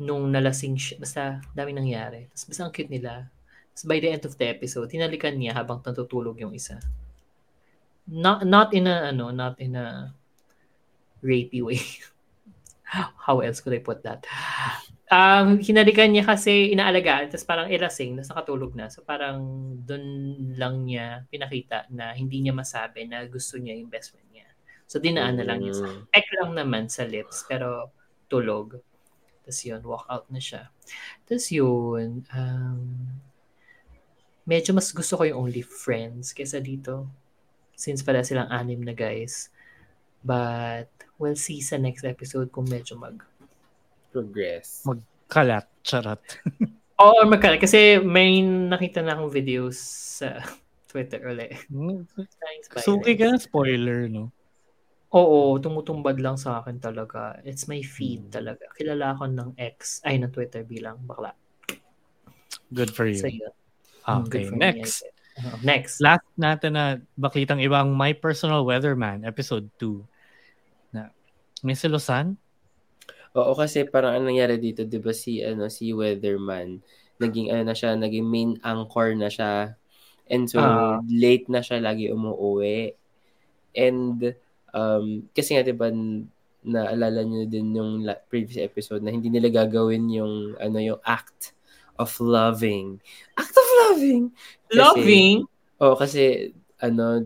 nung 0.00 0.32
nalasing 0.32 0.80
siya, 0.80 0.96
basta 0.96 1.22
dami 1.52 1.76
nangyari. 1.76 2.24
Tapos 2.32 2.44
basta 2.48 2.62
ang 2.64 2.72
cute 2.72 2.88
nila. 2.88 3.28
Tapos 3.76 3.84
by 3.84 4.00
the 4.00 4.08
end 4.08 4.24
of 4.24 4.34
the 4.40 4.46
episode, 4.48 4.88
hinalikan 4.88 5.36
niya 5.36 5.52
habang 5.52 5.84
natutulog 5.84 6.40
yung 6.40 6.56
isa. 6.56 6.80
Not, 8.08 8.48
not 8.48 8.72
in 8.72 8.88
a, 8.88 9.12
ano, 9.12 9.28
not 9.30 9.60
in 9.60 9.76
a 9.76 10.10
rapey 11.20 11.60
way. 11.60 11.78
How 13.28 13.38
else 13.44 13.60
could 13.60 13.76
I 13.76 13.84
put 13.84 14.02
that? 14.02 14.24
Um, 15.10 15.58
hinalikan 15.62 16.10
niya 16.10 16.26
kasi 16.26 16.70
inaalagaan, 16.74 17.30
tapos 17.30 17.46
parang 17.46 17.68
ilasing, 17.70 18.18
tapos 18.18 18.30
nakatulog 18.34 18.72
na. 18.74 18.90
So 18.90 19.02
parang 19.06 19.38
doon 19.86 20.04
lang 20.58 20.86
niya 20.88 21.22
pinakita 21.30 21.86
na 21.92 22.14
hindi 22.16 22.42
niya 22.42 22.54
masabi 22.56 23.06
na 23.06 23.22
gusto 23.26 23.58
niya 23.60 23.78
yung 23.78 23.90
best 23.92 24.10
friend 24.10 24.26
niya. 24.32 24.48
So 24.90 24.98
dinaan 24.98 25.38
na 25.38 25.46
lang 25.46 25.62
niya 25.62 25.76
Mm. 25.76 26.10
peck 26.10 26.26
lang 26.40 26.50
naman 26.56 26.90
sa 26.90 27.06
lips, 27.06 27.46
pero 27.46 27.94
tulog. 28.26 28.78
Tapos 29.50 29.66
yun, 29.66 29.82
walk 29.82 30.06
out 30.06 30.30
na 30.30 30.38
siya. 30.38 30.70
Tapos 31.26 31.50
yun, 31.50 32.22
um, 32.30 32.86
medyo 34.46 34.70
mas 34.70 34.94
gusto 34.94 35.18
ko 35.18 35.26
yung 35.26 35.42
Only 35.42 35.66
Friends 35.66 36.30
kesa 36.30 36.62
dito. 36.62 37.10
Since 37.74 38.06
pala 38.06 38.22
silang 38.22 38.46
anim 38.46 38.78
na 38.78 38.94
guys. 38.94 39.50
But, 40.22 40.86
we'll 41.18 41.34
see 41.34 41.58
sa 41.58 41.82
next 41.82 42.06
episode 42.06 42.54
kung 42.54 42.70
medyo 42.70 42.94
mag... 42.94 43.18
Progress. 44.14 44.86
Kalat. 45.26 45.66
Charot. 45.82 46.22
Oo, 47.02 47.12
or 47.18 47.26
magkala. 47.26 47.58
Kasi 47.58 47.98
may 47.98 48.38
nakita 48.46 49.02
na 49.02 49.18
akong 49.18 49.34
videos 49.34 49.82
sa 50.22 50.46
Twitter 50.94 51.26
ulit. 51.26 51.58
Suki 52.78 53.18
ka 53.18 53.34
na 53.34 53.42
spoiler, 53.42 54.06
no? 54.06 54.30
Oo, 55.10 55.58
tumutumbad 55.58 56.22
lang 56.22 56.38
sa 56.38 56.62
akin 56.62 56.78
talaga. 56.78 57.42
It's 57.42 57.66
my 57.66 57.82
feed 57.82 58.30
Hmm. 58.30 58.30
talaga. 58.30 58.70
Kilala 58.78 59.18
ko 59.18 59.26
ng 59.26 59.58
ex, 59.58 59.98
ay, 60.06 60.22
ng 60.22 60.30
Twitter 60.30 60.62
bilang 60.62 61.02
bakla. 61.02 61.34
Good 62.72 62.94
for 62.94 63.06
you. 63.06 63.18
So, 63.18 63.26
yun. 63.26 63.50
Mm, 64.06 64.30
good 64.30 64.30
Okay, 64.30 64.44
for 64.46 64.56
me, 64.56 64.62
next. 64.62 65.02
Guess. 65.02 65.02
Uh, 65.42 65.56
next. 65.62 65.94
Last 66.00 66.26
natin 66.38 66.72
na 66.78 66.84
baklitang 67.18 67.58
ibang 67.62 67.90
My 67.98 68.14
Personal 68.14 68.62
Weatherman, 68.62 69.26
episode 69.26 69.66
2. 69.82 70.06
Na, 70.94 71.10
may 71.66 71.74
silusan? 71.74 72.38
Oo, 73.38 73.54
kasi 73.54 73.86
parang 73.86 74.18
ang 74.18 74.26
nangyari 74.26 74.58
dito, 74.58 74.82
'di 74.82 74.98
ba 74.98 75.14
si 75.14 75.38
ano 75.38 75.70
si 75.70 75.94
Weatherman, 75.94 76.82
naging 77.22 77.54
ano 77.54 77.62
na 77.70 77.74
siya, 77.78 77.94
naging 77.94 78.26
main 78.26 78.50
anchor 78.66 79.14
na 79.14 79.30
siya. 79.30 79.78
And 80.30 80.46
so 80.50 80.58
Ah. 80.60 81.00
late 81.06 81.46
na 81.50 81.62
siya 81.62 81.78
lagi 81.82 82.10
umuuwi. 82.10 82.94
And 83.78 84.34
um 84.72 85.04
kasi 85.30 85.52
nga 85.52 85.62
'di 85.62 85.72
ba 85.72 85.88
n- 85.88 86.28
naalala 86.60 87.22
niyo 87.22 87.46
din 87.46 87.72
yung 87.72 88.04
la- 88.04 88.20
previous 88.22 88.60
episode 88.60 89.00
na 89.00 89.08
hindi 89.08 89.28
nila 89.28 89.48
gagawin 89.48 90.06
yung 90.08 90.34
ano 90.56 90.76
yung 90.76 91.00
act 91.02 91.56
of 91.96 92.12
loving. 92.18 93.00
Act 93.34 93.52
of 93.52 93.68
loving. 93.82 94.32
Kasi- 94.66 94.76
Loving? 94.76 95.36
Oo, 95.78 95.94
kasi 95.94 96.52
ano 96.78 97.24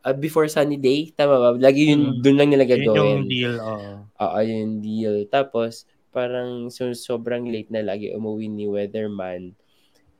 ah, 0.00 0.12
before 0.12 0.48
sunny 0.48 0.76
day, 0.76 1.12
tama 1.12 1.38
ba? 1.38 1.48
Lagi 1.54 1.86
yun, 1.88 2.02
Mm. 2.10 2.18
dun 2.18 2.36
lang 2.36 2.50
nila 2.50 2.64
Yun 2.64 2.72
gagawin. 2.74 2.98
yung 2.98 3.26
deal, 3.28 3.54
oo. 3.56 3.90
Oo, 4.18 4.38
yung 4.42 4.72
deal. 4.80 5.16
Tapos, 5.30 5.86
parang 6.10 6.66
so, 6.68 6.90
sobrang 6.90 7.46
late 7.46 7.70
na 7.70 7.86
lagi 7.86 8.10
umuwi 8.10 8.50
ni 8.50 8.66
Weatherman. 8.66 9.54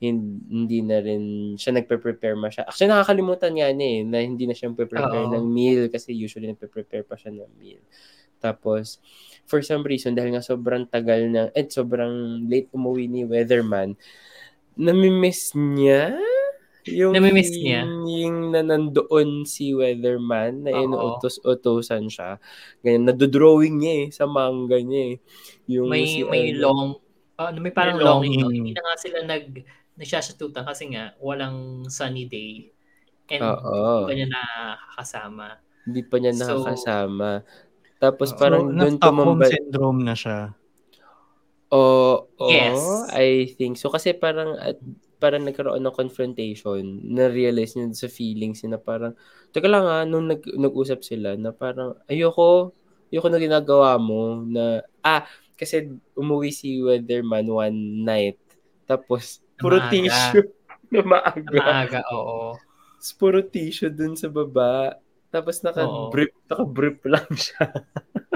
Hin- 0.03 0.43
Hindi 0.51 0.83
na 0.83 0.99
rin 0.99 1.55
siya 1.55 1.79
nagpe-prepare 1.79 2.35
masya. 2.35 2.67
Actually, 2.67 2.91
nakakalimutan 2.91 3.55
nga 3.55 3.71
niya 3.71 3.89
eh, 3.89 4.01
na 4.03 4.19
hindi 4.19 4.51
na 4.51 4.55
siya 4.59 4.75
prepare 4.75 5.31
ng 5.31 5.47
meal 5.47 5.87
kasi 5.87 6.11
usually 6.11 6.51
nagpe-prepare 6.51 7.07
pa 7.07 7.15
siya 7.15 7.31
ng 7.31 7.53
meal. 7.55 7.79
Tapos, 8.43 8.99
for 9.47 9.63
some 9.63 9.87
reason, 9.87 10.19
dahil 10.19 10.35
nga 10.35 10.43
sobrang 10.43 10.91
tagal 10.91 11.31
na, 11.31 11.55
eh, 11.55 11.71
sobrang 11.71 12.43
late 12.51 12.67
umuwi 12.75 13.07
ni 13.07 13.23
Weatherman, 13.23 13.95
namimiss 14.75 15.55
niya 15.55 16.19
yung 16.83 17.15
Namimiss 17.15 17.55
niya? 17.55 17.87
yung 17.87 18.51
na 18.51 18.59
nandoon 18.67 19.47
si 19.47 19.71
Weatherman 19.71 20.67
na 20.67 20.75
inuutos-utosan 20.75 22.11
siya. 22.11 22.43
Ganyan, 22.83 23.07
nadodrawing 23.07 23.79
niya 23.79 23.95
eh, 24.03 24.07
sa 24.11 24.27
manga 24.27 24.75
niya 24.83 25.15
eh. 25.15 25.17
Yung 25.71 25.87
may 25.87 26.03
si 26.11 26.27
may 26.27 26.51
ano, 26.51 26.59
long 26.59 26.83
ah, 27.39 27.55
may 27.55 27.71
parang 27.71 28.03
May 28.03 28.07
longing. 28.07 28.35
Hindi 28.51 28.75
na 28.75 28.83
nga 28.83 28.97
sila 28.99 29.19
nag 29.23 29.47
nagsasatutan 29.99 30.65
kasi 30.67 30.93
nga 30.95 31.15
walang 31.21 31.87
sunny 31.91 32.27
day. 32.29 32.73
And 33.31 33.45
Oo. 33.45 33.83
hindi 33.83 34.03
pa 34.07 34.13
niya 34.17 34.27
nakakasama. 34.31 35.47
Hindi 35.87 36.01
pa 36.07 36.17
niya 36.23 36.33
So, 36.35 36.55
nakakasama. 36.55 37.31
Tapos 38.03 38.31
Oo. 38.33 38.39
parang 38.39 38.63
so, 38.71 38.77
doon 38.79 38.97
tumambal. 39.03 39.51
syndrome 39.51 40.01
na 40.07 40.15
siya. 40.17 40.57
Oo, 41.71 42.49
Yes. 42.51 43.13
I 43.13 43.49
think 43.55 43.79
so. 43.79 43.93
Kasi 43.93 44.17
parang, 44.17 44.59
at, 44.59 44.77
parang 45.23 45.47
nagkaroon 45.47 45.81
ng 45.81 45.95
confrontation, 45.95 46.83
na-realize 47.07 47.79
niya 47.79 47.95
sa 47.95 48.09
feelings 48.11 48.61
niya 48.65 48.77
na 48.77 48.81
parang, 48.83 49.13
teka 49.55 49.71
lang 49.71 49.87
ah, 49.87 50.03
nung 50.03 50.27
nag, 50.27 50.43
nag-usap 50.59 51.01
sila, 51.07 51.39
na 51.39 51.55
parang, 51.55 51.95
ayoko, 52.11 52.75
ayoko 53.13 53.29
na 53.31 53.39
ginagawa 53.39 53.97
mo, 54.03 54.43
na, 54.43 54.83
ah, 55.07 55.23
kasi 55.55 55.95
umuwi 56.19 56.51
si 56.51 56.83
Weatherman 56.83 57.47
one 57.47 57.79
night, 58.03 58.39
tapos, 58.91 59.42
puro 59.63 59.79
maaga. 59.79 59.91
tissue, 59.95 60.47
na 60.93 61.01
maaga. 61.07 61.55
Maaga, 61.55 62.01
oo. 62.11 62.59
Tapos 62.99 63.13
puro 63.15 63.39
tissue 63.47 63.91
dun 63.91 64.19
sa 64.19 64.27
baba, 64.27 64.99
tapos 65.33 65.65
naka-brief, 65.65 66.37
naka-brief 66.45 67.01
lang 67.09 67.29
siya. 67.33 67.65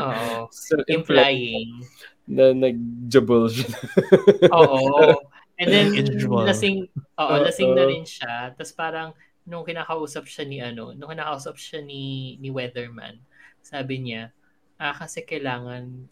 Oo. 0.01 0.49
So, 0.57 0.81
Implying. 0.89 1.85
na 2.25 2.57
nag-jabal 2.57 3.53
siya. 3.53 3.69
Oo. 4.57 5.13
And 5.61 5.69
then, 5.69 5.93
lasing, 6.49 6.89
oo, 7.21 7.21
Oo. 7.21 7.45
lasing 7.45 7.77
na 7.77 7.85
rin 7.85 8.09
siya. 8.09 8.57
Tapos 8.57 8.73
parang, 8.73 9.13
nung 9.45 9.63
kinakausap 9.63 10.25
siya 10.25 10.45
ni 10.49 10.59
ano, 10.59 10.97
nung 10.97 11.13
kinakausap 11.13 11.55
siya 11.61 11.85
ni, 11.85 12.35
ni 12.41 12.49
Weatherman, 12.49 13.21
sabi 13.61 14.01
niya, 14.01 14.33
ah, 14.81 14.97
kasi 14.97 15.23
kailangan, 15.23 16.09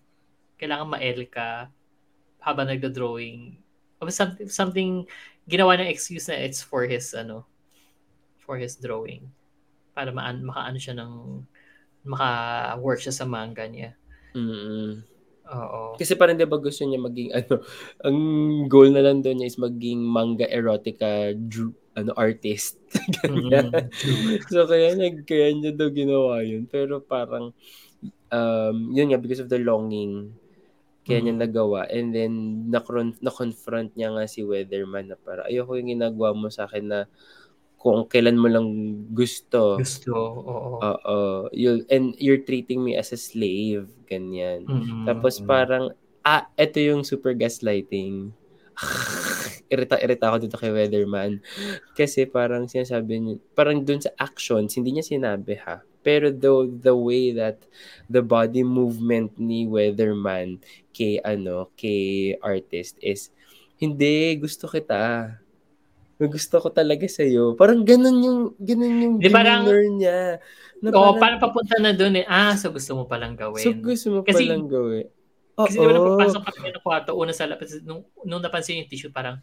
kailangan 0.60 0.92
ma-L 0.94 1.24
ka 1.32 1.72
habang 2.44 2.68
nagda-drawing. 2.68 3.56
Something, 4.10 4.48
something, 4.48 4.90
ginawa 5.48 5.76
ng 5.78 5.88
excuse 5.88 6.28
na 6.28 6.40
it's 6.40 6.60
for 6.64 6.84
his, 6.88 7.12
ano, 7.14 7.44
for 8.40 8.56
his 8.56 8.76
drawing. 8.76 9.28
Para 9.96 10.10
maan, 10.10 10.44
makaano 10.44 10.76
siya 10.80 10.96
ng, 10.98 11.44
maka-work 12.04 13.00
siya 13.00 13.14
sa 13.14 13.24
manga 13.24 13.64
niya. 13.64 13.96
mm 14.36 15.14
Oo. 15.44 15.92
Kasi 16.00 16.16
parang 16.16 16.40
'di 16.40 16.48
ba 16.48 16.56
gusto 16.56 16.88
niya 16.88 16.96
maging 16.96 17.30
ano, 17.38 17.60
ang 18.00 18.18
goal 18.64 18.88
na 18.88 19.04
lang 19.04 19.20
doon 19.20 19.44
niya 19.44 19.50
is 19.52 19.60
maging 19.60 20.00
manga 20.00 20.48
erotica 20.48 21.36
dr- 21.36 21.76
ano 21.92 22.16
artist. 22.16 22.80
Ganyan. 23.20 23.68
Mm. 23.68 24.40
so 24.48 24.64
kaya 24.64 24.96
niya 24.96 25.20
kaya 25.28 25.52
niya 25.52 25.72
daw 25.76 25.92
ginawa 25.92 26.40
yun. 26.40 26.64
Pero 26.64 27.04
parang 27.04 27.52
um 28.32 28.76
yun 28.96 29.12
nga 29.12 29.20
because 29.20 29.44
of 29.44 29.52
the 29.52 29.60
longing 29.60 30.32
kaya 31.04 31.20
niya 31.20 31.36
Mm. 31.36 31.42
nagawa 31.44 31.80
and 31.92 32.16
then 32.16 32.32
na-confront, 32.72 33.20
na-confront 33.20 33.92
niya 33.92 34.08
nga 34.10 34.24
si 34.24 34.40
Weatherman 34.40 35.12
na 35.12 35.16
para 35.16 35.44
ayoko 35.44 35.76
yung 35.76 35.92
ginagawa 35.92 36.32
mo 36.32 36.48
sa 36.48 36.64
akin 36.64 36.84
na 36.88 37.00
kung 37.76 38.08
kailan 38.08 38.40
mo 38.40 38.48
lang 38.48 38.64
gusto. 39.12 39.76
Gusto, 39.76 40.16
oo. 40.16 40.80
Oo. 40.80 41.18
You, 41.52 41.84
and 41.92 42.16
you're 42.16 42.40
treating 42.40 42.80
me 42.80 42.96
as 42.96 43.12
a 43.12 43.20
slave. 43.20 43.92
Ganyan. 44.08 44.64
Mm-mm. 44.64 45.04
Tapos 45.04 45.44
parang, 45.44 45.92
ah, 46.24 46.48
eto 46.56 46.80
yung 46.80 47.04
super 47.04 47.36
gaslighting. 47.36 48.32
Irita-irita 49.68 50.32
ako 50.32 50.36
dito 50.40 50.56
kay 50.56 50.72
Weatherman. 50.72 51.44
Kasi 51.92 52.24
parang 52.24 52.64
sinasabi 52.64 53.12
niya, 53.20 53.34
parang 53.52 53.84
dun 53.84 54.00
sa 54.00 54.16
actions, 54.16 54.72
hindi 54.80 54.96
niya 54.96 55.04
sinabi 55.04 55.60
ha. 55.60 55.84
Pero 56.04 56.28
the, 56.28 56.68
the 56.84 56.92
way 56.92 57.32
that 57.32 57.64
the 58.12 58.20
body 58.20 58.60
movement 58.60 59.32
ni 59.40 59.64
Weatherman 59.64 60.60
kay 60.92 61.18
ano, 61.24 61.72
kay 61.74 62.36
artist 62.44 63.00
is, 63.00 63.32
hindi, 63.80 64.36
gusto 64.36 64.68
kita. 64.68 65.34
Gusto 66.20 66.62
ko 66.62 66.68
talaga 66.70 67.08
sa'yo. 67.10 67.58
Parang 67.58 67.82
ganun 67.82 68.16
yung, 68.22 68.40
ganun 68.60 68.94
yung 69.02 69.14
Di, 69.18 69.32
parang- 69.32 69.66
niya. 69.98 70.38
Na 70.78 70.92
Oo, 70.92 71.16
parang 71.16 71.40
papunta 71.40 71.80
na 71.80 71.96
doon 71.96 72.20
eh. 72.22 72.26
Ah, 72.28 72.54
so 72.54 72.68
gusto 72.68 72.92
mo 72.94 73.08
palang 73.08 73.34
gawin. 73.34 73.64
So 73.64 73.72
gusto 73.72 74.06
mo 74.12 74.18
Kasi- 74.22 74.46
palang 74.46 74.68
gawin. 74.68 75.08
Kasi 75.54 75.78
di 75.78 75.86
ba 75.86 75.94
napapasok 75.94 76.42
kami 76.50 76.68
ng 76.74 76.82
kwarto, 76.82 77.10
una 77.14 77.30
sa 77.30 77.46
labas, 77.46 77.78
nung, 77.86 78.02
nung 78.26 78.42
napansin 78.42 78.82
yung 78.82 78.90
tissue, 78.90 79.14
parang, 79.14 79.38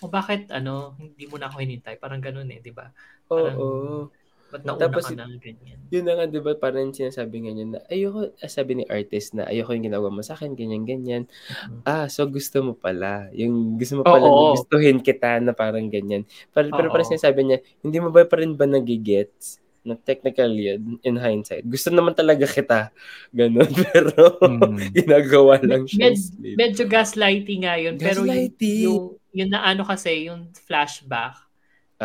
oh, 0.00 0.08
bakit, 0.08 0.48
ano, 0.48 0.96
hindi 0.96 1.28
mo 1.28 1.36
na 1.36 1.52
ako 1.52 1.60
hinintay? 1.60 2.00
Parang 2.00 2.24
ganun 2.24 2.48
eh, 2.48 2.58
di 2.64 2.72
ba? 2.72 2.88
Oo. 3.28 3.36
Parang- 3.36 4.08
Ba't 4.52 4.62
nauna 4.68 4.84
Tapos, 4.84 5.08
ka 5.08 5.16
na, 5.16 5.24
ganyan. 5.40 5.80
Yun 5.88 6.04
na 6.04 6.12
nga, 6.12 6.24
di 6.28 6.40
ba, 6.44 6.52
parang 6.52 6.92
sinasabi 6.92 7.36
nga 7.40 7.52
niya 7.56 7.66
na, 7.72 7.78
ayoko, 7.88 8.36
ah, 8.36 8.50
sabi 8.52 8.76
ni 8.76 8.84
artist 8.84 9.32
na, 9.32 9.48
ayoko 9.48 9.72
yung 9.72 9.88
ginagawa 9.88 10.12
mo 10.12 10.20
sa 10.20 10.36
akin, 10.36 10.52
ganyan, 10.52 10.84
ganyan. 10.84 11.22
Mhm. 11.24 11.88
Ah, 11.88 12.04
so 12.12 12.28
gusto 12.28 12.60
mo 12.60 12.76
pala. 12.76 13.32
Yung 13.32 13.80
gusto 13.80 13.96
mo 13.96 14.02
Oo. 14.04 14.12
pala, 14.12 14.26
na 14.28 14.52
gustuhin 14.52 15.00
kita 15.00 15.40
na 15.40 15.56
parang 15.56 15.88
ganyan. 15.88 16.28
Pero, 16.52 16.68
pero 16.68 16.86
Oo. 16.88 16.92
parang 16.92 17.08
sinasabi 17.08 17.40
niya, 17.48 17.58
hindi 17.80 17.96
mo 17.96 18.12
ba 18.12 18.28
pa 18.28 18.36
rin 18.36 18.52
ba 18.52 18.68
nagigets? 18.68 19.56
Na 19.82 19.98
technically, 19.98 20.78
in 21.02 21.16
hindsight, 21.18 21.66
gusto 21.66 21.90
naman 21.90 22.14
talaga 22.14 22.46
kita. 22.46 22.94
Ganon. 23.34 23.66
Pero, 23.90 24.38
Mm. 24.38 24.94
ginagawa 24.94 25.58
lang 25.58 25.90
siya. 25.90 26.14
Med- 26.14 26.54
medyo 26.54 26.86
gaslighting 26.86 27.66
nga 27.66 27.74
yun. 27.80 27.98
Pero 27.98 28.22
yung, 28.22 28.30
Gaslighting. 28.30 28.78
yung, 28.86 29.02
yung 29.34 29.50
na 29.50 29.66
ano 29.66 29.82
kasi, 29.82 30.30
yung 30.30 30.54
flashback, 30.54 31.34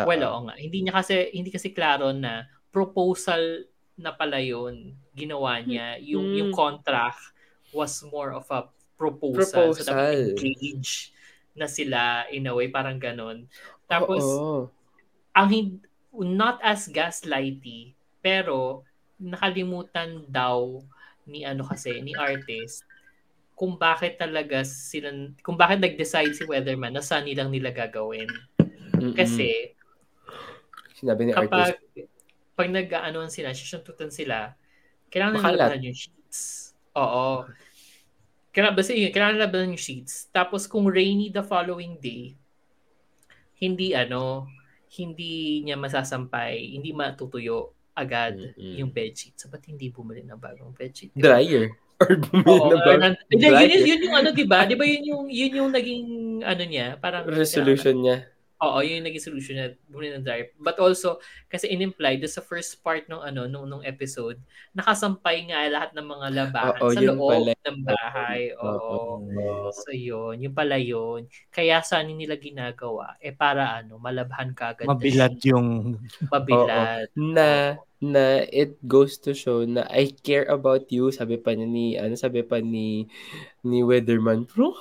Oo. 0.02 0.08
well, 0.08 0.22
oo 0.24 0.40
nga. 0.46 0.54
Hindi 0.54 0.78
niya 0.82 0.94
kasi, 0.94 1.32
hindi 1.32 1.50
kasi 1.50 1.72
klaro 1.72 2.12
na 2.12 2.44
proposal 2.68 3.64
na 3.98 4.14
pala 4.14 4.38
yun, 4.38 4.94
ginawa 5.10 5.58
niya. 5.58 5.98
Yung, 5.98 6.30
Mm. 6.30 6.36
yung 6.38 6.50
contract 6.54 7.18
was 7.72 7.98
more 8.06 8.30
of 8.30 8.46
a 8.48 8.66
proposal. 8.94 9.74
So, 9.74 9.82
Proposal. 9.82 9.86
dapat 9.90 10.38
engage 10.38 11.10
na 11.54 11.66
sila 11.66 12.26
in 12.30 12.46
a 12.46 12.54
way, 12.54 12.70
parang 12.70 12.98
ganon. 12.98 13.50
Tapos, 13.86 14.22
Oo. 14.22 14.70
ang 15.34 15.48
hin- 15.50 15.82
not 16.14 16.58
as 16.62 16.86
gaslighty, 16.86 17.94
pero 18.18 18.82
nakalimutan 19.18 20.22
daw 20.26 20.78
ni 21.26 21.42
ano 21.42 21.66
kasi, 21.66 21.98
ni 22.00 22.14
artist, 22.14 22.86
kung 23.52 23.74
bakit 23.74 24.16
talaga 24.16 24.62
sila, 24.62 25.10
kung 25.42 25.58
bakit 25.58 25.82
nag-decide 25.82 26.30
si 26.30 26.46
Weatherman 26.46 26.94
na 26.94 27.02
saan 27.02 27.26
nilang 27.26 27.50
nila 27.50 27.74
gagawin. 27.74 28.30
Mm-mm. 28.94 29.14
Kasi, 29.18 29.74
sinabi 30.98 31.20
ni 31.24 31.32
kapag, 31.32 31.78
artist, 31.78 32.10
pag 32.58 32.68
nag-aanoan 32.68 33.30
sila, 33.30 33.54
sisuntutan 33.54 34.10
sila, 34.10 34.58
kailangan 35.08 35.38
Makalat. 35.38 35.54
nila 35.54 35.62
labanan 35.70 35.86
yung 35.86 35.98
sheets. 35.98 36.40
Oo. 36.92 37.46
Kailangan, 38.50 38.74
basta 38.74 38.90
yun, 38.92 39.14
kailangan 39.14 39.38
labanan 39.38 39.74
yung 39.78 39.84
sheets. 39.84 40.26
Tapos 40.28 40.66
kung 40.66 40.90
rainy 40.90 41.30
the 41.30 41.40
following 41.40 41.94
day, 42.02 42.34
hindi 43.58 43.94
ano, 43.94 44.50
hindi 44.98 45.62
niya 45.62 45.78
masasampay, 45.78 46.74
hindi 46.74 46.90
matutuyo 46.90 47.74
agad 47.92 48.38
Mm-mm. 48.38 48.78
yung 48.78 48.90
bedsheet. 48.94 49.34
So, 49.34 49.50
ba't 49.50 49.66
hindi 49.66 49.90
bumili 49.90 50.22
ng 50.22 50.38
bagong 50.38 50.70
bedsheet? 50.70 51.10
Di 51.12 51.22
ba? 51.22 51.38
dryer. 51.42 51.66
Or 51.98 52.14
bumili 52.14 52.46
Oo, 52.46 52.70
na 52.70 52.76
ba? 52.78 52.86
or 52.86 52.98
nan- 53.02 53.18
Hindi, 53.26 53.42
yun, 53.42 53.52
dryer. 53.58 53.70
yun, 53.74 53.82
yun 53.82 54.00
yung 54.06 54.16
ano, 54.16 54.28
di 54.30 54.46
ba? 54.46 54.58
Di 54.62 54.74
ba 54.78 54.84
yun 54.86 55.02
yung, 55.02 55.24
yun 55.26 55.52
yung 55.58 55.70
naging, 55.74 56.04
ano 56.46 56.62
niya, 56.62 56.94
parang, 57.02 57.26
Resolution 57.26 57.98
niya. 57.98 58.16
Oo, 58.58 58.82
yun 58.82 58.98
yung 58.98 59.06
naging 59.06 59.22
solution 59.22 59.54
na 59.54 59.70
bumili 59.86 60.18
ng 60.18 60.26
dryer. 60.26 60.50
But 60.58 60.82
also, 60.82 61.22
kasi 61.46 61.70
in-imply, 61.70 62.18
doon 62.18 62.34
sa 62.34 62.42
first 62.42 62.82
part 62.82 63.06
ng 63.06 63.22
ano, 63.22 63.46
nung, 63.46 63.70
nung 63.70 63.86
episode, 63.86 64.34
nakasampay 64.74 65.46
nga 65.46 65.62
lahat 65.70 65.94
ng 65.94 66.02
mga 66.02 66.26
labahan 66.34 66.74
Oo, 66.82 66.90
sa 66.90 66.98
loob 66.98 67.30
pala. 67.30 67.54
ng 67.54 67.78
bahay. 67.86 68.40
Oo. 68.58 69.22
So, 69.70 69.94
yun. 69.94 70.42
Yung 70.42 70.58
pala 70.58 70.74
yun. 70.74 71.30
Kaya 71.54 71.78
saan 71.86 72.10
nila 72.10 72.34
ginagawa? 72.34 73.14
Eh, 73.22 73.30
para 73.30 73.78
ano, 73.78 74.02
malabhan 74.02 74.50
ka 74.58 74.74
agad. 74.74 74.90
na 74.90 74.98
Mabilad 74.98 75.38
sheet. 75.38 75.54
yung 75.54 75.94
Mabilad. 76.26 77.06
Na, 77.14 77.78
na 78.02 78.42
it 78.50 78.74
goes 78.82 79.22
to 79.22 79.38
show 79.38 79.62
na 79.62 79.86
I 79.86 80.10
care 80.18 80.50
about 80.50 80.90
you. 80.90 81.14
Sabi 81.14 81.38
pa 81.38 81.54
ni, 81.54 81.94
ano, 81.94 82.18
sabi 82.18 82.42
pa 82.42 82.58
ni, 82.58 83.06
ni 83.62 83.86
Weatherman. 83.86 84.50
Bro? 84.50 84.74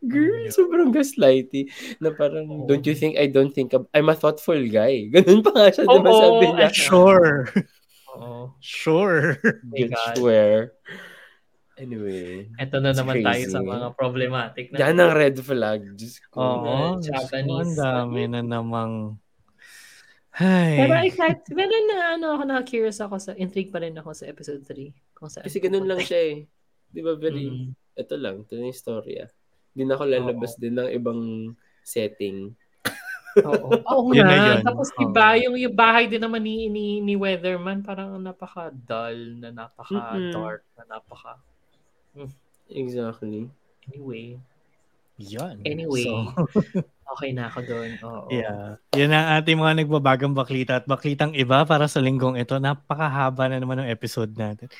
Girl, 0.00 0.32
Ayun. 0.40 0.52
sobrang 0.52 0.90
gaslighty. 0.90 1.68
Na 2.00 2.08
parang, 2.10 2.48
Oo. 2.48 2.64
don't 2.64 2.82
you 2.82 2.96
think 2.96 3.20
I 3.20 3.28
don't 3.28 3.52
think 3.52 3.70
I'm 3.92 4.08
a 4.08 4.16
thoughtful 4.16 4.56
guy? 4.56 5.04
Ganun 5.14 5.44
pa 5.44 5.52
nga 5.52 5.68
siya, 5.68 5.84
di 5.84 5.98
ba 6.00 6.08
Oo, 6.08 6.18
sabi 6.18 6.46
niya? 6.50 6.68
ay, 6.68 6.72
Sure. 6.72 7.30
Oo. 8.10 8.40
Sure. 8.58 9.36
God. 9.70 10.14
swear. 10.16 10.72
Anyway. 11.76 12.48
Ito 12.56 12.76
na 12.76 12.92
naman 12.92 13.24
tayo 13.24 13.40
crazy. 13.40 13.52
sa 13.52 13.60
mga 13.60 13.96
problematic 13.96 14.68
na. 14.68 14.76
Yan 14.84 15.00
ang 15.00 15.12
red 15.16 15.36
flag. 15.36 15.80
Diyos 15.96 16.20
ko. 16.28 16.36
Oo. 16.36 16.76
Japanese. 17.00 17.72
Ang 17.72 17.72
dami 17.76 18.22
na 18.26 18.40
namang... 18.40 19.16
Ay. 20.36 20.76
Pero 20.76 20.94
excited. 21.00 21.48
Pero 21.56 21.72
na 21.88 22.16
ano 22.16 22.36
ako 22.36 22.42
na-curious 22.46 23.00
ako 23.00 23.16
sa 23.16 23.32
intrigue 23.34 23.72
pa 23.72 23.80
rin 23.80 23.96
ako 23.96 24.12
sa 24.12 24.28
episode 24.28 24.60
3. 24.62 24.92
Kung 25.12 25.28
saan 25.28 25.44
Kasi 25.44 25.56
ganun 25.58 25.88
lang 25.88 26.00
siya 26.00 26.20
eh. 26.20 26.36
Di 26.88 27.00
ba 27.00 27.16
very, 27.16 27.48
Mm. 27.48 27.72
ito 27.96 28.14
lang, 28.16 28.44
ito 28.44 28.54
na 28.54 28.68
yung 28.68 28.76
storya. 28.76 29.24
Hindi 29.24 29.39
na 29.76 29.94
ako 29.94 30.04
lalabas 30.06 30.52
din 30.58 30.74
ng 30.76 30.90
ibang 30.90 31.20
setting. 31.86 32.54
Oo. 33.46 33.68
Oo 33.86 34.10
Yun 34.10 34.26
na 34.26 34.34
nga. 34.34 34.46
yun. 34.50 34.58
Tapos 34.66 34.88
Oo. 34.94 35.02
iba, 35.06 35.26
yung, 35.38 35.54
yung 35.54 35.76
bahay 35.76 36.10
din 36.10 36.22
naman 36.22 36.42
ni, 36.42 36.66
ni, 36.66 36.98
ni 36.98 37.14
Weatherman, 37.14 37.86
parang 37.86 38.18
napaka-dull, 38.18 39.38
na 39.38 39.54
napaka-dark, 39.54 40.66
na 40.74 40.82
napaka... 40.98 41.38
Exactly. 42.70 43.46
Anyway. 43.86 44.38
Yan. 45.18 45.62
Anyway. 45.62 46.06
So, 46.06 46.34
Okay 47.10 47.34
na 47.34 47.50
ako 47.50 47.58
doon. 47.66 47.90
Oo. 48.06 48.30
yeah. 48.30 48.78
Yan 48.94 49.10
ang 49.10 49.42
ating 49.42 49.58
mga 49.58 49.82
nagbabagang 49.82 50.30
baklita 50.30 50.78
at 50.78 50.86
baklitang 50.86 51.34
iba 51.34 51.66
para 51.66 51.90
sa 51.90 51.98
linggong 51.98 52.38
ito. 52.38 52.54
Napakahaba 52.62 53.50
na 53.50 53.58
naman 53.58 53.82
ng 53.82 53.90
episode 53.90 54.30
natin. 54.38 54.70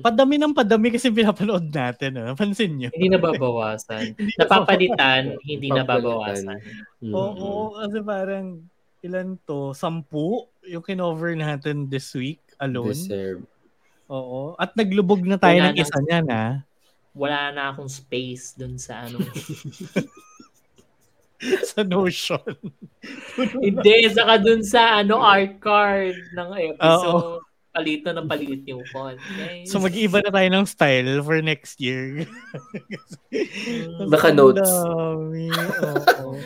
Padami 0.00 0.40
ng 0.40 0.56
padami 0.56 0.88
kasi 0.88 1.12
pinapanood 1.12 1.68
natin. 1.68 2.16
Oh. 2.16 2.32
Pansin 2.32 2.80
nyo? 2.80 2.88
Hindi 2.96 3.12
nababawasan. 3.12 4.16
Napapalitan, 4.40 5.36
hindi 5.44 5.68
nababawasan. 5.68 6.56
Mm. 7.04 7.12
Oo, 7.12 7.76
kasi 7.76 7.98
parang 8.00 8.64
ilan 9.04 9.36
to? 9.44 9.76
Sampu 9.76 10.48
yung 10.64 10.80
kinover 10.80 11.36
natin 11.36 11.92
this 11.92 12.08
week 12.16 12.40
alone. 12.56 12.96
Deserve. 12.96 13.44
Oo. 14.08 14.56
At 14.56 14.72
naglubog 14.72 15.20
na 15.28 15.36
tayo 15.36 15.60
Wala 15.60 15.68
ng 15.72 15.76
isa 15.76 15.98
niyan, 16.00 16.26
ha? 16.32 16.48
Wala 17.12 17.52
na 17.52 17.62
akong 17.74 17.92
space 17.92 18.56
doon 18.56 18.80
sa 18.80 19.04
ano. 19.04 19.20
sa 21.68 21.82
Notion. 21.84 22.54
hindi, 23.60 23.96
saka 24.08 24.40
doon 24.40 24.62
sa 24.64 25.02
ano 25.02 25.20
art 25.20 25.60
card 25.60 26.16
ng 26.32 26.48
episode. 26.72 27.42
Palit 27.42 27.51
na 28.04 28.12
ng 28.20 28.28
palit 28.28 28.62
yung 28.68 28.84
font. 28.92 29.16
Guys. 29.16 29.72
So 29.72 29.80
mag-iiba 29.80 30.20
na 30.20 30.30
tayo 30.30 30.48
ng 30.52 30.66
style 30.68 31.24
for 31.24 31.40
next 31.40 31.80
year. 31.80 32.28
Mm, 33.32 34.08
Naka-notes. 34.12 34.68
Ang 34.68 34.92
dami. 35.32 35.44
Oo. 36.20 36.36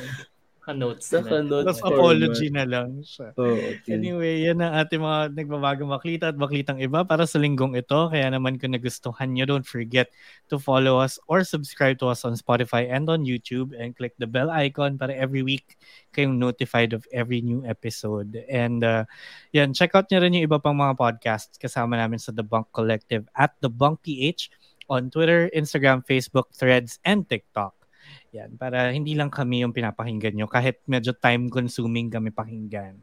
Naka-notes. 0.66 1.14
Naka-notes. 1.14 1.66
Tapos 1.70 1.84
apology 1.86 2.50
na 2.50 2.66
lang 2.66 2.98
siya. 3.06 3.30
Oo. 3.38 3.54
Anyway, 3.86 4.50
yan 4.50 4.58
ang 4.58 4.74
ating 4.82 4.98
mga 4.98 5.38
nagbabagang 5.38 5.86
baklita 5.86 6.34
at 6.34 6.38
baklitang 6.42 6.82
iba 6.82 7.06
para 7.06 7.22
sa 7.22 7.38
linggong 7.38 7.78
ito. 7.78 8.10
Kaya 8.10 8.34
naman 8.34 8.58
kung 8.58 8.74
nagustuhan 8.74 9.30
nyo, 9.30 9.46
don't 9.46 9.62
forget 9.62 10.10
to 10.50 10.58
follow 10.58 10.98
us 10.98 11.22
or 11.30 11.46
subscribe 11.46 12.02
to 12.02 12.10
us 12.10 12.26
on 12.26 12.34
Spotify 12.34 12.90
and 12.90 13.06
on 13.06 13.22
YouTube 13.22 13.78
and 13.78 13.94
click 13.94 14.18
the 14.18 14.26
bell 14.26 14.50
icon 14.50 14.98
para 14.98 15.14
every 15.14 15.46
week 15.46 15.78
kayong 16.10 16.34
notified 16.34 16.90
of 16.90 17.06
every 17.14 17.38
new 17.38 17.62
episode. 17.62 18.34
And 18.50 18.82
uh, 18.82 19.06
yan, 19.54 19.70
check 19.70 19.94
out 19.94 20.10
nyo 20.10 20.18
rin 20.18 20.34
yung 20.34 20.50
iba 20.50 20.58
pang 20.58 20.74
mga 20.74 20.98
podcasts 20.98 21.62
kasama 21.62 21.94
namin 21.94 22.18
sa 22.18 22.34
The 22.34 22.42
Bunk 22.42 22.74
Collective 22.74 23.30
at 23.38 23.54
The 23.62 23.70
Bunk 23.70 24.02
PH 24.02 24.50
on 24.90 25.14
Twitter, 25.14 25.46
Instagram, 25.54 26.02
Facebook, 26.02 26.50
Threads, 26.50 26.98
and 27.06 27.22
TikTok. 27.22 27.85
Yan, 28.34 28.58
para 28.58 28.90
hindi 28.90 29.14
lang 29.14 29.30
kami 29.30 29.62
yung 29.62 29.74
pinapakinggan 29.74 30.34
nyo 30.34 30.46
kahit 30.50 30.82
medyo 30.88 31.14
time-consuming 31.14 32.10
kami 32.10 32.34
pakinggan. 32.34 32.98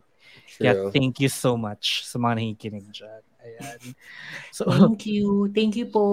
Kaya 0.57 0.73
True. 0.73 0.91
thank 0.91 1.21
you 1.21 1.29
so 1.29 1.53
much 1.55 2.03
sa 2.05 2.17
mga 2.17 2.41
nakikinig 2.41 2.87
dyan. 2.89 3.23
Ayan. 3.43 3.79
So, 4.53 4.69
Thank 4.69 5.09
you. 5.09 5.49
Thank 5.49 5.73
you 5.73 5.89
po. 5.89 6.05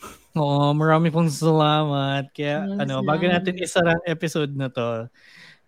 oh, 0.36 0.70
marami 0.76 1.08
pong 1.08 1.32
salamat. 1.32 2.28
Kaya, 2.36 2.60
Maraming 2.64 2.80
ano, 2.84 2.94
salamat. 3.00 3.08
bago 3.08 3.24
natin 3.24 3.54
isara 3.56 3.96
ang 3.96 4.04
episode 4.04 4.52
na 4.52 4.68
to, 4.68 5.08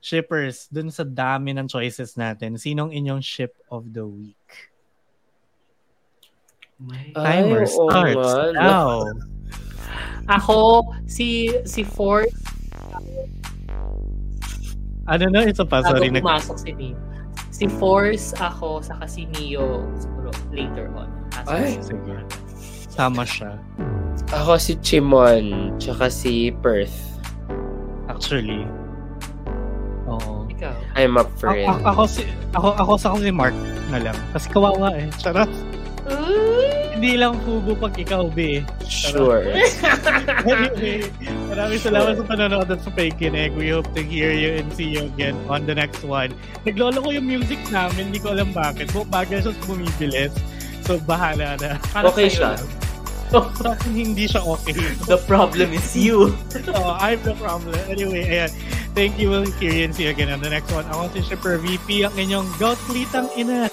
shippers, 0.03 0.69
dun 0.69 0.93
sa 0.93 1.07
dami 1.07 1.57
ng 1.57 1.71
choices 1.71 2.19
natin, 2.21 2.61
sinong 2.61 2.93
inyong 2.93 3.23
ship 3.25 3.57
of 3.73 3.89
the 3.97 4.05
week? 4.05 4.73
Ay, 7.15 7.15
Timer 7.15 7.63
oo 7.63 7.71
starts 7.71 8.29
no? 8.29 8.53
now. 8.59 8.89
Ako, 10.27 10.83
si 11.07 11.51
si 11.63 11.87
Ford, 11.87 12.31
Ano 15.11 15.25
na? 15.29 15.41
Ito 15.45 15.67
pa, 15.67 15.83
bago 15.83 15.99
sorry. 15.99 16.09
Nag- 16.11 16.23
pumasok 16.23 16.57
si 16.59 16.71
Neo. 16.75 16.99
Si 17.53 17.67
Force 17.69 18.33
ako, 18.39 18.81
saka 18.81 19.05
si 19.09 19.29
Neo, 19.35 19.85
siguro 19.99 20.31
later 20.55 20.89
on. 20.95 21.09
Ay. 21.49 21.77
Sige. 21.83 22.17
Tama 22.93 23.25
siya. 23.25 23.57
Ako 24.33 24.57
si 24.61 24.77
Chimon, 24.81 25.77
tsaka 25.81 26.09
si 26.13 26.53
Perth. 26.61 27.21
Actually. 28.09 28.65
Oo. 30.09 30.45
Ikaw. 30.49 30.75
I'm 30.97 31.17
up 31.17 31.29
for 31.41 31.57
it. 31.57 31.65
ako, 31.65 31.81
ako, 31.89 32.03
si, 32.09 32.23
ako, 32.53 32.69
ako 32.77 32.93
sa 33.01 33.17
si 33.17 33.33
Mark 33.33 33.57
na 33.89 34.01
lang. 34.01 34.17
Kasi 34.33 34.47
kawawa 34.53 34.93
eh. 34.97 35.09
Charot. 35.21 35.49
Hindi 37.03 37.19
lang 37.19 37.35
fubo 37.43 37.75
pag 37.75 37.99
ikaw, 37.99 38.31
be. 38.31 38.63
Sure. 38.87 39.43
anyway, 40.47 41.03
maraming 41.51 41.83
salamat 41.83 42.15
sa 42.15 42.23
panonood 42.23 42.71
at 42.71 42.79
sa 42.79 42.95
pakikinig. 42.95 43.59
We 43.59 43.75
hope 43.75 43.91
to 43.99 44.07
hear 44.07 44.31
you 44.31 44.63
and 44.63 44.71
see 44.71 44.95
you 44.95 45.11
again 45.11 45.35
on 45.51 45.67
the 45.67 45.75
next 45.75 46.07
one. 46.07 46.31
Naglolo 46.63 47.03
ko 47.03 47.11
yung 47.11 47.27
music 47.27 47.59
namin, 47.75 48.15
hindi 48.15 48.23
ko 48.23 48.39
alam 48.39 48.55
bakit. 48.55 48.95
Bu- 48.95 49.11
Bagal 49.11 49.43
siya 49.43 49.51
bumibilis. 49.67 50.31
So, 50.87 51.03
bahala 51.03 51.59
na. 51.59 51.83
Para 51.91 52.07
Okay 52.07 52.31
siya. 52.31 52.55
akin, 53.35 53.91
hindi 53.91 54.31
siya 54.31 54.47
okay. 54.47 54.95
The 55.11 55.19
problem 55.27 55.75
is 55.75 55.99
you. 55.99 56.31
oh, 56.71 56.95
I'm 57.03 57.19
the 57.27 57.35
problem. 57.35 57.75
Anyway, 57.91 58.31
ayan. 58.31 58.55
Thank 58.93 59.17
you. 59.17 59.33
You 59.33 59.85
and 59.85 59.95
see 59.95 60.05
you 60.05 60.13
again 60.13 60.29
on 60.29 60.45
the 60.45 60.53
next 60.53 60.69
one. 60.73 60.85
Ako 60.93 61.09
si 61.17 61.25
Shipper 61.25 61.57
VP, 61.57 62.05
ang 62.05 62.13
inyong 62.13 62.49
gout-litang 62.61 63.33
ina. 63.41 63.73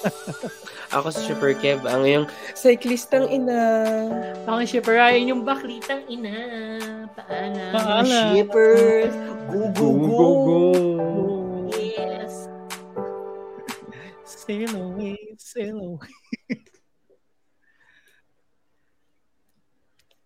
Ako 0.90 1.14
si 1.14 1.22
Super 1.22 1.54
Kev, 1.54 1.86
ang 1.86 2.02
iyong 2.02 2.26
cyclistang 2.58 3.30
ina. 3.30 3.62
Ako 4.42 4.66
shipper, 4.66 4.98
ayun 4.98 5.38
yung 5.38 5.42
baklitang 5.46 6.02
ina. 6.10 6.34
Paalam. 7.14 7.70
Paalam. 7.70 8.34
Shippers! 8.34 9.14
Go, 9.54 9.70
go, 9.70 9.88
go! 10.02 10.58
Yes. 11.78 12.50
Sail 14.26 14.74
away, 14.74 15.14
sail 15.38 15.78
away. 15.78 16.10